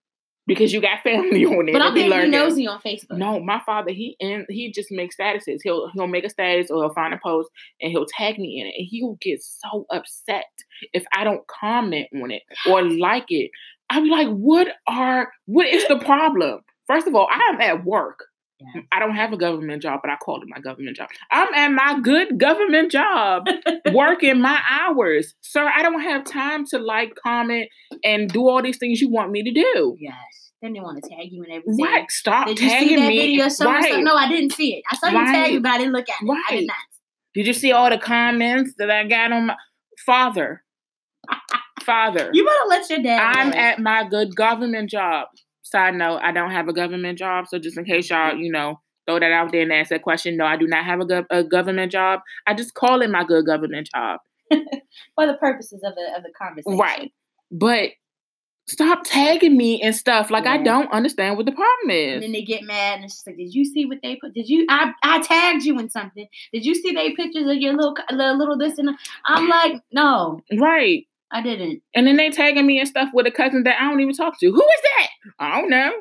Because 0.45 0.73
you 0.73 0.81
got 0.81 1.03
family 1.05 1.45
on 1.57 1.67
there. 1.67 1.75
But 1.75 1.83
I'm 1.83 1.95
be 1.95 2.09
lurking. 2.09 2.33
nosy 2.33 2.67
on 2.67 2.81
Facebook. 2.81 3.17
No, 3.19 3.39
my 3.39 3.61
father, 3.65 3.93
he 3.93 4.17
and 4.19 4.45
he 4.49 4.73
just 4.73 4.91
makes 4.91 5.17
statuses. 5.17 5.59
He'll 5.63 5.89
he'll 5.95 6.09
make 6.09 6.25
a 6.25 6.31
status 6.31 6.69
or 6.71 6.83
he'll 6.83 6.95
find 6.95 7.15
a 7.15 7.21
post 7.23 7.49
and 7.81 7.93
he'll 7.93 8.07
tag 8.07 8.39
me 8.39 8.59
in 8.61 8.67
it. 8.67 8.75
And 8.77 8.89
he'll 8.91 9.19
get 9.21 9.41
so 9.43 9.87
upset 9.93 10.47
if 10.93 11.05
I 11.17 11.23
don't 11.23 11.47
comment 11.47 12.09
on 12.21 12.31
it 12.33 12.43
or 12.69 12.83
like 12.83 13.27
it. 13.29 13.51
I'm 13.91 14.09
like, 14.09 14.29
what 14.29 14.67
are 14.89 15.31
what 15.47 15.67
is 15.69 15.87
the 15.87 15.99
problem? 15.99 16.61
First 16.93 17.07
of 17.07 17.15
all, 17.15 17.27
I 17.31 17.51
am 17.55 17.61
at 17.61 17.85
work. 17.87 18.25
Yeah. 18.61 18.83
I 18.93 18.99
don't 19.01 19.15
have 19.17 19.33
a 19.33 19.37
government 19.39 19.83
job, 19.83 20.01
but 20.03 20.11
I 20.11 20.17
call 20.17 20.43
it 20.43 20.47
my 20.47 20.61
government 20.61 20.97
job. 20.97 21.09
I'm 21.31 21.53
at 21.55 21.69
my 21.69 22.01
good 22.01 22.39
government 22.39 22.93
job, 22.93 23.47
working 23.93 24.41
my 24.41 24.61
hours. 24.71 25.35
Sir, 25.41 25.71
I 25.75 25.83
don't 25.83 26.01
have 26.03 26.25
time 26.25 26.67
to 26.67 26.79
like, 26.79 27.15
comment, 27.15 27.69
and 28.05 28.29
do 28.31 28.47
all 28.49 28.63
these 28.63 28.77
things 28.77 29.01
you 29.01 29.09
want 29.11 29.31
me 29.31 29.43
to 29.43 29.51
do. 29.53 29.97
Yes. 29.99 30.15
Then 30.61 30.75
they 30.75 30.81
want 30.81 31.03
to 31.03 31.09
tag 31.09 31.29
you 31.33 31.43
and 31.43 31.53
everything. 31.53 31.85
Right. 31.85 32.09
Stop 32.11 32.47
Did 32.47 32.61
you 32.61 32.69
tagging 32.69 32.89
see 32.91 32.97
that 32.97 33.09
me. 33.09 33.21
video? 33.21 33.49
So 33.49 33.65
right. 33.65 34.05
No, 34.05 34.15
I 34.15 34.29
didn't 34.29 34.53
see 34.53 34.75
it. 34.77 34.85
I 34.93 34.97
saw 34.97 35.09
you 35.09 35.17
Right. 35.19 35.33
tag 35.33 35.53
me, 35.55 35.59
but 35.59 35.73
I 35.73 35.79
didn't 35.79 35.93
look 35.95 36.09
at 36.11 36.23
it. 36.23 36.31
I 36.51 36.55
did 36.57 36.67
not. 36.67 36.77
Did 37.35 37.47
you 37.47 37.55
see 37.55 37.73
all 37.73 37.89
the 37.91 37.99
comments 37.99 38.75
that 38.79 38.91
I 38.91 39.05
got 39.09 39.33
on 39.33 39.47
my 39.47 39.57
father? 40.05 40.63
Father. 41.83 42.31
You 42.33 42.45
better 42.45 42.69
let 42.69 42.91
your 42.91 43.03
dad. 43.03 43.19
I'm 43.37 43.51
know. 43.51 43.57
at 43.57 43.79
my 43.81 44.09
good 44.09 44.37
government 44.37 44.89
job. 44.89 45.27
Side 45.63 45.95
note, 45.95 46.21
I 46.23 46.33
don't 46.33 46.51
have 46.51 46.69
a 46.69 46.73
government 46.73 47.19
job. 47.19 47.47
So 47.49 47.59
just 47.59 47.79
in 47.79 47.85
case 47.85 48.11
y'all, 48.11 48.33
mm-hmm. 48.33 48.41
you 48.41 48.53
know, 48.53 48.81
throw 49.07 49.19
that 49.19 49.33
out 49.33 49.53
there 49.53 49.63
and 49.63 49.73
ask 49.73 49.91
that 49.91 50.03
question. 50.03 50.37
No, 50.37 50.45
I 50.45 50.57
do 50.57 50.67
not 50.67 50.85
have 50.85 51.01
a, 51.01 51.05
gov- 51.05 51.27
a 51.31 51.45
government 51.45 51.93
job. 51.93 52.21
I 52.47 52.55
just 52.55 52.75
call 52.75 53.03
it 53.03 53.11
my 53.11 53.25
good 53.25 53.47
government 53.47 53.89
job. 53.95 54.21
for 55.15 55.27
the 55.27 55.35
purposes 55.35 55.81
of 55.85 55.95
the 55.95 56.17
of 56.17 56.23
the 56.23 56.33
conversation. 56.39 56.79
Right. 56.79 57.13
But 57.51 57.91
stop 58.67 59.03
tagging 59.05 59.57
me 59.57 59.81
and 59.83 59.95
stuff. 59.95 60.31
Like 60.31 60.47
I 60.47 60.59
don't 60.59 60.91
understand 60.93 61.37
what 61.37 61.47
the 61.47 61.53
problem 61.53 61.91
And 61.91 62.17
is. 62.17 62.21
then 62.23 62.33
they 62.33 62.43
get 62.43 62.63
mad 62.63 62.97
and 62.97 63.05
it's 63.05 63.15
just 63.15 63.27
like, 63.27 63.37
did 63.37 63.55
you 63.55 63.65
see 63.65 63.87
what 63.87 63.99
they 64.03 64.17
put? 64.17 64.35
Did 64.35 64.49
you? 64.49 64.67
I 64.69 64.93
I 65.03 65.21
tagged 65.21 65.65
you 65.65 65.79
in 65.79 65.91
something. 65.91 66.27
Did 66.53 66.65
you 66.65 66.75
see 66.75 66.93
they 66.93 67.13
pictures 67.13 67.49
of 67.49 67.57
your 67.57 67.75
little 67.75 67.95
little, 68.11 68.39
little 68.39 68.59
this 68.59 68.79
and 68.79 68.89
that? 68.89 68.99
I'm 69.27 69.49
like, 69.49 69.81
no, 69.93 70.41
Right. 70.59 71.07
I 71.33 71.43
didn't. 71.43 71.83
And 71.95 72.07
then 72.07 72.17
they 72.17 72.31
tagging 72.31 72.67
me 72.67 72.79
and 72.79 72.89
stuff 72.89 73.09
with 73.13 73.27
a 73.27 73.31
cousin 73.31 73.63
that 73.65 73.81
I 73.81 73.89
don't 73.89 74.01
even 74.01 74.15
talk 74.15 74.39
to. 74.41 74.47
Who 74.47 74.61
is 74.61 74.83
that? 74.83 75.09
I 75.39 75.61
don't 75.61 75.71
know. 75.71 75.93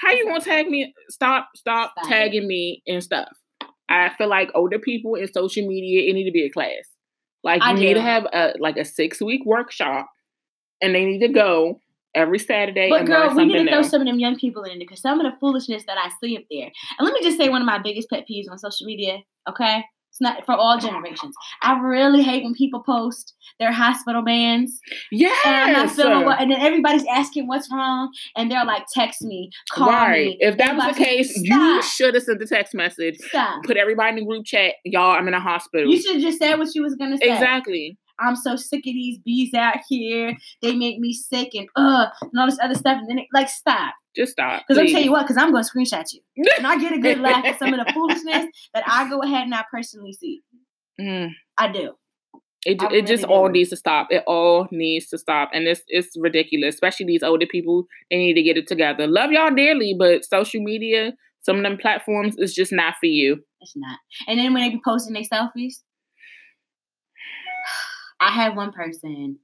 How 0.00 0.10
you 0.10 0.26
gonna 0.26 0.40
tag 0.40 0.68
me? 0.68 0.92
Stop, 1.08 1.50
stop 1.54 1.92
Stop 1.96 2.08
tagging 2.08 2.46
me 2.48 2.82
and 2.86 3.02
stuff. 3.02 3.28
I 3.88 4.10
feel 4.16 4.28
like 4.28 4.50
older 4.54 4.78
people 4.78 5.14
in 5.14 5.32
social 5.32 5.66
media, 5.66 6.10
it 6.10 6.14
need 6.14 6.24
to 6.24 6.32
be 6.32 6.44
a 6.44 6.50
class. 6.50 6.88
Like 7.44 7.62
I 7.62 7.72
you 7.72 7.80
need 7.80 7.94
to 7.94 8.02
have 8.02 8.24
a 8.32 8.54
like 8.58 8.76
a 8.76 8.84
six 8.84 9.20
week 9.20 9.42
workshop, 9.44 10.08
and 10.80 10.94
they 10.94 11.04
need 11.04 11.20
to 11.20 11.28
go 11.28 11.80
every 12.14 12.38
Saturday. 12.38 12.88
But 12.88 13.06
girl, 13.06 13.34
we 13.34 13.44
need 13.44 13.64
to 13.64 13.70
throw 13.70 13.82
some 13.82 14.00
of 14.00 14.06
them 14.06 14.18
young 14.18 14.36
people 14.36 14.62
in 14.64 14.70
there 14.70 14.78
because 14.78 15.00
some 15.00 15.20
of 15.20 15.30
the 15.30 15.38
foolishness 15.38 15.84
that 15.86 15.98
I 15.98 16.10
see 16.20 16.36
up 16.36 16.44
there. 16.50 16.70
And 16.98 17.06
let 17.06 17.14
me 17.14 17.22
just 17.22 17.38
say 17.38 17.48
one 17.48 17.62
of 17.62 17.66
my 17.66 17.78
biggest 17.78 18.10
pet 18.10 18.24
peeves 18.30 18.50
on 18.50 18.58
social 18.58 18.86
media, 18.86 19.18
okay? 19.48 19.84
It's 20.12 20.20
not 20.20 20.44
for 20.44 20.52
all 20.54 20.78
generations. 20.78 21.34
I 21.62 21.80
really 21.80 22.22
hate 22.22 22.44
when 22.44 22.52
people 22.52 22.82
post 22.82 23.34
their 23.58 23.72
hospital 23.72 24.22
bans 24.22 24.78
Yes. 25.10 25.40
and 25.46 25.54
I'm 25.54 25.72
not 25.72 25.90
feeling 25.90 26.26
well, 26.26 26.36
and 26.38 26.50
then 26.50 26.60
everybody's 26.60 27.06
asking 27.10 27.46
what's 27.46 27.68
wrong, 27.72 28.10
and 28.36 28.50
they're 28.50 28.64
like, 28.66 28.84
"Text 28.92 29.22
me, 29.22 29.48
call 29.70 29.88
right. 29.88 30.26
me." 30.26 30.36
If 30.40 30.58
that 30.58 30.76
was 30.76 30.94
the 30.94 31.02
case, 31.02 31.34
you 31.36 31.82
should 31.82 32.12
have 32.14 32.22
sent 32.24 32.40
the 32.40 32.46
text 32.46 32.74
message. 32.74 33.16
Stop. 33.20 33.64
Put 33.64 33.78
everybody 33.78 34.10
in 34.10 34.16
the 34.16 34.24
group 34.26 34.44
chat. 34.44 34.74
Y'all, 34.84 35.12
I'm 35.12 35.26
in 35.28 35.34
a 35.34 35.40
hospital. 35.40 35.90
You 35.90 36.00
should 36.00 36.14
have 36.16 36.22
just 36.22 36.38
said 36.38 36.56
what 36.58 36.74
you 36.74 36.82
was 36.82 36.94
gonna 36.94 37.16
say. 37.16 37.32
exactly. 37.32 37.96
I'm 38.18 38.36
so 38.36 38.54
sick 38.56 38.80
of 38.80 38.84
these 38.92 39.18
bees 39.18 39.54
out 39.54 39.78
here. 39.88 40.36
They 40.60 40.76
make 40.76 40.98
me 40.98 41.14
sick 41.14 41.54
and 41.54 41.68
uh 41.74 42.06
and 42.20 42.38
all 42.38 42.46
this 42.46 42.58
other 42.62 42.74
stuff. 42.74 42.98
And 42.98 43.08
then 43.08 43.18
it, 43.18 43.26
like 43.32 43.48
stop. 43.48 43.94
Just 44.14 44.32
stop. 44.32 44.62
Because 44.66 44.78
I'm 44.78 44.86
please. 44.86 44.92
tell 44.92 45.02
you 45.02 45.12
what, 45.12 45.22
because 45.22 45.36
I'm 45.36 45.52
gonna 45.52 45.64
screenshot 45.64 46.04
you. 46.12 46.20
And 46.58 46.66
I 46.66 46.78
get 46.78 46.92
a 46.92 46.98
good 46.98 47.18
laugh 47.18 47.44
at 47.44 47.58
some 47.58 47.72
of 47.72 47.84
the 47.84 47.92
foolishness 47.94 48.46
that 48.74 48.84
I 48.86 49.08
go 49.08 49.20
ahead 49.22 49.44
and 49.44 49.54
I 49.54 49.64
personally 49.70 50.12
see. 50.12 50.42
Mm. 51.00 51.30
I 51.56 51.72
do. 51.72 51.94
It, 52.64 52.80
I 52.82 52.92
it 52.92 53.06
just 53.06 53.24
all 53.24 53.46
do. 53.46 53.52
needs 53.52 53.70
to 53.70 53.76
stop. 53.76 54.08
It 54.10 54.22
all 54.26 54.68
needs 54.70 55.08
to 55.08 55.18
stop, 55.18 55.50
and 55.52 55.66
it's 55.66 55.82
it's 55.88 56.16
ridiculous. 56.16 56.74
Especially 56.74 57.06
these 57.06 57.22
older 57.22 57.46
people, 57.46 57.86
they 58.10 58.18
need 58.18 58.34
to 58.34 58.42
get 58.42 58.56
it 58.56 58.68
together. 58.68 59.06
Love 59.06 59.32
y'all 59.32 59.54
dearly, 59.54 59.96
but 59.98 60.24
social 60.24 60.62
media, 60.62 61.14
some 61.40 61.56
of 61.56 61.62
them 61.62 61.76
platforms, 61.76 62.36
is 62.38 62.54
just 62.54 62.72
not 62.72 62.94
for 63.00 63.06
you. 63.06 63.42
It's 63.60 63.72
not. 63.74 63.98
And 64.28 64.38
then 64.38 64.52
when 64.52 64.62
they 64.62 64.70
be 64.70 64.80
posting 64.84 65.14
their 65.14 65.22
selfies, 65.22 65.82
I 68.20 68.30
had 68.30 68.54
one 68.54 68.72
person. 68.72 69.38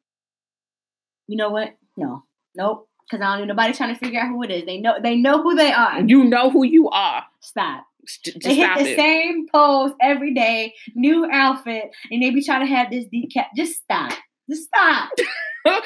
You 1.27 1.37
know 1.37 1.51
what? 1.51 1.77
No. 1.97 2.23
Nope. 2.57 2.88
Because 3.11 3.25
I 3.25 3.31
don't 3.33 3.41
need 3.47 3.49
nobody 3.49 3.73
trying 3.73 3.95
to 3.95 3.99
figure 3.99 4.21
out 4.21 4.29
who 4.29 4.43
it 4.43 4.51
is. 4.51 4.65
They 4.67 4.79
know 4.79 4.97
they 5.03 5.17
know 5.17 5.43
who 5.43 5.55
they 5.55 5.73
are. 5.73 6.01
You 6.03 6.25
know 6.25 6.51
who 6.51 6.65
you 6.65 6.89
are. 6.91 7.25
Stop. 7.41 7.85
Just, 8.25 8.41
They 8.43 8.55
hit 8.55 8.65
stop 8.65 8.79
the 8.79 8.91
it. 8.93 8.97
same 8.97 9.47
pose 9.53 9.93
every 10.01 10.33
day, 10.35 10.75
new 10.95 11.29
outfit, 11.31 11.91
and 12.11 12.23
they 12.23 12.31
be 12.31 12.43
trying 12.43 12.67
to 12.67 12.75
have 12.75 12.91
this 12.91 13.05
deep 13.11 13.31
cap. 13.33 13.49
Just 13.57 13.83
stop. 13.83 14.13
Just 14.51 14.65
stop. 14.65 15.11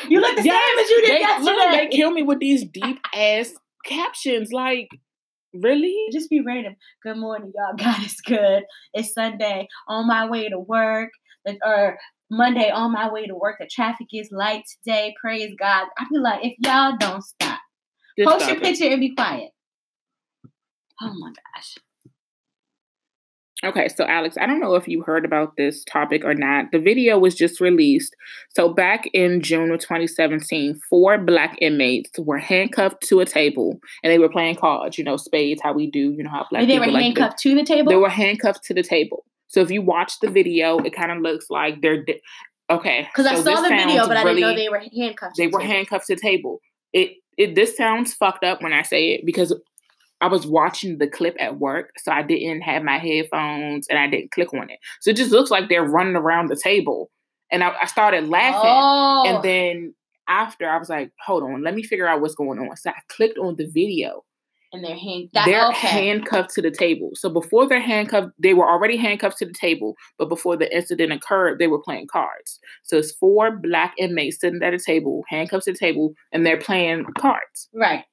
You 0.08 0.20
look 0.20 0.36
the 0.36 0.44
Yes, 0.44 0.62
same 0.64 0.78
as 0.84 0.90
you 0.90 1.00
did 1.02 1.10
they, 1.16 1.20
yesterday. 1.20 1.52
look, 1.56 1.70
they 1.72 1.88
kill 1.88 2.12
me 2.12 2.22
with 2.22 2.38
these 2.38 2.64
deep 2.64 3.00
ass 3.12 3.52
captions. 3.84 4.52
Like, 4.52 4.88
really? 5.52 5.96
Just 6.12 6.30
be 6.30 6.40
random. 6.40 6.76
Good 7.02 7.16
morning, 7.16 7.52
y'all. 7.56 7.74
God 7.76 8.04
is 8.04 8.20
good. 8.20 8.62
It's 8.94 9.12
Sunday 9.12 9.66
on 9.88 10.06
my 10.06 10.26
way 10.28 10.48
to 10.48 10.58
work, 10.58 11.10
or 11.64 11.98
Monday 12.32 12.70
on 12.70 12.92
my 12.92 13.12
way 13.12 13.26
to 13.26 13.34
work. 13.34 13.56
The 13.60 13.68
traffic 13.70 14.06
is 14.10 14.30
light 14.32 14.64
today. 14.82 15.14
Praise 15.20 15.54
God. 15.58 15.86
I 15.98 16.06
be 16.10 16.18
like, 16.18 16.40
if 16.42 16.54
y'all 16.60 16.96
don't 16.98 17.22
stop, 17.22 17.60
Just 18.18 18.28
post 18.28 18.44
stop 18.44 18.54
your 18.54 18.56
it. 18.56 18.62
picture 18.62 18.86
and 18.86 19.00
be 19.00 19.14
quiet. 19.14 19.50
Oh 21.02 21.12
my 21.18 21.28
gosh. 21.28 21.76
Okay, 23.64 23.88
so 23.88 24.04
Alex, 24.06 24.36
I 24.40 24.46
don't 24.46 24.60
know 24.60 24.74
if 24.74 24.88
you 24.88 25.02
heard 25.02 25.24
about 25.24 25.56
this 25.56 25.84
topic 25.84 26.24
or 26.24 26.34
not. 26.34 26.72
The 26.72 26.80
video 26.80 27.18
was 27.18 27.34
just 27.34 27.60
released. 27.60 28.16
So 28.48 28.72
back 28.72 29.08
in 29.12 29.40
June 29.40 29.70
of 29.70 29.80
2017, 29.80 30.80
four 30.90 31.18
black 31.18 31.56
inmates 31.60 32.10
were 32.18 32.38
handcuffed 32.38 33.02
to 33.08 33.20
a 33.20 33.26
table 33.26 33.78
and 34.02 34.10
they 34.10 34.18
were 34.18 34.30
playing 34.30 34.56
cards, 34.56 34.98
you 34.98 35.04
know, 35.04 35.16
spades, 35.16 35.60
how 35.62 35.74
we 35.74 35.88
do, 35.88 36.14
you 36.16 36.24
know, 36.24 36.30
how 36.30 36.46
black 36.50 36.62
And 36.62 36.70
they 36.70 36.78
were 36.78 36.86
people 36.86 36.94
like 36.94 37.04
handcuffed 37.04 37.38
to 37.40 37.54
the 37.54 37.62
table. 37.62 37.90
They 37.90 37.96
were 37.96 38.08
handcuffed 38.08 38.64
to 38.64 38.74
the 38.74 38.82
table. 38.82 39.24
So 39.52 39.60
if 39.60 39.70
you 39.70 39.82
watch 39.82 40.18
the 40.20 40.30
video, 40.30 40.78
it 40.78 40.94
kind 40.94 41.12
of 41.12 41.18
looks 41.18 41.46
like 41.50 41.82
they're 41.82 42.02
di- 42.04 42.22
okay. 42.70 43.06
because 43.14 43.26
I 43.26 43.34
saw 43.34 43.60
the 43.60 43.68
video, 43.68 44.08
but 44.08 44.16
I 44.16 44.24
didn't 44.24 44.40
know 44.40 44.54
they 44.54 44.70
were 44.70 44.80
handcuffed. 44.96 45.36
they 45.36 45.46
the 45.46 45.52
were 45.52 45.60
table. 45.60 45.72
handcuffed 45.72 46.06
to 46.06 46.14
the 46.14 46.20
table. 46.20 46.60
It 46.94 47.12
it 47.36 47.54
this 47.54 47.76
sounds 47.76 48.14
fucked 48.14 48.44
up 48.44 48.62
when 48.62 48.72
I 48.72 48.80
say 48.82 49.10
it 49.10 49.26
because 49.26 49.54
I 50.22 50.28
was 50.28 50.46
watching 50.46 50.96
the 50.98 51.06
clip 51.06 51.36
at 51.38 51.58
work, 51.58 51.90
so 51.98 52.12
I 52.12 52.22
didn't 52.22 52.62
have 52.62 52.82
my 52.82 52.96
headphones 52.96 53.86
and 53.88 53.98
I 53.98 54.06
didn't 54.08 54.30
click 54.30 54.54
on 54.54 54.70
it. 54.70 54.78
So 55.02 55.10
it 55.10 55.16
just 55.16 55.32
looks 55.32 55.50
like 55.50 55.68
they're 55.68 55.84
running 55.84 56.16
around 56.16 56.46
the 56.48 56.56
table, 56.56 57.10
and 57.50 57.62
I, 57.62 57.74
I 57.82 57.86
started 57.86 58.28
laughing. 58.28 58.60
Oh, 58.64 59.24
And 59.26 59.42
then 59.44 59.94
after, 60.28 60.66
I 60.66 60.78
was 60.78 60.88
like, 60.88 61.10
"Hold 61.26 61.42
on, 61.42 61.62
let 61.62 61.74
me 61.74 61.82
figure 61.82 62.08
out 62.08 62.22
what's 62.22 62.34
going 62.34 62.58
on." 62.58 62.74
So 62.78 62.88
I 62.88 62.94
clicked 63.10 63.36
on 63.36 63.56
the 63.56 63.66
video. 63.66 64.24
And 64.72 64.84
they're 64.84 64.96
hand. 64.96 65.28
That, 65.34 65.46
they're 65.46 65.68
okay. 65.68 65.86
handcuffed 65.86 66.54
to 66.54 66.62
the 66.62 66.70
table. 66.70 67.10
So 67.14 67.28
before 67.28 67.68
they're 67.68 67.80
handcuffed, 67.80 68.30
they 68.38 68.54
were 68.54 68.68
already 68.68 68.96
handcuffed 68.96 69.38
to 69.38 69.46
the 69.46 69.52
table. 69.52 69.96
But 70.18 70.28
before 70.28 70.56
the 70.56 70.74
incident 70.74 71.12
occurred, 71.12 71.58
they 71.58 71.66
were 71.66 71.82
playing 71.82 72.08
cards. 72.08 72.58
So 72.82 72.96
it's 72.98 73.12
four 73.12 73.56
black 73.56 73.94
inmates 73.98 74.40
sitting 74.40 74.62
at 74.62 74.74
a 74.74 74.78
table, 74.78 75.24
handcuffed 75.28 75.64
to 75.64 75.72
the 75.72 75.78
table, 75.78 76.14
and 76.32 76.44
they're 76.44 76.60
playing 76.60 77.04
cards. 77.18 77.68
right. 77.74 78.04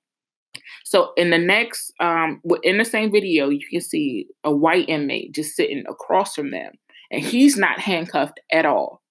So 0.83 1.13
in 1.15 1.29
the 1.29 1.37
next, 1.37 1.93
um, 1.99 2.41
in 2.63 2.77
the 2.77 2.85
same 2.85 3.11
video, 3.11 3.49
you 3.49 3.65
can 3.69 3.81
see 3.81 4.27
a 4.43 4.53
white 4.53 4.89
inmate 4.89 5.33
just 5.33 5.55
sitting 5.55 5.83
across 5.87 6.35
from 6.35 6.51
them, 6.51 6.73
and 7.11 7.23
he's 7.23 7.55
not 7.55 7.79
handcuffed 7.79 8.39
at 8.51 8.65
all. 8.65 9.01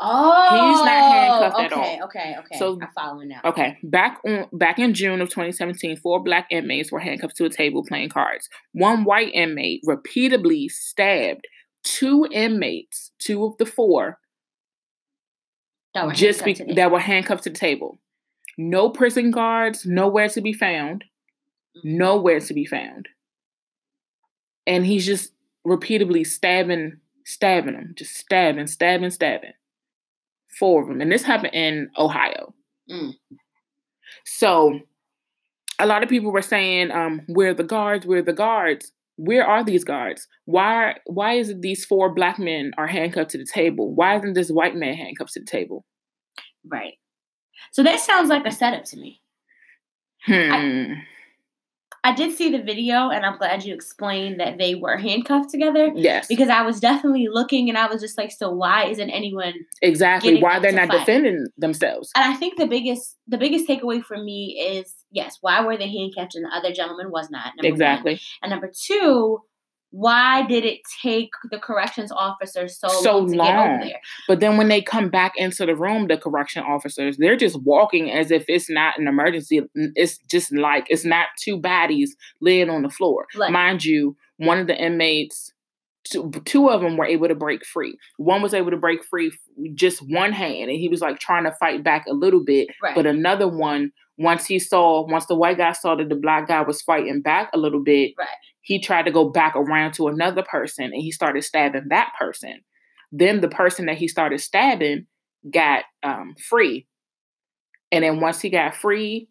Oh, 0.00 0.70
he's 0.70 0.84
not 0.84 0.88
handcuffed 0.88 1.56
oh, 1.56 1.64
okay, 1.64 1.66
at 1.66 1.72
all. 1.72 2.04
Okay, 2.06 2.36
okay, 2.38 2.58
So- 2.58 2.78
I'm 2.80 2.88
following 2.94 3.28
now. 3.28 3.40
Okay, 3.44 3.78
back 3.84 4.20
on 4.26 4.48
back 4.52 4.78
in 4.78 4.92
June 4.92 5.20
of 5.20 5.28
2017, 5.28 5.96
four 5.98 6.22
black 6.22 6.46
inmates 6.50 6.90
were 6.90 6.98
handcuffed 6.98 7.36
to 7.36 7.44
a 7.44 7.50
table 7.50 7.84
playing 7.84 8.08
cards. 8.08 8.48
One 8.72 9.04
white 9.04 9.32
inmate 9.32 9.82
repeatedly 9.84 10.68
stabbed 10.68 11.46
two 11.84 12.26
inmates, 12.32 13.12
two 13.18 13.44
of 13.44 13.56
the 13.58 13.66
four, 13.66 14.18
That 15.94 16.06
were 16.06 16.12
just 16.12 16.44
be- 16.44 16.50
handcuffed 16.50 16.68
to 16.68 16.74
the- 16.74 16.74
that 16.74 16.90
were 16.90 16.98
handcuffed 16.98 17.44
to 17.44 17.50
the 17.50 17.56
table. 17.58 17.98
No 18.58 18.90
prison 18.90 19.30
guards, 19.30 19.86
nowhere 19.86 20.28
to 20.28 20.40
be 20.40 20.52
found, 20.52 21.04
mm-hmm. 21.76 21.98
nowhere 21.98 22.40
to 22.40 22.54
be 22.54 22.64
found. 22.64 23.08
And 24.66 24.86
he's 24.86 25.06
just 25.06 25.32
repeatedly 25.64 26.24
stabbing, 26.24 26.98
stabbing 27.24 27.74
them, 27.74 27.94
just 27.96 28.16
stabbing, 28.16 28.66
stabbing, 28.66 29.10
stabbing. 29.10 29.52
Four 30.58 30.82
of 30.82 30.88
them, 30.88 31.00
and 31.00 31.10
this 31.10 31.22
happened 31.22 31.54
in 31.54 31.90
Ohio. 31.98 32.54
Mm. 32.90 33.12
So, 34.24 34.80
a 35.78 35.86
lot 35.86 36.02
of 36.02 36.08
people 36.08 36.32
were 36.32 36.42
saying, 36.42 36.90
um, 36.90 37.22
"Where 37.26 37.54
the 37.54 37.64
guards? 37.64 38.06
Where 38.06 38.22
the 38.22 38.32
guards? 38.32 38.92
Where 39.16 39.46
are 39.46 39.64
these 39.64 39.84
guards? 39.84 40.26
Why? 40.44 40.96
Why 41.06 41.34
is 41.34 41.50
it 41.50 41.62
these 41.62 41.84
four 41.84 42.12
black 42.14 42.38
men 42.38 42.72
are 42.78 42.86
handcuffed 42.86 43.30
to 43.30 43.38
the 43.38 43.46
table? 43.46 43.94
Why 43.94 44.16
isn't 44.16 44.34
this 44.34 44.50
white 44.50 44.76
man 44.76 44.94
handcuffed 44.94 45.32
to 45.34 45.40
the 45.40 45.46
table?" 45.46 45.84
Right. 46.66 46.94
So 47.72 47.82
that 47.82 48.00
sounds 48.00 48.28
like 48.28 48.46
a 48.46 48.52
setup 48.52 48.84
to 48.86 48.96
me. 48.96 49.20
Hmm. 50.26 50.52
I 50.52 50.94
did 52.12 52.36
see 52.36 52.50
the 52.50 52.62
video, 52.62 53.08
and 53.08 53.24
I'm 53.24 53.38
glad 53.38 53.64
you 53.64 53.72
explained 53.74 54.40
that 54.40 54.58
they 54.58 54.74
were 54.74 54.96
handcuffed 54.96 55.50
together 55.50 55.90
yes. 55.94 56.26
because 56.26 56.48
I 56.48 56.62
was 56.62 56.80
definitely 56.80 57.28
looking, 57.30 57.68
and 57.68 57.78
I 57.78 57.86
was 57.86 58.02
just 58.02 58.18
like, 58.18 58.30
so 58.30 58.50
why 58.50 58.86
isn't 58.86 59.10
anyone? 59.10 59.54
Exactly. 59.80 60.40
Why 60.40 60.58
they're 60.58 60.72
not 60.72 60.88
fight. 60.88 61.00
defending 61.00 61.46
themselves. 61.56 62.10
And 62.14 62.24
I 62.24 62.36
think 62.36 62.58
the 62.58 62.66
biggest, 62.66 63.16
the 63.26 63.38
biggest 63.38 63.66
takeaway 63.66 64.02
for 64.02 64.22
me 64.22 64.58
is 64.60 64.94
yes, 65.10 65.38
why 65.40 65.64
were 65.64 65.76
they 65.76 65.88
handcuffed 65.88 66.34
and 66.34 66.44
the 66.44 66.54
other 66.54 66.72
gentleman 66.72 67.10
was 67.10 67.30
not? 67.30 67.52
number 67.56 67.62
one. 67.62 67.72
Exactly. 67.72 68.20
And 68.42 68.50
number 68.50 68.70
two, 68.86 69.40
why 69.96 70.44
did 70.44 70.64
it 70.64 70.80
take 71.00 71.30
the 71.52 71.58
corrections 71.58 72.10
officer 72.10 72.66
so, 72.66 72.88
So 72.88 73.18
long 73.18 73.28
to 73.28 73.36
get 73.36 73.38
long. 73.38 73.92
But 74.26 74.40
then 74.40 74.56
when 74.56 74.66
they 74.66 74.82
come 74.82 75.08
back 75.08 75.34
into 75.36 75.64
the 75.64 75.76
room, 75.76 76.08
the 76.08 76.18
correction 76.18 76.64
officers, 76.64 77.16
they're 77.16 77.36
just 77.36 77.62
walking 77.62 78.10
as 78.10 78.32
if 78.32 78.44
it's 78.48 78.68
not 78.68 78.98
an 78.98 79.06
emergency. 79.06 79.60
It's 79.74 80.18
just 80.28 80.52
like 80.52 80.86
it's 80.88 81.04
not 81.04 81.28
two 81.40 81.58
bodies 81.58 82.16
laying 82.40 82.70
on 82.70 82.82
the 82.82 82.88
floor. 82.90 83.26
Like- 83.36 83.52
Mind 83.52 83.84
you, 83.84 84.16
one 84.38 84.58
of 84.58 84.66
the 84.66 84.76
inmates, 84.76 85.52
two, 86.10 86.32
two 86.44 86.70
of 86.70 86.80
them 86.80 86.96
were 86.96 87.06
able 87.06 87.28
to 87.28 87.36
break 87.36 87.64
free. 87.64 87.96
One 88.16 88.42
was 88.42 88.52
able 88.52 88.72
to 88.72 88.76
break 88.76 89.04
free 89.04 89.30
just 89.76 90.00
one 90.10 90.32
hand, 90.32 90.70
and 90.70 90.78
he 90.80 90.88
was 90.88 91.02
like 91.02 91.20
trying 91.20 91.44
to 91.44 91.52
fight 91.52 91.84
back 91.84 92.06
a 92.08 92.14
little 92.14 92.42
bit. 92.42 92.66
Right. 92.82 92.96
But 92.96 93.06
another 93.06 93.46
one, 93.46 93.92
once 94.18 94.44
he 94.46 94.58
saw, 94.58 95.06
once 95.06 95.26
the 95.26 95.36
white 95.36 95.58
guy 95.58 95.70
saw 95.70 95.94
that 95.94 96.08
the 96.08 96.16
black 96.16 96.48
guy 96.48 96.62
was 96.62 96.82
fighting 96.82 97.22
back 97.22 97.50
a 97.54 97.58
little 97.58 97.80
bit, 97.82 98.14
Right. 98.18 98.26
He 98.64 98.80
tried 98.80 99.04
to 99.04 99.12
go 99.12 99.28
back 99.28 99.54
around 99.54 99.92
to 99.92 100.08
another 100.08 100.42
person 100.42 100.86
and 100.86 100.94
he 101.02 101.12
started 101.12 101.44
stabbing 101.44 101.88
that 101.90 102.12
person. 102.18 102.60
Then 103.12 103.40
the 103.40 103.48
person 103.48 103.86
that 103.86 103.98
he 103.98 104.08
started 104.08 104.40
stabbing 104.40 105.06
got 105.52 105.84
um, 106.02 106.34
free. 106.48 106.86
And 107.92 108.02
then 108.02 108.20
once 108.20 108.40
he 108.40 108.48
got 108.48 108.74
free, 108.74 109.28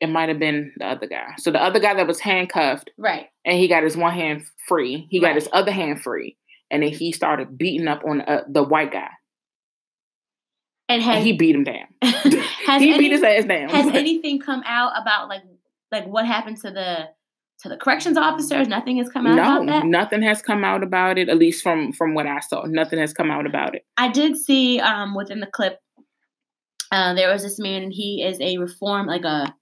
it 0.00 0.08
might 0.08 0.28
have 0.28 0.38
been 0.38 0.72
the 0.78 0.86
other 0.86 1.08
guy. 1.08 1.34
So 1.38 1.50
the 1.50 1.60
other 1.60 1.80
guy 1.80 1.94
that 1.94 2.06
was 2.06 2.20
handcuffed 2.20 2.90
right. 2.96 3.26
and 3.44 3.58
he 3.58 3.66
got 3.66 3.82
his 3.82 3.96
one 3.96 4.12
hand 4.12 4.44
free, 4.68 5.08
he 5.10 5.20
got 5.20 5.34
his 5.34 5.48
other 5.52 5.72
hand 5.72 6.02
free. 6.02 6.36
And 6.70 6.84
then 6.84 6.90
he 6.90 7.10
started 7.10 7.58
beating 7.58 7.88
up 7.88 8.02
on 8.08 8.20
uh, 8.20 8.42
the 8.48 8.62
white 8.62 8.92
guy. 8.92 9.08
And 10.88 11.02
has 11.02 11.16
And 11.16 11.24
he 11.24 11.32
beat 11.32 11.56
him 11.56 11.64
down. 11.64 11.86
has 12.02 12.22
he 12.80 12.92
any- 12.92 12.98
beat 12.98 13.10
his 13.10 13.24
ass 13.24 13.44
down. 13.44 13.70
has 13.70 13.86
anything 13.94 14.38
come 14.38 14.62
out 14.64 14.92
about 15.00 15.28
like 15.28 15.42
like 15.90 16.06
what 16.06 16.26
happened 16.26 16.58
to 16.58 16.70
the 16.70 17.08
to 17.62 17.68
the 17.68 17.76
corrections 17.76 18.16
officers? 18.16 18.68
Nothing 18.68 18.98
has 18.98 19.08
come 19.08 19.26
out 19.26 19.36
no, 19.36 19.42
about 19.42 19.66
that. 19.66 19.86
nothing 19.86 20.22
has 20.22 20.42
come 20.42 20.64
out 20.64 20.82
about 20.82 21.18
it. 21.18 21.28
At 21.28 21.38
least 21.38 21.62
from 21.62 21.92
from 21.92 22.14
what 22.14 22.26
I 22.26 22.40
saw, 22.40 22.64
nothing 22.66 22.98
has 22.98 23.12
come 23.12 23.30
out 23.30 23.46
about 23.46 23.74
it. 23.74 23.84
I 23.96 24.08
did 24.08 24.36
see 24.36 24.80
um 24.80 25.14
within 25.14 25.40
the 25.40 25.46
clip 25.46 25.78
uh, 26.90 27.14
there 27.14 27.32
was 27.32 27.42
this 27.42 27.58
man, 27.58 27.82
and 27.82 27.92
he 27.92 28.22
is 28.22 28.40
a 28.40 28.58
reform, 28.58 29.06
like 29.06 29.24
a 29.24 29.54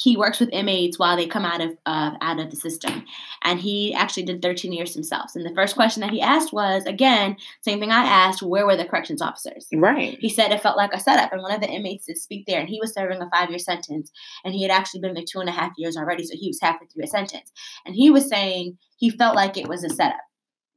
he 0.00 0.16
works 0.16 0.40
with 0.40 0.48
inmates 0.50 0.98
while 0.98 1.14
they 1.14 1.26
come 1.26 1.44
out 1.44 1.60
of 1.60 1.76
uh, 1.84 2.12
out 2.22 2.40
of 2.40 2.50
the 2.50 2.56
system, 2.56 3.04
and 3.44 3.60
he 3.60 3.92
actually 3.92 4.22
did 4.22 4.40
13 4.40 4.72
years 4.72 4.94
himself. 4.94 5.32
And 5.34 5.44
the 5.44 5.54
first 5.54 5.74
question 5.74 6.00
that 6.00 6.10
he 6.10 6.22
asked 6.22 6.54
was, 6.54 6.86
again, 6.86 7.36
same 7.60 7.80
thing 7.80 7.90
I 7.90 8.04
asked: 8.04 8.42
Where 8.42 8.64
were 8.64 8.76
the 8.76 8.86
corrections 8.86 9.20
officers? 9.20 9.66
Right. 9.74 10.16
He 10.18 10.30
said 10.30 10.52
it 10.52 10.62
felt 10.62 10.78
like 10.78 10.94
a 10.94 11.00
setup, 11.00 11.32
and 11.32 11.42
one 11.42 11.52
of 11.52 11.60
the 11.60 11.68
inmates 11.68 12.06
did 12.06 12.16
speak 12.16 12.46
there, 12.46 12.60
and 12.60 12.68
he 12.68 12.80
was 12.80 12.94
serving 12.94 13.20
a 13.20 13.28
five 13.28 13.50
year 13.50 13.58
sentence, 13.58 14.10
and 14.42 14.54
he 14.54 14.62
had 14.62 14.70
actually 14.70 15.00
been 15.00 15.12
there 15.12 15.24
two 15.30 15.40
and 15.40 15.50
a 15.50 15.52
half 15.52 15.72
years 15.76 15.98
already, 15.98 16.24
so 16.24 16.34
he 16.34 16.48
was 16.48 16.60
halfway 16.62 16.86
through 16.86 17.02
his 17.02 17.10
sentence, 17.10 17.52
and 17.84 17.94
he 17.94 18.10
was 18.10 18.26
saying 18.26 18.78
he 18.96 19.10
felt 19.10 19.36
like 19.36 19.58
it 19.58 19.68
was 19.68 19.84
a 19.84 19.90
setup 19.90 20.20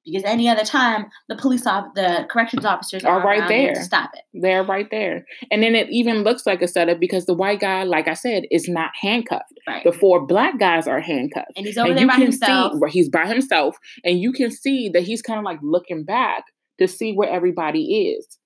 because 0.06 0.24
any 0.24 0.50
other 0.50 0.64
time 0.64 1.06
the 1.30 1.36
police 1.36 1.66
off 1.66 1.86
the 1.96 2.26
corrections 2.30 2.66
officers 2.66 3.04
are, 3.04 3.20
are 3.20 3.26
right 3.26 3.48
there 3.48 3.74
to 3.74 3.84
stop 3.84 4.12
it. 4.14 4.22
They're 4.34 4.64
right 4.64 4.90
there. 4.92 5.26
And 5.52 5.64
then 5.64 5.76
it 5.76 5.90
even 5.90 6.24
looks 6.24 6.46
like 6.46 6.62
a 6.62 6.68
setup 6.68 7.00
because 7.00 7.26
the 7.26 7.34
white 7.34 7.60
guy 7.60 7.84
like 7.84 8.08
i 8.08 8.14
said 8.14 8.44
is 8.52 8.68
not 8.68 8.92
handcuffed. 9.00 9.54
Right. 9.68 9.84
The 9.84 9.92
four 9.92 10.26
black 10.26 10.60
guys 10.60 10.88
are 10.88 11.00
handcuffed. 11.00 11.52
And 11.56 11.66
he's 11.66 11.78
over 11.78 11.90
and 11.90 11.98
there 11.98 12.08
by 12.08 12.16
himself. 12.16 12.74
see 12.74 12.90
he's 12.90 13.10
by 13.10 13.28
himself 13.28 13.78
and 14.04 14.20
you 14.20 14.32
can 14.32 14.52
see 14.52 14.90
that 14.90 15.04
he's 15.04 15.22
kind 15.22 15.40
of 15.40 15.46
like 15.46 15.60
looking 15.62 16.04
back 16.04 16.46
to 16.80 16.88
see 16.88 17.14
where 17.14 17.30
everybody 17.30 18.10
is. 18.10 18.38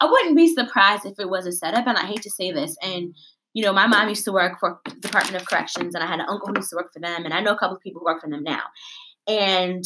I 0.00 0.06
wouldn't 0.06 0.36
be 0.36 0.52
surprised 0.52 1.06
if 1.06 1.18
it 1.18 1.28
was 1.28 1.46
a 1.46 1.52
setup 1.52 1.86
and 1.86 1.96
i 1.96 2.06
hate 2.06 2.22
to 2.22 2.30
say 2.30 2.52
this 2.52 2.76
and 2.82 3.14
you 3.56 3.62
know, 3.62 3.72
my 3.72 3.86
mom 3.86 4.10
used 4.10 4.26
to 4.26 4.32
work 4.32 4.60
for 4.60 4.78
Department 5.00 5.40
of 5.40 5.48
Corrections, 5.48 5.94
and 5.94 6.04
I 6.04 6.06
had 6.06 6.20
an 6.20 6.26
uncle 6.28 6.48
who 6.48 6.58
used 6.58 6.68
to 6.68 6.76
work 6.76 6.92
for 6.92 7.00
them, 7.00 7.24
and 7.24 7.32
I 7.32 7.40
know 7.40 7.54
a 7.54 7.58
couple 7.58 7.74
of 7.74 7.82
people 7.82 8.00
who 8.00 8.04
work 8.04 8.20
for 8.20 8.28
them 8.28 8.42
now. 8.42 8.60
And 9.26 9.82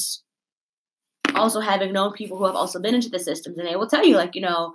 also 1.35 1.61
having 1.61 1.93
known 1.93 2.12
people 2.12 2.39
who 2.39 2.47
have 2.47 2.55
also 2.55 2.81
been 2.81 2.95
into 2.95 3.09
the 3.09 3.18
systems 3.18 3.59
and 3.59 3.66
they 3.66 3.76
will 3.76 3.87
tell 3.89 4.05
you 4.05 4.16
like 4.16 4.35
you 4.35 4.41
know 4.41 4.72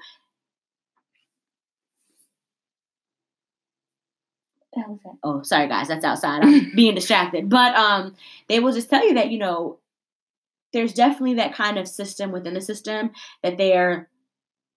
oh 5.24 5.42
sorry 5.44 5.68
guys 5.68 5.88
that's 5.88 6.06
outside. 6.06 6.44
I'm 6.44 6.72
being 6.76 6.96
distracted. 6.96 7.50
But 7.50 7.76
um 7.76 8.16
they 8.50 8.60
will 8.60 8.74
just 8.74 8.90
tell 8.90 9.06
you 9.06 9.14
that 9.16 9.32
you 9.32 9.40
know 9.40 9.80
there's 10.74 10.94
definitely 10.94 11.36
that 11.36 11.56
kind 11.56 11.78
of 11.78 11.88
system 11.88 12.32
within 12.32 12.54
the 12.54 12.62
system 12.62 13.12
that 13.44 13.58
they're 13.58 14.10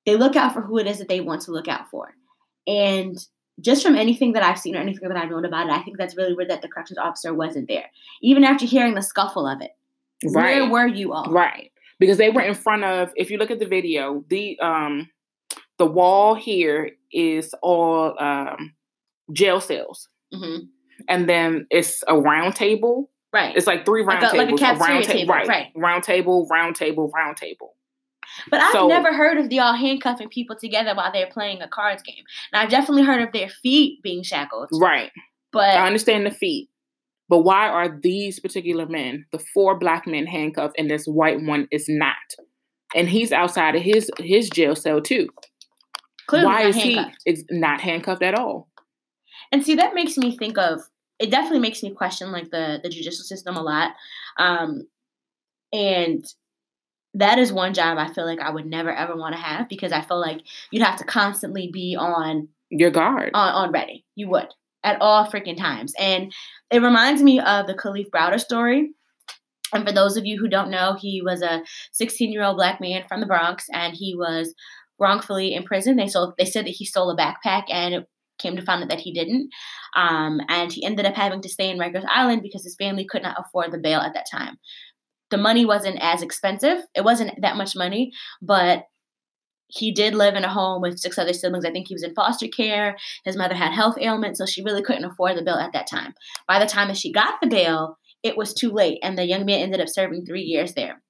they 0.06 0.16
look 0.16 0.36
out 0.36 0.54
for 0.54 0.62
who 0.62 0.78
it 0.78 0.86
is 0.86 0.98
that 0.98 1.08
they 1.08 1.20
want 1.20 1.42
to 1.42 1.50
look 1.50 1.68
out 1.68 1.90
for. 1.90 2.14
And 2.66 3.18
just 3.60 3.82
from 3.82 3.96
anything 3.96 4.32
that 4.32 4.42
I've 4.42 4.58
seen 4.58 4.76
or 4.76 4.80
anything 4.80 5.08
that 5.08 5.18
I've 5.18 5.30
known 5.30 5.44
about 5.44 5.66
it, 5.66 5.72
I 5.72 5.82
think 5.82 5.98
that's 5.98 6.16
really 6.16 6.34
weird 6.34 6.50
that 6.50 6.62
the 6.62 6.68
corrections 6.68 6.98
officer 6.98 7.34
wasn't 7.34 7.68
there. 7.68 7.86
Even 8.22 8.44
after 8.44 8.64
hearing 8.64 8.94
the 8.94 9.02
scuffle 9.02 9.46
of 9.46 9.60
it, 9.60 9.72
right. 10.24 10.62
where 10.62 10.68
were 10.68 10.86
you 10.86 11.12
all? 11.12 11.30
Right 11.32 11.70
because 11.98 12.18
they 12.18 12.30
were 12.30 12.40
in 12.40 12.54
front 12.54 12.84
of 12.84 13.12
if 13.16 13.30
you 13.30 13.38
look 13.38 13.50
at 13.50 13.58
the 13.58 13.66
video 13.66 14.24
the 14.28 14.58
um 14.60 15.08
the 15.78 15.86
wall 15.86 16.34
here 16.34 16.90
is 17.12 17.54
all 17.62 18.14
um 18.20 18.74
jail 19.32 19.60
cells 19.60 20.08
mm-hmm. 20.32 20.64
and 21.08 21.28
then 21.28 21.66
it's 21.70 22.02
a 22.08 22.18
round 22.18 22.54
table 22.54 23.10
right 23.32 23.56
it's 23.56 23.66
like 23.66 23.84
three 23.84 24.02
round 24.02 24.22
like 24.22 24.32
a, 24.32 24.36
tables 24.36 24.60
like 24.60 24.76
a, 24.76 24.84
round 24.84 25.04
ta- 25.04 25.12
table 25.12 25.34
right. 25.34 25.48
right 25.48 25.66
round 25.76 26.02
table 26.02 26.46
round 26.50 26.76
table 26.76 27.10
round 27.14 27.36
table 27.36 27.74
but 28.50 28.60
I've 28.60 28.72
So- 28.72 28.88
never 28.88 29.12
heard 29.12 29.38
of 29.38 29.50
y'all 29.50 29.74
handcuffing 29.74 30.28
people 30.28 30.54
together 30.54 30.94
while 30.94 31.10
they're 31.10 31.30
playing 31.30 31.62
a 31.62 31.66
cards 31.66 32.02
game. 32.02 32.22
Now 32.52 32.60
I've 32.60 32.68
definitely 32.68 33.02
heard 33.02 33.22
of 33.22 33.32
their 33.32 33.48
feet 33.48 34.02
being 34.02 34.22
shackled, 34.22 34.68
right 34.74 35.10
but 35.50 35.70
i 35.70 35.86
understand 35.86 36.26
the 36.26 36.30
feet 36.30 36.68
but 37.28 37.38
why 37.38 37.68
are 37.68 37.98
these 38.02 38.40
particular 38.40 38.86
men 38.86 39.24
the 39.32 39.38
four 39.38 39.78
black 39.78 40.06
men 40.06 40.26
handcuffed 40.26 40.74
and 40.78 40.90
this 40.90 41.06
white 41.06 41.40
one 41.42 41.68
is 41.70 41.86
not 41.88 42.14
and 42.94 43.08
he's 43.08 43.32
outside 43.32 43.74
of 43.74 43.82
his 43.82 44.10
his 44.18 44.48
jail 44.50 44.74
cell 44.74 45.00
too 45.00 45.28
clearly 46.26 46.46
why 46.46 46.62
is 46.62 46.76
handcuffed. 46.76 47.16
he 47.24 47.30
is 47.32 47.44
not 47.50 47.80
handcuffed 47.80 48.22
at 48.22 48.34
all 48.34 48.68
And 49.52 49.64
see, 49.64 49.74
that 49.76 49.94
makes 49.94 50.16
me 50.16 50.36
think 50.36 50.58
of. 50.58 50.80
It 51.18 51.30
definitely 51.30 51.60
makes 51.60 51.82
me 51.82 51.94
question 51.94 52.30
like 52.32 52.50
the 52.50 52.80
the 52.82 52.88
judicial 52.88 53.24
system 53.24 53.56
a 53.56 53.62
lot, 53.62 53.92
um, 54.38 54.86
and 55.72 56.24
that 57.14 57.38
is 57.38 57.52
one 57.52 57.74
job 57.74 57.98
I 57.98 58.12
feel 58.12 58.24
like 58.24 58.40
I 58.40 58.50
would 58.50 58.66
never 58.66 58.92
ever 58.92 59.16
want 59.16 59.34
to 59.34 59.40
have 59.40 59.68
because 59.68 59.90
I 59.90 60.02
feel 60.02 60.20
like 60.20 60.42
you'd 60.70 60.84
have 60.84 60.98
to 60.98 61.04
constantly 61.04 61.70
be 61.72 61.96
on 61.98 62.48
your 62.70 62.90
guard 62.90 63.30
on, 63.34 63.52
on 63.52 63.72
ready. 63.72 64.04
You 64.14 64.28
would 64.28 64.48
at 64.84 65.00
all 65.00 65.26
freaking 65.26 65.56
times. 65.56 65.92
And 65.98 66.32
it 66.70 66.82
reminds 66.82 67.22
me 67.22 67.40
of 67.40 67.66
the 67.66 67.74
Kalief 67.74 68.10
Browder 68.10 68.40
story. 68.40 68.90
And 69.72 69.86
for 69.86 69.92
those 69.92 70.16
of 70.16 70.24
you 70.24 70.38
who 70.38 70.48
don't 70.48 70.70
know, 70.70 70.96
he 70.98 71.22
was 71.22 71.42
a 71.42 71.62
16 71.92 72.32
year 72.32 72.42
old 72.42 72.56
black 72.56 72.80
man 72.80 73.04
from 73.08 73.20
the 73.20 73.26
Bronx 73.26 73.66
and 73.72 73.94
he 73.94 74.14
was 74.16 74.54
wrongfully 74.98 75.54
imprisoned. 75.54 75.98
They 75.98 76.08
sold, 76.08 76.34
they 76.38 76.44
said 76.44 76.64
that 76.66 76.74
he 76.74 76.84
stole 76.84 77.10
a 77.10 77.16
backpack 77.16 77.64
and 77.70 77.94
it 77.94 78.08
came 78.38 78.56
to 78.56 78.62
find 78.62 78.82
out 78.82 78.88
that 78.88 79.00
he 79.00 79.12
didn't. 79.12 79.50
Um, 79.96 80.40
and 80.48 80.72
he 80.72 80.84
ended 80.84 81.06
up 81.06 81.14
having 81.14 81.42
to 81.42 81.48
stay 81.48 81.70
in 81.70 81.78
Rikers 81.78 82.06
Island 82.08 82.42
because 82.42 82.64
his 82.64 82.76
family 82.76 83.04
could 83.04 83.22
not 83.22 83.36
afford 83.38 83.72
the 83.72 83.78
bail 83.78 84.00
at 84.00 84.14
that 84.14 84.26
time. 84.30 84.56
The 85.30 85.38
money 85.38 85.66
wasn't 85.66 85.98
as 86.00 86.22
expensive. 86.22 86.78
It 86.94 87.04
wasn't 87.04 87.32
that 87.42 87.56
much 87.56 87.76
money, 87.76 88.12
but 88.40 88.84
he 89.68 89.92
did 89.92 90.14
live 90.14 90.34
in 90.34 90.44
a 90.44 90.52
home 90.52 90.80
with 90.82 90.98
six 90.98 91.18
other 91.18 91.32
siblings. 91.32 91.64
I 91.64 91.70
think 91.70 91.88
he 91.88 91.94
was 91.94 92.02
in 92.02 92.14
foster 92.14 92.48
care. 92.48 92.96
His 93.24 93.36
mother 93.36 93.54
had 93.54 93.72
health 93.72 93.96
ailments, 94.00 94.38
so 94.38 94.46
she 94.46 94.62
really 94.62 94.82
couldn't 94.82 95.04
afford 95.04 95.36
the 95.36 95.42
bill 95.42 95.58
at 95.58 95.72
that 95.72 95.86
time. 95.86 96.14
By 96.46 96.58
the 96.58 96.66
time 96.66 96.88
that 96.88 96.96
she 96.96 97.12
got 97.12 97.34
the 97.40 97.48
bail, 97.48 97.98
it 98.22 98.36
was 98.36 98.54
too 98.54 98.70
late, 98.70 98.98
and 99.02 99.16
the 99.16 99.26
young 99.26 99.44
man 99.44 99.60
ended 99.60 99.80
up 99.80 99.88
serving 99.88 100.24
three 100.24 100.42
years 100.42 100.74
there. 100.74 101.02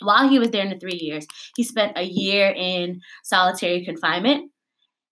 While 0.00 0.28
he 0.28 0.38
was 0.38 0.50
there 0.50 0.64
in 0.64 0.70
the 0.70 0.78
three 0.78 0.98
years, 1.00 1.26
he 1.56 1.62
spent 1.62 1.98
a 1.98 2.02
year 2.02 2.52
in 2.56 3.00
solitary 3.24 3.84
confinement, 3.84 4.50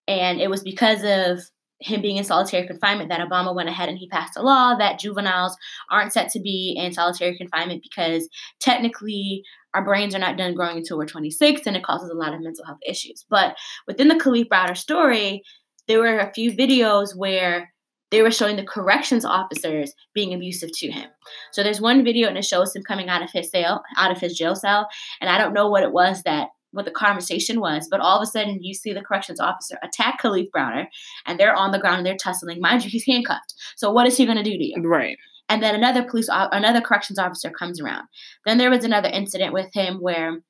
and 0.08 0.40
it 0.40 0.50
was 0.50 0.62
because 0.62 1.02
of 1.04 1.44
him 1.82 2.00
being 2.00 2.16
in 2.16 2.24
solitary 2.24 2.66
confinement 2.66 3.10
that 3.10 3.26
Obama 3.26 3.54
went 3.54 3.68
ahead 3.68 3.88
and 3.88 3.98
he 3.98 4.08
passed 4.08 4.36
a 4.36 4.42
law 4.42 4.74
that 4.76 4.98
juveniles 4.98 5.56
aren't 5.90 6.12
set 6.12 6.30
to 6.30 6.40
be 6.40 6.74
in 6.76 6.92
solitary 6.92 7.36
confinement 7.36 7.82
because 7.82 8.28
technically 8.60 9.42
our 9.74 9.84
brains 9.84 10.14
are 10.14 10.20
not 10.20 10.36
done 10.36 10.54
growing 10.54 10.78
until 10.78 10.98
we're 10.98 11.06
26 11.06 11.66
and 11.66 11.76
it 11.76 11.82
causes 11.82 12.10
a 12.10 12.14
lot 12.14 12.34
of 12.34 12.40
mental 12.40 12.64
health 12.64 12.78
issues. 12.86 13.24
But 13.28 13.56
within 13.86 14.08
the 14.08 14.14
Kalief 14.14 14.48
Browder 14.48 14.76
story, 14.76 15.42
there 15.88 15.98
were 15.98 16.18
a 16.18 16.32
few 16.32 16.52
videos 16.52 17.16
where 17.16 17.72
they 18.10 18.22
were 18.22 18.30
showing 18.30 18.56
the 18.56 18.64
corrections 18.64 19.24
officers 19.24 19.94
being 20.14 20.34
abusive 20.34 20.70
to 20.74 20.90
him. 20.90 21.08
So 21.52 21.62
there's 21.62 21.80
one 21.80 22.04
video 22.04 22.28
and 22.28 22.36
it 22.36 22.44
shows 22.44 22.76
him 22.76 22.82
coming 22.82 23.08
out 23.08 23.22
of 23.22 23.30
his 23.32 23.50
cell, 23.50 23.82
out 23.96 24.12
of 24.12 24.20
his 24.20 24.36
jail 24.36 24.54
cell, 24.54 24.86
and 25.20 25.30
I 25.30 25.38
don't 25.38 25.54
know 25.54 25.70
what 25.70 25.82
it 25.82 25.92
was 25.92 26.22
that 26.24 26.48
what 26.72 26.84
the 26.84 26.90
conversation 26.90 27.60
was, 27.60 27.86
but 27.90 28.00
all 28.00 28.18
of 28.18 28.22
a 28.22 28.26
sudden 28.26 28.62
you 28.62 28.74
see 28.74 28.92
the 28.92 29.02
corrections 29.02 29.40
officer 29.40 29.78
attack 29.82 30.20
Kalief 30.20 30.48
Browder 30.50 30.86
and 31.26 31.38
they're 31.38 31.54
on 31.54 31.70
the 31.70 31.78
ground 31.78 31.98
and 31.98 32.06
they're 32.06 32.16
tussling. 32.16 32.60
Mind 32.60 32.84
you, 32.84 32.90
he's 32.90 33.06
handcuffed. 33.06 33.54
So 33.76 33.90
what 33.90 34.06
is 34.06 34.16
he 34.16 34.24
going 34.24 34.38
to 34.38 34.42
do 34.42 34.56
to 34.56 34.64
you? 34.64 34.82
Right. 34.82 35.16
and 35.48 35.62
then 35.62 35.74
another 35.74 36.02
police 36.02 36.28
another 36.30 36.80
corrections 36.80 37.18
officer 37.18 37.50
comes 37.50 37.80
around 37.80 38.06
then 38.46 38.58
there 38.58 38.70
was 38.70 38.84
another 38.84 39.08
incident 39.08 39.52
with 39.52 39.72
him 39.74 39.98
where 40.00 40.40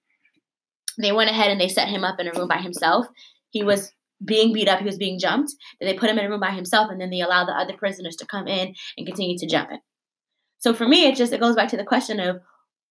they 1.00 1.12
went 1.12 1.30
ahead 1.30 1.50
and 1.50 1.60
they 1.60 1.68
set 1.68 1.88
him 1.88 2.04
up 2.04 2.20
in 2.20 2.28
a 2.28 2.32
room 2.32 2.48
by 2.48 2.58
himself 2.58 3.06
he 3.50 3.62
was 3.62 3.92
being 4.24 4.52
beat 4.52 4.68
up 4.68 4.78
he 4.78 4.84
was 4.84 4.98
being 4.98 5.18
jumped 5.18 5.52
then 5.80 5.88
they 5.88 5.98
put 5.98 6.10
him 6.10 6.18
in 6.18 6.26
a 6.26 6.30
room 6.30 6.40
by 6.40 6.50
himself 6.50 6.90
and 6.90 7.00
then 7.00 7.10
they 7.10 7.20
allow 7.20 7.44
the 7.44 7.52
other 7.52 7.76
prisoners 7.76 8.16
to 8.16 8.26
come 8.26 8.46
in 8.46 8.74
and 8.96 9.06
continue 9.06 9.36
to 9.36 9.46
jump 9.46 9.70
him 9.70 9.80
so 10.58 10.72
for 10.72 10.86
me 10.86 11.08
it 11.08 11.16
just 11.16 11.32
it 11.32 11.40
goes 11.40 11.56
back 11.56 11.68
to 11.68 11.76
the 11.76 11.84
question 11.84 12.20
of 12.20 12.40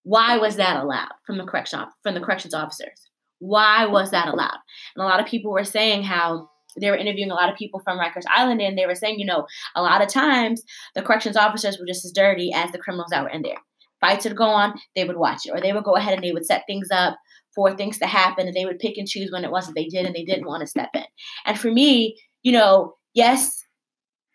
why 0.02 0.36
was 0.36 0.56
that 0.56 0.82
allowed 0.82 1.12
from 1.24 1.38
the 1.38 1.44
correction 1.44 1.80
from 2.02 2.14
the 2.14 2.20
corrections 2.20 2.52
officers 2.52 3.08
why 3.42 3.84
was 3.86 4.10
that 4.12 4.28
allowed 4.28 4.58
and 4.94 5.02
a 5.02 5.06
lot 5.06 5.20
of 5.20 5.26
people 5.26 5.50
were 5.50 5.64
saying 5.64 6.02
how 6.02 6.48
they 6.80 6.90
were 6.90 6.96
interviewing 6.96 7.30
a 7.30 7.34
lot 7.34 7.50
of 7.50 7.56
people 7.56 7.80
from 7.80 7.98
Rikers 7.98 8.24
Island, 8.28 8.60
and 8.60 8.78
they 8.78 8.86
were 8.86 8.94
saying, 8.94 9.18
you 9.18 9.26
know, 9.26 9.46
a 9.74 9.82
lot 9.82 10.02
of 10.02 10.08
times 10.08 10.62
the 10.94 11.02
corrections 11.02 11.36
officers 11.36 11.78
were 11.78 11.86
just 11.86 12.04
as 12.04 12.12
dirty 12.12 12.52
as 12.54 12.72
the 12.72 12.78
criminals 12.78 13.10
that 13.10 13.22
were 13.22 13.28
in 13.28 13.42
there. 13.42 13.58
Fights 14.00 14.24
would 14.24 14.36
go 14.36 14.46
on, 14.46 14.74
they 14.96 15.04
would 15.04 15.16
watch 15.16 15.46
it, 15.46 15.50
or 15.50 15.60
they 15.60 15.72
would 15.72 15.84
go 15.84 15.96
ahead 15.96 16.14
and 16.14 16.24
they 16.24 16.32
would 16.32 16.46
set 16.46 16.64
things 16.66 16.88
up 16.90 17.16
for 17.54 17.76
things 17.76 17.98
to 17.98 18.06
happen, 18.06 18.46
and 18.46 18.56
they 18.56 18.64
would 18.64 18.78
pick 18.78 18.96
and 18.96 19.06
choose 19.06 19.30
when 19.30 19.44
it 19.44 19.50
was 19.50 19.66
that 19.66 19.74
they 19.74 19.86
did 19.86 20.06
and 20.06 20.14
they 20.14 20.24
didn't 20.24 20.46
want 20.46 20.62
to 20.62 20.66
step 20.66 20.88
in. 20.94 21.04
And 21.44 21.58
for 21.58 21.70
me, 21.70 22.18
you 22.42 22.52
know, 22.52 22.94
yes, 23.14 23.62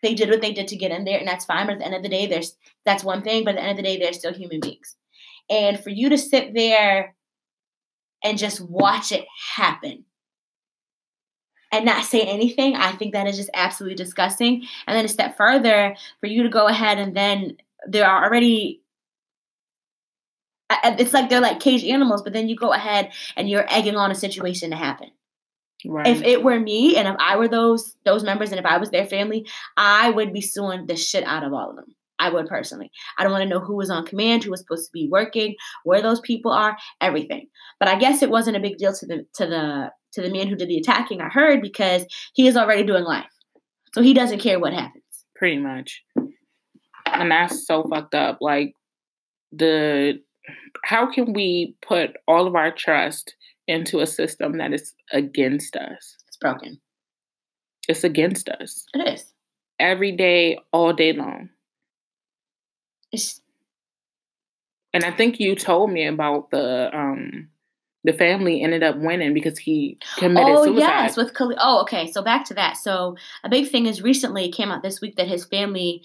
they 0.02 0.14
did 0.14 0.30
what 0.30 0.40
they 0.40 0.52
did 0.52 0.68
to 0.68 0.76
get 0.76 0.92
in 0.92 1.04
there, 1.04 1.18
and 1.18 1.26
that's 1.26 1.44
fine. 1.44 1.66
But 1.66 1.74
at 1.74 1.78
the 1.80 1.86
end 1.86 1.94
of 1.96 2.02
the 2.02 2.08
day, 2.08 2.26
there's 2.26 2.56
that's 2.84 3.04
one 3.04 3.22
thing. 3.22 3.44
But 3.44 3.56
at 3.56 3.56
the 3.56 3.62
end 3.62 3.70
of 3.72 3.76
the 3.78 3.82
day, 3.82 3.98
they're 3.98 4.12
still 4.12 4.32
human 4.32 4.60
beings. 4.60 4.96
And 5.50 5.82
for 5.82 5.90
you 5.90 6.08
to 6.10 6.18
sit 6.18 6.54
there 6.54 7.16
and 8.22 8.38
just 8.38 8.60
watch 8.60 9.12
it 9.12 9.26
happen 9.56 10.04
and 11.70 11.84
not 11.84 12.04
say 12.04 12.22
anything, 12.22 12.74
I 12.76 12.92
think 12.92 13.12
that 13.12 13.26
is 13.26 13.36
just 13.36 13.50
absolutely 13.54 13.96
disgusting. 13.96 14.64
And 14.86 14.96
then 14.96 15.04
a 15.04 15.08
step 15.08 15.36
further, 15.36 15.96
for 16.20 16.26
you 16.26 16.42
to 16.42 16.48
go 16.48 16.66
ahead 16.66 16.98
and 16.98 17.14
then 17.16 17.58
there 17.86 18.06
are 18.06 18.24
already 18.24 18.82
it's 20.84 21.14
like 21.14 21.30
they're 21.30 21.40
like 21.40 21.60
caged 21.60 21.86
animals, 21.86 22.22
but 22.22 22.32
then 22.32 22.48
you 22.48 22.56
go 22.56 22.72
ahead 22.72 23.12
and 23.36 23.48
you're 23.48 23.64
egging 23.72 23.96
on 23.96 24.10
a 24.10 24.14
situation 24.14 24.70
to 24.70 24.76
happen. 24.76 25.10
Right. 25.86 26.06
If 26.08 26.22
it 26.22 26.42
were 26.42 26.58
me 26.58 26.96
and 26.96 27.08
if 27.08 27.16
I 27.18 27.36
were 27.36 27.48
those 27.48 27.94
those 28.04 28.24
members 28.24 28.50
and 28.50 28.58
if 28.58 28.66
I 28.66 28.78
was 28.78 28.90
their 28.90 29.06
family, 29.06 29.46
I 29.76 30.10
would 30.10 30.32
be 30.32 30.40
suing 30.40 30.86
the 30.86 30.96
shit 30.96 31.24
out 31.24 31.44
of 31.44 31.52
all 31.52 31.70
of 31.70 31.76
them. 31.76 31.94
I 32.18 32.30
would 32.30 32.46
personally. 32.46 32.90
I 33.18 33.22
don't 33.22 33.32
want 33.32 33.42
to 33.42 33.48
know 33.48 33.60
who 33.60 33.76
was 33.76 33.90
on 33.90 34.06
command, 34.06 34.44
who 34.44 34.50
was 34.50 34.60
supposed 34.60 34.86
to 34.86 34.92
be 34.92 35.08
working, 35.10 35.54
where 35.84 36.02
those 36.02 36.20
people 36.20 36.52
are, 36.52 36.76
everything. 37.00 37.48
But 37.78 37.88
I 37.88 37.98
guess 37.98 38.22
it 38.22 38.30
wasn't 38.30 38.56
a 38.56 38.60
big 38.60 38.78
deal 38.78 38.92
to 38.92 39.06
the 39.06 39.24
to 39.34 39.46
the 39.46 39.90
to 40.12 40.22
the 40.22 40.30
man 40.30 40.48
who 40.48 40.56
did 40.56 40.68
the 40.68 40.78
attacking 40.78 41.20
I 41.20 41.28
heard 41.28 41.60
because 41.60 42.06
he 42.34 42.48
is 42.48 42.56
already 42.56 42.82
doing 42.82 43.04
life. 43.04 43.26
So 43.94 44.02
he 44.02 44.14
doesn't 44.14 44.40
care 44.40 44.58
what 44.58 44.72
happens. 44.72 45.04
Pretty 45.36 45.58
much. 45.58 46.02
And 47.06 47.30
that's 47.30 47.66
so 47.66 47.84
fucked 47.84 48.14
up. 48.14 48.38
Like 48.40 48.72
the 49.52 50.20
how 50.84 51.10
can 51.10 51.32
we 51.32 51.76
put 51.86 52.12
all 52.26 52.46
of 52.46 52.54
our 52.54 52.70
trust 52.70 53.34
into 53.66 54.00
a 54.00 54.06
system 54.06 54.58
that 54.58 54.72
is 54.72 54.94
against 55.12 55.76
us? 55.76 56.16
It's 56.26 56.36
broken. 56.36 56.80
It's 57.88 58.04
against 58.04 58.48
us. 58.48 58.84
It 58.94 59.08
is. 59.14 59.32
Every 59.78 60.12
day, 60.12 60.58
all 60.72 60.92
day 60.92 61.12
long. 61.12 61.50
It's 63.12 63.40
and 64.92 65.04
I 65.04 65.10
think 65.10 65.38
you 65.38 65.54
told 65.54 65.90
me 65.90 66.06
about 66.06 66.50
the 66.50 66.90
um 66.96 67.48
the 68.04 68.12
family 68.12 68.62
ended 68.62 68.82
up 68.82 68.96
winning 68.96 69.34
because 69.34 69.58
he 69.58 69.98
committed 70.16 70.54
oh, 70.56 70.64
suicide. 70.64 70.86
yes, 70.86 71.16
with 71.16 71.34
Kalief. 71.34 71.56
Oh, 71.58 71.82
okay. 71.82 72.10
So 72.10 72.22
back 72.22 72.44
to 72.46 72.54
that. 72.54 72.76
So 72.76 73.16
a 73.44 73.48
big 73.48 73.70
thing 73.70 73.86
is 73.86 74.02
recently 74.02 74.46
it 74.46 74.54
came 74.54 74.70
out 74.70 74.82
this 74.82 75.00
week 75.00 75.16
that 75.16 75.26
his 75.26 75.44
family, 75.44 76.00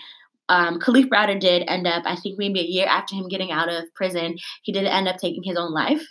um, 0.50 0.80
Kalief 0.80 1.08
Browder 1.08 1.40
did 1.40 1.64
end 1.68 1.86
up, 1.86 2.04
I 2.06 2.16
think 2.16 2.40
maybe 2.40 2.60
a 2.60 2.64
year 2.64 2.88
after 2.88 3.16
him 3.16 3.28
getting 3.28 3.52
out 3.52 3.70
of 3.70 3.94
prison, 3.94 4.36
he 4.64 4.72
did 4.72 4.86
end 4.86 5.08
up 5.08 5.18
taking 5.18 5.44
his 5.44 5.56
own 5.56 5.72
life. 5.72 6.04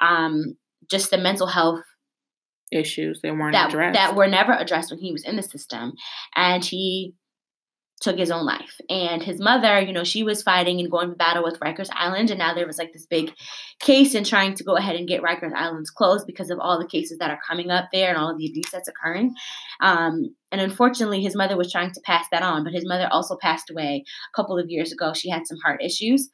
Um, 0.00 0.56
just 0.88 1.10
the 1.10 1.18
mental 1.18 1.48
health 1.48 1.82
issues 2.72 3.20
they 3.22 3.30
weren't 3.30 3.52
that, 3.52 3.70
addressed. 3.70 3.94
that 3.94 4.16
were 4.16 4.28
never 4.28 4.52
addressed 4.52 4.90
when 4.90 5.00
he 5.00 5.12
was 5.12 5.24
in 5.24 5.36
the 5.36 5.42
system. 5.42 5.94
And 6.36 6.64
he 6.64 7.14
took 8.00 8.18
his 8.18 8.30
own 8.30 8.44
life. 8.44 8.80
And 8.90 9.22
his 9.22 9.40
mother, 9.40 9.80
you 9.80 9.92
know, 9.92 10.04
she 10.04 10.22
was 10.24 10.42
fighting 10.42 10.80
and 10.80 10.90
going 10.90 11.10
to 11.10 11.16
battle 11.16 11.42
with 11.42 11.60
Rikers 11.60 11.88
Island. 11.92 12.30
And 12.30 12.38
now 12.38 12.54
there 12.54 12.66
was 12.66 12.78
like 12.78 12.92
this 12.92 13.06
big 13.06 13.32
case 13.80 14.14
in 14.14 14.24
trying 14.24 14.54
to 14.54 14.64
go 14.64 14.76
ahead 14.76 14.96
and 14.96 15.08
get 15.08 15.22
Rikers 15.22 15.54
Islands 15.54 15.90
closed 15.90 16.26
because 16.26 16.50
of 16.50 16.58
all 16.58 16.78
the 16.78 16.86
cases 16.86 17.18
that 17.18 17.30
are 17.30 17.38
coming 17.46 17.70
up 17.70 17.88
there 17.92 18.10
and 18.10 18.18
all 18.18 18.30
of 18.30 18.38
the 18.38 18.46
abuse 18.46 18.70
that's 18.70 18.88
occurring. 18.88 19.34
Um, 19.80 20.34
and 20.52 20.60
unfortunately, 20.60 21.22
his 21.22 21.36
mother 21.36 21.56
was 21.56 21.72
trying 21.72 21.92
to 21.92 22.00
pass 22.04 22.26
that 22.30 22.42
on, 22.42 22.64
but 22.64 22.72
his 22.72 22.86
mother 22.86 23.08
also 23.10 23.36
passed 23.36 23.70
away 23.70 24.04
a 24.04 24.36
couple 24.36 24.58
of 24.58 24.68
years 24.68 24.92
ago. 24.92 25.12
She 25.14 25.30
had 25.30 25.46
some 25.46 25.58
heart 25.64 25.82
issues. 25.82 26.28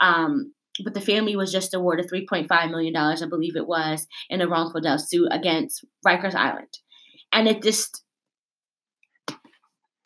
Um, 0.00 0.52
but 0.84 0.94
the 0.94 1.00
family 1.00 1.36
was 1.36 1.52
just 1.52 1.74
awarded 1.74 2.10
$3.5 2.10 2.70
million, 2.70 2.94
I 2.94 3.26
believe 3.28 3.56
it 3.56 3.66
was, 3.66 4.06
in 4.28 4.40
a 4.42 4.48
wrongful 4.48 4.80
death 4.80 5.08
suit 5.08 5.28
against 5.30 5.84
Rikers 6.06 6.34
Island. 6.34 6.78
And 7.32 7.48
it 7.48 7.62
just, 7.62 8.02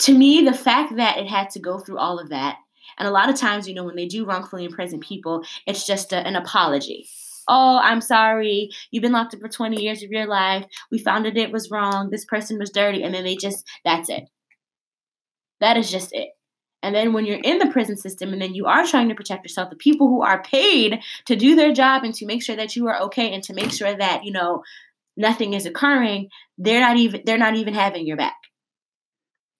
to 0.01 0.15
me, 0.17 0.43
the 0.43 0.53
fact 0.53 0.97
that 0.97 1.19
it 1.19 1.29
had 1.29 1.51
to 1.51 1.59
go 1.59 1.79
through 1.79 1.99
all 1.99 2.19
of 2.19 2.31
that, 2.31 2.59
and 2.99 3.09
a 3.09 3.13
lot 3.13 3.31
of 3.31 3.37
times, 3.37 3.69
you 3.69 3.75
know, 3.75 3.85
when 3.85 3.97
they 3.97 4.07
do 4.07 4.27
wrongfully 4.27 4.65
imprison 4.65 5.01
people, 5.01 5.45
it's 5.67 5.87
just 5.87 6.13
a, 6.13 6.19
an 6.19 6.37
apology. 6.37 7.09
Oh, 7.49 7.81
I'm 7.83 8.01
sorry. 8.01 8.71
You've 8.91 9.03
been 9.03 9.13
locked 9.13 9.35
up 9.35 9.41
for 9.41 9.49
20 9.49 9.81
years 9.81 10.03
of 10.03 10.11
your 10.11 10.27
life. 10.27 10.67
We 10.91 10.99
found 10.99 11.25
that 11.25 11.37
it 11.37 11.51
was 11.51 11.71
wrong. 11.71 12.11
This 12.11 12.25
person 12.25 12.59
was 12.59 12.71
dirty. 12.71 13.03
And 13.03 13.15
then 13.15 13.25
they 13.25 13.37
just, 13.37 13.67
that's 13.85 14.09
it. 14.09 14.25
That 15.61 15.77
is 15.77 15.91
just 15.91 16.13
it. 16.13 16.31
And 16.83 16.95
then 16.95 17.13
when 17.13 17.27
you're 17.27 17.41
in 17.41 17.59
the 17.59 17.67
prison 17.67 17.97
system 17.97 18.33
and 18.33 18.41
then 18.41 18.55
you 18.55 18.67
are 18.67 18.87
trying 18.87 19.09
to 19.09 19.15
protect 19.15 19.45
yourself, 19.45 19.71
the 19.71 19.77
people 19.77 20.09
who 20.09 20.23
are 20.23 20.43
paid 20.43 21.01
to 21.27 21.37
do 21.37 21.55
their 21.55 21.73
job 21.73 22.05
and 22.05 22.15
to 22.15 22.27
make 22.27 22.43
sure 22.43 22.57
that 22.57 22.77
you 22.77 22.89
are 22.89 23.01
okay 23.03 23.33
and 23.33 23.43
to 23.45 23.55
make 23.55 23.71
sure 23.71 23.95
that, 23.95 24.25
you 24.25 24.33
know, 24.33 24.63
nothing 25.17 25.53
is 25.53 25.67
occurring, 25.67 26.29
they're 26.57 26.81
not 26.81 26.97
even 26.97 27.23
they're 27.27 27.37
not 27.37 27.57
even 27.57 27.75
having 27.75 28.07
your 28.07 28.17
back. 28.17 28.40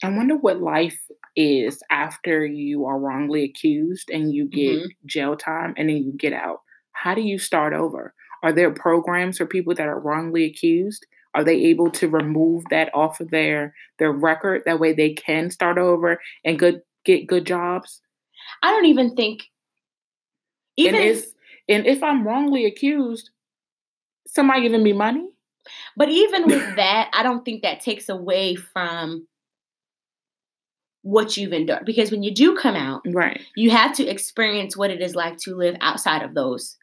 I 0.03 0.09
wonder 0.11 0.37
what 0.37 0.61
life 0.61 0.99
is 1.37 1.83
after 1.91 2.45
you 2.45 2.87
are 2.87 2.99
wrongly 2.99 3.45
accused 3.45 4.11
and 4.11 4.33
you 4.33 4.47
get 4.47 4.79
mm-hmm. 4.79 5.07
jail 5.07 5.37
time 5.37 5.75
and 5.77 5.89
then 5.89 5.99
you 5.99 6.13
get 6.13 6.33
out. 6.33 6.61
How 6.93 7.15
do 7.15 7.21
you 7.21 7.39
start 7.39 7.73
over? 7.73 8.15
Are 8.43 8.53
there 8.53 8.71
programs 8.71 9.39
for 9.39 9.47
people 9.47 9.75
that 9.75 9.87
are 9.87 10.01
wrongly 10.01 10.45
accused? 10.45 11.07
Are 11.35 11.45
they 11.45 11.57
able 11.67 11.91
to 11.93 12.09
remove 12.09 12.65
that 12.71 12.91
off 12.95 13.21
of 13.21 13.31
their 13.31 13.75
their 13.99 14.13
record? 14.13 14.63
That 14.65 14.81
way 14.81 14.93
they 14.93 15.13
can 15.13 15.51
start 15.51 15.79
over 15.79 16.21
and 16.45 16.59
good 16.59 16.81
get 17.05 17.27
good 17.27 17.47
jobs? 17.47 18.01
I 18.63 18.71
don't 18.71 18.87
even 18.87 19.15
think 19.15 19.45
even 20.77 20.95
and 20.95 21.05
if, 21.05 21.27
and 21.69 21.87
if 21.87 22.03
I'm 22.03 22.27
wrongly 22.27 22.65
accused, 22.65 23.31
somebody 24.27 24.63
giving 24.63 24.83
me 24.83 24.93
money? 24.93 25.29
But 25.97 26.09
even 26.09 26.47
with 26.47 26.77
that, 26.77 27.11
I 27.13 27.23
don't 27.23 27.45
think 27.45 27.63
that 27.63 27.81
takes 27.81 28.09
away 28.09 28.57
from 28.57 29.27
what 31.11 31.37
you've 31.37 31.53
endured. 31.53 31.85
Because 31.85 32.11
when 32.11 32.23
you 32.23 32.33
do 32.33 32.57
come 32.57 32.77
out 32.77 33.03
right. 33.07 33.41
you 33.57 33.71
have 33.71 33.95
to 33.97 34.07
experience 34.07 34.77
what 34.77 34.91
it 34.91 35.01
is 35.01 35.15
like 35.17 35.37
to 35.39 35.57
live 35.57 35.77
outside 35.81 36.23
of 36.23 36.35
those 36.35 36.77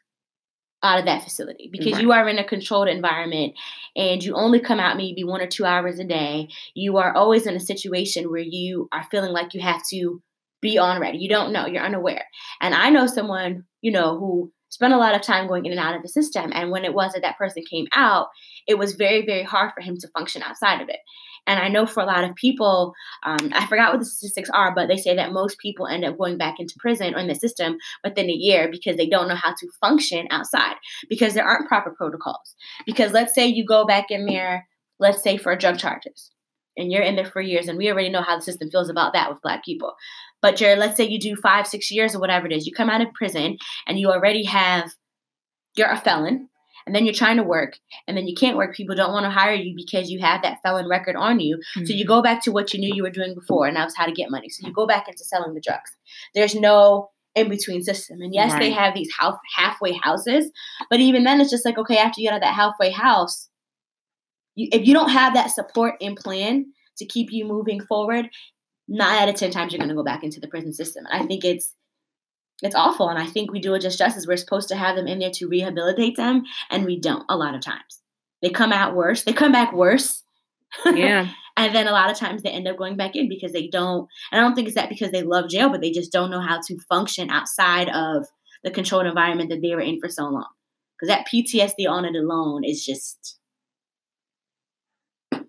out 0.82 0.98
of 1.00 1.06
that 1.06 1.24
facility. 1.24 1.68
Because 1.72 1.94
right. 1.94 2.02
you 2.02 2.12
are 2.12 2.28
in 2.28 2.38
a 2.38 2.44
controlled 2.44 2.88
environment 2.88 3.54
and 3.96 4.22
you 4.22 4.34
only 4.34 4.60
come 4.60 4.78
out 4.78 4.96
maybe 4.96 5.24
one 5.24 5.40
or 5.40 5.46
two 5.46 5.64
hours 5.64 5.98
a 5.98 6.04
day. 6.04 6.48
You 6.74 6.98
are 6.98 7.12
always 7.14 7.46
in 7.46 7.56
a 7.56 7.60
situation 7.60 8.30
where 8.30 8.44
you 8.44 8.88
are 8.92 9.02
feeling 9.10 9.32
like 9.32 9.54
you 9.54 9.60
have 9.60 9.82
to 9.90 10.22
be 10.60 10.78
on 10.78 11.00
ready. 11.00 11.18
You 11.18 11.28
don't 11.28 11.52
know. 11.52 11.66
You're 11.66 11.84
unaware. 11.84 12.26
And 12.60 12.74
i 12.74 12.90
know 12.90 13.06
someone 13.06 13.64
you 13.80 13.90
know 13.90 14.18
who 14.18 14.52
spent 14.68 14.92
a 14.92 14.98
lot 14.98 15.14
of 15.14 15.22
time 15.22 15.48
going 15.48 15.64
in 15.64 15.72
and 15.72 15.80
out 15.80 15.96
of 15.96 16.02
the 16.02 16.08
system. 16.08 16.52
And 16.52 16.70
when 16.70 16.84
it 16.84 16.92
was 16.92 17.12
that 17.12 17.22
that 17.22 17.38
person 17.38 17.62
came 17.68 17.86
out 17.94 18.28
it 18.66 18.78
was 18.78 18.94
very 18.94 19.24
very 19.24 19.42
hard 19.42 19.72
for 19.74 19.80
him 19.80 19.96
to 19.96 20.08
function 20.08 20.42
outside 20.42 20.82
of 20.82 20.88
it 20.88 21.00
and 21.46 21.60
I 21.60 21.68
know 21.68 21.86
for 21.86 22.02
a 22.02 22.06
lot 22.06 22.24
of 22.24 22.34
people, 22.34 22.94
um, 23.24 23.50
I 23.52 23.66
forgot 23.66 23.92
what 23.92 24.00
the 24.00 24.04
statistics 24.04 24.50
are, 24.50 24.74
but 24.74 24.88
they 24.88 24.96
say 24.96 25.14
that 25.16 25.32
most 25.32 25.58
people 25.58 25.86
end 25.86 26.04
up 26.04 26.18
going 26.18 26.38
back 26.38 26.56
into 26.58 26.74
prison 26.78 27.14
or 27.14 27.18
in 27.18 27.28
the 27.28 27.34
system 27.34 27.78
within 28.04 28.28
a 28.28 28.34
year 28.34 28.68
because 28.70 28.96
they 28.96 29.08
don't 29.08 29.28
know 29.28 29.34
how 29.34 29.54
to 29.54 29.68
function 29.80 30.26
outside 30.30 30.76
because 31.08 31.34
there 31.34 31.44
aren't 31.44 31.68
proper 31.68 31.90
protocols. 31.90 32.54
Because 32.86 33.12
let's 33.12 33.34
say 33.34 33.46
you 33.46 33.64
go 33.64 33.86
back 33.86 34.10
in 34.10 34.26
there, 34.26 34.66
let's 34.98 35.22
say 35.22 35.36
for 35.36 35.54
drug 35.56 35.78
charges, 35.78 36.30
and 36.76 36.92
you're 36.92 37.02
in 37.02 37.16
there 37.16 37.24
for 37.24 37.40
years, 37.40 37.68
and 37.68 37.78
we 37.78 37.90
already 37.90 38.08
know 38.08 38.22
how 38.22 38.36
the 38.36 38.42
system 38.42 38.70
feels 38.70 38.88
about 38.88 39.12
that 39.12 39.30
with 39.30 39.42
Black 39.42 39.64
people. 39.64 39.94
But 40.40 40.56
Jared, 40.56 40.78
let's 40.78 40.96
say 40.96 41.04
you 41.04 41.18
do 41.18 41.34
five, 41.36 41.66
six 41.66 41.90
years 41.90 42.14
or 42.14 42.20
whatever 42.20 42.46
it 42.46 42.52
is, 42.52 42.66
you 42.66 42.72
come 42.72 42.90
out 42.90 43.00
of 43.00 43.12
prison 43.14 43.58
and 43.86 43.98
you 43.98 44.10
already 44.10 44.44
have, 44.44 44.90
you're 45.76 45.90
a 45.90 45.96
felon 45.96 46.48
and 46.88 46.94
then 46.94 47.04
you're 47.04 47.12
trying 47.12 47.36
to 47.36 47.42
work 47.42 47.78
and 48.06 48.16
then 48.16 48.26
you 48.26 48.34
can't 48.34 48.56
work 48.56 48.74
people 48.74 48.96
don't 48.96 49.12
want 49.12 49.24
to 49.24 49.30
hire 49.30 49.52
you 49.52 49.74
because 49.76 50.10
you 50.10 50.20
have 50.20 50.40
that 50.40 50.56
felon 50.62 50.88
record 50.88 51.16
on 51.16 51.38
you. 51.38 51.58
Mm-hmm. 51.58 51.84
so 51.84 51.92
you 51.92 52.06
go 52.06 52.22
back 52.22 52.42
to 52.44 52.50
what 52.50 52.72
you 52.72 52.80
knew 52.80 52.94
you 52.94 53.02
were 53.02 53.10
doing 53.10 53.34
before 53.34 53.66
and 53.66 53.76
that 53.76 53.84
was 53.84 53.94
how 53.94 54.06
to 54.06 54.12
get 54.12 54.30
money. 54.30 54.48
So 54.48 54.66
you 54.66 54.72
go 54.72 54.86
back 54.86 55.06
into 55.06 55.22
selling 55.22 55.52
the 55.52 55.60
drugs. 55.60 55.90
There's 56.34 56.54
no 56.54 57.10
in 57.34 57.50
between 57.50 57.82
system. 57.82 58.22
And 58.22 58.32
yes 58.32 58.52
right. 58.52 58.60
they 58.60 58.70
have 58.70 58.94
these 58.94 59.10
half, 59.20 59.34
halfway 59.54 59.92
houses 59.92 60.50
but 60.88 61.00
even 61.00 61.24
then 61.24 61.42
it's 61.42 61.50
just 61.50 61.66
like 61.66 61.76
okay 61.76 61.98
after 61.98 62.22
you 62.22 62.28
get 62.28 62.32
out 62.32 62.38
of 62.38 62.42
that 62.42 62.54
halfway 62.54 62.90
house 62.90 63.50
you, 64.54 64.68
if 64.72 64.86
you 64.86 64.94
don't 64.94 65.10
have 65.10 65.34
that 65.34 65.50
support 65.50 65.96
and 66.00 66.16
plan 66.16 66.72
to 66.96 67.04
keep 67.04 67.30
you 67.30 67.44
moving 67.44 67.80
forward 67.82 68.30
nine 68.88 69.22
out 69.22 69.28
of 69.28 69.34
ten 69.34 69.50
times 69.50 69.72
you're 69.72 69.78
going 69.78 69.90
to 69.90 69.94
go 69.94 70.02
back 70.02 70.24
into 70.24 70.40
the 70.40 70.48
prison 70.48 70.72
system. 70.72 71.04
And 71.04 71.22
i 71.22 71.26
think 71.26 71.44
it's 71.44 71.74
it's 72.62 72.74
awful. 72.74 73.08
And 73.08 73.18
I 73.18 73.26
think 73.26 73.52
we 73.52 73.60
do 73.60 73.74
it 73.74 73.82
just 73.82 73.98
justice. 73.98 74.26
We're 74.26 74.36
supposed 74.36 74.68
to 74.68 74.76
have 74.76 74.96
them 74.96 75.06
in 75.06 75.18
there 75.18 75.30
to 75.30 75.48
rehabilitate 75.48 76.16
them, 76.16 76.44
and 76.70 76.84
we 76.84 76.98
don't 76.98 77.24
a 77.28 77.36
lot 77.36 77.54
of 77.54 77.60
times. 77.60 78.02
They 78.42 78.50
come 78.50 78.72
out 78.72 78.94
worse. 78.94 79.22
They 79.22 79.32
come 79.32 79.52
back 79.52 79.72
worse. 79.72 80.22
Yeah. 80.84 81.30
and 81.56 81.74
then 81.74 81.86
a 81.86 81.92
lot 81.92 82.10
of 82.10 82.18
times 82.18 82.42
they 82.42 82.50
end 82.50 82.68
up 82.68 82.76
going 82.76 82.94
back 82.94 83.16
in 83.16 83.26
because 83.26 83.52
they 83.52 83.68
don't. 83.68 84.06
And 84.30 84.38
I 84.38 84.44
don't 84.44 84.54
think 84.54 84.68
it's 84.68 84.74
that 84.74 84.90
because 84.90 85.12
they 85.12 85.22
love 85.22 85.48
jail, 85.48 85.70
but 85.70 85.80
they 85.80 85.90
just 85.90 86.12
don't 86.12 86.30
know 86.30 86.42
how 86.42 86.60
to 86.66 86.78
function 86.90 87.30
outside 87.30 87.88
of 87.88 88.26
the 88.62 88.70
controlled 88.70 89.06
environment 89.06 89.48
that 89.48 89.62
they 89.62 89.74
were 89.74 89.80
in 89.80 89.98
for 89.98 90.10
so 90.10 90.24
long. 90.24 90.46
Because 91.00 91.08
that 91.08 91.26
PTSD 91.26 91.88
on 91.88 92.04
it 92.04 92.14
alone 92.16 92.64
is 92.64 92.84
just. 92.84 93.38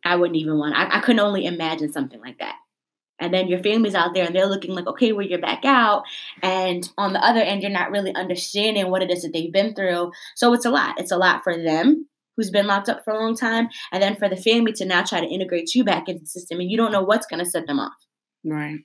I 0.05 0.15
wouldn't 0.15 0.37
even 0.37 0.57
want. 0.57 0.75
I, 0.75 0.97
I 0.97 0.99
couldn't 1.01 1.19
only 1.19 1.45
imagine 1.45 1.91
something 1.91 2.21
like 2.21 2.39
that 2.39 2.55
and 3.19 3.33
then 3.33 3.47
your 3.47 3.61
family's 3.61 3.95
out 3.95 4.13
there 4.13 4.25
and 4.25 4.35
they're 4.35 4.47
looking 4.47 4.73
like 4.73 4.87
okay 4.87 5.11
well 5.11 5.25
you're 5.25 5.39
back 5.39 5.65
out. 5.65 6.03
And 6.41 6.89
on 6.97 7.13
the 7.13 7.23
other 7.23 7.41
end 7.41 7.61
you're 7.61 7.71
not 7.71 7.91
really 7.91 8.13
understanding 8.15 8.89
what 8.89 9.03
it 9.03 9.11
is 9.11 9.23
that 9.23 9.33
they've 9.33 9.51
been 9.51 9.75
through. 9.75 10.11
So 10.35 10.53
it's 10.53 10.65
a 10.65 10.69
lot. 10.69 10.99
It's 10.99 11.11
a 11.11 11.17
lot 11.17 11.43
for 11.43 11.61
them 11.61 12.07
who's 12.37 12.51
been 12.51 12.67
locked 12.67 12.87
up 12.87 13.03
for 13.03 13.13
a 13.13 13.19
long 13.19 13.35
time 13.35 13.67
and 13.91 14.01
then 14.01 14.15
for 14.15 14.29
the 14.29 14.37
family 14.37 14.71
to 14.71 14.85
now 14.85 15.03
try 15.03 15.19
to 15.19 15.27
integrate 15.27 15.75
you 15.75 15.83
back 15.83 16.07
into 16.07 16.21
the 16.21 16.27
system 16.27 16.59
and 16.59 16.71
you 16.71 16.77
don't 16.77 16.91
know 16.91 17.03
what's 17.03 17.25
going 17.25 17.43
to 17.43 17.49
set 17.49 17.67
them 17.67 17.79
off. 17.79 17.91
Right. 18.45 18.79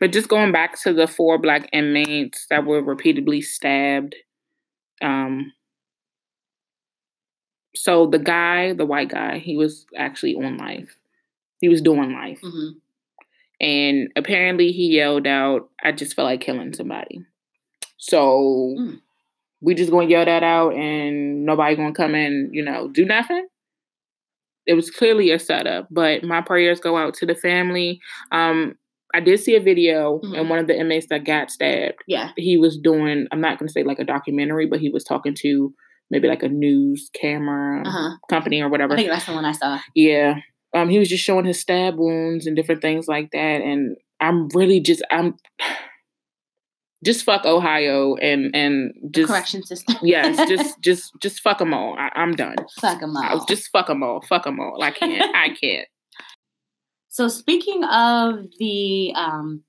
But 0.00 0.12
just 0.12 0.28
going 0.28 0.50
back 0.50 0.80
to 0.82 0.92
the 0.92 1.06
four 1.06 1.38
black 1.38 1.68
inmates 1.72 2.46
that 2.50 2.66
were 2.66 2.82
repeatedly 2.82 3.40
stabbed 3.40 4.16
um 5.02 5.52
so 7.74 8.06
the 8.06 8.18
guy 8.18 8.72
the 8.72 8.86
white 8.86 9.08
guy 9.08 9.38
he 9.38 9.56
was 9.56 9.86
actually 9.96 10.34
on 10.34 10.56
life. 10.56 10.96
He 11.60 11.68
was 11.68 11.80
doing 11.80 12.12
life. 12.12 12.40
Mm-hmm 12.42 12.78
and 13.60 14.08
apparently 14.16 14.72
he 14.72 14.96
yelled 14.96 15.26
out, 15.26 15.68
I 15.82 15.92
just 15.92 16.14
felt 16.14 16.26
like 16.26 16.40
killing 16.40 16.72
somebody. 16.74 17.20
So 17.98 18.74
mm. 18.78 19.00
we 19.60 19.74
just 19.74 19.90
gonna 19.90 20.08
yell 20.08 20.24
that 20.24 20.42
out 20.42 20.74
and 20.74 21.46
nobody 21.46 21.76
gonna 21.76 21.94
come 21.94 22.14
and, 22.14 22.54
you 22.54 22.64
know, 22.64 22.88
do 22.88 23.04
nothing. 23.04 23.46
It 24.66 24.74
was 24.74 24.90
clearly 24.90 25.30
a 25.30 25.38
setup, 25.38 25.88
but 25.90 26.24
my 26.24 26.40
prayers 26.40 26.80
go 26.80 26.96
out 26.96 27.14
to 27.14 27.26
the 27.26 27.34
family. 27.34 28.00
Um, 28.32 28.76
I 29.14 29.20
did 29.20 29.38
see 29.40 29.54
a 29.54 29.60
video 29.60 30.18
mm-hmm. 30.18 30.34
and 30.34 30.50
one 30.50 30.58
of 30.58 30.66
the 30.66 30.78
inmates 30.78 31.06
that 31.10 31.24
got 31.24 31.50
stabbed. 31.50 32.02
Yeah. 32.06 32.32
He 32.36 32.56
was 32.56 32.76
doing, 32.78 33.26
I'm 33.30 33.40
not 33.40 33.58
gonna 33.58 33.70
say 33.70 33.84
like 33.84 33.98
a 33.98 34.04
documentary, 34.04 34.66
but 34.66 34.80
he 34.80 34.90
was 34.90 35.04
talking 35.04 35.34
to 35.40 35.72
maybe 36.10 36.28
like 36.28 36.42
a 36.42 36.48
news 36.48 37.10
camera 37.14 37.86
Uh-huh. 37.86 38.16
company 38.28 38.60
or 38.60 38.68
whatever. 38.68 38.94
I 38.94 38.96
think 38.96 39.10
that's 39.10 39.26
the 39.26 39.32
one 39.32 39.44
I 39.44 39.52
saw. 39.52 39.78
Yeah. 39.94 40.36
Um, 40.74 40.88
he 40.88 40.98
was 40.98 41.08
just 41.08 41.24
showing 41.24 41.44
his 41.44 41.60
stab 41.60 41.96
wounds 41.96 42.46
and 42.46 42.56
different 42.56 42.82
things 42.82 43.06
like 43.08 43.30
that. 43.32 43.38
And 43.62 43.96
I'm 44.20 44.48
really 44.48 44.80
just 44.80 45.02
I'm 45.10 45.36
just 47.04 47.24
fuck 47.24 47.44
Ohio 47.44 48.16
and 48.16 48.54
and 48.54 48.92
The 49.02 49.10
just 49.10 49.28
correction 49.28 49.62
system. 49.62 49.96
yes, 50.02 50.36
just 50.48 50.80
just 50.82 51.12
just 51.20 51.40
fuck 51.40 51.58
them 51.58 51.74
all. 51.74 51.94
I, 51.98 52.10
I'm 52.14 52.32
done. 52.32 52.56
fuck 52.80 53.00
them 53.00 53.16
I- 53.16 53.30
all. 53.34 53.44
Just 53.46 53.70
fuck 53.70 53.86
them 53.88 54.02
all. 54.02 54.20
Fuck 54.28 54.44
them 54.44 54.58
all. 54.60 54.82
I 54.82 54.90
can't. 54.90 55.34
I 55.36 55.48
can't. 55.60 55.86
So 57.08 57.28
speaking 57.28 57.84
of 57.84 58.46
the 58.58 59.12
um, 59.14 59.62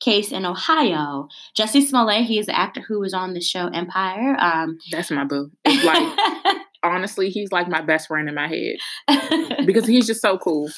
case 0.00 0.30
in 0.30 0.46
Ohio, 0.46 1.26
Jussie 1.58 1.84
Smollett, 1.84 2.26
he 2.26 2.38
is 2.38 2.46
the 2.46 2.56
actor 2.56 2.80
who 2.80 3.00
was 3.00 3.12
on 3.12 3.34
the 3.34 3.40
show 3.40 3.66
Empire. 3.66 4.36
Um, 4.38 4.78
That's 4.92 5.10
my 5.10 5.24
boo. 5.24 5.50
It's 5.64 5.84
like 5.84 6.56
honestly, 6.82 7.30
he's 7.30 7.52
like 7.52 7.68
my 7.68 7.80
best 7.80 8.08
friend 8.08 8.28
in 8.28 8.34
my 8.34 8.48
head 8.48 9.66
because 9.66 9.86
he's 9.86 10.06
just 10.06 10.22
so 10.22 10.38
cool. 10.38 10.70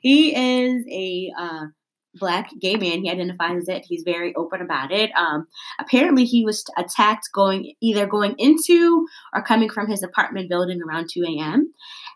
he 0.00 0.34
is 0.34 0.84
a 0.90 1.32
uh, 1.38 1.66
black 2.14 2.50
gay 2.60 2.76
man. 2.76 3.02
He 3.02 3.10
identifies 3.10 3.62
as 3.62 3.68
it. 3.68 3.84
He's 3.88 4.02
very 4.04 4.34
open 4.34 4.60
about 4.60 4.92
it. 4.92 5.10
Um, 5.16 5.46
apparently, 5.78 6.24
he 6.24 6.44
was 6.44 6.64
attacked 6.76 7.28
going 7.34 7.74
either 7.80 8.06
going 8.06 8.34
into 8.38 9.06
or 9.34 9.42
coming 9.42 9.70
from 9.70 9.88
his 9.88 10.02
apartment 10.02 10.48
building 10.48 10.80
around 10.82 11.08
2 11.12 11.22
a.m. 11.24 11.72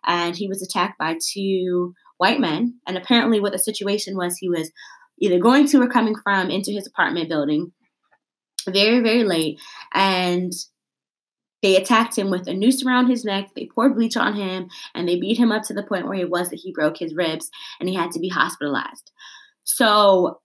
And 0.07 0.37
he 0.37 0.49
was 0.49 0.63
attacked 0.63 0.99
by 0.99 1.17
two 1.33 1.95
white 2.19 2.41
men. 2.41 2.81
And 2.87 2.97
apparently, 2.97 3.41
what 3.41 3.53
the 3.53 3.59
situation 3.59 4.17
was, 4.17 4.37
he 4.37 4.49
was 4.49 4.71
either 5.21 5.39
going 5.39 5.67
to 5.69 5.81
or 5.81 5.89
coming 5.89 6.15
from 6.23 6.51
into 6.51 6.73
his 6.73 6.87
apartment 6.87 7.29
building 7.29 7.73
very, 8.69 9.01
very 9.01 9.25
late. 9.25 9.61
And 9.93 10.53
they 11.65 11.77
attacked 11.77 12.19
him 12.19 12.29
with 12.29 12.47
a 12.47 12.53
noose 12.53 12.85
around 12.85 13.09
his 13.09 13.25
neck. 13.25 13.49
They 13.57 13.65
poured 13.65 13.95
bleach 13.95 14.19
on 14.19 14.35
him 14.35 14.69
and 14.95 15.09
they 15.09 15.19
beat 15.19 15.39
him 15.39 15.51
up 15.51 15.63
to 15.63 15.73
the 15.73 15.83
point 15.83 16.07
where 16.07 16.15
he 16.15 16.27
was 16.27 16.51
that 16.51 16.61
he 16.61 16.73
broke 16.73 16.99
his 16.99 17.15
ribs 17.15 17.51
and 17.81 17.89
he 17.89 17.95
had 17.95 18.11
to 18.11 18.21
be 18.21 18.29
hospitalized. 18.29 19.11
So 19.63 20.43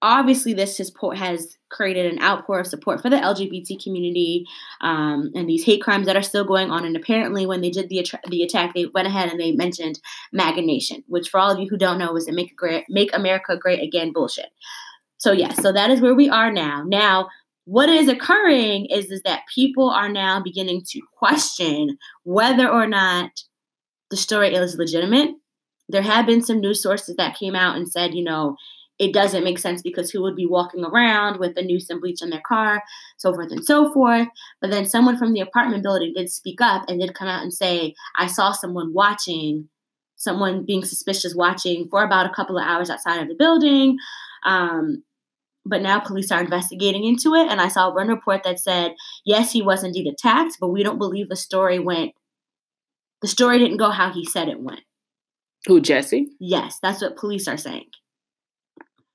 obviously, 0.00 0.54
this 0.54 0.78
has, 0.78 0.92
has 1.16 1.58
created 1.72 2.12
an 2.12 2.22
outpour 2.22 2.60
of 2.60 2.68
support 2.68 3.02
for 3.02 3.10
the 3.10 3.16
LGBT 3.16 3.82
community 3.82 4.46
um, 4.80 5.32
and 5.34 5.48
these 5.48 5.64
hate 5.64 5.82
crimes 5.82 6.06
that 6.06 6.16
are 6.16 6.22
still 6.22 6.44
going 6.44 6.70
on. 6.70 6.84
And 6.84 6.94
apparently, 6.94 7.44
when 7.44 7.62
they 7.62 7.70
did 7.70 7.88
the 7.88 7.98
attra- 7.98 8.20
the 8.28 8.44
attack, 8.44 8.74
they 8.74 8.86
went 8.86 9.08
ahead 9.08 9.28
and 9.28 9.40
they 9.40 9.50
mentioned 9.50 9.98
MAGA 10.32 10.62
Nation, 10.62 11.02
which 11.08 11.30
for 11.30 11.40
all 11.40 11.50
of 11.50 11.58
you 11.58 11.66
who 11.68 11.76
don't 11.76 11.98
know 11.98 12.14
is 12.16 12.26
the 12.26 12.32
Make 12.32 12.56
Great 12.56 12.84
Make 12.88 13.12
America 13.12 13.56
Great 13.56 13.82
Again 13.82 14.12
bullshit. 14.12 14.50
So 15.18 15.32
yes, 15.32 15.60
so 15.62 15.72
that 15.72 15.90
is 15.90 16.00
where 16.00 16.14
we 16.14 16.28
are 16.28 16.52
now. 16.52 16.84
Now, 16.86 17.28
what 17.64 17.88
is 17.88 18.08
occurring 18.08 18.86
is 18.86 19.10
is 19.10 19.22
that 19.22 19.42
people 19.54 19.90
are 19.90 20.08
now 20.08 20.42
beginning 20.42 20.82
to 20.90 21.00
question 21.16 21.96
whether 22.24 22.68
or 22.68 22.86
not 22.86 23.30
the 24.10 24.16
story 24.16 24.54
is 24.54 24.76
legitimate. 24.76 25.30
There 25.88 26.02
have 26.02 26.26
been 26.26 26.42
some 26.42 26.60
news 26.60 26.82
sources 26.82 27.16
that 27.16 27.36
came 27.36 27.54
out 27.54 27.76
and 27.76 27.90
said, 27.90 28.14
you 28.14 28.24
know, 28.24 28.56
it 28.98 29.12
doesn't 29.12 29.44
make 29.44 29.58
sense 29.58 29.82
because 29.82 30.10
who 30.10 30.22
would 30.22 30.36
be 30.36 30.46
walking 30.46 30.84
around 30.84 31.40
with 31.40 31.56
a 31.56 31.62
noose 31.62 31.88
and 31.90 32.00
bleach 32.00 32.22
in 32.22 32.30
their 32.30 32.42
car, 32.46 32.82
so 33.16 33.32
forth 33.32 33.50
and 33.50 33.64
so 33.64 33.92
forth. 33.92 34.28
But 34.60 34.70
then 34.70 34.86
someone 34.86 35.16
from 35.16 35.32
the 35.32 35.40
apartment 35.40 35.82
building 35.82 36.12
did 36.14 36.30
speak 36.30 36.60
up 36.60 36.84
and 36.88 37.00
did 37.00 37.14
come 37.14 37.28
out 37.28 37.42
and 37.42 37.52
say, 37.52 37.94
I 38.16 38.26
saw 38.26 38.52
someone 38.52 38.92
watching, 38.92 39.68
someone 40.16 40.64
being 40.64 40.84
suspicious 40.84 41.34
watching 41.34 41.88
for 41.90 42.04
about 42.04 42.26
a 42.26 42.34
couple 42.34 42.58
of 42.58 42.64
hours 42.64 42.90
outside 42.90 43.20
of 43.20 43.28
the 43.28 43.34
building. 43.34 43.96
Um, 44.44 45.02
but 45.64 45.82
now 45.82 46.00
police 46.00 46.30
are 46.30 46.40
investigating 46.40 47.04
into 47.04 47.34
it. 47.34 47.50
And 47.50 47.60
I 47.60 47.68
saw 47.68 47.94
one 47.94 48.08
report 48.08 48.42
that 48.44 48.58
said, 48.58 48.92
yes, 49.24 49.52
he 49.52 49.62
was 49.62 49.84
indeed 49.84 50.06
attacked, 50.06 50.56
but 50.60 50.68
we 50.68 50.82
don't 50.82 50.98
believe 50.98 51.28
the 51.28 51.36
story 51.36 51.78
went, 51.78 52.12
the 53.20 53.28
story 53.28 53.58
didn't 53.58 53.76
go 53.76 53.90
how 53.90 54.12
he 54.12 54.24
said 54.24 54.48
it 54.48 54.60
went. 54.60 54.80
Who 55.66 55.80
Jussie? 55.80 56.26
Yes, 56.40 56.78
that's 56.82 57.00
what 57.00 57.16
police 57.16 57.46
are 57.46 57.56
saying. 57.56 57.86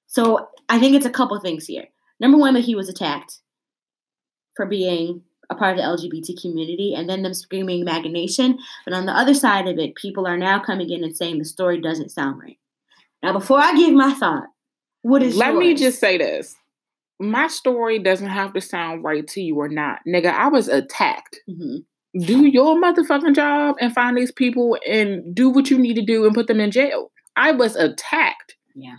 So 0.07 0.47
I 0.69 0.79
think 0.79 0.95
it's 0.95 1.05
a 1.05 1.11
couple 1.11 1.39
things 1.39 1.65
here. 1.65 1.85
Number 2.19 2.37
one, 2.37 2.53
that 2.53 2.63
he 2.63 2.75
was 2.75 2.89
attacked 2.89 3.39
for 4.55 4.65
being 4.65 5.23
a 5.49 5.55
part 5.55 5.77
of 5.77 5.83
the 5.83 5.83
LGBT 5.83 6.41
community, 6.41 6.93
and 6.95 7.09
then 7.09 7.23
them 7.23 7.33
screaming 7.33 7.85
MAGA 7.85 8.09
Nation. 8.09 8.57
But 8.85 8.93
on 8.93 9.05
the 9.05 9.13
other 9.13 9.33
side 9.33 9.67
of 9.67 9.77
it, 9.77 9.95
people 9.95 10.27
are 10.27 10.37
now 10.37 10.59
coming 10.59 10.89
in 10.89 11.03
and 11.03 11.15
saying 11.15 11.37
the 11.37 11.45
story 11.45 11.79
doesn't 11.79 12.11
sound 12.11 12.41
right. 12.41 12.57
Now, 13.23 13.33
before 13.33 13.59
I 13.59 13.75
give 13.75 13.93
my 13.93 14.13
thought, 14.13 14.47
what 15.07 15.23
is 15.23 15.35
Let 15.37 15.55
me 15.55 15.73
just 15.73 15.99
say 15.99 16.17
this. 16.17 16.55
My 17.19 17.47
story 17.47 17.97
doesn't 17.99 18.27
have 18.27 18.53
to 18.53 18.61
sound 18.61 19.03
right 19.03 19.27
to 19.29 19.41
you 19.41 19.55
or 19.55 19.69
not. 19.69 19.99
Nigga, 20.07 20.31
I 20.33 20.49
was 20.49 20.67
attacked. 20.67 21.39
Mhm. 21.49 21.85
Do 22.19 22.45
your 22.45 22.75
motherfucking 22.75 23.35
job 23.35 23.75
and 23.79 23.93
find 23.93 24.17
these 24.17 24.31
people 24.31 24.77
and 24.87 25.33
do 25.33 25.49
what 25.49 25.69
you 25.69 25.77
need 25.77 25.95
to 25.95 26.01
do 26.05 26.25
and 26.25 26.33
put 26.35 26.47
them 26.47 26.59
in 26.59 26.71
jail. 26.71 27.11
I 27.35 27.51
was 27.51 27.75
attacked. 27.75 28.55
Yeah. 28.75 28.97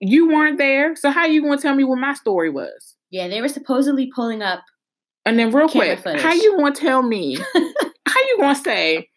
You 0.00 0.28
weren't 0.28 0.58
there. 0.58 0.96
So 0.96 1.10
how 1.10 1.26
you 1.26 1.42
gonna 1.42 1.60
tell 1.60 1.74
me 1.74 1.84
what 1.84 1.98
my 1.98 2.14
story 2.14 2.50
was? 2.50 2.96
Yeah, 3.10 3.28
they 3.28 3.40
were 3.40 3.48
supposedly 3.48 4.10
pulling 4.14 4.42
up. 4.42 4.62
And 5.24 5.38
then 5.38 5.52
real 5.52 5.68
quick, 5.68 6.00
footage. 6.00 6.20
how 6.20 6.32
you 6.32 6.56
gonna 6.56 6.74
tell 6.74 7.02
me? 7.02 7.36
how 7.54 8.20
you 8.20 8.36
gonna 8.40 8.54
say, 8.56 9.08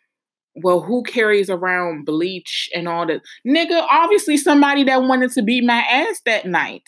well, 0.55 0.81
who 0.81 1.03
carries 1.03 1.49
around 1.49 2.05
bleach 2.05 2.69
and 2.73 2.87
all 2.87 3.05
that? 3.07 3.21
Nigga, 3.47 3.85
obviously 3.91 4.37
somebody 4.37 4.83
that 4.85 5.03
wanted 5.03 5.31
to 5.33 5.41
beat 5.43 5.63
my 5.63 5.79
ass 5.89 6.21
that 6.25 6.45
night. 6.45 6.83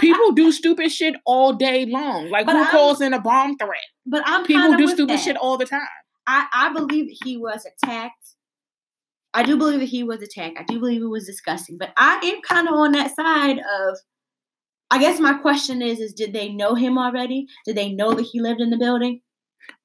People 0.00 0.32
do 0.32 0.50
stupid 0.50 0.90
shit 0.90 1.14
all 1.24 1.52
day 1.52 1.86
long. 1.86 2.28
Like 2.30 2.46
But 2.46 2.52
who 2.56 2.62
I'm- 2.62 2.70
calls 2.70 3.00
in 3.00 3.12
a 3.14 3.20
bomb 3.20 3.56
threat? 3.56 3.78
But 4.06 4.22
I'm 4.26 4.44
People 4.44 4.76
do 4.76 4.88
stupid 4.88 5.10
that. 5.14 5.20
shit 5.20 5.36
all 5.36 5.56
the 5.58 5.66
time. 5.66 5.82
I, 6.26 6.46
I 6.52 6.72
believe 6.72 7.06
he 7.24 7.36
was 7.36 7.64
attacked. 7.66 8.14
I 9.32 9.44
do 9.44 9.56
believe 9.56 9.78
that 9.78 9.86
he 9.88 10.02
was 10.02 10.22
attacked. 10.22 10.58
I 10.58 10.64
do 10.64 10.80
believe 10.80 11.02
it 11.02 11.06
was 11.06 11.24
disgusting. 11.26 11.76
But 11.78 11.92
I 11.96 12.16
am 12.24 12.40
kind 12.42 12.66
of 12.66 12.74
on 12.74 12.92
that 12.92 13.14
side 13.14 13.58
of. 13.58 13.98
I 14.90 14.98
guess 14.98 15.20
my 15.20 15.34
question 15.34 15.82
is: 15.82 16.00
Is 16.00 16.12
did 16.12 16.32
they 16.32 16.48
know 16.48 16.74
him 16.74 16.98
already? 16.98 17.46
Did 17.64 17.76
they 17.76 17.92
know 17.92 18.12
that 18.12 18.26
he 18.32 18.40
lived 18.40 18.60
in 18.60 18.70
the 18.70 18.76
building? 18.76 19.20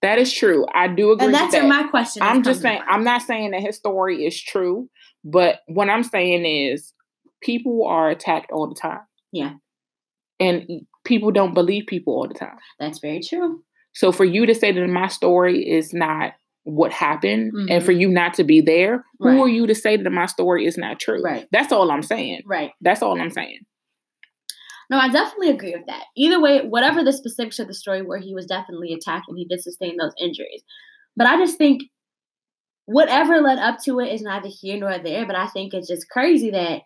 That 0.01 0.17
is 0.19 0.32
true. 0.32 0.65
I 0.73 0.88
do 0.88 1.11
agree. 1.11 1.26
And 1.26 1.34
with 1.34 1.41
that's 1.41 1.53
that. 1.53 1.67
my 1.67 1.84
question. 1.88 2.21
I'm 2.21 2.43
just 2.43 2.61
saying. 2.61 2.82
I'm 2.88 3.03
not 3.03 3.21
saying 3.21 3.51
that 3.51 3.61
his 3.61 3.76
story 3.76 4.26
is 4.26 4.39
true, 4.41 4.89
but 5.23 5.59
what 5.67 5.89
I'm 5.89 6.03
saying 6.03 6.45
is 6.45 6.93
people 7.41 7.86
are 7.88 8.09
attacked 8.09 8.51
all 8.51 8.67
the 8.67 8.76
time. 8.76 9.01
Yeah. 9.32 9.53
And 10.39 10.63
people 11.05 11.32
don't 11.32 11.53
believe 11.53 11.86
people 11.88 12.13
all 12.13 12.28
the 12.28 12.34
time. 12.34 12.57
That's 12.80 12.99
very 12.99 13.21
true. 13.21 13.63
So 13.93 14.11
for 14.11 14.26
you 14.26 14.45
to 14.45 14.53
say 14.55 14.71
that 14.71 14.88
my 14.88 15.07
story 15.07 15.67
is 15.69 15.93
not 15.93 16.34
what 16.63 16.91
happened 16.91 17.53
and 17.53 17.82
Mhm. 17.82 17.84
for 17.84 17.91
you 17.91 18.09
not 18.09 18.34
to 18.36 18.43
be 18.43 18.59
there, 18.59 19.05
who 19.19 19.43
are 19.43 19.47
you 19.47 19.67
to 19.67 19.76
say 19.76 19.95
that 19.97 20.09
my 20.09 20.26
story 20.26 20.65
is 20.65 20.78
not 20.78 20.99
true? 20.99 21.21
Right. 21.21 21.47
That's 21.51 21.71
all 21.71 21.91
I'm 21.91 22.01
saying. 22.01 22.41
Right. 22.45 22.71
That's 22.82 23.01
all 23.03 23.19
I'm 23.21 23.30
saying. 23.30 23.59
No, 24.89 24.97
I 24.97 25.09
definitely 25.09 25.49
agree 25.49 25.73
with 25.75 25.88
that. 25.88 26.03
Either 26.15 26.39
way, 26.39 26.61
whatever 26.65 27.03
the 27.03 27.13
specifics 27.13 27.59
of 27.59 27.67
the 27.67 27.73
story 27.73 28.01
where 28.01 28.19
he 28.19 28.33
was 28.33 28.45
definitely 28.45 28.93
attacked 28.93 29.27
and 29.27 29.38
he 29.38 29.45
did 29.45 29.61
sustain 29.61 29.97
those 29.97 30.13
injuries. 30.19 30.63
But 31.15 31.27
I 31.27 31.38
just 31.38 31.57
think 31.57 31.83
whatever 32.86 33.41
led 33.41 33.57
up 33.57 33.79
to 33.83 33.99
it 33.99 34.13
is 34.13 34.21
neither 34.21 34.49
here 34.49 34.77
nor 34.77 34.97
there. 34.99 35.25
But 35.25 35.36
I 35.36 35.47
think 35.47 35.73
it's 35.73 35.88
just 35.88 36.09
crazy 36.09 36.51
that 36.51 36.81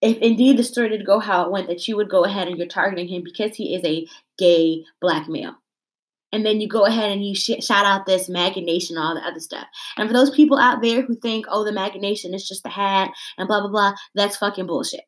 if 0.00 0.18
indeed 0.18 0.56
the 0.56 0.64
story 0.64 0.88
did 0.88 1.06
go 1.06 1.20
how 1.20 1.44
it 1.44 1.52
went, 1.52 1.68
that 1.68 1.86
you 1.86 1.96
would 1.96 2.08
go 2.08 2.24
ahead 2.24 2.48
and 2.48 2.56
you're 2.56 2.66
targeting 2.66 3.06
him 3.06 3.22
because 3.22 3.54
he 3.54 3.74
is 3.74 3.84
a 3.84 4.06
gay 4.38 4.84
black 5.00 5.28
male. 5.28 5.54
And 6.32 6.46
then 6.46 6.60
you 6.60 6.68
go 6.68 6.86
ahead 6.86 7.10
and 7.10 7.24
you 7.24 7.34
sh- 7.34 7.62
shout 7.64 7.84
out 7.84 8.06
this 8.06 8.28
MAGA 8.28 8.60
Nation 8.60 8.96
and 8.96 9.04
all 9.04 9.14
the 9.14 9.26
other 9.26 9.40
stuff. 9.40 9.66
And 9.96 10.08
for 10.08 10.12
those 10.12 10.30
people 10.30 10.58
out 10.58 10.80
there 10.80 11.02
who 11.02 11.14
think, 11.16 11.46
oh, 11.48 11.64
the 11.64 11.72
MAGA 11.72 11.98
Nation 11.98 12.34
is 12.34 12.46
just 12.46 12.64
a 12.64 12.70
hat 12.70 13.10
and 13.36 13.48
blah, 13.48 13.60
blah, 13.60 13.70
blah, 13.70 13.94
that's 14.14 14.36
fucking 14.36 14.66
bullshit 14.66 15.02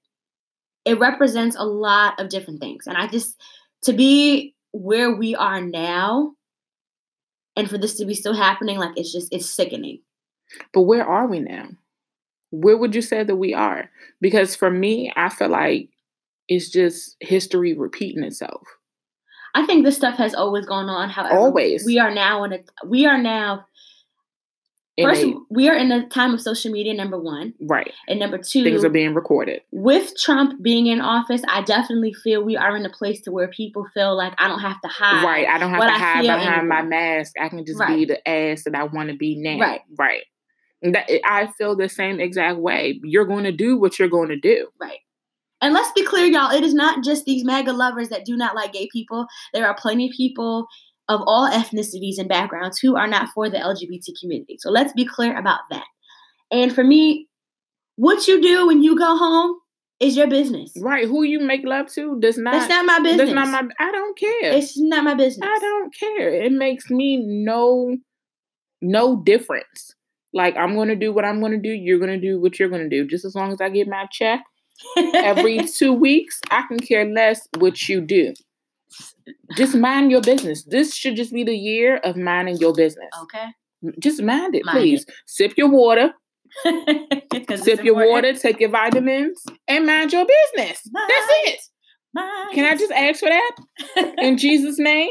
it 0.85 0.99
represents 0.99 1.57
a 1.57 1.65
lot 1.65 2.21
of 2.21 2.29
different 2.29 2.61
things. 2.61 2.87
And 2.87 2.97
I 2.97 3.07
just, 3.07 3.41
to 3.83 3.93
be 3.93 4.55
where 4.73 5.15
we 5.15 5.35
are 5.35 5.61
now, 5.61 6.33
and 7.57 7.69
for 7.69 7.79
this 7.79 7.97
to 7.97 8.05
be 8.05 8.15
still 8.15 8.35
happening, 8.35 8.79
like 8.79 8.93
it's 8.97 9.13
just, 9.13 9.33
it's 9.33 9.49
sickening. 9.49 10.01
But 10.73 10.83
where 10.83 11.07
are 11.07 11.27
we 11.27 11.41
now? 11.41 11.69
Where 12.51 12.77
would 12.77 12.95
you 12.95 13.03
say 13.03 13.25
that 13.25 13.37
we 13.37 13.55
are? 13.55 13.91
Because 14.21 14.55
for 14.57 14.71
me, 14.71 15.13
I 15.17 15.29
feel 15.29 15.49
like 15.49 15.89
it's 16.49 16.71
just 16.71 17.17
history 17.21 17.73
repeating 17.73 18.25
itself. 18.25 18.63
I 19.55 19.67
think 19.67 19.85
this 19.85 19.97
stuff 19.97 20.17
has 20.17 20.35
always 20.35 20.67
gone 20.67 20.89
on. 20.89 21.11
However, 21.11 21.39
Always. 21.39 21.85
we 21.85 21.99
are 21.99 22.13
now 22.13 22.45
in 22.45 22.53
a, 22.55 22.59
we 22.87 23.07
are 23.07 23.19
now, 23.19 23.67
First, 25.01 25.25
we 25.49 25.71
are 25.71 25.75
in 25.75 25.89
the 25.89 26.03
time 26.11 26.35
of 26.35 26.41
social 26.43 26.71
media, 26.71 26.93
number 26.93 27.19
one. 27.19 27.55
right. 27.63 27.91
And 28.09 28.21
number 28.21 28.37
two, 28.37 28.63
Things 28.63 28.85
are 28.85 28.91
being 28.91 29.15
recorded. 29.15 29.63
with 29.73 30.13
Trump 30.19 30.63
being 30.63 30.87
in 30.87 31.01
office, 31.01 31.41
I 31.49 31.63
definitely 31.63 32.13
feel 32.13 32.45
we 32.45 32.57
are 32.59 32.77
in 32.77 32.85
a 32.85 32.91
place 32.91 33.23
to 33.23 33.33
where 33.33 33.49
people 33.49 33.87
feel 33.95 34.15
like 34.17 34.35
I 34.39 34.49
don't 34.49 34.61
have 34.61 34.81
to 34.83 34.89
hide. 34.89 35.25
Right. 35.25 35.47
I 35.49 35.59
don't 35.59 35.71
have 35.71 35.81
to 35.81 35.87
I 35.87 35.99
hide 35.99 36.23
behind 36.23 36.69
my 36.69 36.83
mask. 36.83 37.33
I 37.41 37.49
can 37.49 37.65
just 37.65 37.81
be 37.87 38.05
the 38.05 38.29
ass 38.29 38.65
that 38.65 38.75
I 38.75 38.85
want 38.85 39.09
to 39.09 39.17
be 39.17 39.35
now. 39.37 39.59
Right. 39.59 39.81
Right. 39.99 40.25
And 40.83 40.95
That, 40.95 41.09
I 41.25 41.47
feel 41.57 41.75
the 41.75 41.89
same 41.89 42.21
exact 42.21 42.59
way. 42.59 43.01
You're 43.03 43.25
going 43.25 43.45
to 43.45 43.53
do 43.53 43.79
what 43.79 43.99
you're 43.99 44.09
going 44.09 44.29
to 44.29 44.37
do. 44.39 44.69
Right. 44.79 44.99
And 45.63 45.73
let's 45.73 45.93
be 45.93 46.05
clear, 46.05 46.27
y'all, 46.27 46.51
it 46.51 46.65
is 46.65 46.75
not 46.75 47.05
just 47.05 47.25
these 47.25 47.45
MAGA 47.45 47.73
lovers 47.73 48.09
that 48.09 48.25
do 48.25 48.37
not 48.37 48.57
like 48.57 48.73
gay 48.73 48.89
people. 48.93 49.27
There 49.55 49.65
are 49.67 49.75
plenty 49.75 50.09
of 50.11 50.13
people 50.17 50.67
of 51.13 51.23
all 51.27 51.49
ethnicities 51.49 52.19
and 52.19 52.29
backgrounds 52.29 52.79
who 52.79 52.97
are 52.97 53.07
not 53.07 53.29
for 53.35 53.49
the 53.49 53.59
LGBT 53.59 54.19
community. 54.21 54.57
So 54.59 54.71
let's 54.71 54.93
be 54.93 55.05
clear 55.05 55.37
about 55.39 55.61
that. 55.71 55.85
And 56.51 56.75
for 56.75 56.85
me, 56.85 57.29
what 57.97 58.27
you 58.27 58.41
do 58.41 58.67
when 58.67 58.83
you 58.83 58.97
go 58.99 59.17
home 59.17 59.57
is 60.01 60.17
your 60.17 60.27
business. 60.27 60.73
Right. 60.81 61.07
Who 61.07 61.23
you 61.23 61.41
make 61.41 61.63
love 61.65 61.93
to 61.93 62.19
does 62.21 62.37
not 62.37 62.53
That's 62.53 62.69
not 62.69 62.85
my 62.85 62.99
business. 63.01 63.33
That's 63.33 63.51
not 63.51 63.65
my 63.65 63.71
I 63.79 63.93
don't 63.93 64.19
care. 64.19 64.53
It's 64.53 64.79
not 64.79 65.05
my 65.05 65.15
business. 65.15 65.49
I 65.49 65.59
don't 65.59 65.95
care. 65.95 66.31
It 66.31 66.53
makes 66.53 66.91
me 66.91 67.19
no 67.19 67.97
no 68.81 69.23
difference. 69.23 69.95
Like 70.35 70.57
I'm 70.57 70.75
gonna 70.75 70.97
do 70.97 71.13
what 71.13 71.25
I'm 71.25 71.41
gonna 71.41 71.61
do, 71.61 71.71
you're 71.71 71.99
gonna 71.99 72.21
do 72.21 72.41
what 72.41 72.59
you're 72.59 72.69
gonna 72.69 72.89
do. 72.89 73.07
Just 73.07 73.25
as 73.25 73.35
long 73.35 73.53
as 73.53 73.61
I 73.61 73.69
get 73.69 73.87
my 73.87 74.07
check 74.11 74.43
every 75.15 75.61
two 75.67 75.93
weeks, 75.93 76.41
I 76.51 76.65
can 76.67 76.79
care 76.79 77.05
less 77.05 77.47
what 77.59 77.89
you 77.89 78.01
do. 78.01 78.35
Just 79.57 79.75
mind 79.75 80.11
your 80.11 80.21
business. 80.21 80.65
This 80.65 80.95
should 80.95 81.17
just 81.17 81.33
be 81.33 81.45
the 81.45 81.57
year 81.57 81.97
of 81.99 82.17
minding 82.17 82.57
your 82.57 82.73
business. 82.73 83.11
Okay. 83.23 83.47
Just 83.99 84.23
mind 84.23 84.55
it, 84.55 84.65
Mind 84.65 84.79
please. 84.79 85.07
Sip 85.27 85.55
your 85.57 85.69
water. 85.71 86.13
sip 87.57 87.83
your 87.83 87.95
water, 87.95 88.33
take 88.35 88.61
your 88.61 88.71
vitamins, 88.71 89.43
and 89.67 89.87
mind 89.87 90.13
your 90.13 90.27
business. 90.27 90.83
That's 90.93 91.27
it. 91.47 91.61
Mind 92.15 92.55
Can 92.55 92.65
I 92.65 92.77
just 92.77 92.93
ask 92.93 93.21
for 93.21 93.29
that 93.29 93.57
in 94.19 94.37
Jesus' 94.39 94.79
name? 94.79 95.11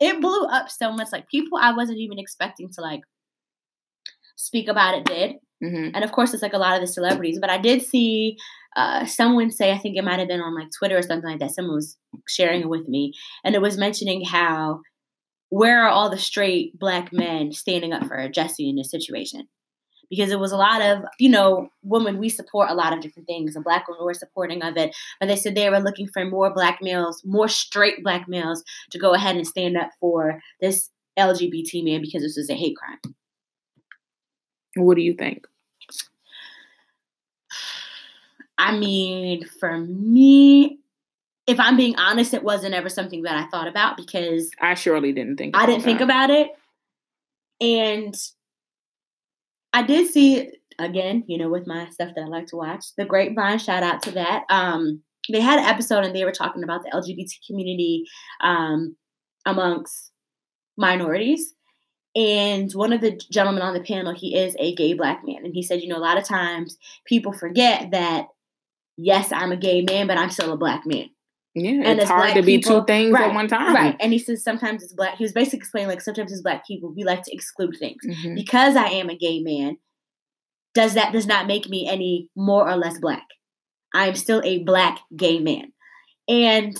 it 0.00 0.20
blew 0.20 0.44
up 0.46 0.70
so 0.70 0.90
much. 0.92 1.08
Like 1.12 1.28
people 1.28 1.58
I 1.60 1.72
wasn't 1.72 1.98
even 1.98 2.18
expecting 2.18 2.70
to 2.72 2.80
like 2.80 3.02
speak 4.36 4.68
about 4.68 4.94
it 4.96 5.04
did. 5.04 5.36
hmm 5.62 5.90
And 5.94 6.02
of 6.02 6.12
course 6.12 6.32
it's 6.32 6.42
like 6.42 6.54
a 6.54 6.58
lot 6.58 6.74
of 6.74 6.80
the 6.80 6.92
celebrities. 6.92 7.38
But 7.40 7.50
I 7.50 7.58
did 7.58 7.82
see 7.82 8.36
uh 8.76 9.04
someone 9.06 9.50
say, 9.50 9.72
I 9.72 9.78
think 9.78 9.96
it 9.96 10.04
might 10.04 10.18
have 10.18 10.28
been 10.28 10.40
on 10.40 10.54
like 10.54 10.68
Twitter 10.76 10.98
or 10.98 11.02
something 11.02 11.28
like 11.28 11.40
that. 11.40 11.52
Someone 11.52 11.76
was 11.76 11.96
sharing 12.28 12.62
it 12.62 12.68
with 12.68 12.88
me. 12.88 13.12
And 13.44 13.54
it 13.54 13.62
was 13.62 13.78
mentioning 13.78 14.24
how 14.24 14.80
where 15.50 15.82
are 15.82 15.88
all 15.88 16.08
the 16.08 16.18
straight 16.18 16.78
black 16.78 17.12
men 17.12 17.52
standing 17.52 17.92
up 17.92 18.06
for 18.06 18.16
Jussie 18.28 18.70
in 18.70 18.76
this 18.76 18.90
situation? 18.90 19.48
Because 20.08 20.30
it 20.30 20.40
was 20.40 20.50
a 20.50 20.56
lot 20.56 20.80
of, 20.80 21.04
you 21.20 21.28
know, 21.28 21.68
women, 21.82 22.18
we 22.18 22.28
support 22.28 22.70
a 22.70 22.74
lot 22.74 22.92
of 22.92 23.00
different 23.00 23.28
things, 23.28 23.54
and 23.54 23.64
black 23.64 23.86
women 23.86 24.04
were 24.04 24.14
supporting 24.14 24.62
of 24.62 24.76
it. 24.76 24.94
But 25.20 25.26
they 25.26 25.36
said 25.36 25.54
they 25.54 25.70
were 25.70 25.78
looking 25.78 26.08
for 26.08 26.24
more 26.24 26.52
black 26.52 26.78
males, 26.82 27.22
more 27.24 27.46
straight 27.48 28.02
black 28.02 28.28
males, 28.28 28.64
to 28.90 28.98
go 28.98 29.14
ahead 29.14 29.36
and 29.36 29.46
stand 29.46 29.76
up 29.76 29.90
for 30.00 30.40
this 30.60 30.90
LGBT 31.18 31.84
man 31.84 32.00
because 32.00 32.22
this 32.22 32.36
is 32.36 32.50
a 32.50 32.54
hate 32.54 32.76
crime. 32.76 33.14
What 34.76 34.96
do 34.96 35.02
you 35.02 35.14
think? 35.14 35.46
I 38.60 38.76
mean, 38.76 39.46
for 39.58 39.78
me, 39.78 40.80
if 41.46 41.58
I'm 41.58 41.78
being 41.78 41.96
honest, 41.96 42.34
it 42.34 42.44
wasn't 42.44 42.74
ever 42.74 42.90
something 42.90 43.22
that 43.22 43.34
I 43.34 43.48
thought 43.48 43.66
about 43.66 43.96
because 43.96 44.50
I 44.60 44.74
surely 44.74 45.12
didn't 45.12 45.38
think. 45.38 45.56
I 45.56 45.64
didn't 45.64 45.82
think 45.82 46.02
about 46.02 46.28
it. 46.28 46.50
And 47.58 48.14
I 49.72 49.82
did 49.82 50.10
see 50.10 50.50
again, 50.78 51.24
you 51.26 51.38
know, 51.38 51.48
with 51.48 51.66
my 51.66 51.88
stuff 51.88 52.12
that 52.14 52.22
I 52.22 52.26
like 52.26 52.48
to 52.48 52.56
watch, 52.56 52.84
the 52.98 53.06
Grapevine. 53.06 53.58
Shout 53.58 53.82
out 53.82 54.02
to 54.02 54.10
that. 54.12 54.44
Um, 54.50 55.02
they 55.32 55.40
had 55.40 55.58
an 55.58 55.64
episode 55.64 56.04
and 56.04 56.14
they 56.14 56.24
were 56.26 56.32
talking 56.32 56.62
about 56.62 56.82
the 56.82 56.90
LGBT 56.90 57.30
community 57.46 58.04
um, 58.42 58.94
amongst 59.46 60.12
minorities. 60.76 61.54
And 62.14 62.70
one 62.72 62.92
of 62.92 63.00
the 63.00 63.18
gentlemen 63.30 63.62
on 63.62 63.72
the 63.72 63.80
panel, 63.80 64.12
he 64.14 64.36
is 64.36 64.54
a 64.58 64.74
gay 64.74 64.92
black 64.92 65.22
man, 65.24 65.44
and 65.44 65.54
he 65.54 65.62
said, 65.62 65.80
you 65.80 65.88
know, 65.88 65.96
a 65.96 65.98
lot 65.98 66.18
of 66.18 66.24
times 66.24 66.76
people 67.06 67.32
forget 67.32 67.92
that 67.92 68.26
yes, 68.96 69.32
I'm 69.32 69.52
a 69.52 69.56
gay 69.56 69.82
man, 69.82 70.06
but 70.06 70.18
I'm 70.18 70.30
still 70.30 70.52
a 70.52 70.56
black 70.56 70.86
man. 70.86 71.06
Yeah, 71.54 71.82
And 71.84 71.98
it's 72.00 72.08
hard 72.08 72.34
to 72.34 72.42
be 72.42 72.58
people- 72.58 72.80
two 72.80 72.86
things 72.86 73.12
right, 73.12 73.28
at 73.30 73.34
one 73.34 73.48
time. 73.48 73.74
Right. 73.74 73.96
And 73.98 74.12
he 74.12 74.18
says 74.20 74.44
sometimes 74.44 74.82
it's 74.84 74.92
black. 74.92 75.16
He 75.16 75.24
was 75.24 75.32
basically 75.32 75.58
explaining 75.58 75.88
like 75.88 76.00
sometimes 76.00 76.32
as 76.32 76.42
black 76.42 76.64
people, 76.66 76.92
we 76.94 77.02
like 77.02 77.22
to 77.24 77.32
exclude 77.34 77.74
things. 77.78 78.00
Mhm. 78.06 78.36
Because 78.36 78.76
I 78.76 78.86
am 78.86 79.08
a 79.10 79.16
gay 79.16 79.40
man, 79.40 79.76
does 80.74 80.94
that 80.94 81.12
does 81.12 81.26
not 81.26 81.48
make 81.48 81.68
me 81.68 81.88
any 81.88 82.28
more 82.36 82.68
or 82.70 82.76
less 82.76 82.98
black. 83.00 83.26
I 83.92 84.06
am 84.06 84.14
still 84.14 84.40
a 84.44 84.62
black 84.62 85.00
gay 85.16 85.40
man. 85.40 85.72
And 86.28 86.76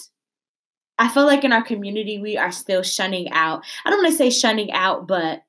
I 0.98 1.08
feel 1.08 1.26
like 1.26 1.42
in 1.42 1.52
our 1.52 1.64
community 1.64 2.20
we 2.20 2.36
are 2.36 2.52
still 2.52 2.82
shunning 2.84 3.28
out. 3.32 3.64
I 3.84 3.90
don't 3.90 3.98
want 4.00 4.11
to 4.12 4.16
say 4.16 4.30
shunning 4.30 4.70
out, 4.70 5.08
but 5.08 5.42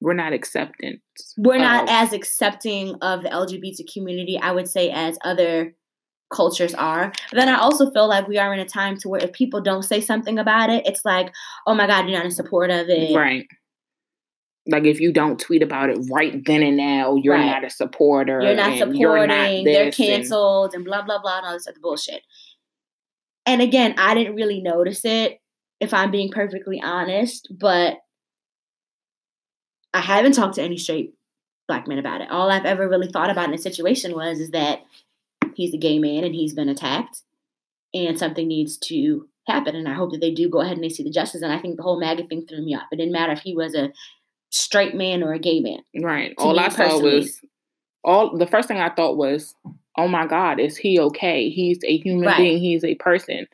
We're 0.00 0.14
not 0.14 0.32
acceptant. 0.32 1.00
we're 1.36 1.58
not 1.58 1.88
as 1.88 2.12
accepting 2.12 2.94
of 3.02 3.24
the 3.24 3.30
LGBT 3.30 3.92
community, 3.92 4.38
I 4.40 4.52
would 4.52 4.68
say, 4.68 4.90
as 4.90 5.18
other 5.24 5.74
cultures 6.32 6.74
are. 6.74 7.12
But 7.30 7.36
then 7.38 7.48
I 7.48 7.58
also 7.58 7.90
feel 7.90 8.08
like 8.08 8.28
we 8.28 8.38
are 8.38 8.52
in 8.54 8.60
a 8.60 8.64
time 8.64 8.96
to 8.98 9.08
where 9.08 9.22
if 9.22 9.32
people 9.32 9.60
don't 9.60 9.82
say 9.82 10.00
something 10.00 10.38
about 10.38 10.70
it, 10.70 10.86
it's 10.86 11.04
like, 11.04 11.32
oh 11.66 11.74
my 11.74 11.86
God, 11.86 12.08
you're 12.08 12.16
not 12.16 12.24
in 12.26 12.30
support 12.30 12.70
of 12.70 12.88
it. 12.88 13.14
Right. 13.16 13.46
Like 14.68 14.84
if 14.84 15.00
you 15.00 15.12
don't 15.12 15.40
tweet 15.40 15.62
about 15.62 15.90
it 15.90 15.98
right 16.10 16.40
then 16.46 16.62
and 16.62 16.76
now, 16.76 17.16
you're 17.16 17.34
Right. 17.34 17.46
not 17.46 17.64
a 17.64 17.70
supporter. 17.70 18.40
You're 18.40 18.54
not 18.54 18.70
and 18.70 18.78
supporting, 18.78 19.00
you're 19.00 19.26
not 19.26 19.64
they're 19.64 19.86
this 19.86 19.98
and- 19.98 20.08
canceled 20.08 20.74
and 20.74 20.84
blah 20.84 21.02
blah 21.02 21.20
blah 21.20 21.38
and 21.38 21.46
all 21.46 21.52
this 21.54 21.66
other 21.66 21.80
bullshit. 21.82 22.22
And 23.46 23.60
again, 23.62 23.94
I 23.98 24.14
didn't 24.14 24.36
really 24.36 24.60
notice 24.60 25.04
it, 25.04 25.38
if 25.80 25.92
I'm 25.94 26.10
being 26.10 26.30
perfectly 26.30 26.80
honest, 26.80 27.48
but 27.58 27.96
I 29.92 30.00
haven't 30.00 30.32
talked 30.32 30.54
to 30.56 30.62
any 30.62 30.76
straight 30.76 31.14
black 31.66 31.88
men 31.88 31.98
about 31.98 32.20
it. 32.20 32.30
All 32.30 32.50
I've 32.50 32.66
ever 32.66 32.88
really 32.88 33.08
thought 33.08 33.30
about 33.30 33.48
in 33.48 33.54
a 33.54 33.58
situation 33.58 34.14
was 34.14 34.38
is 34.38 34.50
that 34.50 34.80
he's 35.54 35.74
a 35.74 35.78
gay 35.78 35.98
man 35.98 36.24
and 36.24 36.34
he's 36.34 36.54
been 36.54 36.68
attacked 36.68 37.22
and 37.94 38.18
something 38.18 38.46
needs 38.46 38.78
to 38.78 39.28
happen. 39.46 39.74
And 39.74 39.88
I 39.88 39.94
hope 39.94 40.12
that 40.12 40.20
they 40.20 40.32
do 40.32 40.48
go 40.48 40.60
ahead 40.60 40.74
and 40.74 40.84
they 40.84 40.88
see 40.88 41.02
the 41.02 41.10
justice. 41.10 41.42
And 41.42 41.52
I 41.52 41.58
think 41.58 41.76
the 41.76 41.82
whole 41.82 41.98
MAGA 42.00 42.24
thing 42.24 42.46
threw 42.46 42.64
me 42.64 42.74
off. 42.74 42.84
It 42.92 42.96
didn't 42.96 43.12
matter 43.12 43.32
if 43.32 43.40
he 43.40 43.54
was 43.54 43.74
a 43.74 43.90
straight 44.50 44.94
man 44.94 45.22
or 45.22 45.32
a 45.32 45.38
gay 45.38 45.60
man. 45.60 45.80
Right. 46.00 46.36
to 46.38 46.42
All 46.44 46.58
I 46.58 46.68
saw 46.68 46.98
was 46.98 47.40
all 48.04 48.36
the 48.36 48.46
first 48.46 48.68
thing 48.68 48.78
I 48.78 48.90
thought 48.90 49.16
was, 49.16 49.54
oh 49.98 50.08
my 50.08 50.26
God, 50.26 50.58
is 50.60 50.76
he 50.76 50.98
okay? 51.00 51.50
He's 51.50 51.78
a 51.84 51.96
human 51.98 52.26
Right. 52.26 52.36
being, 52.36 52.58
he's 52.58 52.84
a 52.84 52.94
person. 52.96 53.46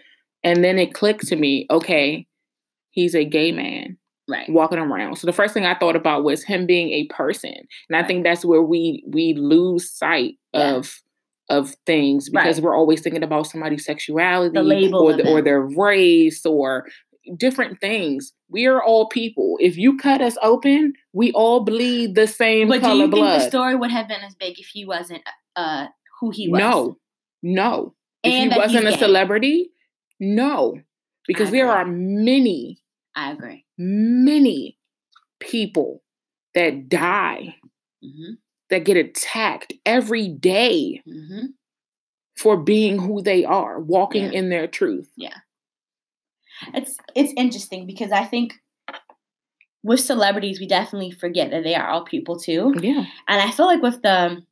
And 0.44 0.62
then 0.62 0.78
it 0.78 0.94
clicked 0.94 1.26
to 1.28 1.36
me, 1.36 1.66
okay, 1.70 2.26
he's 2.90 3.14
a 3.14 3.24
gay 3.24 3.52
man 3.52 3.96
Right. 4.28 4.48
walking 4.48 4.78
around. 4.78 5.16
So 5.16 5.26
the 5.26 5.32
first 5.32 5.54
thing 5.54 5.66
I 5.66 5.74
thought 5.78 5.96
about 5.96 6.24
was 6.24 6.42
him 6.44 6.66
being 6.66 6.90
a 6.90 7.06
person. 7.12 7.54
And 7.88 7.96
I 7.96 8.00
Right. 8.00 8.06
think 8.06 8.24
that's 8.24 8.44
where 8.44 8.62
we 8.62 9.02
we 9.08 9.34
lose 9.34 9.90
sight 9.90 10.34
Yeah. 10.52 10.76
of 10.76 11.00
of 11.48 11.74
things 11.86 12.28
because 12.28 12.56
Right. 12.56 12.64
we're 12.64 12.76
always 12.76 13.00
thinking 13.02 13.22
about 13.22 13.46
somebody's 13.46 13.84
sexuality 13.84 14.58
label 14.58 15.00
or 15.00 15.16
the, 15.16 15.28
or 15.28 15.40
their 15.42 15.60
race 15.62 16.44
or 16.44 16.86
different 17.36 17.80
things. 17.80 18.32
We 18.48 18.66
are 18.66 18.82
all 18.82 19.08
people. 19.08 19.56
If 19.60 19.76
you 19.76 19.96
cut 19.96 20.20
us 20.20 20.36
open, 20.42 20.92
we 21.12 21.32
all 21.32 21.60
bleed 21.64 22.14
the 22.14 22.26
same 22.26 22.68
But 22.68 22.76
do 22.76 22.80
color 22.86 23.04
you 23.06 23.10
think 23.10 23.14
blood. 23.14 23.40
the 23.40 23.44
story 23.48 23.74
would 23.76 23.90
have 23.90 24.08
been 24.08 24.22
as 24.22 24.34
big 24.34 24.58
if 24.58 24.66
he 24.66 24.84
wasn't 24.84 25.22
uh 25.56 25.86
who 26.20 26.30
he 26.30 26.48
was? 26.48 26.58
No, 26.58 26.98
no. 27.42 27.94
If 28.22 28.34
he 28.34 28.48
wasn't 28.48 28.88
a 28.88 28.98
celebrity, 28.98 29.70
no. 30.20 30.80
Because 31.26 31.50
there 31.50 31.70
are 31.70 31.84
many, 31.84 32.78
I 33.14 33.32
agree. 33.32 33.64
many 33.78 34.78
people 35.40 36.02
that 36.54 36.88
die, 36.88 37.56
hmm 38.02 38.34
that 38.70 38.84
get 38.84 38.96
attacked 38.96 39.72
every 39.84 40.28
day 40.28 41.02
hmm 41.04 41.46
for 42.36 42.58
being 42.58 42.98
who 42.98 43.22
they 43.22 43.46
are, 43.46 43.80
walking 43.80 44.24
Yeah. 44.24 44.32
in 44.32 44.48
their 44.50 44.66
truth. 44.66 45.08
Yeah. 45.16 45.32
It's 46.74 46.98
it's 47.14 47.32
interesting 47.36 47.86
because 47.86 48.12
I 48.12 48.24
think 48.24 48.54
with 49.82 50.00
celebrities 50.00 50.60
we 50.60 50.66
definitely 50.66 51.12
forget 51.12 51.50
that 51.50 51.64
they 51.64 51.74
are 51.74 51.88
all 51.88 52.04
people 52.04 52.38
too, 52.38 52.74
Yeah. 52.82 53.04
and 53.28 53.40
I 53.40 53.50
feel 53.52 53.64
like 53.66 53.80
with 53.82 54.02
the 54.02 54.42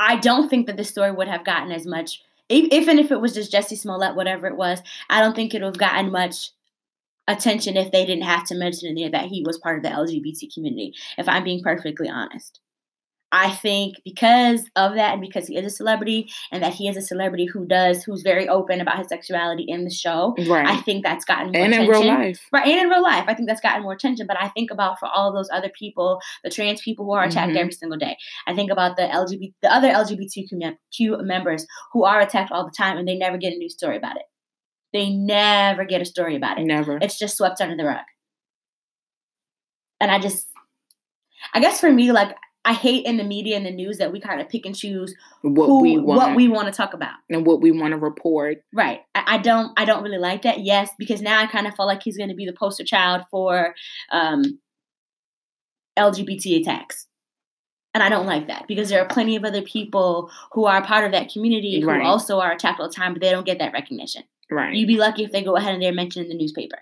I 0.00 0.16
don't 0.16 0.48
think 0.48 0.66
that 0.66 0.76
this 0.76 0.88
story 0.88 1.12
would 1.12 1.28
have 1.28 1.44
gotten 1.44 1.70
as 1.72 1.86
much, 1.86 2.22
even 2.48 2.98
if 2.98 3.10
it 3.10 3.20
was 3.20 3.32
just 3.34 3.52
Jussie 3.52 3.76
Smollett, 3.78 4.16
whatever 4.16 4.46
it 4.46 4.56
was. 4.56 4.80
I 5.08 5.20
don't 5.20 5.34
think 5.36 5.54
it 5.54 5.58
would 5.62 5.66
have 5.76 5.78
gotten 5.78 6.10
much 6.10 6.50
attention 7.28 7.76
if 7.76 7.90
they 7.92 8.04
didn't 8.04 8.24
have 8.24 8.44
to 8.44 8.54
mention 8.54 8.88
in 8.88 8.94
there 8.96 9.10
that 9.10 9.26
he 9.28 9.42
was 9.46 9.58
part 9.58 9.78
of 9.78 9.82
the 9.82 9.90
LGBT 9.90 10.52
community. 10.52 10.92
If 11.18 11.28
I'm 11.28 11.44
being 11.44 11.62
perfectly 11.62 12.08
honest. 12.08 12.60
I 13.36 13.50
think 13.50 13.96
because 14.04 14.60
of 14.76 14.94
that 14.94 15.14
and 15.14 15.20
because 15.20 15.48
he 15.48 15.56
is 15.56 15.66
a 15.66 15.70
celebrity 15.70 16.30
and 16.52 16.62
that 16.62 16.72
he 16.72 16.86
is 16.86 16.96
a 16.96 17.02
celebrity 17.02 17.46
who 17.46 17.66
does 17.66 18.04
who's 18.04 18.22
very 18.22 18.48
open 18.48 18.80
about 18.80 18.98
his 18.98 19.08
sexuality 19.08 19.64
in 19.66 19.82
the 19.82 19.90
show, 19.90 20.36
Right. 20.46 20.64
I 20.68 20.76
think 20.82 21.02
that's 21.04 21.24
gotten 21.24 21.50
more 21.50 21.60
and 21.64 21.74
in 21.74 21.88
real 21.88 22.06
life. 22.06 22.46
Right, 22.52 22.64
and 22.68 22.80
in 22.82 22.88
real 22.88 23.02
life, 23.02 23.24
I 23.26 23.34
think 23.34 23.48
that's 23.48 23.60
gotten 23.60 23.82
more 23.82 23.92
attention. 23.94 24.28
But 24.28 24.40
I 24.40 24.50
think 24.50 24.70
about 24.70 25.00
for 25.00 25.08
all 25.08 25.32
those 25.32 25.48
other 25.52 25.70
people, 25.76 26.20
the 26.44 26.50
trans 26.50 26.80
people 26.80 27.06
who 27.06 27.12
are 27.12 27.24
attacked 27.24 27.50
Mhm. 27.54 27.56
every 27.58 27.72
single 27.72 27.98
day. 27.98 28.16
I 28.46 28.54
think 28.54 28.70
about 28.70 28.96
the 28.96 29.02
LGBT, 29.12 29.52
the 29.62 29.72
other 29.74 29.88
LGBTQ 29.88 30.52
mem- 30.52 31.26
members 31.26 31.66
who 31.92 32.04
are 32.04 32.20
attacked 32.20 32.52
all 32.52 32.64
the 32.64 32.70
time, 32.76 32.98
and 32.98 33.08
they 33.08 33.16
never 33.16 33.36
get 33.36 33.52
a 33.52 33.56
news 33.58 33.72
story 33.72 33.96
about 33.96 34.14
it. 34.14 34.22
They 34.94 35.10
never 35.10 35.84
get 35.84 36.00
a 36.00 36.04
story 36.06 36.36
about 36.36 36.58
it. 36.58 36.64
Never. 36.64 36.98
It's 37.02 37.18
just 37.18 37.36
swept 37.36 37.60
under 37.60 37.76
the 37.76 37.84
rug. 37.84 38.04
And 40.00 40.10
I 40.10 40.18
just, 40.18 40.46
I 41.52 41.60
guess 41.60 41.80
for 41.80 41.92
me, 41.92 42.12
like 42.12 42.34
I 42.64 42.72
hate 42.72 43.04
in 43.04 43.16
the 43.18 43.24
media 43.24 43.56
and 43.56 43.66
the 43.66 43.70
news 43.70 43.98
that 43.98 44.10
we 44.12 44.20
kind 44.20 44.40
of 44.40 44.48
pick 44.48 44.64
and 44.64 44.74
choose 44.74 45.14
what 45.42 45.66
who, 45.66 45.82
we 45.82 45.98
want 45.98 46.06
what 46.18 46.36
we 46.36 46.48
want 46.48 46.66
to 46.68 46.72
talk 46.72 46.94
about. 46.94 47.14
and 47.28 47.44
what 47.46 47.60
we 47.60 47.70
want 47.72 47.92
to 47.92 47.98
report. 47.98 48.58
Right. 48.72 49.00
I, 49.14 49.34
I 49.34 49.38
don't 49.38 49.72
I 49.78 49.84
don't 49.84 50.02
really 50.02 50.18
like 50.18 50.42
that. 50.42 50.60
Yes, 50.60 50.90
because 50.98 51.20
now 51.20 51.38
I 51.40 51.46
kind 51.46 51.66
of 51.66 51.74
feel 51.74 51.86
like 51.86 52.02
he's 52.02 52.16
going 52.16 52.30
to 52.30 52.34
be 52.34 52.46
the 52.46 52.52
poster 52.54 52.84
child 52.84 53.22
for 53.30 53.74
um, 54.12 54.58
LGBT 55.98 56.60
attacks. 56.62 57.06
And 57.92 58.02
I 58.02 58.08
don't 58.08 58.26
like 58.26 58.48
that 58.48 58.66
because 58.66 58.88
there 58.88 59.00
are 59.00 59.06
plenty 59.06 59.36
of 59.36 59.44
other 59.44 59.62
people 59.62 60.28
who 60.52 60.64
are 60.64 60.82
part 60.82 61.04
of 61.04 61.12
that 61.12 61.32
community 61.32 61.80
who 61.80 61.86
Right. 61.88 62.02
also 62.02 62.40
are 62.40 62.50
attacked 62.52 62.80
all 62.80 62.88
the 62.88 62.94
time, 62.94 63.12
but 63.12 63.22
they 63.22 63.30
don't 63.30 63.46
get 63.46 63.58
that 63.60 63.72
recognition. 63.72 64.24
Right. 64.50 64.74
You'd 64.74 64.86
be 64.88 64.96
lucky 64.98 65.24
if 65.24 65.32
they 65.32 65.42
go 65.42 65.56
ahead 65.56 65.74
and 65.74 65.82
they're 65.82 65.92
mentioned 65.92 66.26
in 66.26 66.30
the 66.36 66.42
newspaper. 66.42 66.78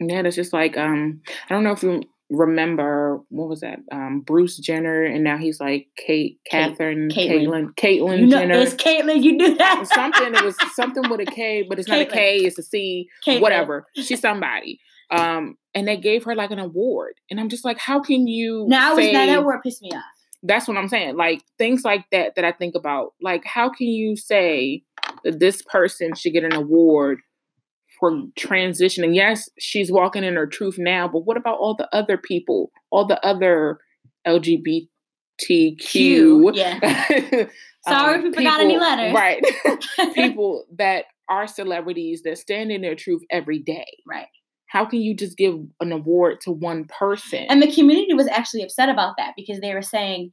Yeah, 0.00 0.22
that's 0.22 0.36
just 0.36 0.52
like 0.52 0.76
um 0.76 1.20
I 1.48 1.54
don't 1.54 1.64
know 1.64 1.72
if 1.72 1.82
you 1.82 2.02
remember 2.28 3.20
what 3.28 3.48
was 3.48 3.60
that? 3.60 3.78
Um 3.92 4.20
Bruce 4.20 4.56
Jenner 4.58 5.04
and 5.04 5.22
now 5.24 5.36
he's 5.38 5.60
like 5.60 5.86
Kate 5.96 6.38
Catherine 6.50 7.08
Caitlyn. 7.08 7.74
Caitlyn 7.76 8.20
You 8.20 8.26
know, 8.26 8.38
Jenner. 8.40 8.54
it's 8.56 8.74
Caitlyn. 8.74 9.22
You 9.22 9.38
do 9.38 9.54
that. 9.56 9.86
something 9.92 10.34
it 10.34 10.44
was 10.44 10.56
something 10.74 11.08
with 11.08 11.20
a 11.20 11.26
K, 11.26 11.64
but 11.68 11.78
it's 11.78 11.88
not 11.88 12.00
a 12.00 12.06
K. 12.06 12.38
It's 12.38 12.58
a 12.58 12.62
C, 12.62 13.08
Caitlyn. 13.26 13.40
whatever. 13.40 13.86
She's 13.96 14.20
somebody. 14.20 14.80
Um 15.10 15.56
and 15.74 15.86
they 15.86 15.96
gave 15.96 16.24
her 16.24 16.34
like 16.34 16.50
an 16.50 16.58
award. 16.58 17.14
And 17.30 17.38
I'm 17.38 17.48
just 17.48 17.64
like, 17.64 17.78
how 17.78 18.00
can 18.00 18.26
you 18.26 18.66
Now, 18.68 18.94
was, 18.94 19.04
say, 19.04 19.12
now 19.12 19.26
that 19.26 19.44
word 19.44 19.60
pissed 19.62 19.82
me 19.82 19.90
off. 19.94 20.02
that's 20.42 20.66
what 20.68 20.76
I'm 20.76 20.88
saying. 20.88 21.16
Like 21.16 21.42
things 21.58 21.84
like 21.84 22.04
that 22.12 22.34
that 22.36 22.44
I 22.44 22.52
think 22.52 22.74
about. 22.74 23.12
Like, 23.22 23.44
how 23.44 23.68
can 23.70 23.86
you 23.86 24.16
say 24.16 24.82
that 25.26 25.40
this 25.40 25.60
person 25.62 26.14
should 26.14 26.32
get 26.32 26.44
an 26.44 26.54
award 26.54 27.18
for 27.98 28.12
transitioning? 28.38 29.14
Yes, 29.14 29.48
she's 29.58 29.90
walking 29.90 30.24
in 30.24 30.36
her 30.36 30.46
truth 30.46 30.76
now, 30.78 31.08
but 31.08 31.26
what 31.26 31.36
about 31.36 31.58
all 31.58 31.74
the 31.74 31.88
other 31.94 32.16
people, 32.16 32.70
all 32.90 33.04
the 33.04 33.22
other 33.26 33.78
LGBTQ? 34.26 34.86
Q, 35.38 36.50
yeah. 36.54 36.78
Sorry 37.86 38.14
um, 38.14 38.20
if 38.20 38.24
we 38.24 38.32
forgot 38.32 38.60
any 38.60 38.78
letters. 38.78 39.12
Right. 39.12 39.44
people 40.14 40.64
that 40.76 41.04
are 41.28 41.46
celebrities 41.46 42.22
that 42.22 42.38
stand 42.38 42.70
in 42.70 42.80
their 42.80 42.94
truth 42.94 43.22
every 43.30 43.58
day. 43.58 43.86
right. 44.06 44.28
How 44.68 44.84
can 44.84 45.00
you 45.00 45.14
just 45.14 45.36
give 45.36 45.54
an 45.80 45.92
award 45.92 46.40
to 46.42 46.50
one 46.50 46.86
person? 46.86 47.46
And 47.48 47.62
the 47.62 47.72
community 47.72 48.14
was 48.14 48.26
actually 48.26 48.62
upset 48.62 48.88
about 48.88 49.14
that 49.16 49.34
because 49.36 49.60
they 49.60 49.72
were 49.72 49.82
saying 49.82 50.32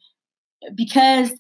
because 0.75 1.31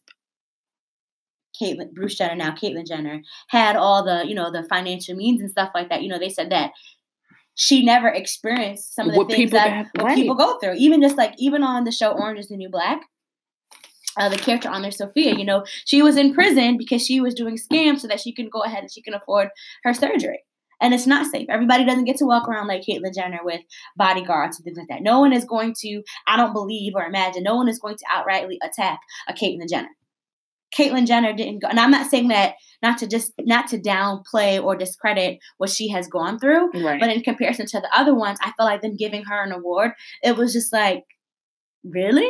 Caitlyn 1.61 1.93
Bruce 1.93 2.15
Jenner 2.15 2.35
now 2.35 2.51
Caitlyn 2.51 2.87
Jenner 2.87 3.21
had 3.49 3.75
all 3.75 4.03
the 4.03 4.25
you 4.27 4.35
know 4.35 4.51
the 4.51 4.63
financial 4.63 5.15
means 5.15 5.41
and 5.41 5.51
stuff 5.51 5.71
like 5.73 5.89
that. 5.89 6.01
You 6.03 6.09
know 6.09 6.19
they 6.19 6.29
said 6.29 6.49
that 6.51 6.71
she 7.55 7.83
never 7.85 8.07
experienced 8.07 8.95
some 8.95 9.07
of 9.07 9.13
the 9.13 9.19
What 9.19 9.29
things 9.29 9.51
that 9.51 9.71
have- 9.71 9.89
what 9.95 10.05
right. 10.05 10.15
people 10.15 10.35
go 10.35 10.57
through. 10.59 10.73
Even 10.77 11.01
just 11.01 11.17
like 11.17 11.33
even 11.37 11.63
on 11.63 11.83
the 11.83 11.91
show 11.91 12.11
Orange 12.11 12.39
Is 12.39 12.47
the 12.49 12.57
New 12.57 12.69
Black. 12.69 13.01
Uh, 14.15 14.29
the 14.29 14.37
character 14.37 14.69
on 14.69 14.83
there, 14.83 14.91
Sophia, 14.91 15.33
you 15.35 15.43
know, 15.43 15.65
she 15.85 16.03
was 16.03 16.17
in 16.17 16.35
prison 16.35 16.77
because 16.77 17.03
she 17.03 17.19
was 17.19 17.33
doing 17.33 17.57
scams 17.57 17.99
so 17.99 18.07
that 18.07 18.19
she 18.19 18.31
can 18.31 18.47
go 18.47 18.61
ahead 18.61 18.83
and 18.83 18.91
she 18.91 19.01
can 19.01 19.15
afford 19.15 19.49
her 19.83 19.91
surgery. 19.91 20.43
And 20.81 20.93
it's 20.93 21.07
not 21.07 21.31
safe. 21.31 21.47
Everybody 21.49 21.83
doesn't 21.83 22.03
get 22.03 22.17
to 22.17 22.25
walk 22.25 22.47
around 22.47 22.67
like 22.67 22.83
Caitlyn 22.83 23.15
Jenner 23.15 23.39
with 23.43 23.61
bodyguards 23.95 24.57
and 24.57 24.65
things 24.65 24.77
like 24.77 24.87
that. 24.89 25.01
No 25.01 25.19
one 25.19 25.33
is 25.33 25.45
going 25.45 25.73
to, 25.79 26.03
I 26.27 26.37
don't 26.37 26.53
believe 26.53 26.93
or 26.95 27.03
imagine, 27.05 27.41
no 27.41 27.55
one 27.55 27.67
is 27.67 27.79
going 27.79 27.97
to 27.97 28.05
outrightly 28.15 28.57
attack 28.61 28.99
a 29.27 29.33
Caitlyn 29.33 29.67
Jenner. 29.67 29.89
Caitlyn 30.77 31.05
Jenner 31.07 31.33
didn't 31.33 31.59
go, 31.59 31.67
and 31.67 31.79
I'm 31.79 31.91
not 31.91 32.09
saying 32.09 32.29
that 32.29 32.55
not 32.81 32.97
to 32.99 33.07
just 33.07 33.33
not 33.39 33.67
to 33.67 33.79
downplay 33.79 34.61
or 34.61 34.75
discredit 34.75 35.39
what 35.57 35.69
she 35.69 35.89
has 35.89 36.07
gone 36.07 36.39
through, 36.39 36.71
right. 36.71 36.99
but 36.99 37.09
in 37.09 37.21
comparison 37.21 37.65
to 37.67 37.79
the 37.79 37.89
other 37.95 38.13
ones, 38.13 38.39
I 38.41 38.51
feel 38.57 38.65
like 38.65 38.81
them 38.81 38.97
giving 38.97 39.23
her 39.25 39.43
an 39.43 39.51
award, 39.51 39.91
it 40.23 40.35
was 40.35 40.53
just 40.53 40.73
like, 40.73 41.03
really? 41.83 42.29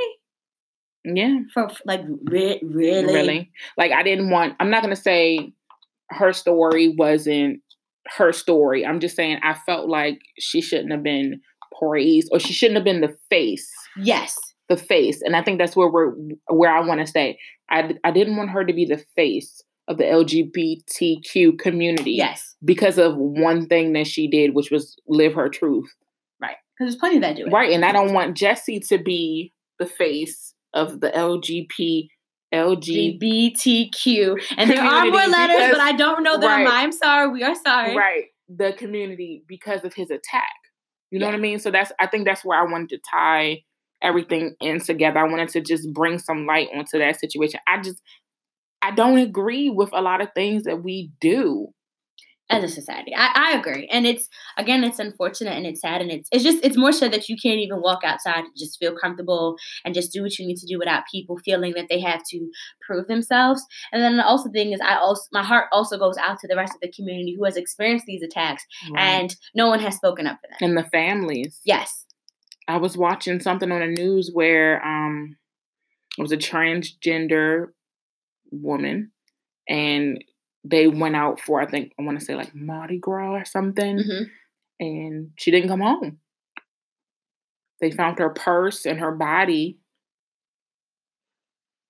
yeah. 1.06 1.40
For 1.54 1.70
like, 1.86 2.02
re- 2.24 2.62
really? 2.64 3.14
really 3.14 3.52
like 3.78 3.92
i 3.92 4.04
didn't 4.04 4.30
want 4.30 4.56
i'm 4.62 4.70
not 4.70 4.82
going 4.82 4.96
to 4.96 5.02
say 5.02 5.52
her 6.12 6.32
story 6.32 6.96
wasn't 6.98 7.60
her 8.08 8.32
story 8.32 8.86
i'm 8.86 9.02
just 9.02 9.18
saying 9.18 9.38
i 9.44 9.54
felt 9.54 9.90
like 9.90 10.20
she 10.40 10.62
shouldn't 10.62 10.94
have 10.94 11.04
been 11.04 11.42
praised 11.78 12.30
or 12.32 12.40
she 12.40 12.54
shouldn't 12.54 12.78
have 12.78 12.86
been 12.86 13.02
the 13.02 13.18
face 13.30 13.70
Yes. 13.98 14.36
The 14.74 14.84
face 14.84 15.22
and 15.22 15.36
i 15.36 15.42
think 15.44 15.60
that's 15.60 15.76
where 15.76 15.88
we're 15.90 16.12
where 16.48 16.74
i 16.74 16.80
want 16.80 17.00
to 17.02 17.06
stay 17.08 17.38
I, 17.70 17.96
I 18.04 18.12
didn't 18.12 18.38
want 18.38 18.50
her 18.52 18.64
to 18.66 18.74
be 18.74 18.86
the 18.86 19.04
face 19.16 19.62
of 19.88 19.98
the 19.98 20.04
lgbtq 20.06 21.60
community 21.60 22.12
Yes. 22.14 22.56
because 22.64 22.98
of 22.98 23.16
one 23.18 23.68
thing 23.68 23.94
that 23.94 24.08
she 24.08 24.28
did 24.30 24.56
which 24.56 24.72
was 24.72 24.96
live 25.08 25.34
her 25.36 25.50
truth 25.50 25.90
Right. 26.42 26.56
Because 26.78 26.94
there's 26.94 27.00
plenty 27.00 27.20
that 27.20 27.36
do 27.36 27.46
it. 27.48 27.52
right 27.52 27.72
and 27.72 27.84
i 27.86 27.92
don't 27.92 28.14
want 28.14 28.38
Jussie 28.38 28.86
to 28.88 28.98
be 28.98 29.54
the 29.80 29.86
face 29.86 30.54
of 30.74 31.00
the 31.02 31.10
lgp 31.12 32.08
LGBTQ. 32.54 34.40
And 34.58 34.70
there 34.70 34.80
are 34.84 35.06
more 35.06 35.26
letters, 35.26 35.56
because- 35.58 35.72
but 35.72 35.82
I 35.82 35.92
don't 35.94 36.22
know 36.22 36.38
them. 36.38 36.50
right. 36.50 36.68
I'm 36.68 36.92
sorry. 36.92 37.28
We 37.30 37.42
are 37.44 37.56
sorry. 37.56 37.96
right 37.96 38.26
the 38.50 38.74
community 38.74 39.44
because 39.48 39.84
of 39.86 39.94
his 39.94 40.12
attack 40.12 40.54
you 41.10 41.18
know 41.18 41.26
what 41.26 41.34
i 41.34 41.38
mean 41.38 41.58
so 41.58 41.72
that's 41.72 41.92
i 42.00 42.06
think 42.06 42.26
that's 42.26 42.44
where 42.44 42.60
i 42.60 42.64
wanted 42.70 42.90
to 42.90 43.00
tie 43.10 43.64
everything 44.04 44.56
in 44.62 44.80
together 44.80 45.20
i 45.20 45.24
wanted 45.24 45.50
to 45.50 45.62
just 45.62 45.92
bring 45.94 46.20
some 46.20 46.46
light 46.46 46.68
onto 46.76 47.00
that 47.00 47.20
situation 47.20 47.60
i 47.68 47.82
just 47.82 48.02
i 48.82 48.92
don't 48.92 49.18
agree 49.18 49.70
with 49.70 49.90
a 49.94 50.02
lot 50.02 50.22
of 50.22 50.30
things 50.36 50.64
that 50.64 50.84
we 50.84 51.12
do 51.22 51.68
As 52.50 52.64
a 52.64 52.68
society. 52.68 53.14
I, 53.16 53.30
I 53.34 53.58
agree. 53.58 53.88
And 53.92 54.06
it's 54.06 54.28
again 54.58 54.84
it's 54.84 55.00
unfortunate 55.00 55.56
and 55.58 55.66
it's 55.66 55.82
sad 55.82 56.02
and 56.02 56.12
it's 56.12 56.28
it's 56.32 56.44
just 56.44 56.60
it's 56.64 56.78
more 56.78 56.92
so 56.92 57.08
that 57.10 57.28
you 57.30 57.36
can't 57.42 57.60
even 57.66 57.80
walk 57.82 58.02
outside 58.04 58.44
and 58.44 58.54
just 58.58 58.78
feel 58.78 58.94
comfortable 59.04 59.56
and 59.84 59.96
just 59.96 60.12
do 60.12 60.22
what 60.22 60.38
you 60.38 60.46
need 60.46 60.58
to 60.58 60.68
do 60.68 60.78
without 60.78 61.04
people 61.10 61.38
feeling 61.46 61.74
that 61.78 61.88
they 61.90 62.02
have 62.02 62.22
to 62.32 62.38
prove 62.86 63.08
themselves. 63.08 63.66
And 63.92 64.04
then 64.04 64.18
the 64.18 64.26
also 64.26 64.50
thing 64.52 64.74
is 64.74 64.82
I 64.82 64.98
also 64.98 65.24
my 65.32 65.42
heart 65.42 65.68
also 65.72 65.98
goes 65.98 66.18
out 66.18 66.38
to 66.40 66.48
the 66.48 66.58
rest 66.58 66.74
of 66.76 66.82
the 66.82 66.92
community 66.92 67.34
who 67.38 67.46
has 67.46 67.56
experienced 67.56 68.06
these 68.06 68.22
attacks 68.22 68.64
and 68.98 69.36
no 69.56 69.68
one 69.70 69.80
has 69.80 69.96
spoken 69.96 70.28
up 70.28 70.38
for 70.42 70.50
them. 70.50 70.70
and 70.70 70.78
the 70.78 70.90
families 70.90 71.62
Yes. 71.64 72.03
I 72.68 72.78
was 72.78 72.98
watching 72.98 73.40
something 73.40 73.72
on 73.72 73.80
the 73.82 73.88
news 73.88 74.32
where 74.34 74.84
um 74.86 75.36
it 76.18 76.22
was 76.22 76.32
a 76.32 76.38
transgender 76.38 77.68
woman 78.52 79.12
and 79.68 80.24
they 80.64 80.88
went 80.88 81.16
out 81.16 81.40
for 81.40 81.62
i 81.62 81.66
think 81.66 81.94
i 82.00 82.04
want 82.04 82.20
to 82.20 82.26
say 82.26 82.36
like 82.36 82.54
mardi 82.56 82.98
gras 82.98 83.32
or 83.34 83.46
something 83.46 84.00
hmm 84.00 84.24
and 84.80 85.30
she 85.38 85.52
didn't 85.52 85.70
come 85.70 85.80
home. 85.82 86.18
They 87.80 87.92
found 87.92 88.18
her 88.20 88.32
purse 88.32 88.86
and 88.86 89.00
her 89.00 89.12
body 89.12 89.78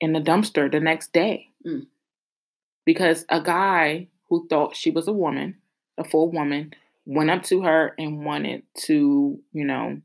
in 0.01 0.13
the 0.13 0.19
dumpster 0.19 0.71
the 0.71 0.79
next 0.79 1.13
day 1.13 1.47
Mm. 1.65 1.87
because 2.85 3.25
a 3.29 3.39
guy 3.41 4.09
who 4.29 4.47
thought 4.47 4.75
she 4.75 4.91
was 4.91 5.07
a 5.07 5.13
woman, 5.13 5.61
a 5.97 6.03
full 6.03 6.29
woman, 6.29 6.73
went 7.05 7.29
up 7.29 7.43
to 7.43 7.61
her 7.61 7.95
and 7.97 8.25
wanted 8.25 8.63
to, 8.85 9.39
you 9.53 9.65
know, 9.65 10.01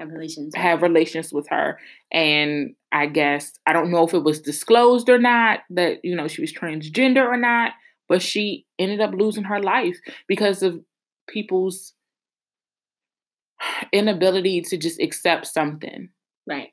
Have 0.00 0.10
relations. 0.10 0.54
have 0.54 0.82
relations 0.82 1.32
with 1.32 1.48
her. 1.48 1.78
And 2.10 2.74
I 2.90 3.06
guess, 3.06 3.58
I 3.66 3.72
don't 3.74 3.90
know 3.90 4.06
if 4.06 4.14
it 4.14 4.24
was 4.24 4.40
disclosed 4.40 5.08
or 5.08 5.18
not 5.18 5.60
that, 5.70 6.02
you 6.02 6.16
know, 6.16 6.26
she 6.26 6.40
was 6.40 6.52
transgender 6.52 7.24
or 7.26 7.36
not, 7.36 7.72
but 8.08 8.22
she 8.22 8.66
ended 8.78 9.00
up 9.00 9.12
losing 9.12 9.44
her 9.44 9.62
life 9.62 9.98
because 10.26 10.62
of 10.62 10.80
people's 11.28 11.92
inability 13.92 14.62
to 14.62 14.76
just 14.76 15.00
accept 15.00 15.46
something. 15.46 16.08
Right. 16.48 16.70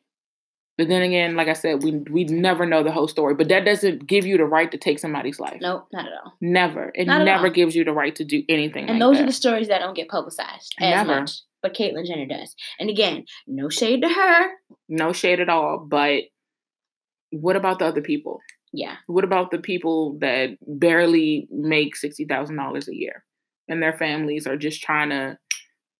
But 0.77 0.89
then 0.89 1.01
again, 1.01 1.35
like 1.35 1.47
I 1.47 1.53
said, 1.53 1.81
we 1.81 1.91
we 2.11 2.23
never 2.25 2.65
know 2.65 2.83
the 2.83 2.91
whole 2.91 3.07
story. 3.07 3.33
But 3.33 3.49
that 3.49 3.65
doesn't 3.65 4.05
give 4.05 4.27
you 4.27 4.37
the 4.37 4.45
right 4.45 4.71
to 4.71 4.77
take 4.77 4.99
somebody's 4.99 5.39
life. 5.39 5.57
Nope, 5.59 5.87
not 5.91 6.05
at 6.05 6.11
all. 6.23 6.33
Never. 6.39 6.91
It 6.93 7.05
never 7.07 7.47
all. 7.47 7.49
gives 7.49 7.75
you 7.75 7.83
the 7.83 7.93
right 7.93 8.15
to 8.15 8.23
do 8.23 8.43
anything. 8.47 8.87
And 8.87 8.99
like 8.99 9.07
those 9.07 9.17
that. 9.17 9.23
are 9.23 9.25
the 9.25 9.33
stories 9.33 9.69
that 9.69 9.79
don't 9.79 9.95
get 9.95 10.07
publicized 10.07 10.75
as 10.79 10.91
Never. 10.91 11.21
much. 11.21 11.41
But 11.67 11.75
Caitlyn 11.75 12.05
Jenner 12.05 12.25
does. 12.25 12.55
And 12.79 12.89
again, 12.89 13.25
no 13.47 13.69
shade 13.69 14.01
to 14.01 14.09
her. 14.09 14.49
no 14.89 15.13
shade 15.13 15.39
at 15.39 15.49
all. 15.49 15.85
But 15.89 16.23
what 17.31 17.55
about 17.55 17.79
the 17.79 17.85
other 17.85 18.01
people? 18.01 18.39
Yeah. 18.73 18.95
What 19.07 19.23
about 19.23 19.51
the 19.51 19.57
people 19.59 20.17
that 20.19 20.57
barely 20.61 21.47
make 21.51 21.95
sixty 21.95 22.25
thousand 22.25 22.57
dollars 22.57 22.87
a 22.87 22.95
year, 22.95 23.23
and 23.67 23.81
their 23.81 23.93
families 23.97 24.47
are 24.47 24.57
just 24.57 24.81
trying 24.81 25.09
to 25.09 25.37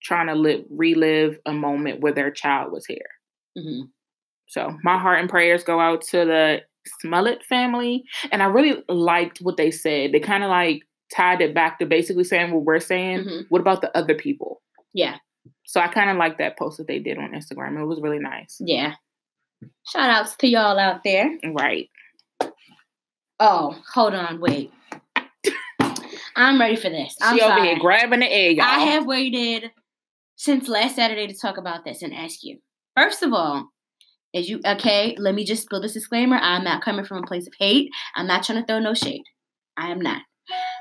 trying 0.03 0.27
to 0.27 0.35
live 0.35 0.61
relive 0.69 1.37
a 1.45 1.53
moment 1.53 2.01
where 2.01 2.13
their 2.13 2.31
child 2.31 2.71
was 2.71 2.85
here? 2.85 3.09
hmm 3.57 3.81
So 4.47 4.77
my 4.83 4.97
heart 4.97 5.19
and 5.19 5.29
prayers 5.29 5.63
go 5.63 5.79
out 5.79 6.01
to 6.11 6.25
the 6.25 6.61
Smollett 7.01 7.43
family, 7.43 8.03
and 8.31 8.41
I 8.41 8.45
really 8.47 8.83
liked 8.87 9.39
what 9.39 9.57
they 9.57 9.71
said. 9.71 10.11
They 10.11 10.19
kind 10.19 10.43
of 10.43 10.49
like 10.49 10.83
tied 11.13 11.41
it 11.41 11.53
back 11.53 11.79
to 11.79 11.85
basically 11.85 12.23
saying 12.25 12.51
what 12.53 12.63
we're 12.63 12.79
saying. 12.79 13.19
Mhm. 13.25 13.43
What 13.49 13.61
about 13.61 13.81
the 13.81 13.95
other 13.97 14.15
people? 14.15 14.61
Yeah. 14.93 15.17
So 15.67 15.81
I 15.81 15.89
kind 15.89 16.09
of 16.09 16.15
like 16.15 16.37
that 16.37 16.57
post 16.57 16.77
that 16.77 16.87
they 16.87 16.97
did 16.97 17.17
on 17.17 17.33
Instagram. 17.33 17.77
It 17.77 17.83
was 17.83 17.99
really 17.99 18.19
nice. 18.19 18.55
Yeah. 18.61 18.93
Shout 19.85 20.09
outs 20.09 20.35
to 20.37 20.47
y'all 20.47 20.79
out 20.79 21.03
there. 21.03 21.37
Right. 21.43 21.89
Oh, 23.39 23.77
hold 23.93 24.13
on, 24.13 24.39
wait. 24.39 24.71
I'm 26.37 26.59
ready 26.59 26.77
for 26.77 26.89
this. 26.89 27.17
I'm 27.21 27.37
she 27.37 27.43
over 27.43 27.61
here 27.61 27.77
grabbing 27.79 28.21
the 28.21 28.33
egg. 28.33 28.59
I 28.59 28.77
y'all. 28.77 28.87
have 28.87 29.05
waited 29.05 29.71
since 30.37 30.69
last 30.69 30.95
Saturday 30.95 31.27
to 31.27 31.33
talk 31.33 31.57
about 31.57 31.83
this 31.83 32.01
and 32.01 32.13
ask 32.13 32.43
you. 32.43 32.59
First 32.95 33.21
of 33.21 33.33
all, 33.33 33.67
As 34.33 34.49
you 34.49 34.59
okay, 34.65 35.15
let 35.17 35.35
me 35.35 35.43
just 35.43 35.63
spill 35.63 35.81
this 35.81 35.93
disclaimer. 35.93 36.37
I'm 36.37 36.63
not 36.63 36.83
coming 36.83 37.05
from 37.05 37.23
a 37.23 37.27
place 37.27 37.47
of 37.47 37.53
hate. 37.57 37.89
I'm 38.15 38.27
not 38.27 38.43
trying 38.43 38.59
to 38.61 38.65
throw 38.65 38.79
no 38.79 38.93
shade. 38.93 39.23
I 39.77 39.89
am 39.89 39.99
not. 39.99 40.21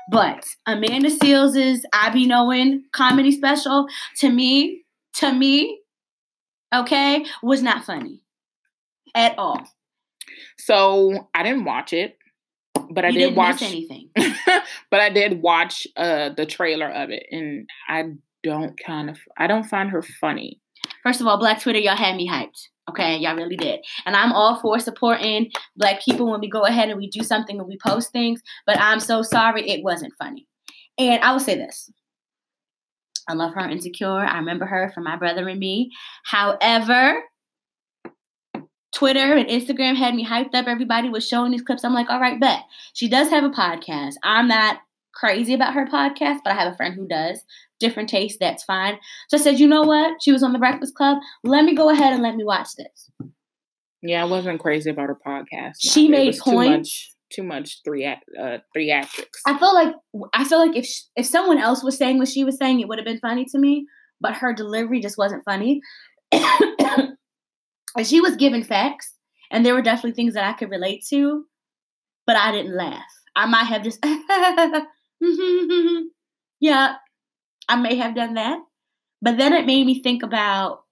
But 0.09 0.45
Amanda 0.65 1.09
Seales's 1.09 1.85
I 1.93 2.09
Be 2.09 2.25
Knowing 2.25 2.83
comedy 2.93 3.31
special, 3.31 3.87
to 4.19 4.29
me, 4.29 4.83
to 5.15 5.33
me, 5.33 5.79
okay, 6.73 7.25
was 7.43 7.61
not 7.61 7.83
funny 7.85 8.21
at 9.15 9.37
all. 9.37 9.61
So 10.57 11.27
I 11.33 11.43
didn't 11.43 11.65
watch 11.65 11.93
it, 11.93 12.17
but 12.89 13.05
I 13.05 13.09
you 13.09 13.19
did 13.19 13.19
didn't 13.19 13.35
watch 13.37 13.61
anything. 13.61 14.09
but 14.91 14.99
I 14.99 15.09
did 15.09 15.41
watch 15.41 15.87
uh 15.95 16.29
the 16.29 16.45
trailer 16.45 16.89
of 16.89 17.09
it 17.09 17.25
and 17.31 17.69
I 17.87 18.11
don't 18.43 18.79
kind 18.79 19.09
of 19.09 19.17
I 19.37 19.47
don't 19.47 19.65
find 19.65 19.89
her 19.89 20.01
funny. 20.01 20.59
First 21.03 21.21
of 21.21 21.27
all, 21.27 21.37
Black 21.37 21.61
Twitter, 21.61 21.79
y'all 21.79 21.95
had 21.95 22.15
me 22.15 22.29
hyped. 22.29 22.67
Okay, 22.89 23.17
y'all 23.17 23.35
really 23.35 23.57
did. 23.57 23.81
And 24.05 24.15
I'm 24.15 24.31
all 24.31 24.59
for 24.61 24.79
supporting 24.79 25.51
black 25.75 26.01
people 26.03 26.31
when 26.31 26.39
we 26.39 26.49
go 26.49 26.61
ahead 26.61 26.89
and 26.89 26.97
we 26.97 27.09
do 27.09 27.21
something 27.21 27.59
and 27.59 27.67
we 27.67 27.77
post 27.85 28.11
things, 28.11 28.41
but 28.65 28.79
I'm 28.79 28.99
so 28.99 29.21
sorry 29.21 29.69
it 29.69 29.83
wasn't 29.83 30.13
funny. 30.17 30.47
And 30.97 31.21
I 31.21 31.33
will 31.33 31.39
say 31.39 31.55
this. 31.55 31.91
I 33.27 33.33
love 33.33 33.53
her 33.53 33.69
Insecure. 33.69 34.25
I 34.25 34.37
remember 34.37 34.65
her 34.65 34.89
from 34.93 35.03
My 35.03 35.17
Brother 35.17 35.49
and 35.49 35.59
Me. 35.59 35.91
However, 36.23 37.21
Twitter 38.93 39.35
and 39.35 39.49
Instagram 39.49 39.95
had 39.95 40.15
me 40.15 40.25
hyped 40.25 40.55
up. 40.55 40.67
Everybody 40.67 41.09
was 41.09 41.27
showing 41.27 41.51
these 41.51 41.61
clips. 41.61 41.83
I'm 41.83 41.93
like, 41.93 42.09
all 42.09 42.21
right, 42.21 42.39
bet. 42.39 42.63
She 42.93 43.09
does 43.09 43.29
have 43.29 43.43
a 43.43 43.49
podcast. 43.49 44.13
I'm 44.23 44.47
not 44.47 44.77
crazy 45.17 45.53
about 45.53 45.73
her 45.73 45.85
podcast, 45.85 46.39
but 46.43 46.53
I 46.53 46.55
have 46.55 46.73
a 46.73 46.75
friend 46.75 46.93
who 46.93 47.07
does. 47.07 47.41
Different 47.79 48.09
taste, 48.09 48.37
that's 48.39 48.63
fine. 48.63 48.97
So 49.29 49.37
I 49.37 49.41
said, 49.41 49.59
you 49.59 49.67
know 49.67 49.83
what? 49.83 50.17
She 50.21 50.31
was 50.31 50.43
on 50.43 50.53
the 50.53 50.59
Breakfast 50.59 50.95
Club. 50.95 51.17
Let 51.43 51.65
me 51.65 51.75
go 51.75 51.89
ahead 51.89 52.13
and 52.13 52.21
let 52.21 52.35
me 52.35 52.43
watch 52.43 52.69
this. 52.77 53.11
Yeah, 54.01 54.21
I 54.21 54.25
wasn't 54.25 54.59
crazy 54.59 54.89
about 54.89 55.07
her 55.07 55.17
podcast. 55.25 55.75
She 55.79 56.07
made 56.07 56.27
was 56.27 56.41
too 56.41 56.53
much 56.53 57.11
too 57.29 57.43
much 57.43 57.81
three 57.83 58.05
act 58.05 58.23
uh 58.39 58.59
theatrics. 58.75 59.41
I 59.45 59.57
feel 59.59 59.73
like 59.73 59.93
I 60.33 60.45
feel 60.45 60.65
like 60.65 60.77
if 60.77 60.85
sh 60.85 61.01
if 61.15 61.25
someone 61.25 61.57
else 61.57 61.83
was 61.83 61.97
saying 61.97 62.19
what 62.19 62.29
she 62.29 62.43
was 62.43 62.57
saying, 62.57 62.79
it 62.79 62.87
would 62.87 62.99
have 62.99 63.05
been 63.05 63.19
funny 63.19 63.45
to 63.51 63.59
me. 63.59 63.85
But 64.21 64.35
her 64.35 64.53
delivery 64.53 65.01
just 65.01 65.17
wasn't 65.17 65.43
funny. 65.43 65.81
and 66.31 67.17
she 68.03 68.21
was 68.21 68.35
giving 68.35 68.63
facts, 68.63 69.13
and 69.51 69.65
there 69.65 69.73
were 69.73 69.81
definitely 69.81 70.13
things 70.13 70.35
that 70.35 70.43
I 70.43 70.53
could 70.53 70.69
relate 70.69 71.03
to, 71.09 71.45
but 72.25 72.35
I 72.35 72.51
didn't 72.51 72.75
laugh. 72.75 73.03
I 73.37 73.45
might 73.45 73.65
have 73.65 73.83
just, 73.83 74.03
yeah, 76.59 76.95
I 77.69 77.75
may 77.75 77.95
have 77.95 78.15
done 78.15 78.35
that. 78.35 78.59
But 79.21 79.37
then 79.37 79.53
it 79.53 79.65
made 79.65 79.85
me 79.85 80.01
think 80.01 80.21
about, 80.23 80.83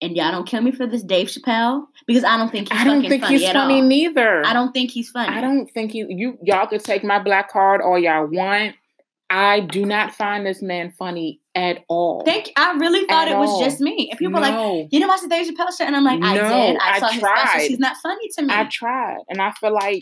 and 0.00 0.16
y'all 0.16 0.32
don't 0.32 0.46
kill 0.46 0.62
me 0.62 0.72
for 0.72 0.86
this, 0.86 1.02
Dave 1.02 1.28
Chappelle, 1.28 1.84
because 2.06 2.24
I 2.24 2.36
don't 2.38 2.50
think 2.50 2.72
he's 2.72 2.80
I 2.80 2.84
don't 2.84 3.02
think 3.06 3.22
funny 3.22 3.38
he's 3.38 3.50
funny 3.50 3.74
all. 3.82 3.86
neither. 3.86 4.44
I 4.46 4.52
don't 4.54 4.72
think 4.72 4.90
he's 4.90 5.10
funny. 5.10 5.28
I 5.36 5.40
don't 5.40 5.66
think 5.72 5.94
you 5.94 6.06
you 6.08 6.38
y'all 6.42 6.66
could 6.66 6.82
take 6.82 7.04
my 7.04 7.18
black 7.22 7.50
card 7.50 7.82
all 7.82 7.98
y'all 7.98 8.26
want. 8.26 8.74
I 9.32 9.60
do 9.60 9.84
not 9.86 10.12
find 10.14 10.44
this 10.44 10.60
man 10.60 10.90
funny 10.98 11.40
at 11.54 11.84
all. 11.88 12.24
think. 12.24 12.50
I 12.56 12.72
really 12.78 13.06
thought 13.06 13.28
At 13.28 13.34
it 13.34 13.38
was 13.38 13.50
all. 13.50 13.60
just 13.62 13.80
me, 13.80 14.08
and 14.10 14.18
people 14.18 14.34
were 14.34 14.40
like. 14.40 14.54
You 14.90 14.98
didn't 14.98 15.08
watch 15.08 15.20
the 15.20 15.28
Dave 15.28 15.46
Chappelle 15.46 15.76
show? 15.76 15.84
And 15.84 15.94
I'm 15.94 16.02
like, 16.02 16.20
I 16.20 16.34
No, 16.34 16.42
did. 16.48 16.76
I, 16.80 16.92
I 16.94 16.98
saw 16.98 17.08
his 17.10 17.20
tried. 17.20 17.44
special. 17.44 17.66
She's 17.68 17.78
not 17.78 17.96
funny 18.02 18.28
to 18.38 18.42
me. 18.42 18.52
I 18.54 18.64
tried, 18.64 19.18
and 19.28 19.40
I 19.40 19.52
feel 19.52 19.72
like 19.72 20.00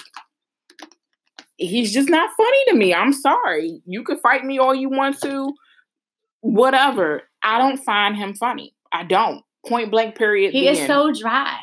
he's 1.59 1.93
just 1.93 2.09
not 2.09 2.31
funny 2.37 2.65
to 2.69 2.75
me. 2.75 2.95
I'm 2.95 3.13
sorry. 3.13 3.83
You 3.85 4.03
could 4.03 4.21
fight 4.21 4.45
me 4.45 4.59
all 4.59 4.75
you 4.75 4.89
want 4.89 5.21
to, 5.23 5.53
whatever. 6.41 7.23
I 7.43 7.59
don't 7.59 7.79
find 7.79 8.17
him 8.17 8.35
funny. 8.35 8.75
I 8.93 9.05
don't. 9.05 9.43
Point 9.67 9.91
blank. 9.91 10.17
Period. 10.17 10.53
he 10.53 10.69
is 10.69 10.79
end. 10.79 10.87
so 10.87 11.13
dry. 11.13 11.59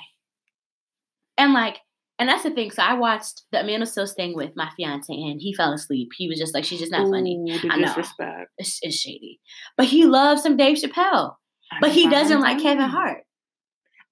And 1.38 1.54
like, 1.54 1.80
and 2.20 2.30
that's 2.30 2.44
the 2.44 2.52
thing. 2.52 2.72
So 2.72 2.82
I 2.84 2.94
watched 2.94 3.42
the 3.52 3.62
Amanda 3.62 3.86
Seales 3.86 4.16
thing 4.16 4.36
with 4.36 4.52
my 4.56 4.70
fiance, 4.78 5.12
and 5.12 5.42
he 5.42 5.54
fell 5.54 5.74
asleep. 5.74 6.10
He 6.16 6.30
was 6.30 6.38
just 6.38 6.54
like, 6.54 6.64
she's 6.64 6.80
just 6.80 6.92
not 6.92 7.10
funny. 7.10 7.36
Ooh, 7.36 7.60
the 7.60 7.74
I 7.74 7.78
know. 7.78 7.88
disrespect. 7.88 8.52
It's, 8.58 8.80
it's 8.82 8.96
shady. 8.96 9.40
But 9.76 9.88
he 9.88 10.06
loves 10.06 10.44
some 10.44 10.56
Dave 10.56 10.78
Chappelle. 10.78 11.36
I 11.72 11.80
But 11.82 11.92
he 11.92 12.08
doesn't 12.10 12.42
like 12.42 12.62
Kevin. 12.62 12.88
Hart. 12.88 13.24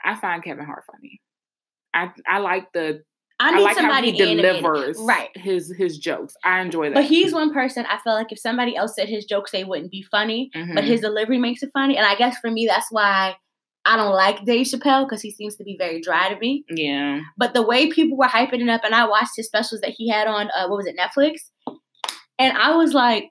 I 0.04 0.16
find 0.16 0.44
Kevin 0.44 0.66
Hart 0.66 0.84
funny. 0.92 1.22
I 1.94 2.12
I 2.28 2.40
like 2.40 2.74
the 2.74 3.04
I 3.44 3.50
I, 3.50 3.52
need 3.58 3.64
like 3.64 3.76
how 3.76 3.82
somebody 3.82 4.12
he 4.12 4.22
animated. 4.22 4.62
delivers 4.62 4.98
Right. 5.00 5.30
his 5.36 5.74
his 5.78 5.98
jokes. 5.98 6.36
I 6.44 6.62
enjoy 6.62 6.90
that. 6.90 6.96
But 6.96 7.06
he's 7.06 7.34
one 7.34 7.54
person 7.54 7.86
I 7.88 7.98
feel 8.04 8.14
like 8.14 8.32
if 8.32 8.40
somebody 8.40 8.76
else 8.76 8.96
said 8.96 9.10
his 9.10 9.26
jokes, 9.26 9.52
they 9.52 9.64
wouldn't 9.64 9.92
be 9.92 10.02
funny. 10.02 10.50
But 10.54 10.84
Mhm. 10.84 10.88
his 10.88 11.02
delivery 11.02 11.38
makes 11.38 11.62
it 11.64 11.70
funny. 11.74 11.98
And 11.98 12.06
I 12.06 12.16
guess 12.16 12.38
for 12.40 12.50
me, 12.50 12.66
that's 12.68 12.88
why 12.92 13.36
I 13.86 13.98
don't 13.98 14.14
like 14.14 14.46
Dave 14.46 14.66
Chappelle 14.68 15.06
because 15.06 15.22
he 15.22 15.30
seems 15.32 15.58
to 15.58 15.64
be 15.66 15.76
very 15.78 16.00
dry 16.00 16.30
to 16.34 16.40
me. 16.40 16.64
yeah. 16.70 17.20
But 17.38 17.54
the 17.54 17.62
way 17.62 17.90
people 17.92 18.18
were 18.18 18.28
hyping 18.28 18.62
it 18.62 18.70
up, 18.70 18.84
and 18.86 18.96
I 18.96 19.06
watched 19.08 19.32
his 19.36 19.48
specials 19.48 19.82
that 19.82 19.94
he 19.98 20.08
had 20.10 20.26
on, 20.28 20.50
uh, 20.58 20.68
what 20.70 20.78
was 20.78 20.86
it, 20.88 20.96
Netflix? 20.98 21.52
And 22.40 22.58
I 22.58 22.76
was 22.76 22.94
like, 22.94 23.30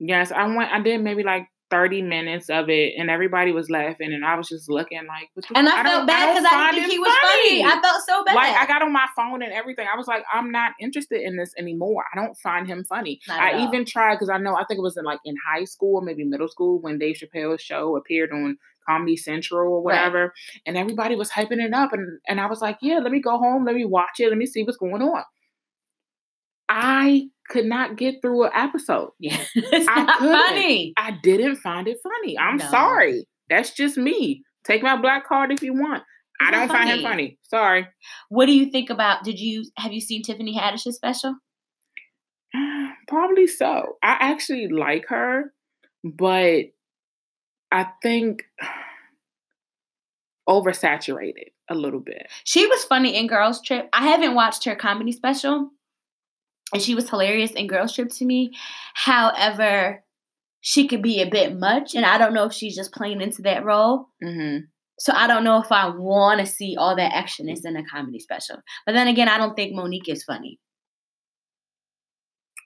Yes, 0.00 0.32
I 0.32 0.44
went. 0.46 0.72
I 0.72 0.80
did 0.80 1.00
maybe 1.02 1.22
like 1.22 1.46
thirty 1.74 2.02
minutes 2.02 2.48
of 2.48 2.68
it, 2.68 2.94
and 2.96 3.10
everybody 3.10 3.50
was 3.52 3.68
laughing, 3.68 4.12
and 4.12 4.24
I 4.24 4.36
was 4.36 4.48
just 4.48 4.70
looking 4.70 5.00
like, 5.08 5.28
and 5.56 5.68
I, 5.68 5.82
don't- 5.82 5.92
felt 5.92 6.06
bad 6.06 6.32
because 6.34 6.44
I, 6.46 6.50
find 6.50 6.74
didn't 6.76 6.88
think 6.90 6.92
he 6.92 6.98
was 7.00 7.16
funny. 7.20 7.64
I 7.64 7.80
felt 7.82 8.02
so 8.06 8.24
bad. 8.24 8.34
Like 8.36 8.54
I 8.56 8.66
got 8.66 8.82
on 8.82 8.92
my 8.92 9.06
phone 9.16 9.42
and 9.42 9.52
everything. 9.52 9.86
I 9.92 9.96
was 9.96 10.06
like, 10.06 10.24
I'm 10.32 10.50
not 10.50 10.72
interested 10.80 11.20
in 11.22 11.36
this 11.36 11.52
anymore. 11.58 12.04
I 12.12 12.16
don't 12.20 12.36
find 12.38 12.66
him 12.68 12.84
funny. 12.88 13.20
Not 13.26 13.40
I 13.40 13.64
even 13.66 13.84
tried 13.84 14.14
because 14.14 14.28
I 14.30 14.38
know 14.38 14.54
I 14.54 14.64
think 14.64 14.78
it 14.78 14.82
was 14.82 14.96
in 14.96 15.04
like 15.04 15.20
in 15.24 15.34
high 15.46 15.64
school 15.64 16.00
maybe 16.00 16.24
middle 16.24 16.48
school 16.48 16.80
when 16.80 16.98
Dave 16.98 17.16
Chappelle's 17.16 17.60
show 17.60 17.96
appeared 17.96 18.30
on 18.32 18.56
Comedy 18.88 19.16
Central 19.16 19.72
or 19.72 19.82
Right. 19.82 19.94
whatever, 19.96 20.32
and 20.66 20.76
everybody 20.76 21.16
was 21.16 21.30
hyping 21.30 21.60
it 21.64 21.72
up, 21.74 21.92
and 21.92 22.20
and 22.28 22.40
I 22.40 22.46
was 22.46 22.60
like, 22.60 22.78
yeah, 22.82 22.98
let 22.98 23.10
me 23.12 23.20
go 23.20 23.38
home, 23.38 23.64
let 23.64 23.74
me 23.74 23.84
watch 23.84 24.20
it, 24.20 24.28
let 24.28 24.38
me 24.38 24.46
see 24.46 24.62
what's 24.62 24.76
going 24.76 25.02
on. 25.02 25.22
I 26.68 27.28
could 27.48 27.66
not 27.66 27.96
get 27.96 28.20
through 28.22 28.44
an 28.44 28.52
episode. 28.54 29.10
Yeah, 29.18 29.36
it's 29.54 29.88
I 29.88 30.02
not 30.04 30.18
couldn't. 30.18 30.34
funny. 30.38 30.92
I 30.96 31.18
didn't 31.22 31.56
find 31.56 31.86
it 31.88 31.98
funny. 32.02 32.38
I'm 32.38 32.56
No. 32.56 32.70
sorry. 32.70 33.26
That's 33.50 33.72
just 33.72 33.96
me. 33.96 34.42
Take 34.64 34.82
my 34.82 34.96
black 34.96 35.26
card 35.26 35.52
if 35.52 35.62
you 35.62 35.74
want. 35.74 36.02
I 36.40 36.48
It's 36.48 36.52
not 36.52 36.58
don't 36.58 36.68
find 36.76 36.88
him 36.90 36.96
funny. 37.02 37.04
funny. 37.04 37.38
Sorry. 37.42 37.88
What 38.28 38.46
do 38.46 38.52
you 38.52 38.70
think 38.70 38.90
about? 38.90 39.22
Did 39.24 39.38
you 39.38 39.64
have 39.76 39.92
you 39.92 40.00
seen 40.00 40.22
Tiffany 40.22 40.56
Haddish's 40.58 40.96
special? 40.96 41.36
Probably 43.08 43.46
so. 43.46 43.96
I 44.02 44.16
actually 44.20 44.68
like 44.68 45.06
her, 45.08 45.52
but 46.02 46.64
I 47.70 47.86
think 48.02 48.44
oversaturated 50.48 51.52
a 51.70 51.74
little 51.74 52.00
bit. 52.00 52.26
She 52.44 52.66
was 52.66 52.84
funny 52.84 53.16
in 53.16 53.26
Girls 53.26 53.60
Trip. 53.62 53.88
I 53.92 54.06
haven't 54.08 54.34
watched 54.34 54.64
her 54.64 54.74
comedy 54.74 55.12
special, 55.12 55.70
and 56.72 56.82
she 56.82 56.94
was 56.94 57.08
hilarious 57.10 57.52
in 57.52 57.66
Girls 57.66 57.94
Trip 57.94 58.10
to 58.10 58.24
me. 58.24 58.52
However, 58.94 60.02
she 60.60 60.88
could 60.88 61.02
be 61.02 61.20
a 61.20 61.28
bit 61.30 61.56
much, 61.58 61.94
and 61.94 62.06
I 62.06 62.16
don't 62.18 62.32
know 62.34 62.44
if 62.44 62.52
she's 62.52 62.74
just 62.76 62.92
playing 62.92 63.20
into 63.20 63.42
that 63.42 63.64
role. 63.64 64.08
hmm 64.22 64.58
So 64.98 65.12
I 65.12 65.26
don't 65.26 65.44
know 65.44 65.60
if 65.60 65.70
I 65.70 65.88
want 65.90 66.40
to 66.40 66.46
see 66.46 66.76
all 66.76 66.96
that 66.96 67.12
actionness 67.12 67.64
in 67.64 67.76
a 67.76 67.84
comedy 67.84 68.18
special. 68.18 68.56
But 68.86 68.92
then 68.92 69.08
again, 69.08 69.28
I 69.28 69.36
don't 69.38 69.54
think 69.54 69.74
Mo'Nique 69.74 70.08
is 70.08 70.24
funny. 70.24 70.58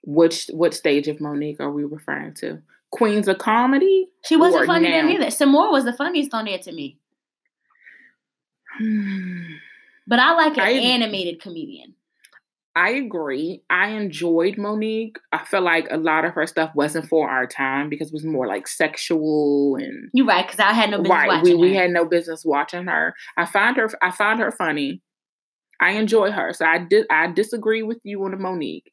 Which 0.04 0.46
what 0.52 0.74
stage 0.74 1.08
of 1.08 1.20
Mo'Nique 1.20 1.60
are 1.60 1.70
we 1.72 1.84
referring 1.84 2.34
to? 2.34 2.62
Queens 2.90 3.28
of 3.28 3.36
Comedy? 3.38 4.08
She 4.24 4.36
wasn't 4.36 4.64
funny 4.66 4.88
then 4.88 5.06
now? 5.06 5.12
either. 5.12 5.30
Sommore 5.30 5.70
was 5.70 5.84
the 5.84 5.92
funniest 5.92 6.32
on 6.32 6.46
there 6.46 6.58
to 6.58 6.72
me. 6.72 6.98
But 10.06 10.20
I 10.20 10.32
like 10.32 10.54
an 10.56 10.60
I- 10.64 10.70
animated 10.70 11.42
comedian. 11.42 11.94
I 12.76 12.90
agree. 12.90 13.62
I 13.70 13.88
enjoyed 13.88 14.54
Mo'Nique. 14.56 15.16
I 15.32 15.44
feel 15.44 15.62
like 15.62 15.88
a 15.90 15.96
lot 15.96 16.24
of 16.24 16.34
her 16.34 16.46
stuff 16.46 16.70
wasn't 16.74 17.08
for 17.08 17.28
our 17.28 17.46
time 17.46 17.88
because 17.88 18.08
it 18.08 18.12
was 18.12 18.24
more 18.24 18.46
like 18.46 18.68
sexual 18.68 19.76
and 19.76 20.08
You're 20.12 20.26
right, 20.26 20.46
because 20.46 20.60
I 20.60 20.72
had 20.72 20.90
no 20.90 20.98
business 20.98 21.10
right. 21.10 21.28
watching 21.28 21.60
We 21.60 21.70
we 21.70 21.74
had 21.74 21.90
no 21.90 22.04
business 22.04 22.44
watching 22.44 22.86
her. 22.86 23.14
I 23.36 23.46
find 23.46 23.76
her 23.76 23.88
I 24.00 24.10
found 24.12 24.38
her 24.40 24.52
funny. 24.52 25.02
I 25.80 25.92
enjoy 25.92 26.30
her. 26.30 26.52
So 26.52 26.66
I 26.66 26.78
did 26.78 27.06
I 27.10 27.32
disagree 27.32 27.82
with 27.82 27.98
you 28.04 28.22
on 28.24 28.30
the 28.32 28.36
Mo'Nique. 28.36 28.92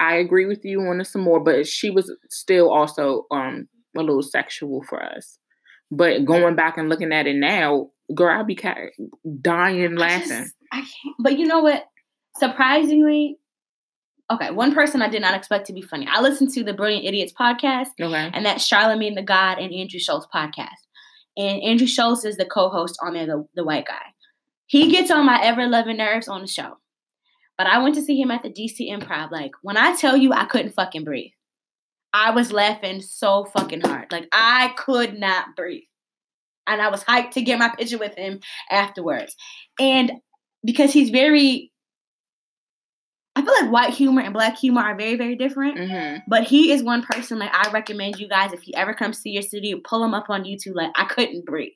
I 0.00 0.16
agree 0.16 0.46
with 0.46 0.64
you 0.64 0.80
on 0.82 0.98
the 0.98 1.04
Sommore, 1.04 1.40
but 1.42 1.66
she 1.66 1.90
was 1.90 2.10
still 2.30 2.70
also 2.70 3.26
um 3.30 3.66
a 3.96 4.00
little 4.00 4.22
sexual 4.22 4.82
for 4.88 5.02
us. 5.02 5.38
But 5.90 6.24
going 6.24 6.56
back 6.56 6.78
and 6.78 6.88
looking 6.88 7.12
at 7.12 7.26
it 7.26 7.36
now, 7.36 7.90
girl, 8.14 8.38
I'd 8.40 8.46
be 8.46 8.58
dying 9.40 9.92
I 9.98 10.00
laughing. 10.00 10.28
just- 10.28 10.54
I 10.72 10.76
can't. 10.80 11.16
But 11.20 11.38
you 11.38 11.46
know 11.46 11.60
what? 11.60 11.84
Surprisingly, 12.38 13.38
okay, 14.30 14.50
one 14.50 14.74
person 14.74 15.02
I 15.02 15.08
did 15.08 15.22
not 15.22 15.34
expect 15.34 15.66
to 15.66 15.72
be 15.72 15.82
funny. 15.82 16.06
I 16.10 16.20
listened 16.20 16.50
to 16.54 16.64
the 16.64 16.74
Brilliant 16.74 17.04
Idiots 17.06 17.32
podcast, 17.32 17.88
Okay. 18.00 18.30
and 18.32 18.44
that's 18.44 18.64
Charlemagne 18.64 19.14
the 19.14 19.22
God 19.22 19.58
and 19.58 19.72
Andrew 19.72 20.00
Schulz 20.00 20.26
podcast. 20.34 20.68
And 21.36 21.62
Andrew 21.62 21.86
Schulz 21.86 22.24
is 22.24 22.36
the 22.36 22.44
co-host 22.46 22.98
on 23.02 23.14
there, 23.14 23.26
the, 23.26 23.46
the 23.54 23.64
white 23.64 23.86
guy. 23.86 24.02
He 24.66 24.90
gets 24.90 25.10
on 25.10 25.26
my 25.26 25.40
ever 25.42 25.66
loving 25.66 25.98
nerves 25.98 26.28
on 26.28 26.40
the 26.40 26.46
show. 26.46 26.78
But 27.58 27.66
I 27.66 27.78
went 27.82 27.94
to 27.94 28.02
see 28.02 28.20
him 28.20 28.30
at 28.30 28.42
the 28.42 28.50
DC 28.50 28.90
Improv. 28.90 29.30
Like 29.30 29.52
when 29.62 29.76
I 29.76 29.94
tell 29.96 30.16
you 30.16 30.32
I 30.32 30.44
couldn't 30.44 30.72
fucking 30.74 31.04
breathe, 31.04 31.30
I 32.12 32.30
was 32.30 32.52
laughing 32.52 33.00
so 33.00 33.44
fucking 33.44 33.82
hard. 33.82 34.10
Like 34.12 34.28
I 34.32 34.74
could 34.76 35.18
not 35.18 35.54
breathe. 35.56 35.84
and 36.66 36.82
I 36.82 36.88
was 36.88 37.04
hyped 37.04 37.30
to 37.32 37.42
get 37.42 37.58
my 37.58 37.68
picture 37.68 37.98
with 37.98 38.14
him 38.16 38.40
afterwards. 38.70 39.36
And 39.78 40.12
because 40.64 40.92
he's 40.92 41.10
very 41.10 41.70
I 43.36 43.42
feel 43.42 43.52
like 43.60 43.70
white 43.70 43.92
humor 43.92 44.22
and 44.22 44.32
black 44.32 44.56
humor 44.56 44.80
are 44.80 44.96
very, 44.96 45.14
very 45.14 45.36
different. 45.36 45.76
Mm-hmm. 45.76 46.20
But 46.26 46.44
he 46.44 46.72
is 46.72 46.82
one 46.82 47.02
person 47.02 47.38
like 47.38 47.52
I 47.52 47.70
recommend 47.70 48.18
you 48.18 48.28
guys 48.28 48.54
if 48.54 48.62
he 48.62 48.74
ever 48.74 48.94
comes 48.94 49.20
to 49.20 49.28
your 49.28 49.42
city, 49.42 49.74
pull 49.84 50.02
him 50.02 50.14
up 50.14 50.30
on 50.30 50.44
YouTube. 50.44 50.74
Like 50.74 50.90
I 50.96 51.04
couldn't 51.04 51.44
breathe. 51.44 51.74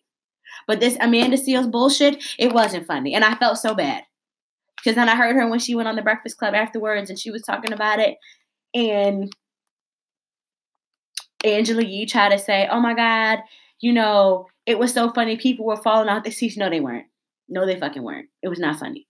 But 0.67 0.81
this 0.81 0.97
Amanda 1.01 1.37
Seales 1.37 1.71
bullshit, 1.71 2.25
it 2.39 2.55
wasn't 2.55 2.87
funny, 2.87 3.15
and 3.15 3.25
I 3.25 3.35
felt 3.35 3.59
so 3.59 3.75
bad 3.75 4.03
because 4.77 4.97
then 4.97 5.09
I 5.09 5.17
heard 5.17 5.37
her 5.37 5.49
when 5.49 5.59
she 5.59 5.75
went 5.75 5.87
on 5.87 5.97
the 5.97 6.03
Breakfast 6.03 6.39
Club 6.39 6.55
afterwards, 6.55 7.11
and 7.11 7.19
she 7.19 7.31
was 7.31 7.43
talking 7.43 7.73
about 7.73 7.99
it, 7.99 8.17
and 8.75 9.31
Angela 11.45 11.85
Yee 11.85 12.07
tried 12.07 12.31
to 12.31 12.39
say, 12.39 12.69
"Oh 12.71 12.81
my 12.81 12.95
God, 12.95 13.41
you 13.81 13.93
know, 13.93 14.47
it 14.65 14.79
was 14.79 14.95
so 14.95 15.13
funny. 15.13 15.37
People 15.37 15.67
were 15.67 15.77
falling 15.77 16.09
out 16.09 16.25
the 16.25 16.31
seats. 16.31 16.57
No, 16.57 16.71
they 16.71 16.81
weren't. 16.81 17.07
No, 17.51 17.67
they 17.67 17.79
fucking 17.79 18.03
weren't. 18.03 18.29
It 18.43 18.49
was 18.49 18.59
not 18.59 18.79
funny." 18.79 19.07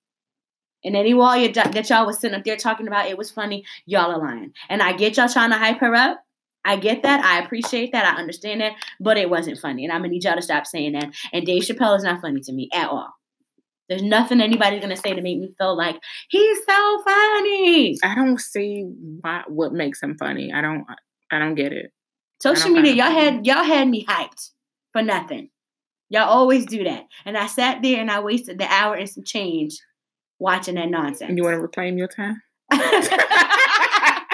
And 0.84 0.96
any 0.96 1.14
wall 1.14 1.36
you, 1.36 1.52
that 1.52 1.90
y'all 1.90 2.06
was 2.06 2.18
sitting 2.18 2.36
up 2.36 2.44
there 2.44 2.56
talking 2.56 2.86
about 2.86 3.08
it 3.08 3.18
was 3.18 3.30
funny, 3.30 3.64
y'all 3.86 4.12
are 4.12 4.18
lying. 4.18 4.52
And 4.68 4.82
I 4.82 4.92
get 4.92 5.16
y'all 5.16 5.28
trying 5.28 5.50
to 5.50 5.58
hype 5.58 5.80
her 5.80 5.94
up. 5.94 6.24
I 6.64 6.76
get 6.76 7.02
that. 7.02 7.24
I 7.24 7.42
appreciate 7.44 7.92
that. 7.92 8.04
I 8.04 8.18
understand 8.18 8.60
that. 8.60 8.72
But 8.98 9.16
it 9.16 9.30
wasn't 9.30 9.58
funny. 9.58 9.84
And 9.84 9.92
I'm 9.92 10.00
going 10.00 10.10
to 10.10 10.14
need 10.14 10.24
y'all 10.24 10.36
to 10.36 10.42
stop 10.42 10.66
saying 10.66 10.92
that. 10.92 11.14
And 11.32 11.46
Dave 11.46 11.62
Chappelle 11.62 11.96
is 11.96 12.04
not 12.04 12.20
funny 12.20 12.40
to 12.40 12.52
me 12.52 12.68
at 12.72 12.88
all. 12.88 13.08
There's 13.88 14.02
nothing 14.02 14.40
anybody's 14.40 14.80
going 14.80 14.94
to 14.94 15.00
say 15.00 15.14
to 15.14 15.22
make 15.22 15.38
me 15.38 15.52
feel 15.58 15.76
like 15.76 15.96
he's 16.28 16.58
so 16.58 17.02
funny. 17.02 17.98
I 18.04 18.14
don't 18.14 18.40
see 18.40 18.84
why, 19.20 19.42
what 19.48 19.72
makes 19.72 20.02
him 20.02 20.16
funny. 20.16 20.52
I 20.52 20.60
don't. 20.60 20.84
I 21.32 21.38
don't 21.38 21.54
get 21.56 21.72
it. 21.72 21.92
Social 22.40 22.70
media, 22.70 22.92
y'all 22.92 23.12
had 23.12 23.46
y'all 23.46 23.64
had 23.64 23.88
me 23.88 24.04
hyped 24.04 24.50
for 24.92 25.02
nothing. 25.02 25.50
Y'all 26.08 26.28
always 26.28 26.66
do 26.66 26.84
that. 26.84 27.04
And 27.24 27.36
I 27.36 27.46
sat 27.46 27.82
there 27.82 28.00
and 28.00 28.10
I 28.10 28.20
wasted 28.20 28.58
the 28.58 28.66
hour 28.66 28.94
and 28.94 29.08
some 29.08 29.24
change 29.24 29.78
watching 30.40 30.74
that 30.74 30.90
nonsense. 30.90 31.32
You 31.36 31.44
want 31.44 31.54
to 31.54 31.60
reclaim 31.60 31.96
your 31.96 32.08
time? 32.08 32.42
I 32.72 34.24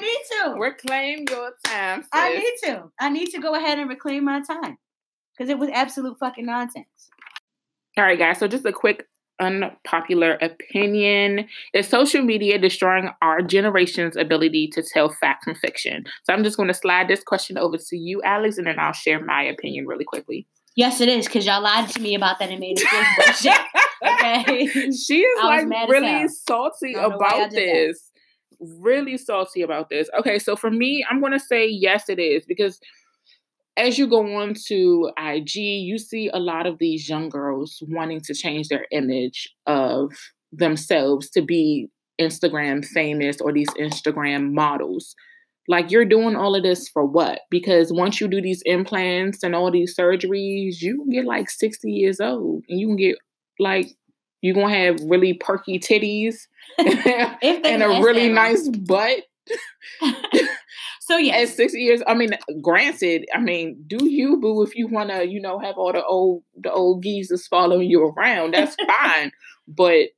need 0.00 0.18
to. 0.30 0.54
Reclaim 0.60 1.24
your 1.30 1.52
time. 1.64 2.04
I 2.12 2.34
need 2.34 2.54
to. 2.64 2.90
I 3.00 3.08
need 3.08 3.30
to 3.30 3.40
go 3.40 3.54
ahead 3.54 3.78
and 3.78 3.88
reclaim 3.88 4.24
my 4.24 4.42
time. 4.42 4.76
Because 5.36 5.48
it 5.48 5.58
was 5.58 5.70
absolute 5.72 6.18
fucking 6.18 6.44
nonsense. 6.44 6.86
All 7.96 8.04
right, 8.04 8.18
guys. 8.18 8.38
So 8.38 8.48
just 8.48 8.66
a 8.66 8.72
quick 8.72 9.06
unpopular 9.40 10.36
opinion 10.42 11.48
is 11.72 11.88
social 11.88 12.20
media 12.22 12.58
destroying 12.58 13.08
our 13.22 13.40
generation's 13.40 14.14
ability 14.16 14.68
to 14.68 14.82
tell 14.82 15.08
fact 15.08 15.42
from 15.42 15.54
fiction 15.54 16.04
so 16.22 16.32
i'm 16.32 16.44
just 16.44 16.58
going 16.58 16.68
to 16.68 16.74
slide 16.74 17.08
this 17.08 17.24
question 17.24 17.56
over 17.56 17.78
to 17.78 17.96
you 17.96 18.20
alex 18.22 18.58
and 18.58 18.66
then 18.66 18.78
i'll 18.78 18.92
share 18.92 19.24
my 19.24 19.42
opinion 19.42 19.86
really 19.86 20.04
quickly 20.04 20.46
Yes, 20.74 21.02
it 21.02 21.08
is, 21.08 21.26
because 21.26 21.44
y'all 21.44 21.62
lied 21.62 21.90
to 21.90 22.00
me 22.00 22.14
about 22.14 22.38
that 22.38 22.48
and 22.48 22.58
made 22.58 22.78
me 22.78 22.84
feel 22.84 23.02
bullshit. 23.16 23.58
Okay. 24.04 24.66
she 24.90 25.20
is 25.20 25.38
I 25.40 25.62
like 25.62 25.88
really 25.88 26.28
salty 26.28 26.96
I 26.96 27.02
don't 27.02 27.10
know 27.10 27.16
why 27.18 27.30
y'all 27.30 27.38
about 27.44 27.50
this 27.50 28.10
really 28.60 29.16
salty 29.16 29.60
about 29.62 29.88
this 29.90 30.08
okay 30.16 30.38
so 30.38 30.54
for 30.54 30.70
me 30.70 31.04
i'm 31.10 31.18
going 31.18 31.32
to 31.32 31.40
say 31.40 31.66
yes 31.66 32.08
it 32.08 32.20
is 32.20 32.44
because 32.46 32.78
as 33.76 33.98
you 33.98 34.06
go 34.06 34.36
on 34.36 34.54
to 34.66 35.10
IG, 35.18 35.54
you 35.54 35.98
see 35.98 36.28
a 36.32 36.38
lot 36.38 36.66
of 36.66 36.78
these 36.78 37.08
young 37.08 37.28
girls 37.28 37.82
wanting 37.88 38.20
to 38.22 38.34
change 38.34 38.68
their 38.68 38.86
image 38.90 39.48
of 39.66 40.12
themselves 40.52 41.30
to 41.30 41.42
be 41.42 41.88
Instagram 42.20 42.84
famous 42.84 43.40
or 43.40 43.52
these 43.52 43.70
Instagram 43.70 44.52
models. 44.52 45.14
Like 45.68 45.90
you're 45.90 46.04
doing 46.04 46.36
all 46.36 46.54
of 46.54 46.62
this 46.62 46.88
for 46.88 47.04
what? 47.04 47.40
Because 47.50 47.92
once 47.92 48.20
you 48.20 48.28
do 48.28 48.42
these 48.42 48.62
implants 48.66 49.42
and 49.42 49.54
all 49.54 49.70
these 49.70 49.96
surgeries, 49.96 50.82
you 50.82 50.98
can 50.98 51.10
get 51.10 51.24
like 51.24 51.48
60 51.48 51.90
years 51.90 52.20
old 52.20 52.64
and 52.68 52.78
you 52.78 52.88
can 52.88 52.96
get 52.96 53.16
like 53.58 53.88
you're 54.40 54.54
gonna 54.54 54.74
have 54.74 55.00
really 55.04 55.34
perky 55.34 55.78
titties 55.78 56.36
and 56.78 57.82
a 57.82 57.88
really 58.02 58.28
nice 58.28 58.68
butt. 58.68 59.22
So 61.00 61.16
yeah, 61.16 61.36
at 61.38 61.48
60 61.48 61.78
years 61.80 62.00
i 62.06 62.14
mean 62.14 62.30
granted 62.62 63.26
i 63.34 63.40
mean 63.40 63.82
do 63.86 64.06
you 64.08 64.38
boo 64.40 64.62
if 64.62 64.76
you 64.76 64.86
want 64.86 65.10
to 65.10 65.26
you 65.28 65.40
know 65.40 65.58
have 65.58 65.76
all 65.76 65.92
the 65.92 66.04
old 66.04 66.42
the 66.56 66.72
old 66.72 67.02
geezers 67.02 67.46
following 67.46 67.90
you 67.90 68.02
around? 68.04 68.54
That's 68.54 68.76
fine. 68.86 69.32
But 69.66 70.08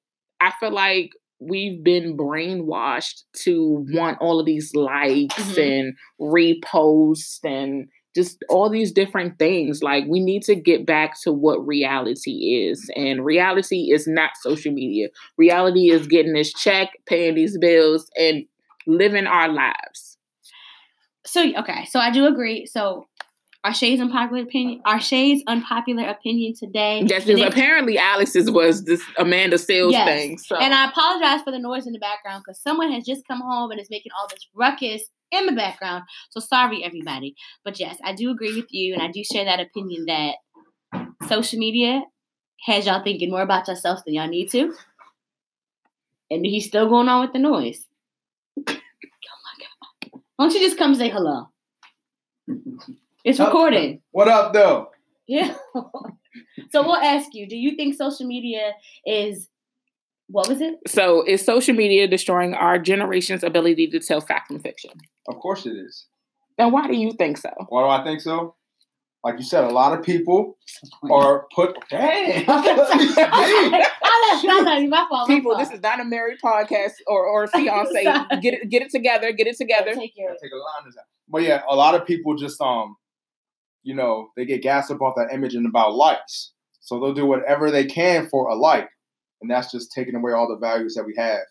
i 0.41 0.53
feel 0.61 0.73
like 0.73 1.11
we've 1.41 1.83
been 1.83 2.17
brainwashed 2.17 3.23
to 3.45 3.85
want 3.93 4.19
all 4.21 4.39
of 4.41 4.47
these 4.47 4.75
likes 4.75 5.35
Mhm. 5.35 5.59
and 5.81 5.97
reposts 6.21 7.39
and 7.45 7.89
just 8.15 8.45
all 8.49 8.71
these 8.71 8.93
different 8.93 9.39
things 9.39 9.83
like 9.83 10.05
we 10.09 10.21
need 10.21 10.43
to 10.43 10.55
get 10.55 10.87
back 10.87 11.21
to 11.23 11.33
what 11.33 11.67
reality 11.67 12.67
is 12.69 12.91
and 12.97 13.25
reality 13.25 13.93
is 13.93 14.07
not 14.07 14.31
social 14.41 14.73
media 14.73 15.09
reality 15.37 15.91
is 15.91 16.07
getting 16.07 16.35
this 16.35 16.53
check 16.53 16.91
paying 17.07 17.35
these 17.35 17.59
bills 17.59 18.09
and 18.17 18.45
living 18.87 19.27
our 19.27 19.49
lives 19.49 20.15
so 21.27 21.43
okay, 21.59 21.87
so 21.87 21.99
I 21.99 22.11
do 22.11 22.27
agree. 22.27 22.67
So 22.67 23.07
our 23.65 23.73
shades 23.73 24.01
unpopular 24.01 24.43
opinion, 24.43 24.83
our 24.85 25.01
shades 25.01 25.43
unpopular 25.47 26.07
opinion 26.09 26.55
today. 26.59 27.03
Yes, 27.07 27.25
because 27.25 27.41
apparently 27.43 27.99
Alex's 27.99 28.51
was 28.51 28.85
this 28.85 29.03
Amanda 29.19 29.57
Seales 29.57 29.93
Yes. 29.93 30.07
thing. 30.07 30.39
So 30.39 30.57
and 30.57 30.75
I 30.75 30.87
apologize 30.87 31.43
for 31.43 31.51
the 31.51 31.59
noise 31.59 31.87
in 31.87 31.93
the 31.93 31.99
background 31.99 32.45
because 32.47 32.61
someone 32.61 32.93
has 32.93 33.05
just 33.05 33.27
come 33.27 33.41
home 33.41 33.71
and 33.71 33.81
is 33.81 33.89
making 33.91 34.13
all 34.19 34.29
this 34.29 34.47
ruckus 34.55 35.05
in 35.39 35.47
the 35.47 35.53
background. 35.53 36.05
So 36.31 36.41
sorry, 36.41 36.85
everybody. 36.85 37.35
But 37.65 37.79
yes, 37.79 37.99
I 38.05 38.15
do 38.15 38.31
agree 38.31 38.55
with 38.55 38.73
you, 38.73 38.95
and 38.95 39.03
I 39.03 39.09
do 39.09 39.23
share 39.25 39.45
that 39.45 39.61
opinion 39.61 40.07
that 40.07 40.37
social 41.29 41.59
media 41.59 42.03
has 42.67 42.87
y'all 42.87 43.03
thinking 43.03 43.31
more 43.31 43.43
about 43.43 43.69
yourself 43.69 44.05
than 44.05 44.15
y'all 44.15 44.29
need 44.29 44.51
to. 44.51 44.75
And 46.31 46.45
he's 46.45 46.67
still 46.67 46.89
going 46.89 47.09
on 47.09 47.21
with 47.21 47.33
the 47.33 47.39
noise. 47.39 47.87
Oh 48.57 48.63
my 48.67 48.73
god! 48.73 50.21
Why 50.37 50.47
don't 50.47 50.55
you 50.55 50.61
just 50.61 50.79
come 50.79 50.95
say 50.95 51.11
hello? 51.11 51.49
It's 53.25 53.39
recorded. 53.39 54.01
What 54.11 54.29
up, 54.29 54.53
though? 54.53 54.91
Yeah. 55.27 55.55
so 56.71 56.83
we'll 56.83 56.97
ask 56.97 57.35
you: 57.35 57.49
Do 57.49 57.57
you 57.57 57.77
think 57.77 57.95
social 57.95 58.27
media 58.27 58.73
is 59.07 59.49
what 60.29 60.49
was 60.49 60.61
it? 60.61 60.77
so 60.87 61.23
is 61.27 61.45
social 61.45 61.75
media 61.75 62.09
destroying 62.09 62.55
our 62.55 62.79
generation's 62.79 63.43
ability 63.43 63.89
to 63.89 64.01
tell 64.01 64.21
fact 64.21 64.49
from 64.49 64.61
fiction? 64.61 64.93
Of 65.29 65.37
course 65.37 65.67
it 65.67 65.77
is. 65.77 66.07
And 66.59 66.73
why 66.73 66.87
do 66.87 66.97
you 66.97 67.13
think 67.13 67.37
so? 67.39 67.51
Why 67.69 67.83
do 67.83 67.89
I 67.89 68.05
think 68.05 68.21
so? 68.21 68.55
Like 69.25 69.39
you 69.39 69.45
said, 69.45 69.65
a 69.65 69.71
lot 69.71 69.99
of 69.99 70.05
people 70.05 70.59
are 71.11 71.47
put. 71.55 71.77
Dang. 71.89 72.45
I 72.49 74.33
left. 74.33 74.45
No, 74.45 74.61
no, 74.61 74.87
my 74.87 75.07
fault. 75.09 75.29
People, 75.29 75.57
this 75.57 75.71
is 75.71 75.81
not 75.81 75.99
a 75.99 76.05
married 76.05 76.39
podcast 76.45 76.93
or 77.07 77.27
or 77.27 77.47
fiance. 77.55 78.05
get 78.43 78.55
it 78.55 78.69
get 78.69 78.83
it 78.83 78.91
together, 78.91 79.33
get 79.33 79.47
it 79.47 79.57
together. 79.57 79.95
Take 79.95 80.13
your 80.15 80.33
Take 80.33 80.53
a 80.53 80.57
line 80.57 80.87
of. 80.87 80.95
But 81.27 81.43
yeah, 81.43 81.63
a 81.69 81.75
lot 81.75 81.95
of 81.95 82.07
people 82.07 82.37
just 82.37 82.61
um, 82.61 82.97
you 83.85 83.95
know, 83.95 84.31
they 84.37 84.45
get 84.45 84.63
gassed 84.63 84.91
up 84.91 85.01
off 85.01 85.15
that 85.17 85.33
image 85.33 85.55
and 85.55 85.67
about 85.67 85.95
likes. 85.95 86.53
So 86.81 86.99
they'll 86.99 87.15
do 87.15 87.27
whatever 87.27 87.71
they 87.71 87.85
can 87.87 88.29
for 88.29 88.49
a 88.49 88.55
like, 88.55 88.89
and 89.45 89.51
that's 89.51 89.71
just 89.71 89.93
taking 89.93 90.15
away 90.15 90.33
all 90.33 90.49
the 90.49 90.57
values 90.57 90.95
that 90.95 91.05
we 91.05 91.15
have. 91.19 91.45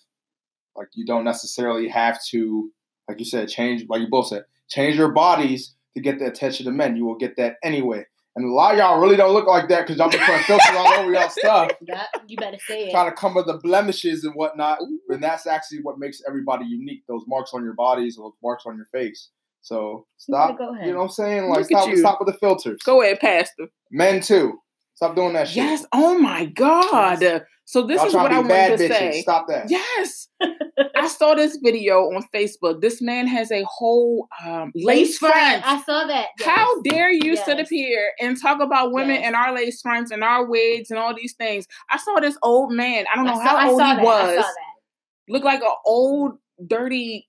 Like 0.76 0.88
you 0.94 1.06
don't 1.06 1.24
necessarily 1.24 1.88
have 1.88 2.20
to, 2.32 2.72
like 3.08 3.20
you 3.20 3.26
said, 3.26 3.50
change. 3.50 3.86
Like 3.88 4.02
you 4.02 4.08
both 4.10 4.28
said, 4.28 4.46
change 4.68 4.96
your 4.96 5.12
bodies 5.12 5.76
to 5.96 6.02
get 6.02 6.18
the 6.18 6.26
attention 6.26 6.68
of 6.68 6.74
men. 6.74 6.96
You 6.96 7.06
will 7.06 7.18
get 7.18 7.38
that 7.38 7.58
anyway. 7.64 8.04
And 8.36 8.46
a 8.46 8.52
lot 8.52 8.74
of 8.74 8.80
y'all 8.80 9.00
really 9.00 9.16
don't 9.16 9.32
look 9.32 9.46
like 9.46 9.70
that 9.70 9.82
because 9.82 10.00
y'all 10.00 10.10
be 10.10 10.18
putting 10.18 10.42
filters 10.42 10.76
all 10.76 10.88
over 10.94 11.14
y'all 11.14 11.30
stuff. 11.30 11.70
Yeah, 11.88 12.08
you 12.28 12.36
better 12.36 12.58
say 12.68 12.88
it. 12.88 12.92
trying 12.92 13.12
to 13.12 13.16
come 13.16 13.36
with 13.36 13.46
the 13.46 13.60
blemishes 13.60 14.24
and 14.24 14.34
whatnot. 14.34 14.80
And 15.10 15.22
that's 15.22 15.46
actually 15.46 15.84
what 15.84 16.00
makes 16.00 16.20
everybody 16.28 16.66
unique. 16.66 17.04
Those 17.08 17.22
marks 17.28 17.52
on 17.54 17.64
your 17.64 17.76
bodies, 17.76 18.16
those 18.16 18.34
marks 18.42 18.64
on 18.66 18.76
your 18.76 18.88
face. 18.88 19.30
So 19.62 20.08
stop. 20.18 20.58
go 20.58 20.74
ahead. 20.74 20.88
You 20.88 20.94
know 20.94 21.00
what 21.00 21.06
I'm 21.06 21.12
saying? 21.12 21.48
Like 21.48 21.66
stop, 21.66 21.88
you. 21.88 21.98
stop 21.98 22.20
with 22.20 22.34
the 22.34 22.40
filters. 22.40 22.80
Go 22.84 23.04
ahead, 23.04 23.20
Pastor. 23.20 23.68
Men 23.92 24.20
too. 24.20 24.60
Stop 24.96 25.16
doing 25.16 25.34
that 25.34 25.48
shit. 25.48 25.58
Yes. 25.58 25.86
Oh 25.92 26.18
my 26.20 26.46
God. 26.46 27.44
So 27.66 27.82
this 27.88 27.98
Y'all 27.98 28.08
is 28.08 28.14
what 28.14 28.28
to 28.30 28.36
I 28.36 28.42
be 28.42 28.48
bad 28.50 28.72
wanted 28.72 28.88
to 28.88 28.94
bitches. 28.94 28.98
say. 28.98 29.22
Stop 29.22 29.48
that. 29.48 29.70
Yes. 29.70 30.28
I 30.96 31.08
saw 31.08 31.34
this 31.34 31.58
video 31.64 32.02
on 32.14 32.24
Facebook. 32.34 32.82
This 32.82 33.02
man 33.02 33.26
has 33.28 33.52
a 33.52 33.64
whole 33.64 34.28
um, 34.46 34.72
lace 34.76 35.18
front. 35.18 35.66
I 35.66 35.82
saw 35.84 36.06
that. 36.06 36.28
yes. 36.40 36.48
How 36.48 36.82
dare 36.82 37.12
you 37.12 37.36
sit 37.38 37.60
up 37.60 37.68
here 37.70 38.12
and 38.20 38.40
talk 38.40 38.62
about 38.62 38.92
women 38.92 39.16
Yes. 39.16 39.24
and 39.26 39.36
our 39.36 39.54
lace 39.56 39.82
fronts 39.82 40.12
and 40.12 40.24
our 40.24 40.46
wigs 40.46 40.92
and 40.92 41.00
all 41.00 41.16
these 41.16 41.34
things? 41.34 41.66
I 41.90 41.98
saw 41.98 42.20
this 42.20 42.38
old 42.44 42.74
man. 42.74 43.06
I 43.12 43.16
don't 43.16 43.26
know 43.26 43.34
I 43.34 43.38
saw, 43.38 43.42
how 43.50 43.58
I 43.58 43.68
old 43.70 43.80
saw 43.80 43.90
he 43.92 43.96
that. 43.96 44.04
was. 44.04 44.30
I 44.30 44.36
saw 44.36 44.42
that. 44.42 45.30
Looked 45.30 45.46
like 45.46 45.62
an 45.62 45.72
old, 45.86 46.34
dirty, 46.68 47.28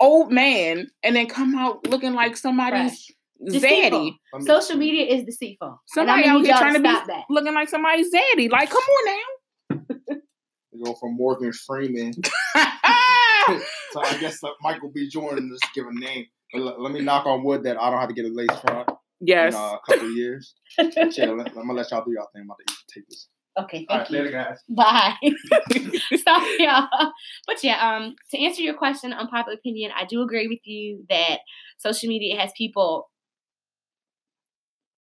old 0.00 0.32
man, 0.32 0.88
and 1.04 1.14
then 1.14 1.26
come 1.28 1.54
out 1.56 1.86
looking 1.88 2.14
like 2.14 2.36
somebody's 2.36 2.90
Deceitful. 2.92 3.14
Zaddy. 3.48 4.16
Let 4.32 4.42
me- 4.42 4.46
Social 4.46 4.76
media 4.76 5.06
is 5.06 5.24
deceitful. 5.24 5.80
Somebody 5.86 6.24
out 6.28 6.44
here 6.44 6.56
trying 6.56 6.74
to 6.74 6.80
be 6.80 6.88
that. 6.88 7.24
looking 7.30 7.54
like 7.54 7.68
somebody's 7.68 8.12
zaddy. 8.12 8.50
Like, 8.50 8.70
come 8.70 8.82
on 8.82 9.06
now. 9.06 10.16
We 10.72 10.80
go 10.84 10.94
from 10.94 11.16
Morgan 11.16 11.52
Freeman. 11.52 12.12
so 13.92 14.00
I 14.02 14.16
guess 14.20 14.42
uh, 14.44 14.48
Michael 14.62 14.90
B. 14.94 15.08
Jordan, 15.08 15.50
just 15.52 15.72
give 15.74 15.86
a 15.86 15.92
name. 15.92 16.26
But 16.52 16.62
let, 16.62 16.80
let 16.80 16.92
me 16.92 17.00
knock 17.00 17.26
on 17.26 17.44
wood 17.44 17.62
that 17.64 17.80
I 17.80 17.90
don't 17.90 18.00
have 18.00 18.08
to 18.08 18.14
get 18.14 18.24
a 18.26 18.32
lace 18.32 18.48
front. 18.60 18.88
Yes. 19.20 19.54
in 19.54 19.60
uh, 19.60 19.74
a 19.74 19.80
couple 19.86 20.08
of 20.08 20.16
years. 20.16 20.54
yeah, 20.78 20.84
let, 21.26 21.48
I'm 21.48 21.54
gonna 21.54 21.72
let 21.74 21.90
y'all 21.90 22.04
do 22.04 22.12
y'all 22.12 22.26
thing. 22.34 22.42
I'm 22.42 22.46
about 22.46 22.58
to 22.66 22.74
take 22.92 23.06
this. 23.08 23.28
okay, 23.58 23.86
All 23.88 23.98
thank 23.98 24.08
right, 24.08 24.10
you. 24.10 24.18
later, 24.18 24.30
guys. 24.30 24.58
Bye. 24.68 25.14
Sorry, 26.24 26.56
y'all. 26.58 26.88
But 27.46 27.62
yeah, 27.62 27.96
um, 27.96 28.16
to 28.30 28.42
answer 28.42 28.62
your 28.62 28.74
question, 28.74 29.12
unpopular 29.12 29.56
opinion, 29.58 29.90
I 29.94 30.06
do 30.06 30.22
agree 30.22 30.48
with 30.48 30.60
you 30.64 31.04
that 31.10 31.40
social 31.78 32.08
media 32.08 32.40
has 32.40 32.50
people. 32.56 33.10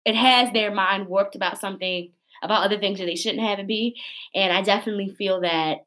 It 0.09 0.17
has 0.17 0.51
their 0.53 0.75
mind 0.75 1.07
warped 1.07 1.37
about 1.37 1.61
something, 1.61 2.11
about 2.43 2.65
other 2.65 2.79
things 2.79 2.99
that 2.99 3.05
they 3.05 3.17
shouldn't 3.17 3.47
have 3.47 3.59
it 3.59 3.67
be, 3.67 4.01
and 4.35 4.53
I 4.53 4.63
definitely 4.63 5.11
feel 5.11 5.43
that. 5.43 5.85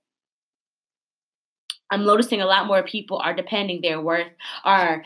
I'm 1.93 2.06
noticing 2.06 2.39
a 2.39 2.45
lot 2.45 2.68
more 2.68 2.84
people 2.84 3.18
are 3.18 3.34
depending 3.34 3.81
their 3.81 3.99
worth, 3.99 4.31
are 4.64 5.03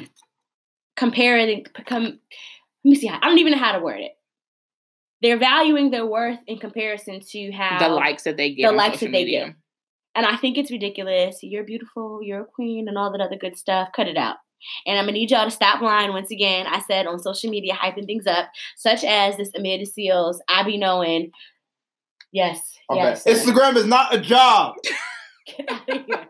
comparing, 0.95 1.65
come, 1.87 2.03
let 2.03 2.19
me 2.83 2.95
see 2.95 3.07
how, 3.07 3.17
I 3.21 3.27
don't 3.27 3.39
even 3.39 3.53
know 3.53 3.57
how 3.57 3.71
to 3.71 3.79
word 3.79 4.01
it. 4.01 4.11
They're 5.21 5.39
valuing 5.39 5.89
their 5.89 6.05
worth 6.05 6.37
in 6.45 6.59
comparison 6.59 7.21
to 7.31 7.51
how 7.51 7.79
the 7.79 7.89
likes 7.89 8.23
that 8.25 8.37
they 8.37 8.53
get. 8.53 8.67
the 8.67 8.75
likes 8.75 8.99
that 8.99 9.07
they 9.07 9.23
media. 9.23 9.45
get. 9.47 9.55
And 10.13 10.25
I 10.27 10.37
think 10.37 10.57
it's 10.57 10.71
ridiculous. 10.71 11.39
You're 11.41 11.63
beautiful, 11.63 12.21
you're 12.21 12.41
a 12.41 12.45
queen, 12.45 12.87
and 12.87 12.97
all 12.97 13.11
that 13.13 13.21
other 13.21 13.35
good 13.37 13.57
stuff. 13.57 13.89
Cut 13.95 14.07
it 14.07 14.17
out. 14.17 14.37
And 14.85 14.97
I'm 14.97 15.05
gonna 15.05 15.13
need 15.13 15.31
y'all 15.31 15.45
to 15.45 15.51
stop 15.51 15.81
lying 15.81 16.11
once 16.11 16.31
again. 16.31 16.67
I 16.67 16.79
said 16.79 17.07
on 17.07 17.19
social 17.19 17.49
media, 17.49 17.73
hyping 17.73 18.05
things 18.05 18.27
up, 18.27 18.49
such 18.75 19.03
as 19.03 19.37
this 19.37 19.51
Amanda 19.55 19.85
Seales, 19.85 20.37
I 20.49 20.63
be 20.63 20.77
knowing. 20.77 21.31
Yes, 22.31 22.77
Okay. 22.89 22.99
yes. 23.01 23.23
Instagram 23.23 23.75
is 23.77 23.85
not 23.85 24.13
a 24.13 24.19
job. 24.19 24.75
Get 25.47 25.71
out 25.71 25.89
of 25.89 26.05
here. 26.05 26.27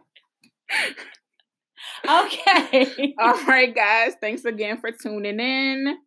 okay. 2.07 3.13
All 3.19 3.43
right, 3.45 3.73
guys. 3.73 4.13
Thanks 4.21 4.45
again 4.45 4.79
for 4.79 4.91
tuning 4.91 5.39
in. 5.39 5.97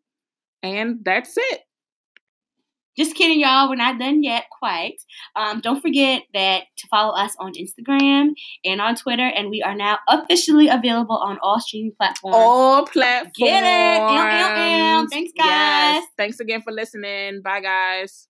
And 0.63 1.05
that's 1.05 1.35
it. 1.37 1.61
Just 2.99 3.15
kidding, 3.15 3.41
y'all. 3.41 3.69
We're 3.69 3.77
not 3.77 3.99
done 3.99 4.23
yet, 4.25 4.45
quite. 4.59 4.97
Um, 5.37 5.61
don't 5.61 5.81
forget 5.81 6.23
that 6.35 6.65
to 6.79 6.89
follow 6.91 7.15
us 7.15 7.35
on 7.39 7.53
Instagram 7.53 8.31
and 8.65 8.81
on 8.81 8.97
Twitter, 8.97 9.27
and 9.27 9.51
we 9.51 9.62
are 9.62 9.75
now 9.75 9.99
officially 10.09 10.66
available 10.69 11.16
on 11.16 11.39
all 11.43 11.61
streaming 11.61 11.93
platforms. 11.97 12.37
All 12.37 12.87
platforms. 12.87 13.33
Get 13.39 13.62
it. 13.62 15.03
Ew. 15.03 15.09
Thanks, 15.11 15.33
Yes. 15.37 15.47
guys. 16.01 16.03
Thanks 16.16 16.41
again 16.41 16.62
for 16.62 16.73
listening. 16.73 17.41
Bye, 17.43 17.61
guys. 17.61 18.27